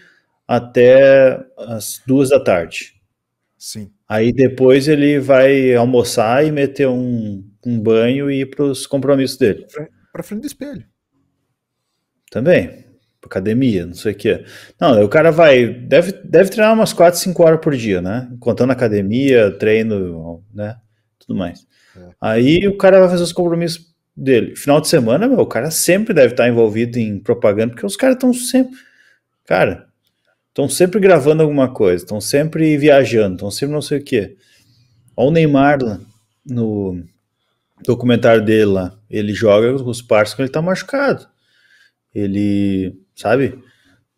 até 0.47 1.43
as 1.57 2.01
duas 2.05 2.30
da 2.30 2.39
tarde. 2.39 2.95
Sim. 3.57 3.91
Aí 4.07 4.32
depois 4.32 4.88
ele 4.88 5.20
vai 5.20 5.76
almoçar 5.76 6.45
e 6.45 6.51
meter 6.51 6.88
um, 6.88 7.43
um 7.65 7.80
banho 7.80 8.32
e 8.32 8.41
ir 8.41 8.45
para 8.45 8.63
os 8.63 8.88
compromissos 8.88 9.38
dele. 9.38 9.65
Para 10.13 10.24
frente 10.24 10.41
do 10.41 10.47
espelho. 10.47 10.86
Também. 12.32 12.86
Academia, 13.24 13.86
não 13.86 13.93
sei 13.93 14.13
o 14.13 14.15
que. 14.15 14.45
Não, 14.80 15.03
o 15.03 15.09
cara 15.09 15.32
vai. 15.32 15.68
Deve, 15.68 16.13
deve 16.24 16.49
treinar 16.49 16.74
umas 16.74 16.93
4, 16.93 17.20
5 17.20 17.43
horas 17.43 17.59
por 17.59 17.76
dia, 17.76 18.01
né? 18.01 18.32
Contando 18.39 18.72
academia, 18.72 19.51
treino, 19.51 20.41
né? 20.53 20.78
Tudo 21.20 21.38
mais. 21.38 21.68
É. 21.97 22.09
Aí 22.22 22.68
o 22.70 22.78
cara 22.78 23.01
vai 23.01 23.09
fazer 23.09 23.24
os 23.24 23.34
compromissos 23.34 23.96
dele. 24.18 24.55
Final 24.55 24.82
de 24.82 24.88
semana, 24.88 25.28
meu, 25.28 25.39
o 25.39 25.45
cara 25.45 25.70
sempre 25.70 26.13
deve 26.13 26.34
estar 26.34 26.49
envolvido 26.49 26.97
em 26.97 27.20
propaganda, 27.20 27.74
porque 27.74 27.86
os 27.86 27.95
caras 27.95 28.15
estão 28.15 28.34
sempre. 28.34 28.76
Cara, 29.45 29.88
estão 30.49 30.68
sempre 30.68 30.99
gravando 30.99 31.43
alguma 31.43 31.72
coisa, 31.72 32.03
estão 32.03 32.20
sempre 32.20 32.76
viajando, 32.78 33.36
estão 33.36 33.51
sempre 33.51 33.76
não 33.76 33.82
sei 33.82 33.99
o 33.99 34.03
que. 34.03 34.36
Olha 35.15 35.30
o 35.30 35.32
Neymar 35.32 35.84
lá, 35.84 35.99
no 36.45 37.03
documentário 37.86 38.43
dele 38.43 38.65
lá. 38.65 38.97
Ele 39.09 39.34
joga 39.34 39.72
os 39.72 40.01
partes 40.01 40.34
quando 40.34 40.45
ele 40.45 40.53
tá 40.53 40.61
machucado. 40.61 41.28
Ele, 42.13 42.99
sabe? 43.15 43.61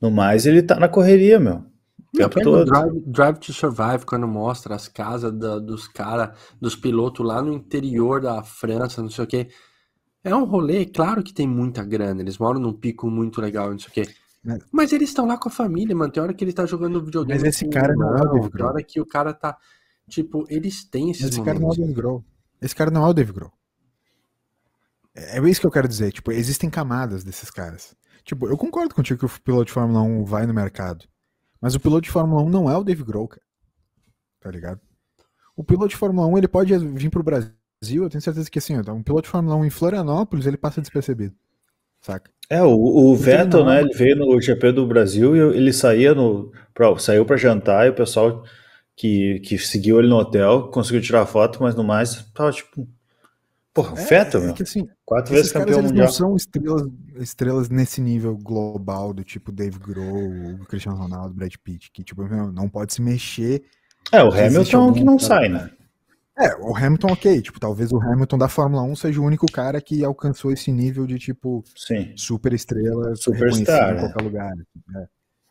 No 0.01 0.09
mais, 0.09 0.45
ele 0.45 0.63
tá 0.63 0.79
na 0.79 0.87
correria, 0.87 1.39
meu. 1.39 1.65
O 2.13 2.17
tempo 2.17 2.41
todo. 2.41 2.65
Drive, 2.65 3.03
Drive, 3.05 3.37
to 3.37 3.53
Survive, 3.53 4.05
quando 4.05 4.27
mostra 4.27 4.73
as 4.73 4.87
casas 4.87 5.31
da, 5.37 5.59
dos 5.59 5.87
caras, 5.87 6.37
dos 6.59 6.75
pilotos 6.75 7.25
lá 7.25 7.41
no 7.41 7.53
interior 7.53 8.21
da 8.21 8.41
França, 8.41 9.01
não 9.01 9.09
sei 9.09 9.25
o 9.25 9.27
que. 9.27 9.47
É 10.23 10.35
um 10.35 10.43
rolê, 10.43 10.85
claro 10.85 11.23
que 11.23 11.33
tem 11.33 11.47
muita 11.47 11.83
grana, 11.83 12.21
eles 12.21 12.37
moram 12.37 12.59
num 12.59 12.73
pico 12.73 13.09
muito 13.09 13.39
legal, 13.39 13.71
não 13.71 13.79
sei 13.79 13.89
o 13.89 13.91
que. 13.91 14.15
Mas, 14.43 14.59
Mas 14.71 14.93
eles 14.93 15.09
estão 15.09 15.25
lá 15.25 15.37
com 15.37 15.49
a 15.49 15.51
família, 15.51 15.95
mano. 15.95 16.11
Tem 16.11 16.23
hora 16.23 16.33
que 16.33 16.43
ele 16.43 16.53
tá 16.53 16.65
jogando 16.65 17.03
videogame. 17.03 17.39
Mas 17.39 17.47
esse 17.47 17.67
cara 17.69 17.93
não 17.93 18.15
é 18.17 18.21
o 18.21 18.25
Dave 18.25 18.49
Grohl. 18.49 18.51
Tem 18.51 18.65
hora 18.65 18.83
que 18.83 19.01
o 19.01 19.05
cara 19.05 19.33
tá. 19.33 19.57
Tipo, 20.09 20.45
eles 20.49 20.83
têm 20.85 21.11
esses 21.11 21.25
esse 21.25 21.39
momentos. 21.39 21.45
Cara 21.45 21.59
não 21.59 21.69
é 21.69 21.73
o 21.73 21.75
Dave 21.75 21.93
Grohl. 21.93 22.25
Esse 22.61 22.75
cara 22.75 22.91
não 22.91 23.05
é 23.05 23.09
o 23.09 23.13
Dave 23.13 23.31
Grohl. 23.31 23.53
É, 25.13 25.39
é 25.39 25.49
isso 25.49 25.59
que 25.59 25.67
eu 25.67 25.71
quero 25.71 25.87
dizer. 25.87 26.11
Tipo, 26.11 26.31
existem 26.31 26.69
camadas 26.69 27.23
desses 27.23 27.49
caras. 27.51 27.95
Tipo, 28.23 28.47
eu 28.47 28.57
concordo 28.57 28.95
contigo 28.95 29.19
que 29.19 29.25
o 29.25 29.41
piloto 29.41 29.65
de 29.65 29.71
Fórmula 29.73 30.01
1 30.01 30.23
vai 30.23 30.45
no 30.45 30.53
mercado. 30.53 31.05
Mas 31.61 31.75
o 31.75 31.79
piloto 31.79 32.03
de 32.03 32.11
Fórmula 32.11 32.41
1 32.43 32.49
não 32.49 32.69
é 32.69 32.77
o 32.77 32.83
Dave 32.83 33.03
Grohl, 33.03 33.27
cara. 33.27 33.43
Tá 34.39 34.49
ligado? 34.49 34.79
O 35.55 35.63
piloto 35.63 35.89
de 35.89 35.97
Fórmula 35.97 36.27
1 36.27 36.37
ele 36.37 36.47
pode 36.47 36.77
vir 36.77 37.09
pro 37.09 37.23
Brasil. 37.23 37.51
Eu 37.81 38.09
tenho 38.09 38.21
certeza 38.21 38.49
que 38.49 38.59
assim, 38.59 38.77
um 38.77 39.03
piloto 39.03 39.23
de 39.23 39.29
Fórmula 39.29 39.55
1 39.55 39.65
em 39.65 39.69
Florianópolis 39.69 40.45
ele 40.45 40.57
passa 40.57 40.81
despercebido. 40.81 41.33
Saca? 42.01 42.29
É, 42.49 42.61
o, 42.61 42.71
o 42.71 43.15
Vettel, 43.15 43.65
né? 43.65 43.81
Ele 43.81 43.93
veio 43.93 44.15
no 44.15 44.41
GP 44.41 44.71
do 44.71 44.87
Brasil 44.87 45.35
e 45.35 45.57
ele 45.57 45.71
saía 45.71 46.13
no. 46.13 46.51
Pra, 46.73 46.97
saiu 46.97 47.25
para 47.25 47.37
jantar 47.37 47.85
e 47.85 47.89
o 47.89 47.95
pessoal 47.95 48.43
que, 48.95 49.39
que 49.41 49.57
seguiu 49.57 49.99
ele 49.99 50.07
no 50.07 50.17
hotel 50.17 50.69
conseguiu 50.69 51.01
tirar 51.01 51.25
foto, 51.25 51.61
mas 51.61 51.75
no 51.75 51.83
mais 51.83 52.23
tava 52.33 52.51
tipo 52.51 52.87
Porra, 53.73 53.93
o 53.93 53.97
é, 53.97 54.05
Vettel, 54.05 54.41
é 54.41 54.45
meu. 54.45 54.53
Que, 54.53 54.63
assim, 54.63 54.87
Quatro 55.05 55.33
vezes 55.33 55.51
campeão 55.51 55.77
caras, 55.77 55.91
mundial. 55.91 56.05
não 56.05 56.13
são 56.13 56.35
estrelas, 56.35 56.83
estrelas 57.17 57.69
nesse 57.69 58.01
nível 58.01 58.35
global 58.37 59.13
do 59.13 59.23
tipo 59.23 59.51
Dave 59.51 59.79
Grohl, 59.79 60.59
Cristiano 60.67 60.97
Ronaldo, 60.97 61.33
Brad 61.33 61.53
Pitt, 61.63 61.91
que 61.91 62.03
tipo, 62.03 62.23
não 62.51 62.67
pode 62.67 62.93
se 62.93 63.01
mexer. 63.01 63.63
É, 64.11 64.23
o 64.23 64.31
Hamilton 64.31 64.93
que 64.93 65.03
não 65.03 65.17
cara. 65.17 65.27
sai, 65.27 65.49
né? 65.49 65.69
É, 66.39 66.55
o 66.55 66.75
Hamilton, 66.75 67.11
ok. 67.11 67.41
Tipo, 67.41 67.59
talvez 67.59 67.91
o 67.91 67.99
Hamilton 67.99 68.37
da 68.37 68.47
Fórmula 68.47 68.81
1 68.83 68.95
seja 68.95 69.19
o 69.19 69.25
único 69.25 69.45
cara 69.51 69.81
que 69.81 70.05
alcançou 70.05 70.53
esse 70.53 70.71
nível 70.71 71.05
de, 71.05 71.19
tipo, 71.19 71.63
Sim. 71.75 72.13
super 72.15 72.53
estrela, 72.53 73.13
Superstar, 73.15 73.91
em 73.91 73.95
né? 73.95 73.99
qualquer 73.99 74.23
lugar. 74.23 74.55
Né? 74.87 75.07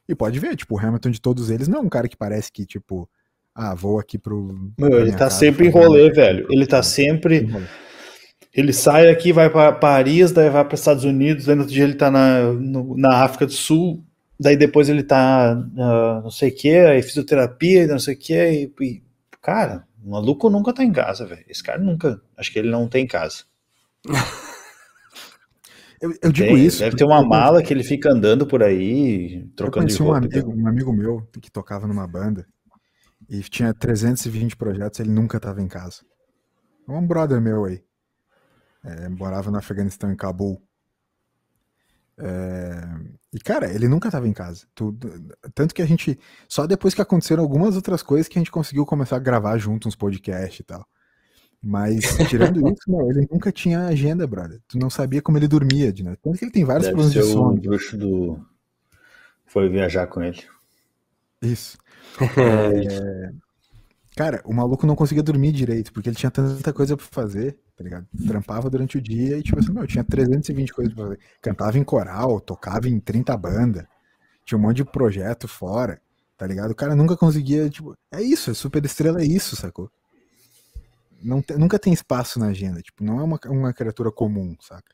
E 0.09 0.15
pode 0.15 0.39
ver, 0.39 0.57
tipo, 0.57 0.75
o 0.75 0.79
Hamilton 0.79 1.11
de 1.11 1.21
todos 1.21 1.51
eles 1.51 1.69
não 1.69 1.81
é 1.81 1.83
um 1.83 1.89
cara 1.91 2.09
que 2.09 2.17
parece 2.17 2.51
que, 2.51 2.65
tipo, 2.65 3.09
ah, 3.55 3.75
vou 3.75 3.99
aqui 3.99 4.17
pro. 4.17 4.73
Meu, 4.79 5.01
ele 5.01 5.13
tá 5.13 5.29
sempre 5.29 5.67
em 5.67 5.71
rolê, 5.71 6.11
velho. 6.11 6.47
Ele 6.49 6.65
tá 6.65 6.83
sempre. 6.83 7.49
Ele 8.55 8.73
sai 8.73 9.11
aqui, 9.11 9.33
vai 9.33 9.51
para 9.51 9.73
Paris, 9.73 10.33
daí 10.33 10.49
vai 10.49 10.65
para 10.65 10.75
os 10.75 10.81
Estados 10.81 11.05
Unidos, 11.05 11.45
daí 11.45 11.55
no 11.55 11.63
outro 11.63 11.75
dia 11.75 11.85
ele 11.85 11.95
tá 11.95 12.11
na, 12.11 12.53
no, 12.53 12.97
na 12.97 13.23
África 13.23 13.47
do 13.47 13.53
Sul, 13.53 14.03
daí 14.41 14.57
depois 14.57 14.89
ele 14.89 15.03
tá 15.03 15.55
uh, 15.55 16.23
não 16.23 16.31
sei 16.31 16.49
o 16.49 16.55
que, 16.55 16.71
aí 16.71 17.03
fisioterapia, 17.03 17.87
não 17.87 17.99
sei 17.99 18.15
o 18.15 18.19
que, 18.19 18.35
e, 18.35 18.73
e, 18.81 19.03
cara, 19.43 19.88
o 20.03 20.11
maluco 20.11 20.49
nunca 20.51 20.73
tá 20.73 20.85
em 20.85 20.93
casa, 20.93 21.27
velho. 21.27 21.45
Esse 21.49 21.63
cara 21.63 21.79
nunca, 21.79 22.21
acho 22.37 22.53
que 22.53 22.59
ele 22.59 22.71
não 22.71 22.89
tem 22.89 23.07
casa. 23.07 23.45
eu, 26.01 26.15
eu, 26.23 26.33
digo 26.33 26.55
tem, 26.55 26.65
isso. 26.65 26.79
Deve 26.81 26.97
ter 26.97 27.05
uma 27.05 27.23
mala 27.23 27.63
que 27.63 27.73
ele 27.73 27.83
fica 27.83 28.11
andando 28.11 28.47
por 28.47 28.63
aí, 28.63 29.49
trocando 29.57 29.87
de 29.87 29.97
roupa. 29.97 30.15
Um 30.15 30.17
amigo, 30.17 30.55
um 30.55 30.69
amigo 30.69 30.93
meu 30.93 31.29
que 31.41 31.51
tocava 31.51 31.87
numa 31.87 32.07
banda 32.07 32.47
e 33.29 33.41
tinha 33.43 33.75
320 33.75 34.57
projetos, 34.57 35.01
ele 35.01 35.11
nunca 35.11 35.39
tava 35.39 35.61
em 35.61 35.69
casa. 35.69 36.03
É 36.89 36.93
um 36.93 37.07
brother 37.07 37.41
meu 37.41 37.65
aí. 37.65 37.85
É, 38.85 39.09
morava 39.09 39.51
no 39.51 39.59
Afeganistão, 39.59 40.11
em 40.11 40.17
Cabul. 40.17 40.63
É, 42.17 42.81
e, 43.33 43.39
cara, 43.39 43.71
ele 43.71 43.89
nunca 43.89 44.09
estava 44.09 44.27
em 44.27 44.33
casa. 44.33 44.67
Tanto 45.55 45.75
que 45.75 45.83
a 45.83 45.87
gente. 45.87 46.19
Só 46.49 46.67
depois 46.67 46.95
que 46.95 47.03
aconteceram 47.03 47.43
algumas 47.43 47.77
outras 47.77 48.03
coisas 48.03 48.27
que 48.27 48.39
a 48.39 48.41
gente 48.41 48.51
conseguiu 48.51 48.87
começar 48.87 49.17
a 49.17 49.21
gravar 49.21 49.59
junto 49.59 49.87
uns 49.87 49.97
podcasts 49.97 50.61
e 50.61 50.65
tal. 50.65 50.87
Mas, 51.63 52.05
tirando 52.29 52.67
isso, 52.69 52.83
não, 52.87 53.11
ele 53.11 53.27
nunca 53.31 53.53
tinha 53.53 53.87
agenda, 53.87 54.27
brother. 54.27 54.61
Tu 54.67 54.79
não 54.79 54.89
sabia 54.89 55.21
como 55.21 55.37
ele 55.37 55.49
dormia, 55.49 55.93
né? 56.03 56.17
Tanto 56.23 56.39
que 56.39 56.45
ele 56.45 56.53
tem 56.53 56.65
vários 56.65 56.87
Deve 56.87 56.97
problemas 56.97 57.13
de 57.13 57.33
sono. 57.33 57.55
O 57.55 57.61
bruxo 57.61 57.99
do. 57.99 58.41
Foi 59.47 59.69
viajar 59.69 60.07
com 60.07 60.23
ele. 60.23 60.43
Isso. 61.43 61.77
é... 62.39 63.31
Cara, 64.17 64.41
o 64.45 64.55
maluco 64.55 64.87
não 64.87 64.97
conseguia 64.97 65.23
dormir 65.23 65.53
direito, 65.53 65.93
porque 65.93 66.09
ele 66.09 66.17
tinha 66.17 66.31
tanta 66.31 66.73
coisa 66.73 66.97
pra 66.97 67.07
fazer 67.11 67.59
tá 67.79 67.85
ligado? 67.85 68.07
Trampava 68.27 68.69
durante 68.69 68.99
o 68.99 69.01
dia 69.01 69.39
e, 69.39 69.43
tipo 69.43 69.57
assim, 69.57 69.71
meu, 69.71 69.87
tinha 69.87 70.03
320 70.03 70.73
coisas 70.73 70.93
pra 70.93 71.05
fazer. 71.05 71.21
Cantava 71.41 71.79
em 71.79 71.85
coral, 71.85 72.41
tocava 72.41 72.89
em 72.89 72.99
30 72.99 73.37
bandas, 73.37 73.87
tinha 74.45 74.59
um 74.59 74.63
monte 74.63 74.79
de 74.79 74.85
projeto 74.85 75.47
fora, 75.47 76.03
tá 76.37 76.45
ligado? 76.45 76.73
O 76.73 76.75
cara 76.75 76.97
nunca 76.97 77.17
conseguia, 77.17 77.71
tipo, 77.71 77.97
é 78.11 78.21
isso, 78.21 78.51
é 78.51 78.55
super 78.55 78.85
estrela, 78.85 79.21
é 79.21 79.25
isso, 79.25 79.55
sacou? 79.55 79.89
Não 81.23 81.41
te, 81.41 81.55
nunca 81.55 81.79
tem 81.79 81.93
espaço 81.93 82.41
na 82.41 82.47
agenda, 82.49 82.83
tipo, 82.83 83.05
não 83.05 83.21
é 83.21 83.23
uma, 83.23 83.39
uma 83.47 83.73
criatura 83.73 84.11
comum, 84.11 84.57
saca? 84.61 84.93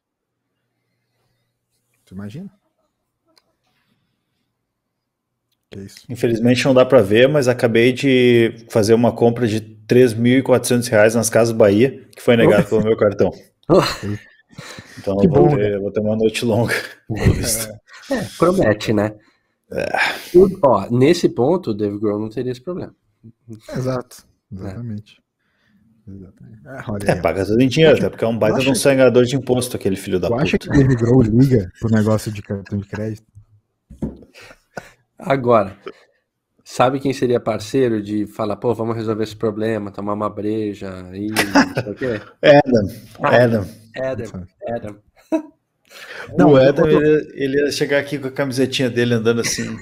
Tu 2.05 2.13
imagina? 2.13 2.53
É 5.75 5.87
Infelizmente 6.11 6.65
não 6.67 6.75
dá 6.75 6.85
para 6.85 7.01
ver, 7.01 7.31
mas 7.31 7.49
acabei 7.49 7.95
de 7.95 8.67
fazer 8.69 8.93
uma 8.93 9.11
compra 9.11 9.49
de 9.49 9.74
3.400 9.87 10.89
reais 10.89 11.15
nas 11.15 11.29
Casas 11.31 11.53
Bahia, 11.55 12.07
que 12.15 12.23
foi 12.23 12.37
negado 12.37 12.67
pelo 12.69 12.83
meu 12.85 12.97
cartão. 12.97 13.31
Então 14.99 15.17
Que 15.19 15.27
eu 15.27 15.31
vou, 15.31 15.49
bom, 15.49 15.57
ter, 15.57 15.75
eu 15.75 15.81
vou 15.83 15.91
ter 15.93 16.01
uma 16.01 16.17
noite 16.17 16.45
longa. 16.45 16.75
É, 18.11 18.23
promete, 18.39 18.93
né? 18.93 19.15
O- 20.35 20.49
Ó, 20.63 20.89
nesse 20.91 21.29
ponto, 21.29 21.71
o 21.71 21.75
Dave 21.75 21.99
Grohl 21.99 22.21
não 22.21 22.29
teria 22.29 22.53
esse 22.53 22.61
problema. 22.61 22.95
Exato. 23.77 24.25
Exatamente. 24.53 25.21
Exatamente. 26.07 26.61
Ah, 26.67 26.85
É, 27.07 27.13
ó. 27.15 27.23
paga 27.23 27.45
tudo 27.47 27.61
em 27.63 27.67
dinheiro, 27.69 27.97
até 27.97 28.11
porque 28.11 28.25
é 28.25 28.29
um 28.29 28.39
baita 28.39 28.61
de 28.61 28.69
um 28.71 28.75
songador 28.75 29.25
de 29.25 29.35
imposto, 29.37 29.75
aquele 29.77 29.97
filho 29.97 30.21
da 30.21 30.29
Tu 30.29 30.35
acha 30.35 30.59
puta. 30.59 30.71
que 30.71 30.79
Dave 30.79 30.95
Grohl 30.97 31.23
liga 31.23 31.71
pro 31.81 31.91
negócio 31.91 32.31
de 32.31 32.43
cartão 32.43 32.79
de 32.79 32.87
crédito? 32.87 33.27
Agora, 35.19 35.77
sabe 36.65 36.99
quem 36.99 37.13
seria 37.13 37.39
parceiro 37.39 38.03
de 38.03 38.27
falar, 38.27 38.57
pô, 38.57 38.75
vamos 38.75 38.97
resolver 38.97 39.23
esse 39.23 39.37
problema, 39.37 39.91
tomar 39.93 40.15
uma 40.15 40.31
breja 40.31 40.89
e 41.15 41.29
não 41.29 41.83
sei 41.85 41.93
o 41.93 41.95
quê? 41.95 42.21
Adam, 42.43 42.89
Adam. 43.23 43.67
Adam, 43.97 44.47
Adam. 44.69 44.97
Não, 46.37 46.53
o 46.53 46.57
Adam, 46.57 46.87
eu 46.89 46.99
tô- 46.99 47.03
ele, 47.07 47.33
ele 47.35 47.59
ia 47.61 47.71
chegar 47.71 47.99
aqui 48.01 48.19
com 48.19 48.27
a 48.27 48.31
camisetinha 48.31 48.91
dele 48.91 49.15
andando 49.15 49.41
assim. 49.43 49.77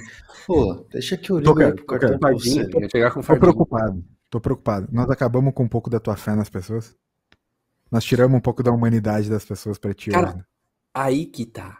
Pô, 0.46 0.84
deixa 0.92 1.16
que 1.16 1.30
eu 1.30 1.38
ligo 1.38 1.54
Tô, 1.54 1.60
aí 1.60 1.72
pro 1.72 1.84
tô, 1.84 1.86
cartão 1.86 2.18
pra 2.18 2.30
Fardinho, 2.32 2.64
você. 2.70 2.78
ia 2.80 2.88
chegar 2.90 3.10
com 3.12 3.20
Tô 3.20 3.26
fardinho. 3.26 3.40
preocupado. 3.54 4.04
Tô 4.28 4.40
preocupado. 4.40 4.88
Nós 4.92 5.09
acabamos 5.09 5.54
com 5.54 5.62
um 5.62 5.68
pouco 5.68 5.88
da 5.88 6.00
tua 6.00 6.16
fé 6.16 6.34
nas 6.34 6.50
pessoas. 6.50 6.94
Nós 7.90 8.04
tiramos 8.04 8.36
um 8.36 8.40
pouco 8.40 8.62
da 8.62 8.70
humanidade 8.72 9.30
das 9.30 9.44
pessoas 9.44 9.78
pra 9.78 9.94
ti 9.94 10.10
Cara, 10.10 10.26
hoje. 10.28 10.36
né? 10.38 10.44
Aí 10.92 11.26
que 11.26 11.46
tá. 11.46 11.78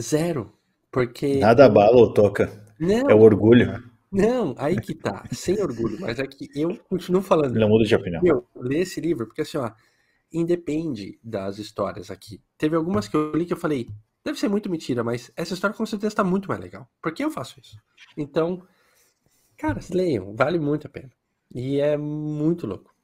Zero. 0.00 0.52
Porque. 0.90 1.38
Nada 1.38 1.68
bala 1.68 1.96
ou 1.96 2.12
toca. 2.12 2.50
Não, 2.78 3.08
É 3.10 3.14
o 3.14 3.20
orgulho. 3.20 3.82
Não, 4.12 4.54
aí 4.58 4.78
que 4.78 4.94
tá. 4.94 5.24
Sem 5.32 5.60
orgulho. 5.60 5.98
Mas 6.00 6.18
é 6.18 6.26
que 6.26 6.50
eu 6.54 6.76
continuo 6.88 7.22
falando. 7.22 7.56
Ele 7.56 7.66
muda 7.66 7.84
de 7.84 7.94
opinião. 7.94 8.22
Meu, 8.22 8.46
lê 8.54 8.80
esse 8.80 9.00
livro, 9.00 9.26
porque 9.26 9.40
assim, 9.40 9.56
ó, 9.56 9.70
independe 10.30 11.18
das 11.24 11.58
histórias 11.58 12.10
aqui. 12.10 12.42
Teve 12.58 12.76
algumas 12.76 13.08
que 13.08 13.16
eu 13.16 13.32
li 13.32 13.46
que 13.46 13.54
eu 13.54 13.56
falei, 13.56 13.88
deve 14.22 14.38
ser 14.38 14.48
muito 14.48 14.70
mentira, 14.70 15.02
mas 15.02 15.32
essa 15.34 15.54
história 15.54 15.74
com 15.74 15.86
certeza 15.86 16.16
tá 16.16 16.24
muito 16.24 16.48
mais 16.48 16.60
legal. 16.60 16.86
Por 17.00 17.12
que 17.12 17.24
eu 17.24 17.30
faço 17.30 17.58
isso? 17.58 17.76
Então, 18.16 18.62
cara, 19.56 19.80
leiam, 19.90 20.34
vale 20.36 20.58
muito 20.58 20.86
a 20.86 20.90
pena. 20.90 21.10
E 21.54 21.80
é 21.80 21.96
muito 21.96 22.66
louco. 22.66 22.94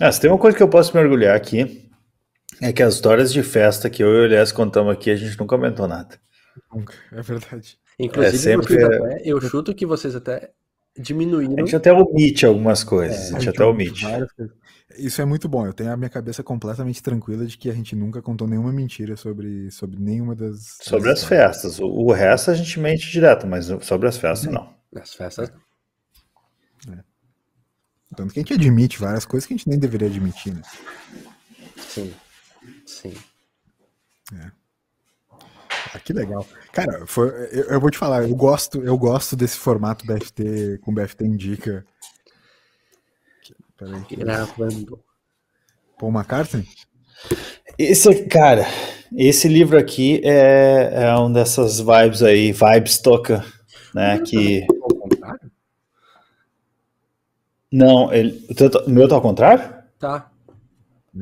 Ah, 0.00 0.12
se 0.12 0.20
tem 0.20 0.30
uma 0.30 0.38
coisa 0.38 0.56
que 0.56 0.62
eu 0.62 0.68
posso 0.68 0.94
me 0.96 1.02
orgulhar 1.02 1.36
aqui, 1.36 1.90
é 2.60 2.72
que 2.72 2.82
as 2.82 2.94
histórias 2.94 3.32
de 3.32 3.42
festa 3.42 3.88
que 3.90 4.02
eu 4.02 4.08
e 4.08 4.20
o 4.20 4.24
Elias 4.24 4.52
contamos 4.52 4.92
aqui, 4.92 5.10
a 5.10 5.16
gente 5.16 5.38
nunca 5.38 5.56
comentou 5.56 5.86
nada. 5.86 6.20
Nunca. 6.72 6.94
É 7.12 7.22
verdade. 7.22 7.78
Inclusive, 7.98 8.36
É, 8.36 8.38
sempre 8.38 8.66
vocês 8.68 8.82
é- 8.82 8.96
até- 8.96 9.22
eu 9.24 9.40
chuto 9.40 9.74
que 9.74 9.84
vocês 9.86 10.14
até 10.14 10.52
diminuíram. 10.96 11.54
A 11.56 11.60
gente 11.60 11.74
até 11.76 11.92
omite 11.92 12.46
algumas 12.46 12.84
coisas, 12.84 13.30
É, 13.30 13.34
a 13.34 13.36
A 13.36 13.40
gente 13.40 13.48
até 13.50 13.64
omite. 13.64 14.04
várias 14.04 14.32
coisas. 14.32 14.56
Isso 14.96 15.20
é 15.20 15.24
muito 15.24 15.48
bom. 15.48 15.66
Eu 15.66 15.72
tenho 15.72 15.92
a 15.92 15.96
minha 15.96 16.08
cabeça 16.08 16.42
completamente 16.42 17.02
tranquila 17.02 17.44
de 17.44 17.58
que 17.58 17.68
a 17.68 17.74
gente 17.74 17.94
nunca 17.94 18.22
contou 18.22 18.48
nenhuma 18.48 18.72
mentira 18.72 19.16
sobre, 19.16 19.70
sobre 19.70 19.98
nenhuma 20.00 20.34
das. 20.34 20.78
Sobre 20.80 21.10
as 21.10 21.22
festas. 21.24 21.78
O, 21.78 21.86
o 21.86 22.12
resto 22.12 22.50
a 22.50 22.54
gente 22.54 22.78
mente 22.80 23.10
direto, 23.10 23.46
mas 23.46 23.66
sobre 23.82 24.08
as 24.08 24.16
festas 24.16 24.50
não. 24.52 24.72
Nas 24.92 25.12
festas. 25.14 25.52
Tanto 28.16 28.32
que 28.32 28.40
a 28.40 28.42
gente 28.42 28.54
admite 28.54 28.98
várias 28.98 29.26
coisas 29.26 29.46
que 29.46 29.52
a 29.52 29.56
gente 29.56 29.68
nem 29.68 29.78
deveria 29.78 30.08
admitir, 30.08 30.54
né? 30.54 30.62
Sim. 31.76 32.12
Sim. 32.86 33.12
Ah, 35.94 35.98
que 35.98 36.12
legal. 36.12 36.46
Cara, 36.72 37.06
foi, 37.06 37.28
eu, 37.52 37.64
eu 37.64 37.80
vou 37.80 37.90
te 37.90 37.98
falar, 37.98 38.22
eu 38.28 38.34
gosto, 38.34 38.82
eu 38.82 38.96
gosto 38.98 39.34
desse 39.36 39.56
formato 39.56 40.04
BFT 40.06 40.78
com 40.82 40.92
BFT 40.92 41.24
Indica. 41.24 41.84
Peraí. 43.76 44.02
Gravando. 44.10 45.00
Paul 45.98 46.12
McCartney? 46.12 46.66
Esse, 47.78 48.24
cara, 48.26 48.66
esse 49.16 49.48
livro 49.48 49.78
aqui 49.78 50.20
é, 50.24 51.04
é 51.04 51.18
um 51.18 51.32
dessas 51.32 51.78
vibes 51.80 52.22
aí, 52.22 52.52
vibes 52.52 52.98
toca, 52.98 53.44
né? 53.94 54.18
Que. 54.20 54.66
Contrário? 54.66 55.50
Não, 57.70 58.12
ele, 58.12 58.44
o 58.50 58.54
teu- 58.54 58.70
o 58.86 58.90
meu 58.90 59.08
tá 59.08 59.14
ao 59.14 59.20
contrário? 59.22 59.74
Tá. 59.98 60.30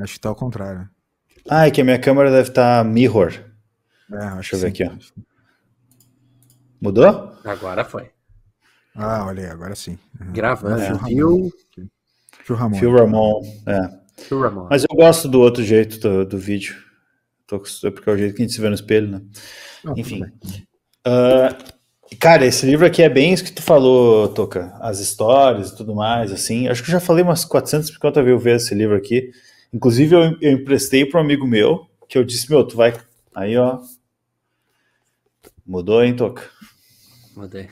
Acho 0.01 0.14
que 0.14 0.20
tá 0.20 0.28
ao 0.28 0.34
contrário. 0.36 0.88
Ah, 1.48 1.66
é 1.66 1.70
que 1.70 1.80
a 1.80 1.84
minha 1.84 1.98
câmera 1.98 2.30
deve 2.30 2.48
estar 2.51 2.84
mirror. 2.84 3.32
É, 4.12 4.34
Deixa 4.34 4.56
eu 4.56 4.60
ver 4.60 4.74
sim. 4.74 4.84
aqui, 4.84 5.12
Mudou? 6.80 7.32
Agora 7.44 7.84
foi. 7.84 8.10
Ah, 8.94 9.26
olha 9.26 9.44
aí, 9.44 9.50
agora 9.50 9.74
sim. 9.74 9.98
Uhum. 10.20 10.32
Gravando. 10.32 10.80
É. 10.80 10.98
Phil 12.42 12.56
Ramon. 12.56 12.78
Phil 12.78 12.92
Ramon, 12.92 13.42
é. 13.66 14.06
Viu, 14.28 14.40
Ramon? 14.40 14.66
Mas 14.70 14.82
eu 14.88 14.96
gosto 14.96 15.28
do 15.28 15.40
outro 15.40 15.62
jeito 15.62 15.98
do, 15.98 16.24
do 16.24 16.38
vídeo. 16.38 16.76
Tô, 17.46 17.58
com- 17.60 17.66
porque 17.92 18.08
é 18.08 18.12
o 18.12 18.16
jeito 18.16 18.34
que 18.34 18.42
a 18.42 18.44
gente 18.44 18.54
se 18.54 18.60
vê 18.60 18.68
no 18.68 18.74
espelho, 18.74 19.08
né? 19.08 19.20
Não, 19.84 19.94
Enfim. 19.96 20.22
Ah, 21.04 21.56
cara, 22.18 22.46
esse 22.46 22.64
livro 22.66 22.86
aqui 22.86 23.02
é 23.02 23.08
bem 23.08 23.32
isso 23.32 23.44
que 23.44 23.52
tu 23.52 23.62
falou, 23.62 24.28
Toca. 24.28 24.74
As 24.80 24.98
histórias 25.00 25.70
e 25.70 25.76
tudo 25.76 25.94
mais, 25.94 26.32
assim. 26.32 26.68
Acho 26.68 26.82
que 26.82 26.88
eu 26.88 26.92
já 26.92 27.00
falei 27.00 27.22
umas 27.22 27.44
450 27.44 28.22
mil 28.22 28.38
vezes 28.38 28.66
esse 28.66 28.74
livro 28.74 28.96
aqui. 28.96 29.30
Inclusive, 29.72 30.14
eu, 30.14 30.36
eu 30.40 30.52
emprestei 30.52 31.04
para 31.04 31.20
um 31.20 31.24
amigo 31.24 31.46
meu, 31.46 31.86
que 32.08 32.16
eu 32.16 32.24
disse, 32.24 32.50
meu, 32.50 32.64
tu 32.64 32.76
vai... 32.76 32.94
Aí, 33.36 33.54
ó... 33.58 33.78
Mudou, 35.66 36.02
hein, 36.02 36.16
Toca? 36.16 36.42
Mudei. 37.36 37.68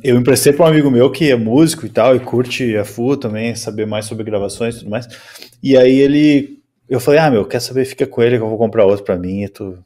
Eu 0.00 0.16
emprestei 0.16 0.52
para 0.52 0.66
um 0.66 0.68
amigo 0.68 0.92
meu 0.92 1.10
que 1.10 1.28
é 1.28 1.34
músico 1.34 1.84
e 1.84 1.88
tal, 1.88 2.14
e 2.14 2.20
curte 2.20 2.76
a 2.76 2.84
FU 2.84 3.16
também, 3.16 3.56
saber 3.56 3.84
mais 3.84 4.04
sobre 4.04 4.22
gravações 4.22 4.76
e 4.76 4.78
tudo 4.78 4.90
mais. 4.90 5.08
E 5.60 5.76
aí 5.76 5.96
ele... 5.98 6.62
Eu 6.88 7.00
falei, 7.00 7.18
ah, 7.18 7.30
meu, 7.32 7.44
quer 7.44 7.58
saber? 7.60 7.84
Fica 7.84 8.06
com 8.06 8.22
ele 8.22 8.36
que 8.36 8.42
eu 8.44 8.48
vou 8.48 8.58
comprar 8.58 8.84
outro 8.84 9.04
para 9.04 9.16
mim 9.18 9.42
e 9.42 9.48
tu... 9.48 9.76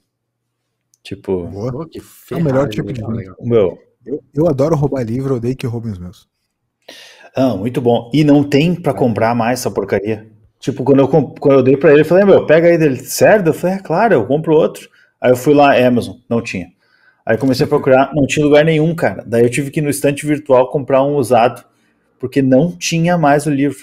Tipo... 1.02 1.46
Boa. 1.46 1.88
Que 1.88 1.98
É 1.98 2.34
o 2.34 2.44
melhor 2.44 2.68
ferrado, 2.68 2.70
tipo 2.70 2.92
de 2.92 3.00
legal, 3.00 3.16
livro. 3.16 3.16
legal. 3.16 3.36
Meu, 3.40 3.78
Eu, 4.04 4.22
eu 4.34 4.46
adoro 4.48 4.76
roubar 4.76 5.02
livro, 5.02 5.32
eu 5.32 5.36
odeio 5.38 5.56
que 5.56 5.66
roubem 5.66 5.92
os 5.92 5.98
meus. 5.98 6.28
Ah, 7.34 7.56
muito 7.56 7.80
bom. 7.80 8.10
E 8.12 8.22
não 8.22 8.44
tem 8.44 8.74
pra 8.74 8.92
comprar 8.92 9.34
mais 9.34 9.60
essa 9.60 9.70
porcaria. 9.70 10.30
Tipo, 10.60 10.82
quando 10.84 11.00
eu, 11.00 11.08
quando 11.08 11.58
eu 11.58 11.62
dei 11.62 11.76
pra 11.76 11.92
ele, 11.92 12.00
eu 12.00 12.04
falei, 12.04 12.24
meu, 12.24 12.46
pega 12.46 12.68
aí 12.68 12.78
dele, 12.78 12.96
certo? 12.98 13.48
Eu 13.48 13.54
falei, 13.54 13.76
é 13.76 13.80
claro, 13.80 14.14
eu 14.14 14.26
compro 14.26 14.54
outro. 14.54 14.88
Aí 15.20 15.30
eu 15.30 15.36
fui 15.36 15.54
lá, 15.54 15.76
Amazon, 15.86 16.16
não 16.28 16.42
tinha. 16.42 16.68
Aí 17.24 17.36
comecei 17.38 17.66
a 17.66 17.68
procurar, 17.68 18.12
não 18.14 18.26
tinha 18.26 18.44
lugar 18.44 18.64
nenhum, 18.64 18.94
cara. 18.94 19.24
Daí 19.26 19.42
eu 19.44 19.50
tive 19.50 19.70
que 19.70 19.80
ir 19.80 19.82
no 19.82 19.90
estante 19.90 20.26
virtual 20.26 20.70
comprar 20.70 21.02
um 21.02 21.16
usado, 21.16 21.64
porque 22.18 22.42
não 22.42 22.72
tinha 22.72 23.18
mais 23.18 23.46
o 23.46 23.50
livro. 23.50 23.78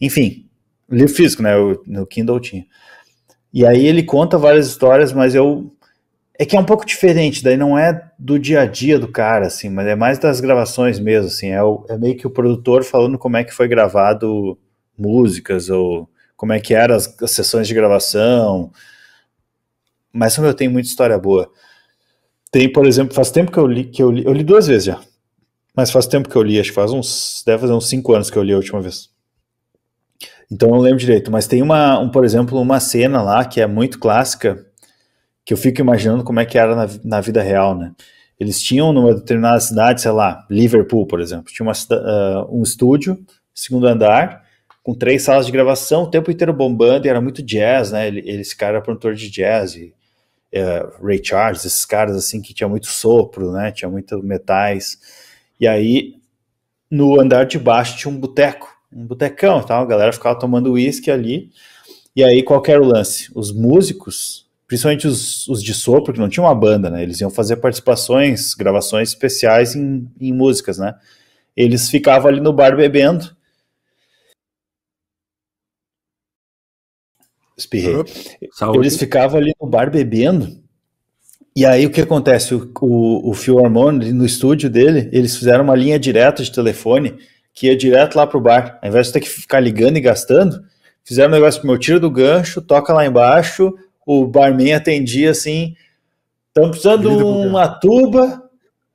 Enfim, 0.00 0.46
livro 0.90 1.14
físico, 1.14 1.42
né? 1.42 1.52
No 1.86 2.06
Kindle 2.06 2.40
tinha. 2.40 2.66
E 3.52 3.66
aí 3.66 3.86
ele 3.86 4.02
conta 4.02 4.38
várias 4.38 4.66
histórias, 4.68 5.12
mas 5.12 5.34
eu. 5.34 5.72
É 6.38 6.46
que 6.46 6.56
é 6.56 6.60
um 6.60 6.64
pouco 6.64 6.86
diferente, 6.86 7.44
daí 7.44 7.56
não 7.56 7.78
é 7.78 8.10
do 8.18 8.38
dia 8.38 8.62
a 8.62 8.66
dia 8.66 8.98
do 8.98 9.08
cara, 9.08 9.46
assim, 9.46 9.70
mas 9.70 9.86
é 9.86 9.96
mais 9.96 10.18
das 10.18 10.40
gravações 10.40 10.98
mesmo, 11.00 11.28
assim. 11.28 11.48
É, 11.50 11.62
o- 11.62 11.84
é 11.88 11.98
meio 11.98 12.16
que 12.16 12.26
o 12.26 12.30
produtor 12.30 12.84
falando 12.84 13.18
como 13.18 13.36
é 13.38 13.44
que 13.44 13.54
foi 13.54 13.68
gravado 13.68 14.58
músicas, 14.98 15.70
ou 15.70 16.08
como 16.36 16.52
é 16.52 16.60
que 16.60 16.74
eram 16.74 16.94
as, 16.94 17.22
as 17.22 17.30
sessões 17.30 17.66
de 17.66 17.74
gravação. 17.74 18.70
Mas 20.12 20.36
meu, 20.38 20.54
tem 20.54 20.68
muita 20.68 20.88
história 20.88 21.18
boa. 21.18 21.50
Tem, 22.50 22.70
por 22.70 22.86
exemplo, 22.86 23.14
faz 23.14 23.30
tempo 23.30 23.52
que 23.52 23.58
eu 23.58 23.66
li, 23.66 23.84
que 23.84 24.02
eu 24.02 24.10
li, 24.10 24.24
eu 24.24 24.32
li 24.32 24.44
duas 24.44 24.66
vezes 24.66 24.84
já. 24.84 25.00
Mas 25.74 25.90
faz 25.90 26.06
tempo 26.06 26.28
que 26.28 26.36
eu 26.36 26.42
li, 26.42 26.58
acho 26.58 26.70
que 26.70 26.74
faz 26.74 26.90
uns, 26.90 27.42
deve 27.44 27.60
fazer 27.60 27.72
uns 27.74 27.88
cinco 27.88 28.14
anos 28.14 28.30
que 28.30 28.38
eu 28.38 28.42
li 28.42 28.52
a 28.52 28.56
última 28.56 28.80
vez. 28.80 29.10
Então 30.50 30.68
eu 30.70 30.76
não 30.76 30.80
lembro 30.80 30.98
direito, 30.98 31.30
mas 31.30 31.46
tem 31.46 31.60
uma, 31.60 31.98
um, 31.98 32.08
por 32.08 32.24
exemplo, 32.24 32.58
uma 32.60 32.80
cena 32.80 33.20
lá 33.20 33.44
que 33.44 33.60
é 33.60 33.66
muito 33.66 33.98
clássica, 33.98 34.64
que 35.44 35.52
eu 35.52 35.56
fico 35.56 35.80
imaginando 35.80 36.24
como 36.24 36.40
é 36.40 36.46
que 36.46 36.56
era 36.56 36.74
na, 36.74 36.88
na 37.04 37.20
vida 37.20 37.42
real, 37.42 37.76
né? 37.76 37.92
Eles 38.38 38.62
tinham 38.62 38.92
numa 38.92 39.14
determinada 39.14 39.58
cidade, 39.60 40.00
sei 40.00 40.10
lá, 40.10 40.46
Liverpool, 40.50 41.06
por 41.06 41.20
exemplo, 41.20 41.52
tinha 41.52 41.66
uma, 41.66 41.72
ah, 41.72 42.46
um 42.48 42.62
estúdio, 42.62 43.18
segundo 43.54 43.86
andar, 43.86 44.45
com 44.86 44.94
três 44.94 45.22
salas 45.24 45.46
de 45.46 45.52
gravação, 45.52 46.04
o 46.04 46.10
tempo 46.10 46.30
inteiro 46.30 46.52
bombando, 46.52 47.06
e 47.06 47.10
era 47.10 47.20
muito 47.20 47.42
jazz, 47.42 47.90
né? 47.92 48.06
Ele, 48.06 48.20
ele- 48.20 48.42
esse 48.42 48.56
cara 48.56 48.74
era 48.76 48.82
produtor 48.82 49.14
de 49.14 49.28
jazz, 49.30 49.74
e, 49.74 49.92
eh, 50.52 50.86
Ray 51.02 51.20
Charles, 51.24 51.64
esses 51.64 51.84
caras 51.86 52.16
assim 52.16 52.42
que 52.42 52.54
tinha 52.54 52.68
muito 52.68 52.86
sopro, 52.88 53.52
né? 53.52 53.72
Tinha 53.72 53.90
muito 53.90 54.22
metais. 54.22 54.98
E 55.60 55.66
aí, 55.68 56.16
no 56.90 57.20
andar 57.20 57.46
de 57.46 57.58
baixo 57.58 57.96
tinha 57.98 58.12
um 58.12 58.18
boteco, 58.18 58.68
um 58.92 59.06
botecão, 59.06 59.62
tal, 59.62 59.82
a 59.82 59.86
galera 59.86 60.12
ficava 60.12 60.38
tomando 60.38 60.72
uísque 60.72 61.10
ali. 61.10 61.50
E 62.16 62.24
aí, 62.24 62.42
qual 62.42 62.62
era 62.68 62.82
o 62.82 62.86
lance? 62.86 63.30
Os 63.34 63.52
músicos, 63.52 64.46
principalmente 64.68 65.06
os, 65.06 65.48
os 65.48 65.62
de 65.62 65.74
sopro, 65.74 66.12
que 66.14 66.20
não 66.20 66.28
tinham 66.28 66.46
uma 66.46 66.54
banda, 66.54 66.90
né? 66.90 67.02
Eles 67.02 67.20
iam 67.20 67.30
fazer 67.30 67.56
participações, 67.58 68.54
gravações 68.54 69.10
especiais 69.10 69.76
em, 69.76 70.08
em 70.20 70.32
músicas, 70.32 70.78
né? 70.78 70.94
Eles 71.56 71.90
ficavam 71.90 72.28
ali 72.30 72.40
no 72.40 72.52
bar 72.52 72.76
bebendo. 72.76 73.35
Espirrei. 77.56 78.04
Saúde. 78.52 78.78
Eles 78.78 78.96
ficavam 78.96 79.38
ali 79.40 79.52
no 79.60 79.68
bar 79.68 79.90
bebendo. 79.90 80.60
E 81.54 81.64
aí 81.64 81.86
o 81.86 81.90
que 81.90 82.02
acontece? 82.02 82.54
O, 82.54 82.70
o, 82.82 83.30
o 83.30 83.34
Phil 83.34 83.58
Harmon, 83.58 83.92
no 83.92 84.26
estúdio 84.26 84.68
dele, 84.68 85.08
eles 85.10 85.36
fizeram 85.36 85.64
uma 85.64 85.74
linha 85.74 85.98
direta 85.98 86.42
de 86.42 86.52
telefone 86.52 87.16
que 87.54 87.68
ia 87.68 87.76
direto 87.76 88.16
lá 88.16 88.26
pro 88.26 88.40
bar. 88.40 88.78
Ao 88.82 88.88
invés 88.88 89.06
de 89.06 89.14
ter 89.14 89.20
que 89.20 89.28
ficar 89.28 89.60
ligando 89.60 89.96
e 89.96 90.00
gastando, 90.02 90.62
fizeram 91.02 91.30
um 91.30 91.34
negócio 91.34 91.60
pro 91.60 91.70
meu 91.70 91.78
tiro 91.78 91.98
do 91.98 92.10
gancho, 92.10 92.60
toca 92.60 92.92
lá 92.92 93.06
embaixo, 93.06 93.72
o 94.04 94.26
barman 94.26 94.74
atendia 94.74 95.30
assim, 95.30 95.74
estamos 96.48 96.72
precisando 96.72 97.16
de 97.16 97.24
uma 97.24 97.66
tuba, 97.66 98.42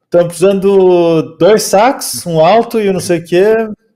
estamos 0.05 0.27
precisando 0.27 1.35
dois 1.38 1.63
sacos, 1.63 2.23
um 2.27 2.39
alto 2.39 2.79
e 2.79 2.88
um 2.89 2.93
não 2.93 2.99
sei 2.99 3.19
o 3.19 3.25
que, 3.25 3.43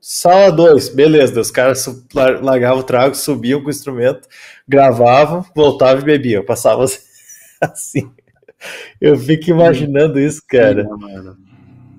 sala 0.08 0.52
2, 0.52 0.90
beleza, 0.90 1.42
os 1.42 1.50
caras 1.50 1.84
largavam 2.14 2.78
o 2.78 2.84
trago, 2.84 3.16
subiam 3.16 3.60
com 3.60 3.68
o 3.68 3.72
instrumento, 3.72 4.28
gravavam, 4.68 5.44
voltavam 5.56 6.04
e 6.04 6.06
bebiam, 6.06 6.46
passava 6.46 6.86
assim. 7.60 8.12
Eu 9.02 9.18
fico 9.18 9.50
imaginando 9.50 10.20
isso, 10.20 10.44
cara. 10.48 10.88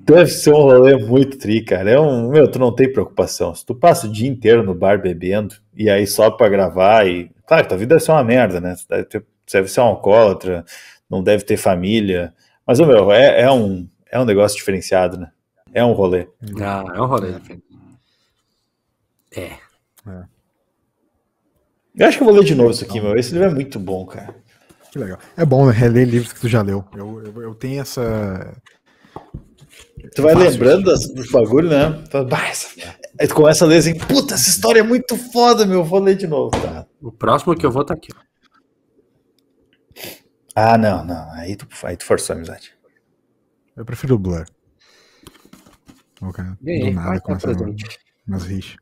Deve 0.05 0.31
ser 0.31 0.53
um 0.53 0.63
rolê 0.63 0.97
muito 0.97 1.37
tri, 1.37 1.65
cara. 1.65 1.91
É 1.91 1.99
um, 1.99 2.31
meu, 2.31 2.49
tu 2.49 2.61
não 2.61 2.73
tem 2.73 2.93
preocupação. 2.93 3.53
Se 3.53 3.67
tu 3.67 3.75
passa 3.75 4.07
o 4.07 4.13
dia 4.13 4.29
inteiro 4.29 4.63
no 4.63 4.73
bar 4.73 5.03
bebendo 5.03 5.57
e 5.75 5.91
aí 5.91 6.07
sobe 6.07 6.37
pra 6.37 6.49
gravar 6.49 7.09
e. 7.09 7.29
Claro, 7.45 7.67
tua 7.67 7.77
vida 7.77 7.97
deve 7.97 8.05
ser 8.05 8.13
uma 8.13 8.23
merda, 8.23 8.61
né? 8.61 8.77
Você 8.77 8.87
deve, 8.89 9.05
ter, 9.05 9.25
deve 9.53 9.69
ser 9.69 9.81
um 9.81 9.85
alcoólatra, 9.85 10.65
não 11.11 11.25
deve 11.25 11.43
ter 11.43 11.57
família. 11.57 12.33
Mas, 12.65 12.79
meu, 12.79 13.11
é, 13.11 13.43
é, 13.43 13.51
um, 13.51 13.89
é 14.13 14.21
um 14.21 14.25
negócio 14.25 14.57
diferenciado, 14.57 15.19
né? 15.19 15.29
É 15.75 15.85
um 15.85 15.93
rolê. 15.93 16.29
Ah, 16.61 16.85
é 16.95 17.03
um 17.03 17.07
rolê. 17.07 17.35
É. 19.37 19.41
é. 19.41 20.25
Eu 21.95 22.07
acho 22.07 22.19
que 22.19 22.23
eu 22.23 22.27
vou 22.27 22.37
ler 22.37 22.45
de 22.45 22.55
novo 22.55 22.71
isso 22.71 22.85
aqui, 22.85 23.01
meu. 23.01 23.17
Esse 23.17 23.33
livro 23.33 23.49
é 23.49 23.55
muito 23.55 23.79
bom, 23.79 24.05
cara. 24.07 24.35
Que 24.91 24.99
legal. 24.99 25.19
É 25.37 25.45
bom, 25.45 25.67
né? 25.67 25.73
Reler 25.73 26.09
livros 26.09 26.33
que 26.33 26.41
tu 26.41 26.49
já 26.49 26.63
leu. 26.63 26.85
Eu, 26.95 27.23
eu, 27.25 27.43
eu 27.43 27.55
tenho 27.55 27.81
essa 27.81 28.55
Tu 30.15 30.23
vai 30.23 30.35
Fácil, 30.35 30.51
lembrando 30.51 30.85
dos 30.85 31.31
bagulho, 31.31 31.69
né? 31.69 32.05
Aí 33.19 33.27
tu 33.27 33.35
começa 33.35 33.65
a 33.65 33.69
ler 33.69 33.79
assim, 33.79 33.95
puta, 33.99 34.35
essa 34.35 34.49
história 34.49 34.81
é 34.81 34.83
muito 34.83 35.17
foda, 35.17 35.67
meu. 35.67 35.85
Vou 35.85 36.01
ler 36.01 36.17
de 36.17 36.27
novo, 36.27 36.51
tá? 36.51 36.87
O 37.03 37.11
próximo 37.11 37.57
que 37.57 37.67
eu 37.67 37.71
vou 37.71 37.85
tá 37.85 37.95
aqui, 37.95 38.09
ó. 38.15 38.27
Ah, 40.55 40.79
não, 40.79 41.05
não. 41.05 41.31
Aí 41.33 41.57
tu, 41.57 41.67
aí 41.83 41.97
tu 41.97 42.05
forçou 42.05 42.35
a 42.35 42.37
amizade. 42.37 42.73
Eu 43.77 43.85
prefiro 43.85 44.15
o 44.15 44.19
Blur. 44.19 44.47
Okay. 46.23 46.45
Do 46.45 46.91
nada 46.93 47.21
começa 47.21 47.49
umas 48.27 48.45
rixas. 48.45 48.77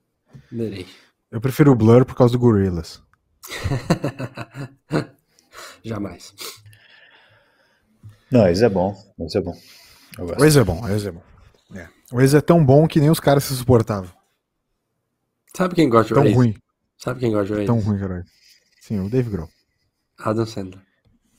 Eu 1.31 1.40
prefiro 1.40 1.73
o 1.73 1.77
Blur 1.77 2.05
por 2.05 2.16
causa 2.16 2.32
do 2.32 2.39
Gorillaz. 2.39 3.02
Jamais. 5.85 6.35
Não, 8.31 8.48
isso 8.48 8.65
é 8.65 8.69
bom. 8.69 8.97
Isso 9.20 9.39
é 9.39 9.40
bom. 9.40 9.56
O 10.19 10.27
Waze 10.27 10.59
é 10.59 10.65
bom, 10.65 10.78
o 10.78 10.82
Waze 10.82 11.09
é 11.09 11.12
bom. 11.12 11.23
É. 11.74 11.89
O 12.12 12.16
Waze 12.16 12.36
é 12.36 12.40
tão 12.40 12.65
bom 12.65 12.86
que 12.86 13.01
nem 13.01 13.11
os 13.11 13.20
caras 13.20 13.44
se 13.44 13.56
suportavam. 13.56 14.11
Sabe 15.56 15.74
quem 15.74 15.89
gosta 15.89 16.15
de 16.15 16.20
Tão 16.20 16.32
ruim. 16.32 16.55
Sabe 16.97 17.20
quem 17.20 17.32
gosta 17.32 17.47
de 17.47 17.52
Waze? 17.52 17.66
Tão 17.66 17.81
ruim, 17.81 17.98
caralho. 17.98 18.24
Sim, 18.81 19.01
o 19.01 19.11
Dave 19.11 19.31
Grohl. 19.31 19.51
Adam 20.19 20.47
Sandler. 20.47 20.82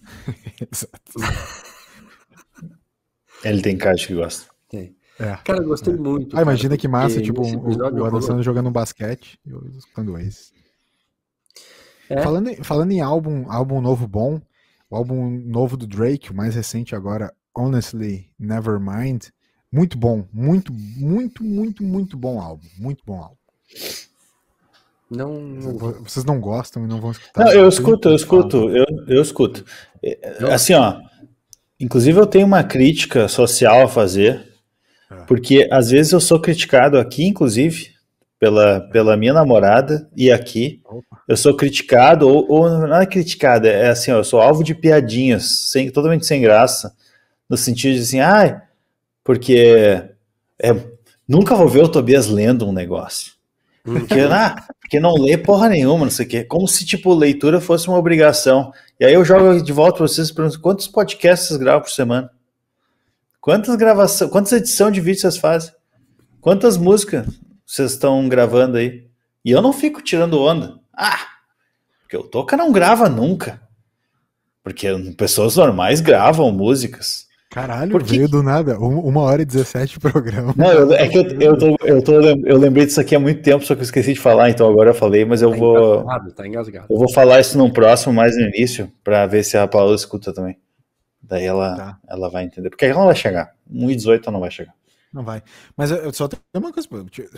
Ele 3.44 3.62
tem 3.62 3.78
cara 3.78 3.96
que 3.96 4.14
gosta. 4.14 4.50
Tem. 4.70 4.96
É. 5.20 5.38
Cara, 5.44 5.60
eu 5.60 5.68
gostei 5.68 5.94
é. 5.94 5.98
muito. 5.98 6.38
Ah, 6.38 6.42
imagina 6.42 6.78
que 6.78 6.88
massa, 6.88 7.22
tipo, 7.22 7.42
o, 7.42 7.78
o 7.78 8.06
Adam 8.06 8.22
Sandler 8.22 8.44
jogando 8.44 8.70
um 8.70 8.72
basquete 8.72 9.40
e 9.46 9.50
eu 9.50 9.64
escutando 9.78 10.14
Waze. 10.14 10.54
É. 12.10 12.22
Falando, 12.22 12.50
em, 12.50 12.56
falando 12.64 12.92
em 12.92 13.02
álbum, 13.02 13.46
álbum 13.50 13.82
novo 13.82 14.08
bom, 14.08 14.42
o 14.90 14.96
álbum 14.96 15.30
novo 15.30 15.76
do 15.78 15.88
Drake, 15.88 16.32
o 16.32 16.36
mais 16.36 16.56
recente 16.56 16.96
agora, 16.96 17.34
Honestly 17.56 18.30
Nevermind. 18.38 19.28
Muito 19.72 19.98
bom, 19.98 20.26
muito, 20.32 20.72
muito, 20.74 21.44
muito, 21.44 21.84
muito 21.84 22.18
bom 22.18 22.40
álbum. 22.40 22.68
Muito 22.78 23.04
bom 23.06 23.20
álbum. 23.20 23.36
Não. 25.10 26.02
Vocês 26.04 26.26
não 26.26 26.40
gostam 26.40 26.84
e 26.84 26.88
não 26.88 27.00
vão 27.00 27.12
escutar. 27.12 27.46
Não, 27.46 27.52
eu 27.52 27.68
escuto, 27.68 28.10
eu 28.10 28.16
escuto, 28.16 28.70
eu, 28.70 28.86
eu 29.08 29.22
escuto. 29.22 29.66
Assim, 30.52 30.74
ó. 30.74 31.00
Inclusive, 31.80 32.18
eu 32.18 32.26
tenho 32.26 32.46
uma 32.46 32.64
crítica 32.64 33.28
social 33.28 33.84
a 33.84 33.88
fazer, 33.88 34.36
é. 34.36 34.55
Porque 35.28 35.68
às 35.72 35.90
vezes 35.90 36.12
eu 36.12 36.20
sou 36.20 36.40
criticado 36.40 36.98
aqui, 36.98 37.26
inclusive, 37.26 37.96
pela, 38.40 38.82
pela 38.92 39.18
minha 39.18 39.34
namorada 39.34 40.10
e 40.16 40.32
aqui. 40.32 40.82
Eu 41.28 41.36
sou 41.36 41.56
criticado, 41.56 42.28
ou, 42.28 42.46
ou 42.50 42.70
não 42.70 42.98
é 42.98 43.06
criticado, 43.06 43.68
é 43.68 43.90
assim, 43.90 44.12
ó, 44.12 44.18
eu 44.18 44.24
sou 44.24 44.40
alvo 44.40 44.64
de 44.64 44.76
piadinhas, 44.76 45.70
sem, 45.72 45.90
totalmente 45.90 46.26
sem 46.26 46.42
graça 46.42 46.94
no 47.50 47.58
sentido 47.58 47.96
de 47.96 48.02
assim, 48.02 48.20
ah, 48.20 48.62
porque 49.24 50.04
é, 50.62 50.76
nunca 51.28 51.56
vou 51.56 51.68
ver 51.68 51.84
o 51.84 51.90
Tobias 51.90 52.28
lendo 52.28 52.68
um 52.68 52.74
negócio. 52.74 53.34
Porque, 53.84 54.20
ah, 54.20 54.56
porque 54.82 55.00
não 55.00 55.14
lê 55.14 55.38
porra 55.38 55.70
nenhuma, 55.70 56.06
não 56.06 56.12
sei 56.12 56.26
o 56.26 56.30
quê. 56.30 56.44
Como 56.44 56.68
se, 56.68 56.86
tipo, 56.86 57.14
leitura 57.14 57.62
fosse 57.62 57.88
uma 57.88 57.98
obrigação. 57.98 58.72
E 59.00 59.06
aí 59.06 59.14
eu 59.14 59.24
jogo 59.24 59.62
de 59.62 59.72
volta 59.72 59.98
para 59.98 60.08
vocês 60.08 60.32
pergunto, 60.32 60.60
quantos 60.60 60.88
podcasts 60.88 61.48
vocês 61.48 61.60
gravam 61.60 61.82
por 61.82 61.92
semana? 61.92 62.32
Quantas 63.46 63.76
gravações, 63.76 64.32
quantas 64.32 64.52
edições 64.54 64.92
de 64.92 65.00
vídeo 65.00 65.22
vocês 65.22 65.38
fazem? 65.38 65.72
Quantas 66.42 66.78
músicas 66.78 67.28
vocês 67.64 67.92
estão 67.92 68.28
gravando 68.28 68.76
aí? 68.76 69.06
E 69.46 69.52
eu 69.52 69.62
não 69.62 69.72
fico 69.72 70.02
tirando 70.02 70.42
onda. 70.42 70.80
Ah, 70.92 71.20
porque 72.02 72.18
o 72.18 72.24
Toca 72.24 72.58
não 72.58 72.72
grava 72.72 73.08
nunca. 73.08 73.62
Porque 74.64 74.88
pessoas 75.16 75.58
normais 75.58 76.02
gravam 76.02 76.52
músicas. 76.52 77.28
Caralho, 77.52 77.92
Porque... 77.92 78.18
veio 78.18 78.28
do 78.28 78.42
nada. 78.42 78.80
Uma 78.80 79.22
hora 79.22 79.44
e 79.44 79.46
17 79.46 80.00
programa. 80.00 80.52
Não, 80.58 80.72
eu, 80.72 80.94
é 80.94 81.08
que 81.08 81.20
eu, 81.20 81.40
eu, 81.40 81.54
tô, 81.60 81.76
eu, 81.86 82.02
tô, 82.02 82.14
eu 82.14 82.58
lembrei 82.58 82.88
disso 82.88 83.00
aqui 83.00 83.16
há 83.16 83.20
muito 83.20 83.44
tempo, 83.44 83.64
só 83.64 83.76
que 83.76 83.82
eu 83.82 83.86
esqueci 83.86 84.14
de 84.14 84.20
falar, 84.20 84.50
então 84.50 84.68
agora 84.68 84.90
eu 84.90 84.96
falei, 84.96 85.24
mas 85.24 85.44
eu 85.44 85.52
tá 85.52 85.58
vou. 85.58 86.02
Engasgado, 86.02 86.32
tá 86.32 86.48
engasgado. 86.48 86.88
Eu 86.90 86.98
vou 86.98 87.14
falar 87.14 87.42
isso 87.42 87.60
no 87.60 87.72
próximo, 87.72 88.12
mais 88.12 88.36
no 88.36 88.42
início, 88.42 88.92
para 89.04 89.28
ver 89.28 89.44
se 89.44 89.56
a 89.56 89.68
Paula 89.68 89.94
escuta 89.94 90.34
também. 90.34 90.58
Daí 91.28 91.44
ela, 91.44 91.76
tá. 91.76 92.00
ela 92.08 92.30
vai 92.30 92.44
entender. 92.44 92.70
Porque 92.70 92.86
ela 92.86 93.00
não 93.00 93.08
vai 93.08 93.16
chegar. 93.16 93.56
1,18 93.72 94.24
ela 94.24 94.32
não 94.32 94.40
vai 94.40 94.52
chegar. 94.52 94.74
Não 95.12 95.24
vai. 95.24 95.42
Mas 95.76 95.92
eu 95.92 96.14
só 96.14 96.28
tenho 96.28 96.42
uma 96.54 96.72
coisa. 96.72 96.88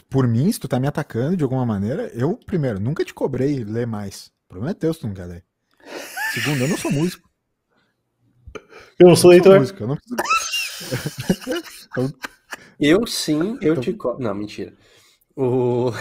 Por 0.09 0.27
mim, 0.27 0.51
se 0.51 0.59
tu 0.59 0.67
tá 0.67 0.79
me 0.79 0.87
atacando 0.87 1.37
de 1.37 1.43
alguma 1.43 1.65
maneira, 1.65 2.11
eu, 2.13 2.35
primeiro, 2.35 2.79
nunca 2.79 3.05
te 3.05 3.13
cobrei 3.13 3.63
ler 3.63 3.87
mais. 3.87 4.27
O 4.45 4.49
problema 4.49 4.71
é 4.71 4.73
teu 4.73 4.93
se 4.93 4.99
tu 4.99 5.07
não 5.07 5.13
quer 5.13 5.25
ler. 5.25 5.43
Segundo, 6.33 6.61
eu 6.61 6.67
não 6.67 6.77
sou 6.77 6.91
músico. 6.91 7.29
Eu 8.99 9.07
não 9.07 9.15
sou 9.15 9.29
leitor. 9.29 9.63
eu, 9.79 9.87
não 9.87 9.97
eu 12.79 13.07
sim, 13.07 13.57
eu 13.61 13.73
então... 13.73 13.83
te. 13.83 13.93
Co... 13.93 14.17
Não, 14.19 14.33
mentira. 14.33 14.73
O. 15.35 15.91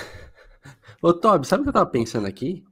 Ô, 1.03 1.13
Tob, 1.13 1.47
sabe 1.47 1.61
o 1.61 1.65
que 1.65 1.69
eu 1.69 1.75
tava 1.75 1.91
pensando 1.91 2.27
aqui? 2.27 2.65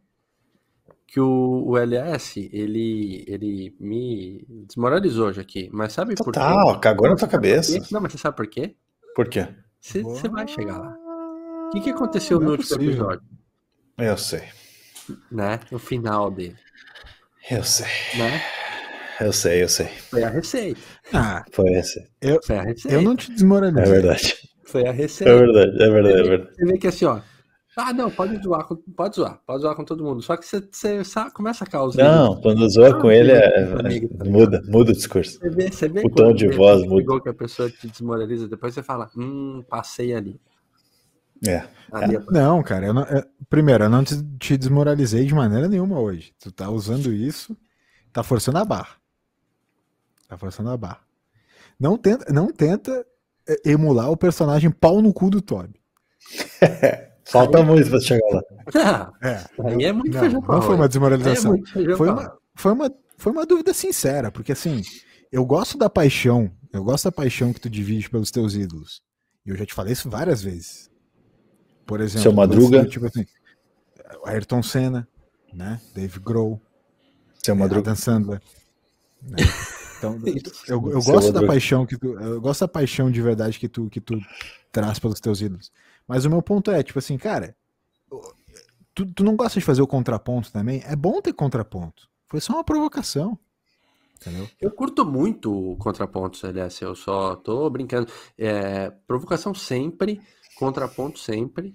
Que 1.15 1.21
o, 1.21 1.63
o 1.65 1.79
LS, 1.79 2.51
ele, 2.53 3.25
ele 3.29 3.77
me 3.79 4.45
desmoralizou 4.67 5.29
hoje 5.29 5.41
aqui. 5.41 5.71
Mas 5.73 5.93
sabe 5.93 6.17
Total, 6.17 6.25
por 6.25 6.33
quê? 6.33 6.41
Total, 6.41 6.81
cagou 6.81 7.09
na 7.09 7.15
tua 7.15 7.29
cabeça. 7.29 7.79
Não, 7.93 8.01
mas 8.01 8.11
você 8.11 8.19
sabe 8.19 8.37
por 8.37 8.49
quê? 8.49 8.75
Por 9.15 9.29
quê? 9.29 9.47
Você, 9.81 10.03
você 10.03 10.29
vai 10.29 10.49
chegar 10.49 10.77
lá. 10.77 10.93
O 11.69 11.71
que, 11.71 11.83
que 11.83 11.91
aconteceu 11.91 12.41
não 12.41 12.49
no 12.49 12.55
é 12.55 12.59
último 12.59 12.83
episódio? 12.83 13.23
Eu 13.97 14.19
sei. 14.19 14.43
Né? 15.31 15.61
O 15.71 15.79
final 15.79 16.33
dele. 16.33 16.57
Eu 17.49 17.63
sei. 17.63 17.87
Né? 18.19 18.43
Eu 19.21 19.33
sei, 19.33 19.63
eu 19.63 19.69
sei. 19.69 19.87
Foi 19.87 20.25
a 20.25 20.31
receita. 20.31 20.81
Ah, 21.13 21.45
foi 21.53 21.69
a 21.75 21.77
receita. 21.77 22.11
Eu, 22.21 22.41
Foi 22.45 22.57
a 22.57 22.63
receita. 22.63 22.97
eu 22.97 23.03
não 23.03 23.15
te 23.15 23.31
desmoralizei. 23.31 23.85
É 23.85 23.87
verdade. 23.87 24.35
Foi 24.65 24.85
a 24.85 24.91
receita. 24.91 25.33
É 25.33 25.37
verdade, 25.37 25.81
é 25.81 25.91
verdade, 25.91 26.19
é 26.19 26.23
verdade. 26.25 26.57
Você 26.57 26.65
vê 26.65 26.77
que 26.77 26.89
assim, 26.89 27.05
ó. 27.05 27.21
Ah, 27.77 27.93
não, 27.93 28.09
pode 28.09 28.41
zoar, 28.41 28.69
pode 28.97 29.17
zoar, 29.17 29.41
pode 29.45 29.63
zoar 29.63 29.75
com 29.75 29.85
todo 29.85 30.05
mundo. 30.05 30.23
Só 30.23 30.37
que 30.37 30.47
você, 30.47 30.61
você 30.71 31.31
começa 31.33 31.65
a 31.65 31.67
causar. 31.67 32.05
Não, 32.05 32.41
quando 32.41 32.69
zoa 32.69 32.91
ah, 32.91 33.01
com 33.01 33.11
ele, 33.11 33.33
é, 33.33 33.73
amigo, 33.73 34.17
tá 34.17 34.25
muda, 34.25 34.63
muda 34.67 34.93
o 34.93 34.95
discurso. 34.95 35.39
Você 35.41 35.51
vê, 35.51 35.71
você 35.71 35.89
vê 35.89 36.03
o 36.05 36.11
tom 36.11 36.33
de 36.33 36.49
voz 36.49 36.87
muda. 36.87 37.21
que 37.21 37.29
a 37.29 37.35
pessoa 37.35 37.69
te 37.69 37.89
desmoraliza, 37.89 38.49
depois 38.49 38.75
você 38.75 38.83
fala, 38.83 39.11
hum, 39.17 39.65
passei 39.69 40.15
ali. 40.15 40.41
É. 41.47 41.65
Ali 41.91 42.17
é. 42.17 42.23
Não, 42.31 42.63
cara, 42.63 42.87
eu 42.87 42.95
não, 42.95 43.03
eu, 43.05 43.25
primeiro, 43.51 43.85
eu 43.85 43.91
não 43.91 44.05
te, 44.05 44.23
te 44.39 44.57
desmoralizei 44.57 45.25
de 45.27 45.35
maneira 45.35 45.69
nenhuma 45.69 45.99
hoje. 45.99 46.33
Tu 46.39 46.53
tá 46.53 46.71
usando 46.71 47.13
isso, 47.13 47.57
tá 48.13 48.23
forçando 48.23 48.59
a 48.59 48.65
barra. 48.65 48.97
Tá 50.29 50.39
forçando 50.39 50.71
a 50.71 50.77
barra. 50.77 51.01
Não 51.79 51.99
tenta, 51.99 52.33
não 52.33 52.53
tenta 52.53 53.05
é, 53.49 53.71
emular 53.71 54.11
o 54.11 54.17
personagem 54.17 54.71
pau 54.71 55.03
no 55.03 55.13
cu 55.13 55.29
do 55.29 55.43
Toby. 55.43 55.81
Falta 57.25 57.63
muito 57.63 57.89
pra 57.89 58.01
chegar 58.01 58.27
lá. 58.33 59.13
é, 59.23 59.45
aí 59.67 59.85
é 59.85 59.93
muito 59.93 60.13
não, 60.13 60.21
feijão 60.21 60.41
Não 60.41 60.63
foi 60.63 60.75
uma 60.75 60.89
desmoralização. 60.89 61.55
É 61.55 61.97
foi, 61.97 62.11
uma, 62.11 62.39
foi, 62.55 62.73
uma, 62.73 62.95
foi 63.17 63.33
uma 63.33 63.47
dúvida 63.47 63.73
sincera, 63.73 64.31
porque 64.31 64.53
assim, 64.53 64.83
eu 65.33 65.45
gosto 65.45 65.79
da 65.79 65.89
paixão, 65.89 66.51
eu 66.73 66.85
gosto 66.85 67.05
da 67.05 67.13
paixão 67.13 67.53
que 67.53 67.61
tu 67.61 67.71
divide 67.71 68.11
pelos 68.11 68.31
teus 68.31 68.55
ídolos. 68.55 69.03
E 69.45 69.51
eu 69.51 69.57
já 69.57 69.65
te 69.65 69.75
falei 69.75 69.93
isso 69.93 70.09
várias 70.11 70.43
vezes. 70.43 70.91
Por 71.87 72.01
exemplo, 72.01 72.23
Seu 72.23 72.33
Madruga. 72.33 72.85
tipo 72.87 73.07
assim, 73.07 73.27
Ayrton 74.25 74.63
Senna, 74.63 75.09
né? 75.53 75.81
Dave 75.95 76.19
Grohl, 76.21 76.61
Seu 77.43 77.55
Madruga. 77.55 77.91
Adam 77.91 77.97
Sandler. 77.97 78.43
Né? 79.23 79.37
Então, 79.97 80.21
eu, 80.69 80.91
eu 80.91 81.03
gosto 81.03 81.33
da 81.33 81.47
paixão 81.47 81.87
que 81.87 81.97
tu, 81.97 82.19
eu 82.19 82.39
gosto 82.39 82.61
da 82.61 82.69
paixão 82.69 83.11
de 83.11 83.23
verdade 83.23 83.59
que 83.59 83.69
tu 83.69 83.89
que 83.89 84.01
tu 84.01 84.21
traz 84.71 84.99
pelos 84.99 85.19
teus 85.19 85.41
ídolos. 85.41 85.73
Mas 86.07 86.25
o 86.25 86.31
meu 86.31 86.43
ponto 86.43 86.71
é, 86.71 86.83
tipo 86.83 86.99
assim, 86.99 87.17
cara, 87.17 87.57
tu, 88.95 89.07
tu 89.07 89.25
não 89.25 89.37
gosta 89.37 89.59
de 89.59 89.65
fazer 89.65 89.83
o 89.83 89.87
contraponto 89.87 90.53
também? 90.53 90.83
É 90.87 90.95
bom 90.95 91.21
ter 91.21 91.33
contraponto. 91.33 92.09
Foi 92.27 92.41
só 92.41 92.55
uma 92.55 92.65
provocação. 92.65 93.39
Entendeu? 94.17 94.49
Eu 94.61 94.71
curto 94.71 95.05
muito 95.05 95.73
o 95.73 95.77
contraponto, 95.77 96.37
CLS, 96.37 96.83
eu 96.83 96.95
só 96.95 97.37
tô 97.37 97.69
brincando. 97.69 98.11
É, 98.39 98.91
provocação 99.07 99.55
sempre, 99.55 100.21
contraponto 100.57 101.19
sempre. 101.19 101.75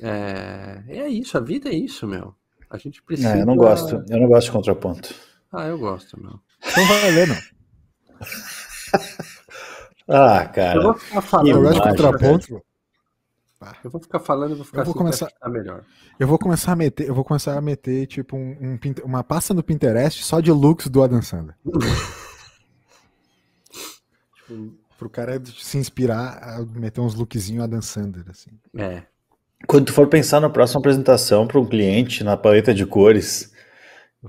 É, 0.00 0.82
é 0.88 1.08
isso, 1.08 1.36
a 1.36 1.40
vida 1.40 1.68
é 1.68 1.74
isso, 1.74 2.06
meu. 2.06 2.34
A 2.70 2.78
gente 2.78 3.02
precisa. 3.02 3.36
É, 3.36 3.42
eu 3.42 3.46
não 3.46 3.56
gosto, 3.56 4.02
eu 4.08 4.20
não 4.20 4.28
gosto 4.28 4.46
de 4.46 4.52
contraponto. 4.52 5.14
Ah, 5.52 5.66
eu 5.66 5.78
gosto, 5.78 6.20
meu. 6.20 6.40
Então 6.66 6.86
vai 6.86 7.10
ler, 7.10 7.28
não. 7.28 7.36
ah, 10.08 10.46
cara. 10.48 10.78
Eu 10.78 10.82
vou 10.82 10.94
ficar 10.94 11.20
falando. 11.20 11.48
Eu 11.48 11.62
gosto 11.62 11.82
de 11.82 12.02
imagem, 12.02 12.62
contraponto. 13.64 13.86
Eu 13.86 13.90
vou 13.90 14.00
ficar 14.00 14.18
falando 14.20 14.52
e 14.52 14.54
vou 14.54 14.64
ficar 14.64 14.80
Eu 14.80 14.84
vou 14.84 14.92
assim 14.92 14.98
começar- 14.98 15.26
ficar 15.26 15.48
melhor. 15.48 15.84
Eu 16.18 16.28
vou 16.28 16.38
começar 16.38 16.72
a 16.72 16.76
meter, 16.76 17.08
eu 17.08 17.14
vou 17.14 17.24
começar 17.24 17.56
a 17.56 17.60
meter 17.60 18.06
tipo 18.06 18.36
um, 18.36 18.56
um 18.60 18.78
uma 19.04 19.24
pasta 19.24 19.52
no 19.54 19.62
Pinterest 19.62 20.22
só 20.24 20.40
de 20.40 20.52
looks 20.52 20.88
do 20.88 21.02
Adam 21.02 21.22
Sandler. 21.22 21.56
Tipo, 24.46 24.74
pro 24.98 25.08
cara 25.08 25.40
se 25.44 25.78
inspirar 25.78 26.38
a 26.42 26.64
meter 26.78 27.00
uns 27.00 27.14
lookzinhos 27.14 27.64
Adam 27.64 27.80
Sandler 27.82 28.26
assim. 28.28 28.50
É. 28.76 29.02
Quando 29.66 29.86
tu 29.86 29.92
for 29.92 30.06
pensar 30.08 30.40
na 30.40 30.50
próxima 30.50 30.80
apresentação 30.80 31.46
para 31.46 31.58
um 31.58 31.64
cliente 31.66 32.22
na 32.22 32.36
paleta 32.36 32.74
de 32.74 32.84
cores, 32.84 33.53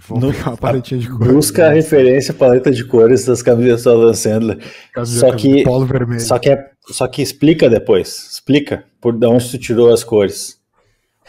Vou 0.07 0.19
No- 0.19 0.31
pegar 0.31 0.49
uma 0.49 0.57
paletinha 0.57 0.99
de 0.99 1.09
cor. 1.09 1.31
busca 1.33 1.67
a 1.67 1.69
referência 1.71 2.33
paleta 2.33 2.69
de 2.71 2.83
cores 2.85 3.25
das 3.25 3.41
camisetas 3.41 3.83
do 3.83 3.91
Adam 3.91 4.13
Sandler. 4.13 4.59
Só 5.05 5.31
que- 5.33 5.63
polo 5.63 5.85
vermelho. 5.85 6.19
Só 6.19 6.37
que, 6.37 6.49
é, 6.49 6.69
só 6.87 7.07
que 7.07 7.21
explica 7.21 7.69
depois. 7.69 8.29
Explica 8.33 8.83
por 8.99 9.13
de 9.17 9.25
onde 9.25 9.49
tu 9.49 9.57
tirou 9.57 9.93
as 9.93 10.03
cores. 10.03 10.59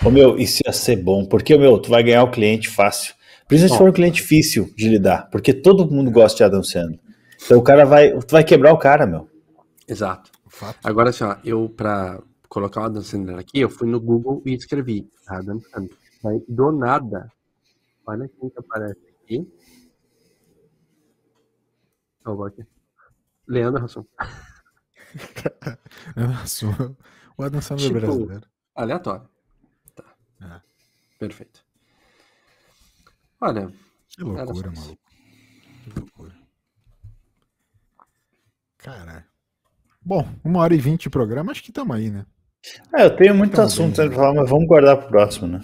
Ô 0.05 0.11
meu, 0.11 0.37
isso 0.39 0.63
ia 0.67 0.73
ser 0.73 0.97
bom. 0.97 1.25
Porque, 1.25 1.57
meu, 1.57 1.79
tu 1.79 1.91
vai 1.91 2.03
ganhar 2.03 2.23
o 2.25 2.31
cliente 2.31 2.69
fácil. 2.69 3.15
Principalmente 3.49 3.73
se 3.73 3.79
for 3.79 3.89
um 3.89 3.93
cliente 3.93 4.21
difícil 4.23 4.69
de 4.77 4.89
lidar. 4.89 5.29
Porque 5.31 5.53
todo 5.55 5.89
mundo 5.91 6.11
gosta 6.11 6.37
de 6.37 6.45
Adam 6.45 6.63
Sandler. 6.65 6.99
Então 7.45 7.59
o 7.59 7.63
cara 7.63 7.85
vai. 7.85 8.11
Tu 8.19 8.33
vai 8.33 8.43
quebrar 8.43 8.73
o 8.73 8.79
cara, 8.79 9.07
meu. 9.07 9.29
Exato. 9.89 10.31
Fato. 10.49 10.79
Agora, 10.83 11.11
assim, 11.11 11.23
ó, 11.23 11.37
eu, 11.45 11.69
pra 11.69 12.19
colocar 12.49 12.81
o 12.81 12.85
Adam 12.85 13.03
Sandler 13.03 13.39
aqui, 13.39 13.61
eu 13.61 13.69
fui 13.71 13.87
no 13.89 14.01
Google 14.01 14.43
e 14.45 14.55
escrevi 14.55 15.07
Adam 15.29 15.61
Sandler. 15.61 15.91
Do 16.49 16.73
nada, 16.73 17.31
olha 18.07 18.29
quem 18.29 18.49
que 18.51 18.59
aparece 18.59 19.01
aqui. 19.09 19.53
Eu 22.25 22.37
vou 22.37 22.47
aqui. 22.47 22.65
Leandro 23.47 23.85
Hassum. 23.85 24.05
Nossa, 26.17 26.67
o 27.39 27.43
Adam 27.43 27.61
Sandler 27.61 27.89
Tipo, 27.89 28.01
brasileiro. 28.01 28.47
Aleatório. 28.75 29.29
Tá. 29.95 30.05
É. 30.43 30.61
Perfeito. 31.19 31.65
Olha, 33.41 33.73
Que 34.09 34.23
loucura, 34.23 34.71
maluco. 34.73 34.99
Que 35.85 35.91
loucura. 36.01 36.35
Caralho. 38.79 39.25
Bom, 40.03 40.29
uma 40.45 40.61
hora 40.61 40.75
e 40.75 40.79
vinte 40.79 41.03
de 41.05 41.11
programa, 41.11 41.53
acho 41.53 41.63
que 41.63 41.71
estamos 41.71 41.97
aí, 41.97 42.11
né? 42.11 42.25
É, 42.95 43.05
eu 43.05 43.17
tenho 43.17 43.35
muito 43.35 43.53
Então, 43.53 43.65
assunto 43.65 43.97
bem. 43.97 44.09
pra 44.09 44.17
falar, 44.17 44.35
mas 44.35 44.51
vamos 44.51 44.67
guardar 44.67 44.97
pro 44.99 45.09
próximo, 45.09 45.47
né? 45.47 45.61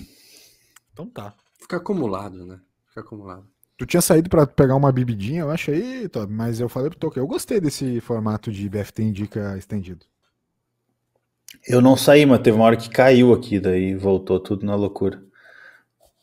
Então 0.93 1.09
tá. 1.11 1.35
Fica 1.73 1.77
acumulado, 1.77 2.45
né? 2.45 2.61
Fica 2.89 3.01
acumulado. 3.01 3.47
Tu 3.79 3.87
tinha 3.87 4.03
saído 4.03 4.29
pra 4.29 4.47
pegar 4.47 4.77
uma 4.77 4.93
bebidinha, 4.93 5.41
eu 5.41 5.51
acho 5.51 5.71
aí, 5.71 6.09
mas 6.29 6.61
eu 6.61 6.69
falei 6.69 6.91
pro 6.91 6.99
Toque, 6.99 7.19
eu 7.19 7.27
gostei 7.27 7.61
desse 7.61 8.01
formato 8.01 8.53
de 8.53 8.69
BFT 8.69 9.03
Indica 9.03 9.57
estendido. 9.57 10.05
Eu 11.67 11.81
não 11.81 11.97
saí, 11.97 12.27
mas 12.27 12.41
teve 12.41 12.57
uma 12.57 12.67
hora 12.67 12.77
que 12.77 12.91
caiu 12.91 13.33
aqui, 13.33 13.59
daí 13.59 13.95
voltou 13.95 14.39
tudo 14.39 14.67
na 14.67 14.75
loucura. 14.75 15.23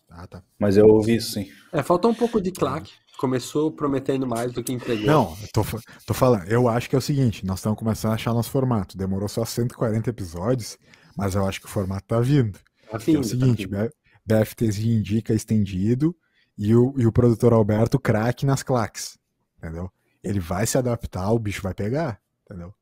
Ah, 0.09 0.27
tá. 0.27 0.43
Mas 0.57 0.77
eu 0.77 0.85
ouvi 0.85 1.15
isso 1.15 1.33
sim. 1.33 1.49
É, 1.71 1.81
faltou 1.81 2.11
um 2.11 2.15
pouco 2.15 2.41
de 2.41 2.51
claque. 2.51 2.91
Começou 3.17 3.71
prometendo 3.71 4.25
mais 4.25 4.53
do 4.53 4.63
que 4.63 4.71
entregou. 4.71 5.05
Não, 5.05 5.37
eu 5.41 5.47
tô, 5.51 5.65
tô 6.05 6.13
falando, 6.13 6.47
eu 6.47 6.67
acho 6.67 6.89
que 6.89 6.95
é 6.95 6.99
o 6.99 7.01
seguinte, 7.01 7.45
nós 7.45 7.59
estamos 7.59 7.77
começando 7.77 8.11
a 8.11 8.15
achar 8.15 8.33
nosso 8.33 8.49
formato. 8.49 8.97
Demorou 8.97 9.27
só 9.27 9.43
140 9.43 10.09
episódios, 10.09 10.77
mas 11.17 11.35
eu 11.35 11.45
acho 11.45 11.59
que 11.59 11.65
o 11.65 11.69
formato 11.69 12.07
tá 12.07 12.19
vindo. 12.21 12.57
Tá 12.89 12.95
é 12.95 12.99
vindo, 12.99 13.19
o 13.19 13.21
tá 13.21 13.27
seguinte, 13.27 13.67
vindo. 13.67 13.89
BFTzinho 14.29 14.99
indica 14.99 15.33
estendido 15.33 16.15
e 16.57 16.75
o, 16.75 16.93
e 16.97 17.05
o 17.07 17.11
produtor 17.11 17.53
Alberto 17.53 17.99
craque 17.99 18.45
nas 18.45 18.61
claques, 18.61 19.17
entendeu? 19.57 19.91
Ele 20.23 20.39
vai 20.39 20.65
se 20.67 20.77
adaptar, 20.77 21.31
o 21.31 21.39
bicho 21.39 21.61
vai 21.61 21.73
pegar, 21.73 22.19
entendeu? 22.45 22.73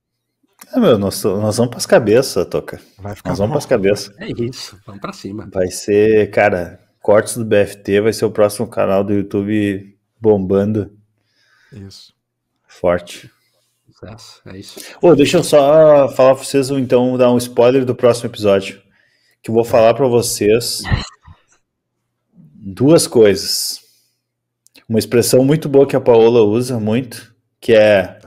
É, 0.74 0.80
meu, 0.80 0.98
nós, 0.98 1.24
nós 1.24 1.58
vamos 1.58 1.70
pras 1.70 1.86
cabeças, 1.86 2.46
Toca. 2.48 2.82
Vai 2.98 3.16
ficar 3.16 3.30
Nós 3.30 3.38
vamos 3.38 3.52
bom. 3.52 3.54
pras 3.54 3.66
cabeças. 3.68 4.12
É 4.18 4.28
isso, 4.42 4.80
vamos 4.86 5.00
pra 5.00 5.14
cima. 5.14 5.48
Vai 5.54 5.68
ser, 5.68 6.32
cara, 6.32 6.80
Cortes 7.00 7.38
do 7.38 7.46
BFT 7.46 8.02
vai 8.02 8.12
ser 8.12 8.26
o 8.26 8.32
próximo 8.32 8.68
canal 8.68 9.04
do 9.04 9.14
YouTube 9.14 9.98
bombando 10.20 10.92
Isso. 11.72 12.14
forte. 12.68 13.32
Sucesso, 13.90 14.42
é 14.46 14.58
isso. 14.58 14.80
Ô, 15.02 15.16
deixa 15.16 15.38
eu 15.38 15.44
só 15.44 16.10
falar 16.10 16.36
pra 16.36 16.44
vocês, 16.44 16.70
então, 16.70 17.18
dar 17.18 17.32
um 17.32 17.38
spoiler 17.38 17.86
do 17.86 17.96
próximo 17.96 18.30
episódio. 18.30 18.82
Que 19.42 19.50
eu 19.50 19.56
vou 19.56 19.64
falar 19.64 19.94
pra 19.94 20.08
vocês 20.08 20.82
duas 22.74 23.08
coisas. 23.08 23.82
Uma 24.88 25.00
expressão 25.00 25.44
muito 25.44 25.68
boa 25.68 25.88
que 25.88 25.96
a 25.96 26.02
Paola 26.02 26.42
usa 26.42 26.80
muito, 26.80 27.34
que 27.60 27.74
é 27.74 28.20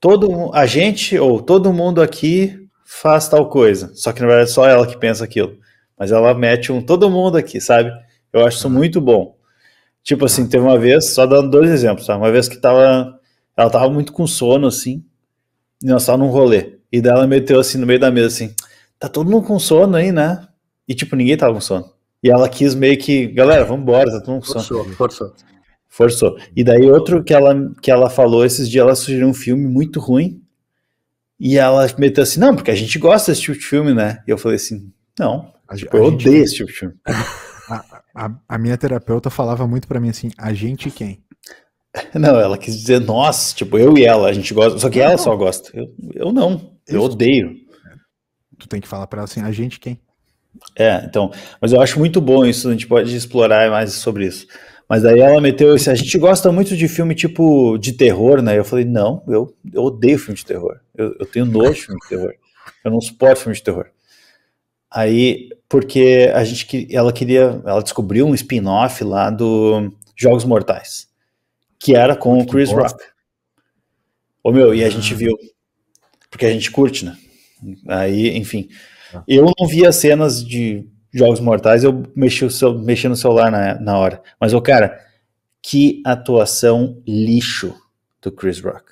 todo 0.00 0.30
mu- 0.30 0.54
a 0.54 0.66
gente 0.66 1.18
ou 1.18 1.42
todo 1.42 1.72
mundo 1.72 2.02
aqui 2.02 2.68
faz 2.84 3.28
tal 3.28 3.48
coisa. 3.48 3.92
Só 3.94 4.12
que 4.12 4.20
na 4.20 4.28
verdade 4.28 4.50
é 4.50 4.54
só 4.54 4.66
ela 4.68 4.86
que 4.86 4.98
pensa 4.98 5.24
aquilo. 5.24 5.58
Mas 5.98 6.12
ela 6.12 6.34
mete 6.34 6.72
um 6.72 6.82
todo 6.82 7.10
mundo 7.10 7.36
aqui, 7.38 7.60
sabe? 7.60 7.92
Eu 8.32 8.46
acho 8.46 8.58
isso 8.58 8.70
muito 8.70 9.00
bom. 9.00 9.36
Tipo 10.04 10.26
assim, 10.26 10.48
teve 10.48 10.64
uma 10.64 10.78
vez, 10.78 11.10
só 11.14 11.26
dando 11.26 11.50
dois 11.50 11.70
exemplos, 11.70 12.06
tá? 12.06 12.16
Uma 12.16 12.32
vez 12.32 12.48
que 12.48 12.58
tava, 12.58 13.18
ela 13.56 13.70
tava 13.70 13.90
muito 13.90 14.12
com 14.12 14.26
sono, 14.26 14.68
assim, 14.68 15.04
e 15.82 15.88
nós 15.88 16.06
tava 16.06 16.18
num 16.18 16.28
rolê. 16.30 16.78
E 16.92 17.00
daí 17.02 17.12
ela 17.14 17.26
meteu 17.28 17.60
assim 17.60 17.78
no 17.78 17.86
meio 17.86 18.00
da 18.00 18.10
mesa, 18.12 18.28
assim, 18.28 18.54
tá 18.98 19.08
todo 19.08 19.30
mundo 19.30 19.46
com 19.46 19.58
sono 19.60 19.96
aí, 19.96 20.12
né? 20.12 20.48
E 20.88 20.94
tipo, 20.94 21.16
ninguém 21.16 21.36
tava 21.38 21.54
com 21.54 21.62
sono. 21.62 21.93
E 22.24 22.30
ela 22.30 22.48
quis 22.48 22.74
meio 22.74 22.96
que, 22.98 23.26
galera, 23.26 23.66
vambora, 23.66 24.10
tá 24.10 24.18
todo 24.20 24.32
mundo 24.32 24.46
com 24.46 24.58
sono. 24.58 24.64
Forçou, 24.64 24.94
forçou. 24.94 25.34
Forçou. 25.86 26.36
E 26.56 26.64
daí 26.64 26.90
outro 26.90 27.22
que 27.22 27.34
ela, 27.34 27.54
que 27.82 27.90
ela 27.90 28.08
falou 28.08 28.44
esses 28.46 28.66
dias, 28.68 28.82
ela 28.82 28.94
sugeriu 28.96 29.28
um 29.28 29.34
filme 29.34 29.66
muito 29.68 30.00
ruim. 30.00 30.40
E 31.38 31.58
ela 31.58 31.86
meteu 31.98 32.22
assim, 32.22 32.40
não, 32.40 32.56
porque 32.56 32.70
a 32.70 32.74
gente 32.74 32.98
gosta 32.98 33.30
desse 33.30 33.42
tipo 33.42 33.58
de 33.58 33.66
filme, 33.66 33.92
né? 33.92 34.22
E 34.26 34.30
eu 34.30 34.38
falei 34.38 34.56
assim, 34.56 34.90
não, 35.18 35.52
A, 35.68 35.74
eu 35.74 35.74
a 35.74 35.76
gente- 35.76 35.96
odeio 36.28 36.42
esse 36.44 36.54
tipo 36.54 36.70
de 36.72 36.78
filme. 36.78 36.94
a, 38.16 38.30
a 38.48 38.58
minha 38.58 38.78
terapeuta 38.78 39.28
falava 39.28 39.66
muito 39.68 39.86
pra 39.86 40.00
mim 40.00 40.08
assim, 40.08 40.30
a 40.38 40.52
gente 40.54 40.90
quem? 40.90 41.22
Não, 42.14 42.40
ela 42.40 42.58
quis 42.58 42.76
dizer 42.76 43.00
nós, 43.00 43.52
tipo, 43.52 43.78
eu 43.78 43.96
e 43.96 44.04
ela, 44.04 44.28
a 44.28 44.32
gente 44.32 44.52
gosta, 44.52 44.78
só 44.80 44.90
que 44.90 44.98
ela 44.98 45.16
só 45.16 45.36
gosta. 45.36 45.70
Eu, 45.72 45.94
eu 46.12 46.32
não, 46.32 46.72
eu 46.88 46.96
Isso. 46.98 47.04
odeio. 47.12 47.54
Tu 48.58 48.68
tem 48.68 48.80
que 48.80 48.88
falar 48.88 49.06
pra 49.06 49.18
ela 49.20 49.24
assim, 49.26 49.40
a 49.42 49.52
gente 49.52 49.78
quem? 49.78 50.00
É, 50.76 51.04
então, 51.04 51.30
mas 51.60 51.72
eu 51.72 51.80
acho 51.80 51.98
muito 51.98 52.20
bom 52.20 52.44
isso, 52.44 52.68
a 52.68 52.72
gente 52.72 52.86
pode 52.86 53.14
explorar 53.14 53.70
mais 53.70 53.92
sobre 53.92 54.26
isso. 54.26 54.46
Mas 54.88 55.02
daí 55.02 55.20
ela 55.20 55.40
meteu 55.40 55.74
isso, 55.74 55.90
a 55.90 55.94
gente 55.94 56.16
gosta 56.18 56.52
muito 56.52 56.76
de 56.76 56.88
filme 56.88 57.14
tipo 57.14 57.78
de 57.78 57.92
terror, 57.92 58.42
né? 58.42 58.58
Eu 58.58 58.64
falei, 58.64 58.84
não, 58.84 59.22
eu, 59.28 59.54
eu 59.72 59.82
odeio 59.84 60.18
filme 60.18 60.36
de 60.36 60.44
terror. 60.44 60.78
Eu, 60.94 61.14
eu 61.18 61.26
tenho 61.26 61.46
nojo 61.46 61.72
de 61.74 61.80
filme 61.82 62.00
de 62.02 62.08
terror. 62.08 62.34
Eu 62.84 62.90
não 62.90 63.00
suporto 63.00 63.40
filme 63.40 63.56
de 63.56 63.62
terror. 63.62 63.86
Aí, 64.90 65.48
porque 65.68 66.30
a 66.34 66.44
gente 66.44 66.66
que- 66.66 66.86
ela 66.90 67.12
queria, 67.12 67.60
ela 67.64 67.82
descobriu 67.82 68.26
um 68.26 68.34
spin-off 68.34 69.02
lá 69.02 69.30
do 69.30 69.90
Jogos 70.16 70.44
Mortais, 70.44 71.08
que 71.80 71.94
era 71.96 72.14
com 72.14 72.38
o 72.38 72.46
Chris. 72.46 72.70
Rock. 72.70 73.02
Ô 74.42 74.52
meu, 74.52 74.74
e 74.74 74.84
a 74.84 74.90
gente 74.90 75.14
Ah. 75.14 75.16
viu, 75.16 75.36
porque 76.30 76.46
a 76.46 76.52
gente 76.52 76.70
curte, 76.70 77.04
né? 77.06 77.16
Aí, 77.88 78.36
enfim. 78.36 78.68
Eu 79.26 79.50
não 79.58 79.66
via 79.66 79.92
cenas 79.92 80.44
de 80.44 80.86
Jogos 81.12 81.40
Mortais, 81.40 81.84
eu 81.84 82.02
mexi, 82.14 82.44
o 82.44 82.50
cel- 82.50 82.78
mexi 82.78 83.08
no 83.08 83.16
celular 83.16 83.50
na, 83.50 83.78
na 83.80 83.98
hora. 83.98 84.22
Mas, 84.40 84.52
ô 84.52 84.60
cara, 84.60 85.00
que 85.62 86.02
atuação 86.04 87.00
lixo 87.06 87.74
do 88.20 88.32
Chris 88.32 88.60
Rock. 88.60 88.84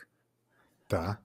Tá. 0.89 1.19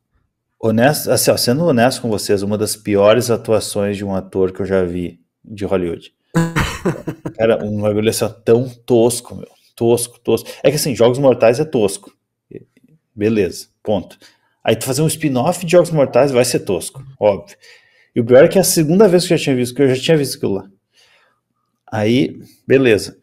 Honesto, 0.60 1.11
assim, 1.11 1.30
ó, 1.30 1.38
sendo 1.38 1.64
honesto 1.65 2.02
com 2.02 2.10
vocês, 2.10 2.41
uma 2.41 2.57
das 2.57 2.76
piores 2.76 3.30
atuações 3.30 3.95
de 3.95 4.03
um 4.03 4.15
ator 4.15 4.52
que 4.52 4.61
eu 4.61 4.65
já 4.65 4.84
vi 4.84 5.19
de 5.45 5.65
Hollywood. 5.65 6.11
Cara, 7.38 7.64
um 7.64 7.82
bagulho 7.82 8.10
assim, 8.10 8.28
tão 8.44 8.68
tosco, 8.69 9.36
meu. 9.36 9.48
Tosco, 9.76 10.19
tosco. 10.19 10.49
É 10.64 10.69
que 10.72 10.78
assim, 10.78 10.95
Jogos 10.95 11.19
Mortais 11.19 11.60
é 11.60 11.65
tosco. 11.65 12.11
Beleza, 13.15 13.68
ponto. 13.84 14.18
Aí 14.64 14.76
tu 14.76 14.86
fazer 14.86 15.02
um 15.02 15.07
spin-off 15.07 15.65
de 15.65 15.72
Jogos 15.72 15.91
Mortais 15.91 16.32
vai 16.32 16.44
ser 16.44 16.60
tosco, 16.61 17.03
óbvio. 17.19 17.56
E 18.18 18.19
o 18.19 18.26
pior 18.26 18.44
é 18.44 18.48
que 18.48 18.57
é 18.57 18.61
a 18.61 18.64
segunda 18.64 19.07
vez 19.07 19.27
que 19.27 19.34
eu 19.34 19.38
já 19.38 19.44
tinha 19.44 19.56
visto, 19.56 19.76
que 19.76 19.81
eu 19.84 19.94
já 19.94 20.02
tinha 20.02 20.18
visto 20.18 20.38
aquilo 20.38 20.53
lá. 20.53 20.68
Aí, 21.85 22.41
beleza. 22.65 23.15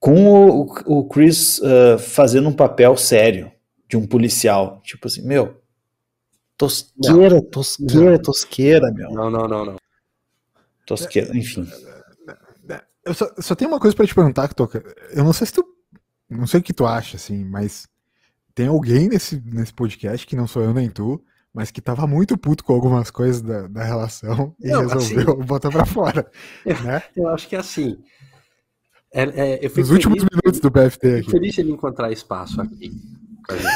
Com 0.00 0.26
o, 0.26 0.62
o 0.86 1.08
Chris 1.08 1.62
ah, 1.62 1.96
fazendo 1.98 2.48
um 2.48 2.52
papel 2.52 2.96
sério 2.96 3.52
de 3.88 3.96
um 3.96 4.04
policial. 4.04 4.82
Tipo 4.82 5.06
assim, 5.06 5.22
meu, 5.22 5.62
tosqueira, 6.56 7.40
tosqueira, 7.40 8.18
tosqueira, 8.20 8.90
meu. 8.90 9.12
Não, 9.12 9.30
não, 9.30 9.46
não, 9.46 9.64
não. 9.66 9.76
Tosqueira, 10.84 11.30
enfim. 11.38 11.64
Eu 13.04 13.14
só, 13.14 13.32
só 13.38 13.54
tenho 13.54 13.70
uma 13.70 13.78
coisa 13.78 13.96
pra 13.96 14.04
te 14.04 14.12
perguntar, 14.16 14.52
Toca. 14.52 14.82
Eu 15.12 15.22
não 15.22 15.32
sei 15.32 15.46
se 15.46 15.52
tu. 15.52 15.64
Não 16.28 16.48
sei 16.48 16.58
o 16.58 16.62
que 16.62 16.74
tu 16.74 16.84
acha, 16.84 17.16
assim, 17.16 17.44
mas 17.44 17.86
tem 18.52 18.66
alguém 18.66 19.08
nesse, 19.08 19.40
nesse 19.46 19.72
podcast 19.72 20.26
que 20.26 20.34
não 20.34 20.48
sou 20.48 20.64
eu 20.64 20.74
nem 20.74 20.90
tu, 20.90 21.24
mas 21.54 21.70
que 21.70 21.80
tava 21.80 22.06
muito 22.06 22.36
puto 22.38 22.62
com 22.64 22.72
algumas 22.72 23.10
coisas 23.10 23.42
da, 23.42 23.66
da 23.66 23.82
relação 23.84 24.54
e 24.60 24.68
Não, 24.68 24.86
resolveu 24.86 25.36
botar 25.44 25.70
pra 25.70 25.84
fora. 25.84 26.26
né? 26.84 27.02
Eu 27.16 27.28
acho 27.28 27.48
que 27.48 27.56
é 27.56 27.58
assim. 27.58 27.98
É, 29.12 29.22
é, 29.22 29.54
eu 29.56 29.68
fico 29.70 29.80
Nos 29.80 29.90
últimos 29.90 30.18
feliz, 30.22 30.30
minutos 30.44 30.60
do 30.60 30.70
BFT 30.70 31.14
aqui. 31.18 31.30
feliz 31.30 31.54
de 31.54 31.60
ele 31.62 31.72
encontrar 31.72 32.12
espaço 32.12 32.60
aqui 32.60 32.90
pra, 33.46 33.56
gente, 33.56 33.68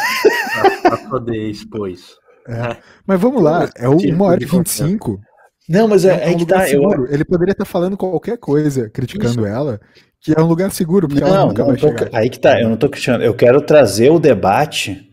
pra- 0.83 0.91
pra 0.97 1.09
poder 1.11 1.51
expor 1.51 1.89
isso. 1.91 2.17
É. 2.49 2.77
Mas 3.07 3.21
vamos 3.21 3.43
lá, 3.43 3.69
é 3.77 3.89
1 3.89 4.21
hora 4.23 4.37
e 4.37 4.45
de 4.45 4.47
confiança. 4.47 4.85
25. 4.85 5.21
Não, 5.69 5.89
mas 5.89 6.05
é, 6.05 6.25
É, 6.27 6.33
é 6.33 6.35
um 6.35 6.39
que 6.39 6.47
tá. 6.47 6.63
Eu, 6.69 6.83
seguro. 6.83 7.07
Ele 7.13 7.25
poderia 7.25 7.53
estar 7.53 7.65
falando 7.65 7.97
qualquer 7.97 8.37
coisa, 8.39 8.89
criticando 8.91 9.45
ela, 9.47 9.81
que 10.21 10.33
é 10.39 10.41
um 10.41 10.47
lugar 10.47 10.71
seguro, 10.71 11.09
porque 11.09 11.25
ela 11.25 11.39
não, 11.39 11.49
nunca 11.49 11.63
não 11.63 11.69
vai 11.71 11.79
tô- 11.79 11.89
chegar. 11.89 12.11
aí 12.13 12.29
que 12.31 12.39
tá. 12.39 12.61
Eu 12.61 12.69
não 12.69 12.77
tô 12.77 12.89
questionando. 12.89 13.23
Eu 13.23 13.35
quero 13.35 13.61
trazer 13.63 14.11
o 14.11 14.19
debate 14.21 15.11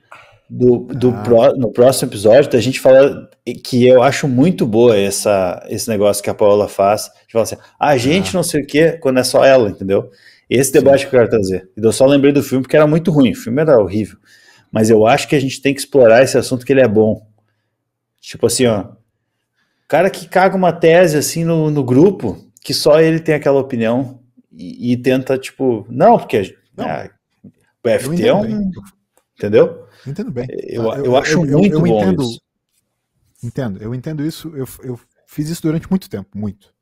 do, 0.53 0.79
do 0.93 1.11
Ah. 1.11 1.23
pró- 1.23 1.53
no 1.55 1.71
próximo 1.71 2.09
episódio 2.09 2.51
da 2.51 2.59
gente 2.59 2.79
falar 2.79 3.29
que 3.63 3.87
eu 3.87 4.03
acho 4.03 4.27
muito 4.27 4.65
boa 4.67 4.97
essa, 4.97 5.65
esse 5.69 5.87
negócio 5.89 6.21
que 6.21 6.29
a 6.29 6.33
Paola 6.33 6.67
faz. 6.67 7.09
De 7.25 7.31
falar 7.31 7.43
assim, 7.43 7.55
a 7.79 7.95
gente 7.97 8.33
não 8.33 8.43
sei 8.43 8.61
o 8.61 8.67
que, 8.67 8.91
quando 8.93 9.19
é 9.19 9.23
só 9.23 9.45
ela, 9.45 9.69
entendeu? 9.69 10.09
Esse 10.49 10.73
debate 10.73 11.07
que 11.07 11.15
eu 11.15 11.19
quero 11.19 11.29
trazer. 11.29 11.69
E 11.77 11.81
eu 11.81 11.93
só 11.93 12.05
lembrei 12.05 12.33
do 12.33 12.43
filme 12.43 12.63
porque 12.63 12.75
era 12.75 12.85
muito 12.85 13.09
ruim. 13.11 13.31
O 13.31 13.35
filme 13.37 13.61
era 13.61 13.79
horrível. 13.79 14.17
Mas 14.69 14.89
eu 14.89 15.07
acho 15.07 15.27
que 15.29 15.35
a 15.35 15.39
gente 15.39 15.61
tem 15.61 15.73
que 15.73 15.79
explorar 15.79 16.21
esse 16.21 16.37
assunto 16.37 16.65
que 16.65 16.73
ele 16.73 16.81
é 16.81 16.87
bom. 16.87 17.25
Tipo 18.19 18.47
assim, 18.47 18.65
ó. 18.65 18.89
Cara 19.87 20.09
que 20.09 20.27
caga 20.27 20.55
uma 20.57 20.73
tese 20.73 21.17
assim 21.17 21.45
no, 21.45 21.69
no 21.71 21.83
grupo, 21.83 22.37
que 22.61 22.73
só 22.73 22.99
ele 22.99 23.19
tem 23.19 23.35
aquela 23.35 23.59
opinião 23.61 24.19
e, 24.51 24.91
e 24.91 24.97
tenta, 24.97 25.37
tipo, 25.37 25.85
não, 25.89 26.17
porque 26.17 26.55
Não. 26.75 26.85
ah, 26.85 27.09
o 27.43 27.47
Eu 27.89 27.97
BFT 28.11 28.27
é 28.27 28.33
um. 28.33 28.69
Entendeu? 29.37 29.85
Eu 30.05 30.11
entendo 30.11 30.31
bem. 30.31 30.47
Eu, 30.49 30.91
Ah, 30.91 30.97
eu, 30.97 31.17
acho 31.17 31.39
muito 31.39 31.79
bom 31.79 31.87
entendo, 31.87 32.21
isso. 32.23 32.41
Entendo, 33.43 33.81
eu 33.81 33.93
entendo 33.95 34.25
isso. 34.25 34.49
Eu, 34.55 34.65
eu 34.83 34.99
fiz 35.27 35.49
isso 35.49 35.61
durante 35.61 35.89
muito 35.89 36.09
tempo, 36.09 36.37
muito. 36.37 36.73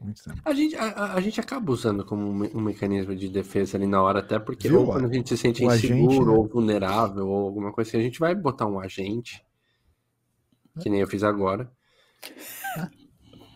Muito 0.00 0.22
tempo. 0.22 0.40
A 0.44 0.52
gente, 0.54 0.74
a, 0.76 1.14
a- 1.14 1.20
gente 1.20 1.40
acaba 1.40 1.70
usando 1.70 2.04
como 2.04 2.26
um, 2.28 2.34
me- 2.34 2.50
um 2.54 2.60
mecanismo 2.60 3.14
de 3.14 3.28
defesa 3.28 3.76
ali 3.76 3.86
na 3.86 4.02
hora, 4.02 4.20
até 4.20 4.38
porque 4.38 4.68
Viu, 4.68 4.80
ou 4.80 4.86
quando 4.86 5.06
a 5.06 5.12
gente 5.12 5.28
se 5.28 5.36
sente 5.36 5.64
inseguro 5.64 6.10
agente, 6.10 6.24
né? 6.24 6.32
ou 6.32 6.46
vulnerável 6.48 7.28
ou 7.28 7.46
alguma 7.46 7.72
coisa 7.72 7.90
assim, 7.90 7.98
a 7.98 8.02
gente 8.02 8.18
vai 8.18 8.34
botar 8.34 8.66
um 8.66 8.80
agente, 8.80 9.44
que 10.80 10.90
nem 10.90 11.00
eu 11.00 11.06
fiz 11.06 11.22
agora, 11.22 11.70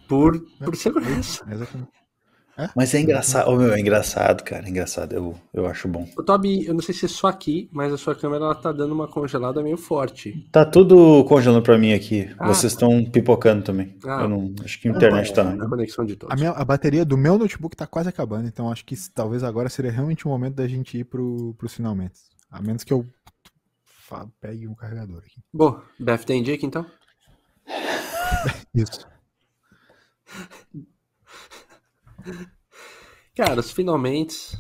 por, 0.09 0.41
por 0.65 0.77
segurança. 0.77 1.45
Exatamente. 1.51 1.98
Mas 2.75 2.95
é 2.95 3.01
engraçado, 3.01 3.49
oh, 3.49 3.57
meu, 3.57 3.73
é 3.73 3.81
engraçado, 3.81 4.43
cara, 4.43 4.67
é 4.67 4.69
engraçado, 4.69 5.13
eu, 5.13 5.35
eu 5.55 5.67
acho 5.67 5.87
bom. 5.87 6.09
O 6.17 6.23
Toby, 6.23 6.67
eu 6.67 6.75
não 6.75 6.81
sei 6.81 6.95
se 6.95 7.05
é 7.05 7.09
só 7.09 7.29
aqui, 7.29 7.69
mas 7.73 7.93
a 7.93 7.97
sua 7.97 8.15
câmera 8.15 8.45
ela 8.45 8.55
tá 8.55 8.73
dando 8.73 8.93
uma 8.93 9.07
congelada 9.07 9.63
meio 9.63 9.77
forte. 9.77 10.49
Tá 10.51 10.65
tudo 10.65 11.25
congelando 11.25 11.63
pra 11.63 11.79
mim 11.79 11.93
aqui. 11.93 12.29
Ah. 12.39 12.49
Vocês 12.49 12.73
estão 12.73 13.05
pipocando 13.05 13.63
também. 13.63 13.97
Ah. 14.05 14.23
Eu 14.23 14.29
não, 14.29 14.55
acho 14.65 14.81
que 14.81 14.89
a 14.89 14.91
internet 14.91 15.31
é, 15.31 15.35
tá. 15.35 15.51
a 15.51 15.69
conexão 15.69 16.05
de 16.05 16.17
todos. 16.17 16.33
A, 16.33 16.37
minha, 16.37 16.51
a 16.51 16.65
bateria 16.65 17.05
do 17.05 17.17
meu 17.17 17.39
notebook 17.39 17.77
tá 17.77 17.87
quase 17.87 18.09
acabando, 18.09 18.49
então 18.49 18.71
acho 18.71 18.85
que 18.85 18.97
talvez 19.15 19.45
agora 19.45 19.69
seria 19.69 19.93
realmente 19.93 20.27
o 20.27 20.31
momento 20.31 20.55
da 20.55 20.67
gente 20.67 20.99
ir 20.99 21.05
pro, 21.05 21.55
pros 21.57 21.75
finalmente. 21.75 22.19
A 22.51 22.61
menos 22.61 22.83
que 22.83 22.93
eu 22.93 23.07
pegue 24.41 24.67
um 24.67 24.75
carregador 24.75 25.19
aqui. 25.19 25.41
Bom, 25.53 25.81
Beth 25.99 26.25
tem 26.25 26.43
dica 26.43 26.65
então? 26.65 26.87
Isso. 28.75 29.07
Cara, 33.37 33.61
os 33.61 33.71
finalmente 33.71 34.57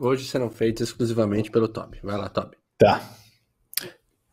hoje 0.00 0.24
serão 0.26 0.50
feitos 0.50 0.88
exclusivamente 0.88 1.50
pelo 1.50 1.68
Toby. 1.68 1.98
Vai 2.02 2.16
lá, 2.16 2.28
Toby. 2.28 2.56
Tá. 2.78 3.02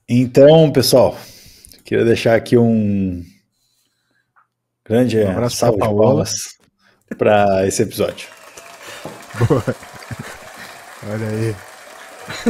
Então, 0.08 0.72
pessoal, 0.72 1.18
queria 1.86 2.06
deixar 2.06 2.36
aqui 2.36 2.58
um 2.58 3.24
grande 4.86 5.20
Um 5.20 5.30
abraço 5.32 5.56
salve 5.58 5.78
pra 5.78 5.88
de 5.88 5.96
palmas 5.96 6.58
para 7.18 7.68
esse 7.68 7.82
episódio. 7.84 8.28
Boa. 9.48 9.64
Olha 11.10 11.28
aí. 11.28 11.56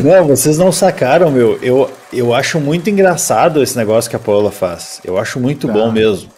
Não, 0.03 0.27
vocês 0.27 0.57
não 0.57 0.71
sacaram, 0.71 1.31
meu. 1.31 1.57
Eu, 1.63 1.91
eu 2.11 2.33
acho 2.33 2.59
muito 2.59 2.89
engraçado 2.89 3.63
esse 3.63 3.75
negócio 3.75 4.09
que 4.09 4.15
a 4.15 4.19
Paola 4.19 4.51
faz. 4.51 5.01
Eu 5.03 5.17
acho 5.17 5.39
muito 5.39 5.67
Tá. 5.67 5.73
bom 5.73 5.91
mesmo. 5.91 6.29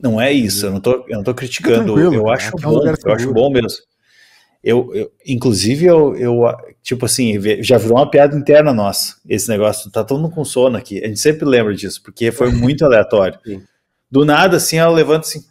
Não 0.00 0.20
é 0.20 0.32
isso, 0.32 0.66
eu 0.66 0.70
não 0.72 0.80
tô, 0.80 1.04
eu 1.08 1.16
não 1.16 1.24
tô 1.24 1.34
criticando. 1.34 1.84
tranquilo, 1.94 2.14
eu 2.14 2.24
cara, 2.24 2.34
acho 2.36 2.48
é 2.48 2.60
bom, 2.62 2.80
eu 3.04 3.12
acho 3.14 3.32
bom 3.32 3.50
mesmo. 3.50 3.68
Eu, 4.62 4.92
eu- 4.94 5.12
inclusive, 5.26 5.86
eu, 5.86 6.16
eu, 6.16 6.42
tipo 6.82 7.06
assim, 7.06 7.40
já 7.62 7.78
virou 7.78 7.98
uma 7.98 8.10
piada 8.10 8.36
interna 8.36 8.72
nossa, 8.72 9.16
esse 9.28 9.48
negócio. 9.48 9.90
Tá 9.90 10.02
todo 10.02 10.20
mundo 10.20 10.34
com 10.34 10.44
sono 10.44 10.76
aqui. 10.76 11.02
A 11.04 11.06
gente 11.08 11.20
sempre 11.20 11.44
lembra 11.46 11.74
disso, 11.74 12.02
porque 12.02 12.32
foi 12.32 12.50
muito 12.50 12.84
aleatório. 12.86 13.38
Sim. 13.44 13.62
Do 14.10 14.24
nada, 14.24 14.56
assim, 14.56 14.76
ela 14.78 14.92
levanta 14.92 15.20
assim, 15.26 15.44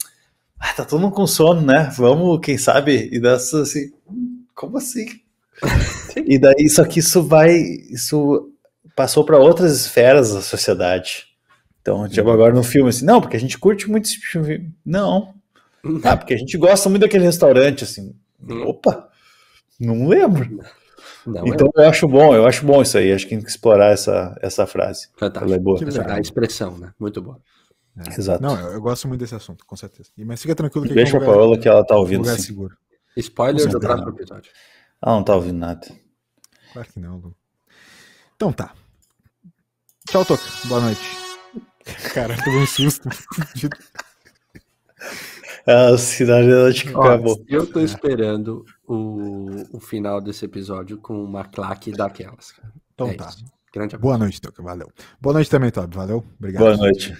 ah, 0.60 0.74
tá 0.74 0.86
todo 0.86 1.02
mundo 1.02 1.14
com 1.16 1.28
sono, 1.28 1.62
né? 1.62 1.92
Vamos, 1.98 2.40
quem 2.42 2.58
sabe? 2.58 3.10
E 3.12 3.20
dá 3.20 3.34
assim, 3.36 3.92
"Hum, 4.10 4.44
como 4.56 4.78
assim? 4.78 5.06
E 6.26 6.38
daí, 6.40 6.70
só 6.70 6.84
que 6.86 7.00
isso 7.00 7.24
vai, 7.24 7.56
isso 7.90 8.52
passou 8.96 9.24
para 9.26 9.38
outras 9.38 9.76
esferas 9.76 10.34
da 10.34 10.42
sociedade. 10.42 11.26
Então, 11.86 12.10
tipo, 12.10 12.28
agora 12.32 12.52
no 12.52 12.64
filme, 12.64 12.90
assim, 12.90 13.06
não, 13.06 13.22
porque 13.22 13.38
a 13.38 13.40
gente 13.40 13.60
curte 13.60 13.88
muito 13.88 14.06
esse 14.06 14.18
filme. 14.18 14.74
Não. 14.84 15.36
Ah, 16.04 16.18
porque 16.18 16.34
a 16.34 16.38
gente 16.38 16.58
gosta 16.58 16.90
muito 16.90 17.04
daquele 17.04 17.26
restaurante, 17.26 17.84
assim. 17.84 18.16
Hum. 18.42 18.64
Opa, 18.64 19.08
não 19.80 20.08
lembro. 20.08 20.64
Não, 21.28 21.46
Então, 21.46 21.70
eu 21.76 21.88
acho 21.88 22.08
bom, 22.08 22.34
eu 22.34 22.48
acho 22.48 22.66
bom 22.66 22.82
isso 22.82 22.98
aí. 22.98 23.14
Acho 23.14 23.26
que 23.26 23.36
tem 23.36 23.44
que 23.44 23.52
explorar 23.52 23.92
essa, 23.92 24.36
essa 24.42 24.66
frase. 24.66 25.10
é 25.16 25.20
fantástico. 25.20 25.46
Ela 25.46 25.56
é 25.58 25.60
boa. 25.60 25.80
A 26.12 26.20
expressão, 26.20 26.76
né? 26.76 26.92
Muito 27.00 27.22
boa. 27.22 27.40
É. 27.98 28.20
Exato. 28.20 28.42
Não, 28.42 28.60
eu, 28.60 28.74
eu 28.74 28.82
gosto 28.82 29.08
muito 29.08 29.20
desse 29.22 29.36
assunto, 29.36 29.64
com 29.64 29.76
certeza. 29.76 30.10
Mas 30.18 30.42
fica 30.42 30.56
tranquilo 30.56 30.88
que 30.88 30.94
Deixa 30.96 31.18
a 31.18 31.18
é 31.18 31.20
lugar, 31.20 31.36
Paola 31.36 31.60
que 31.60 31.68
ela 31.68 31.86
tá 31.86 31.96
ouvindo, 31.96 32.22
lugar 32.22 32.36
sim. 32.38 32.42
seguro. 32.48 32.76
Spoiler 33.16 33.70
do 33.70 33.80
próximo 33.80 34.10
episódio. 34.10 34.52
Ela 35.06 35.16
não 35.16 35.24
tá 35.24 35.36
ouvindo 35.36 35.60
nada. 35.60 35.88
Claro 36.74 36.88
que 36.92 37.00
não, 37.00 37.18
Lu. 37.18 37.36
Então 38.36 38.52
tá. 38.52 38.74
Tchau, 40.10 40.26
Toca. 40.26 40.44
Boa 40.68 40.82
noite. 40.82 41.25
Cara, 42.14 42.36
tomei 42.44 42.62
um 42.62 42.66
susto. 42.68 43.08
A 45.68 45.98
cidade 45.98 46.84
que 46.84 46.94
Ó, 46.96 47.02
acabou. 47.02 47.44
eu 47.48 47.66
tô 47.66 47.80
esperando 47.80 48.64
o, 48.88 49.76
o 49.78 49.80
final 49.80 50.22
desse 50.22 50.46
episódio 50.46 50.98
com 51.00 51.24
uma 51.24 51.44
claque 51.44 51.92
daquelas. 51.92 52.52
cara. 52.52 52.72
Então 52.94 53.08
É 53.10 53.14
tá. 53.16 53.30
isso. 53.30 53.46
Grande 53.74 53.96
abraço. 53.96 54.02
Boa 54.02 54.18
noite, 54.18 54.40
Toca. 54.42 54.62
Valeu. 54.64 54.92
Boa 55.20 55.34
noite 55.34 55.50
também, 55.50 55.72
Todd. 55.72 55.96
Valeu. 55.96 56.24
Obrigado. 56.40 56.62
Boa 56.64 56.78
noite. 56.78 57.18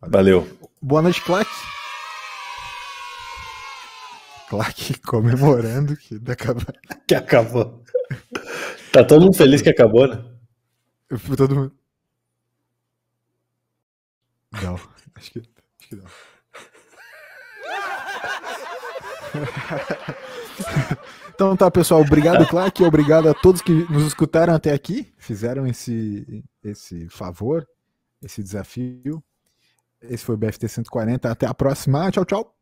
Valeu. 0.00 0.48
Boa 0.80 1.02
noite, 1.02 1.20
Claque. 1.22 1.50
Claque 4.48 4.98
comemorando 5.00 5.96
que 5.96 6.18
acaba. 6.30 6.62
Que 7.06 7.14
acabou. 7.14 7.82
Tá 8.90 9.04
todo 9.04 9.22
mundo 9.24 9.36
feliz 9.36 9.60
que 9.62 9.68
acabou, 9.68 10.06
né? 10.08 10.24
Todo 11.36 11.54
mundo. 11.54 11.72
Não, 14.60 14.74
acho 15.14 15.32
que, 15.32 15.38
acho 15.38 15.88
que 15.88 15.96
não. 15.96 16.04
Então 21.34 21.56
tá, 21.56 21.70
pessoal. 21.70 22.02
Obrigado, 22.02 22.46
Claque. 22.46 22.84
Obrigado 22.84 23.28
a 23.28 23.34
todos 23.34 23.62
que 23.62 23.72
nos 23.90 24.06
escutaram 24.06 24.54
até 24.54 24.72
aqui. 24.72 25.12
Fizeram 25.16 25.66
esse, 25.66 26.44
esse 26.62 27.08
favor, 27.08 27.66
esse 28.22 28.42
desafio. 28.42 29.22
Esse 30.00 30.24
foi 30.24 30.34
o 30.34 30.38
BFT 30.38 30.68
140. 30.68 31.30
Até 31.30 31.46
a 31.46 31.54
próxima. 31.54 32.10
Tchau, 32.10 32.24
tchau. 32.24 32.54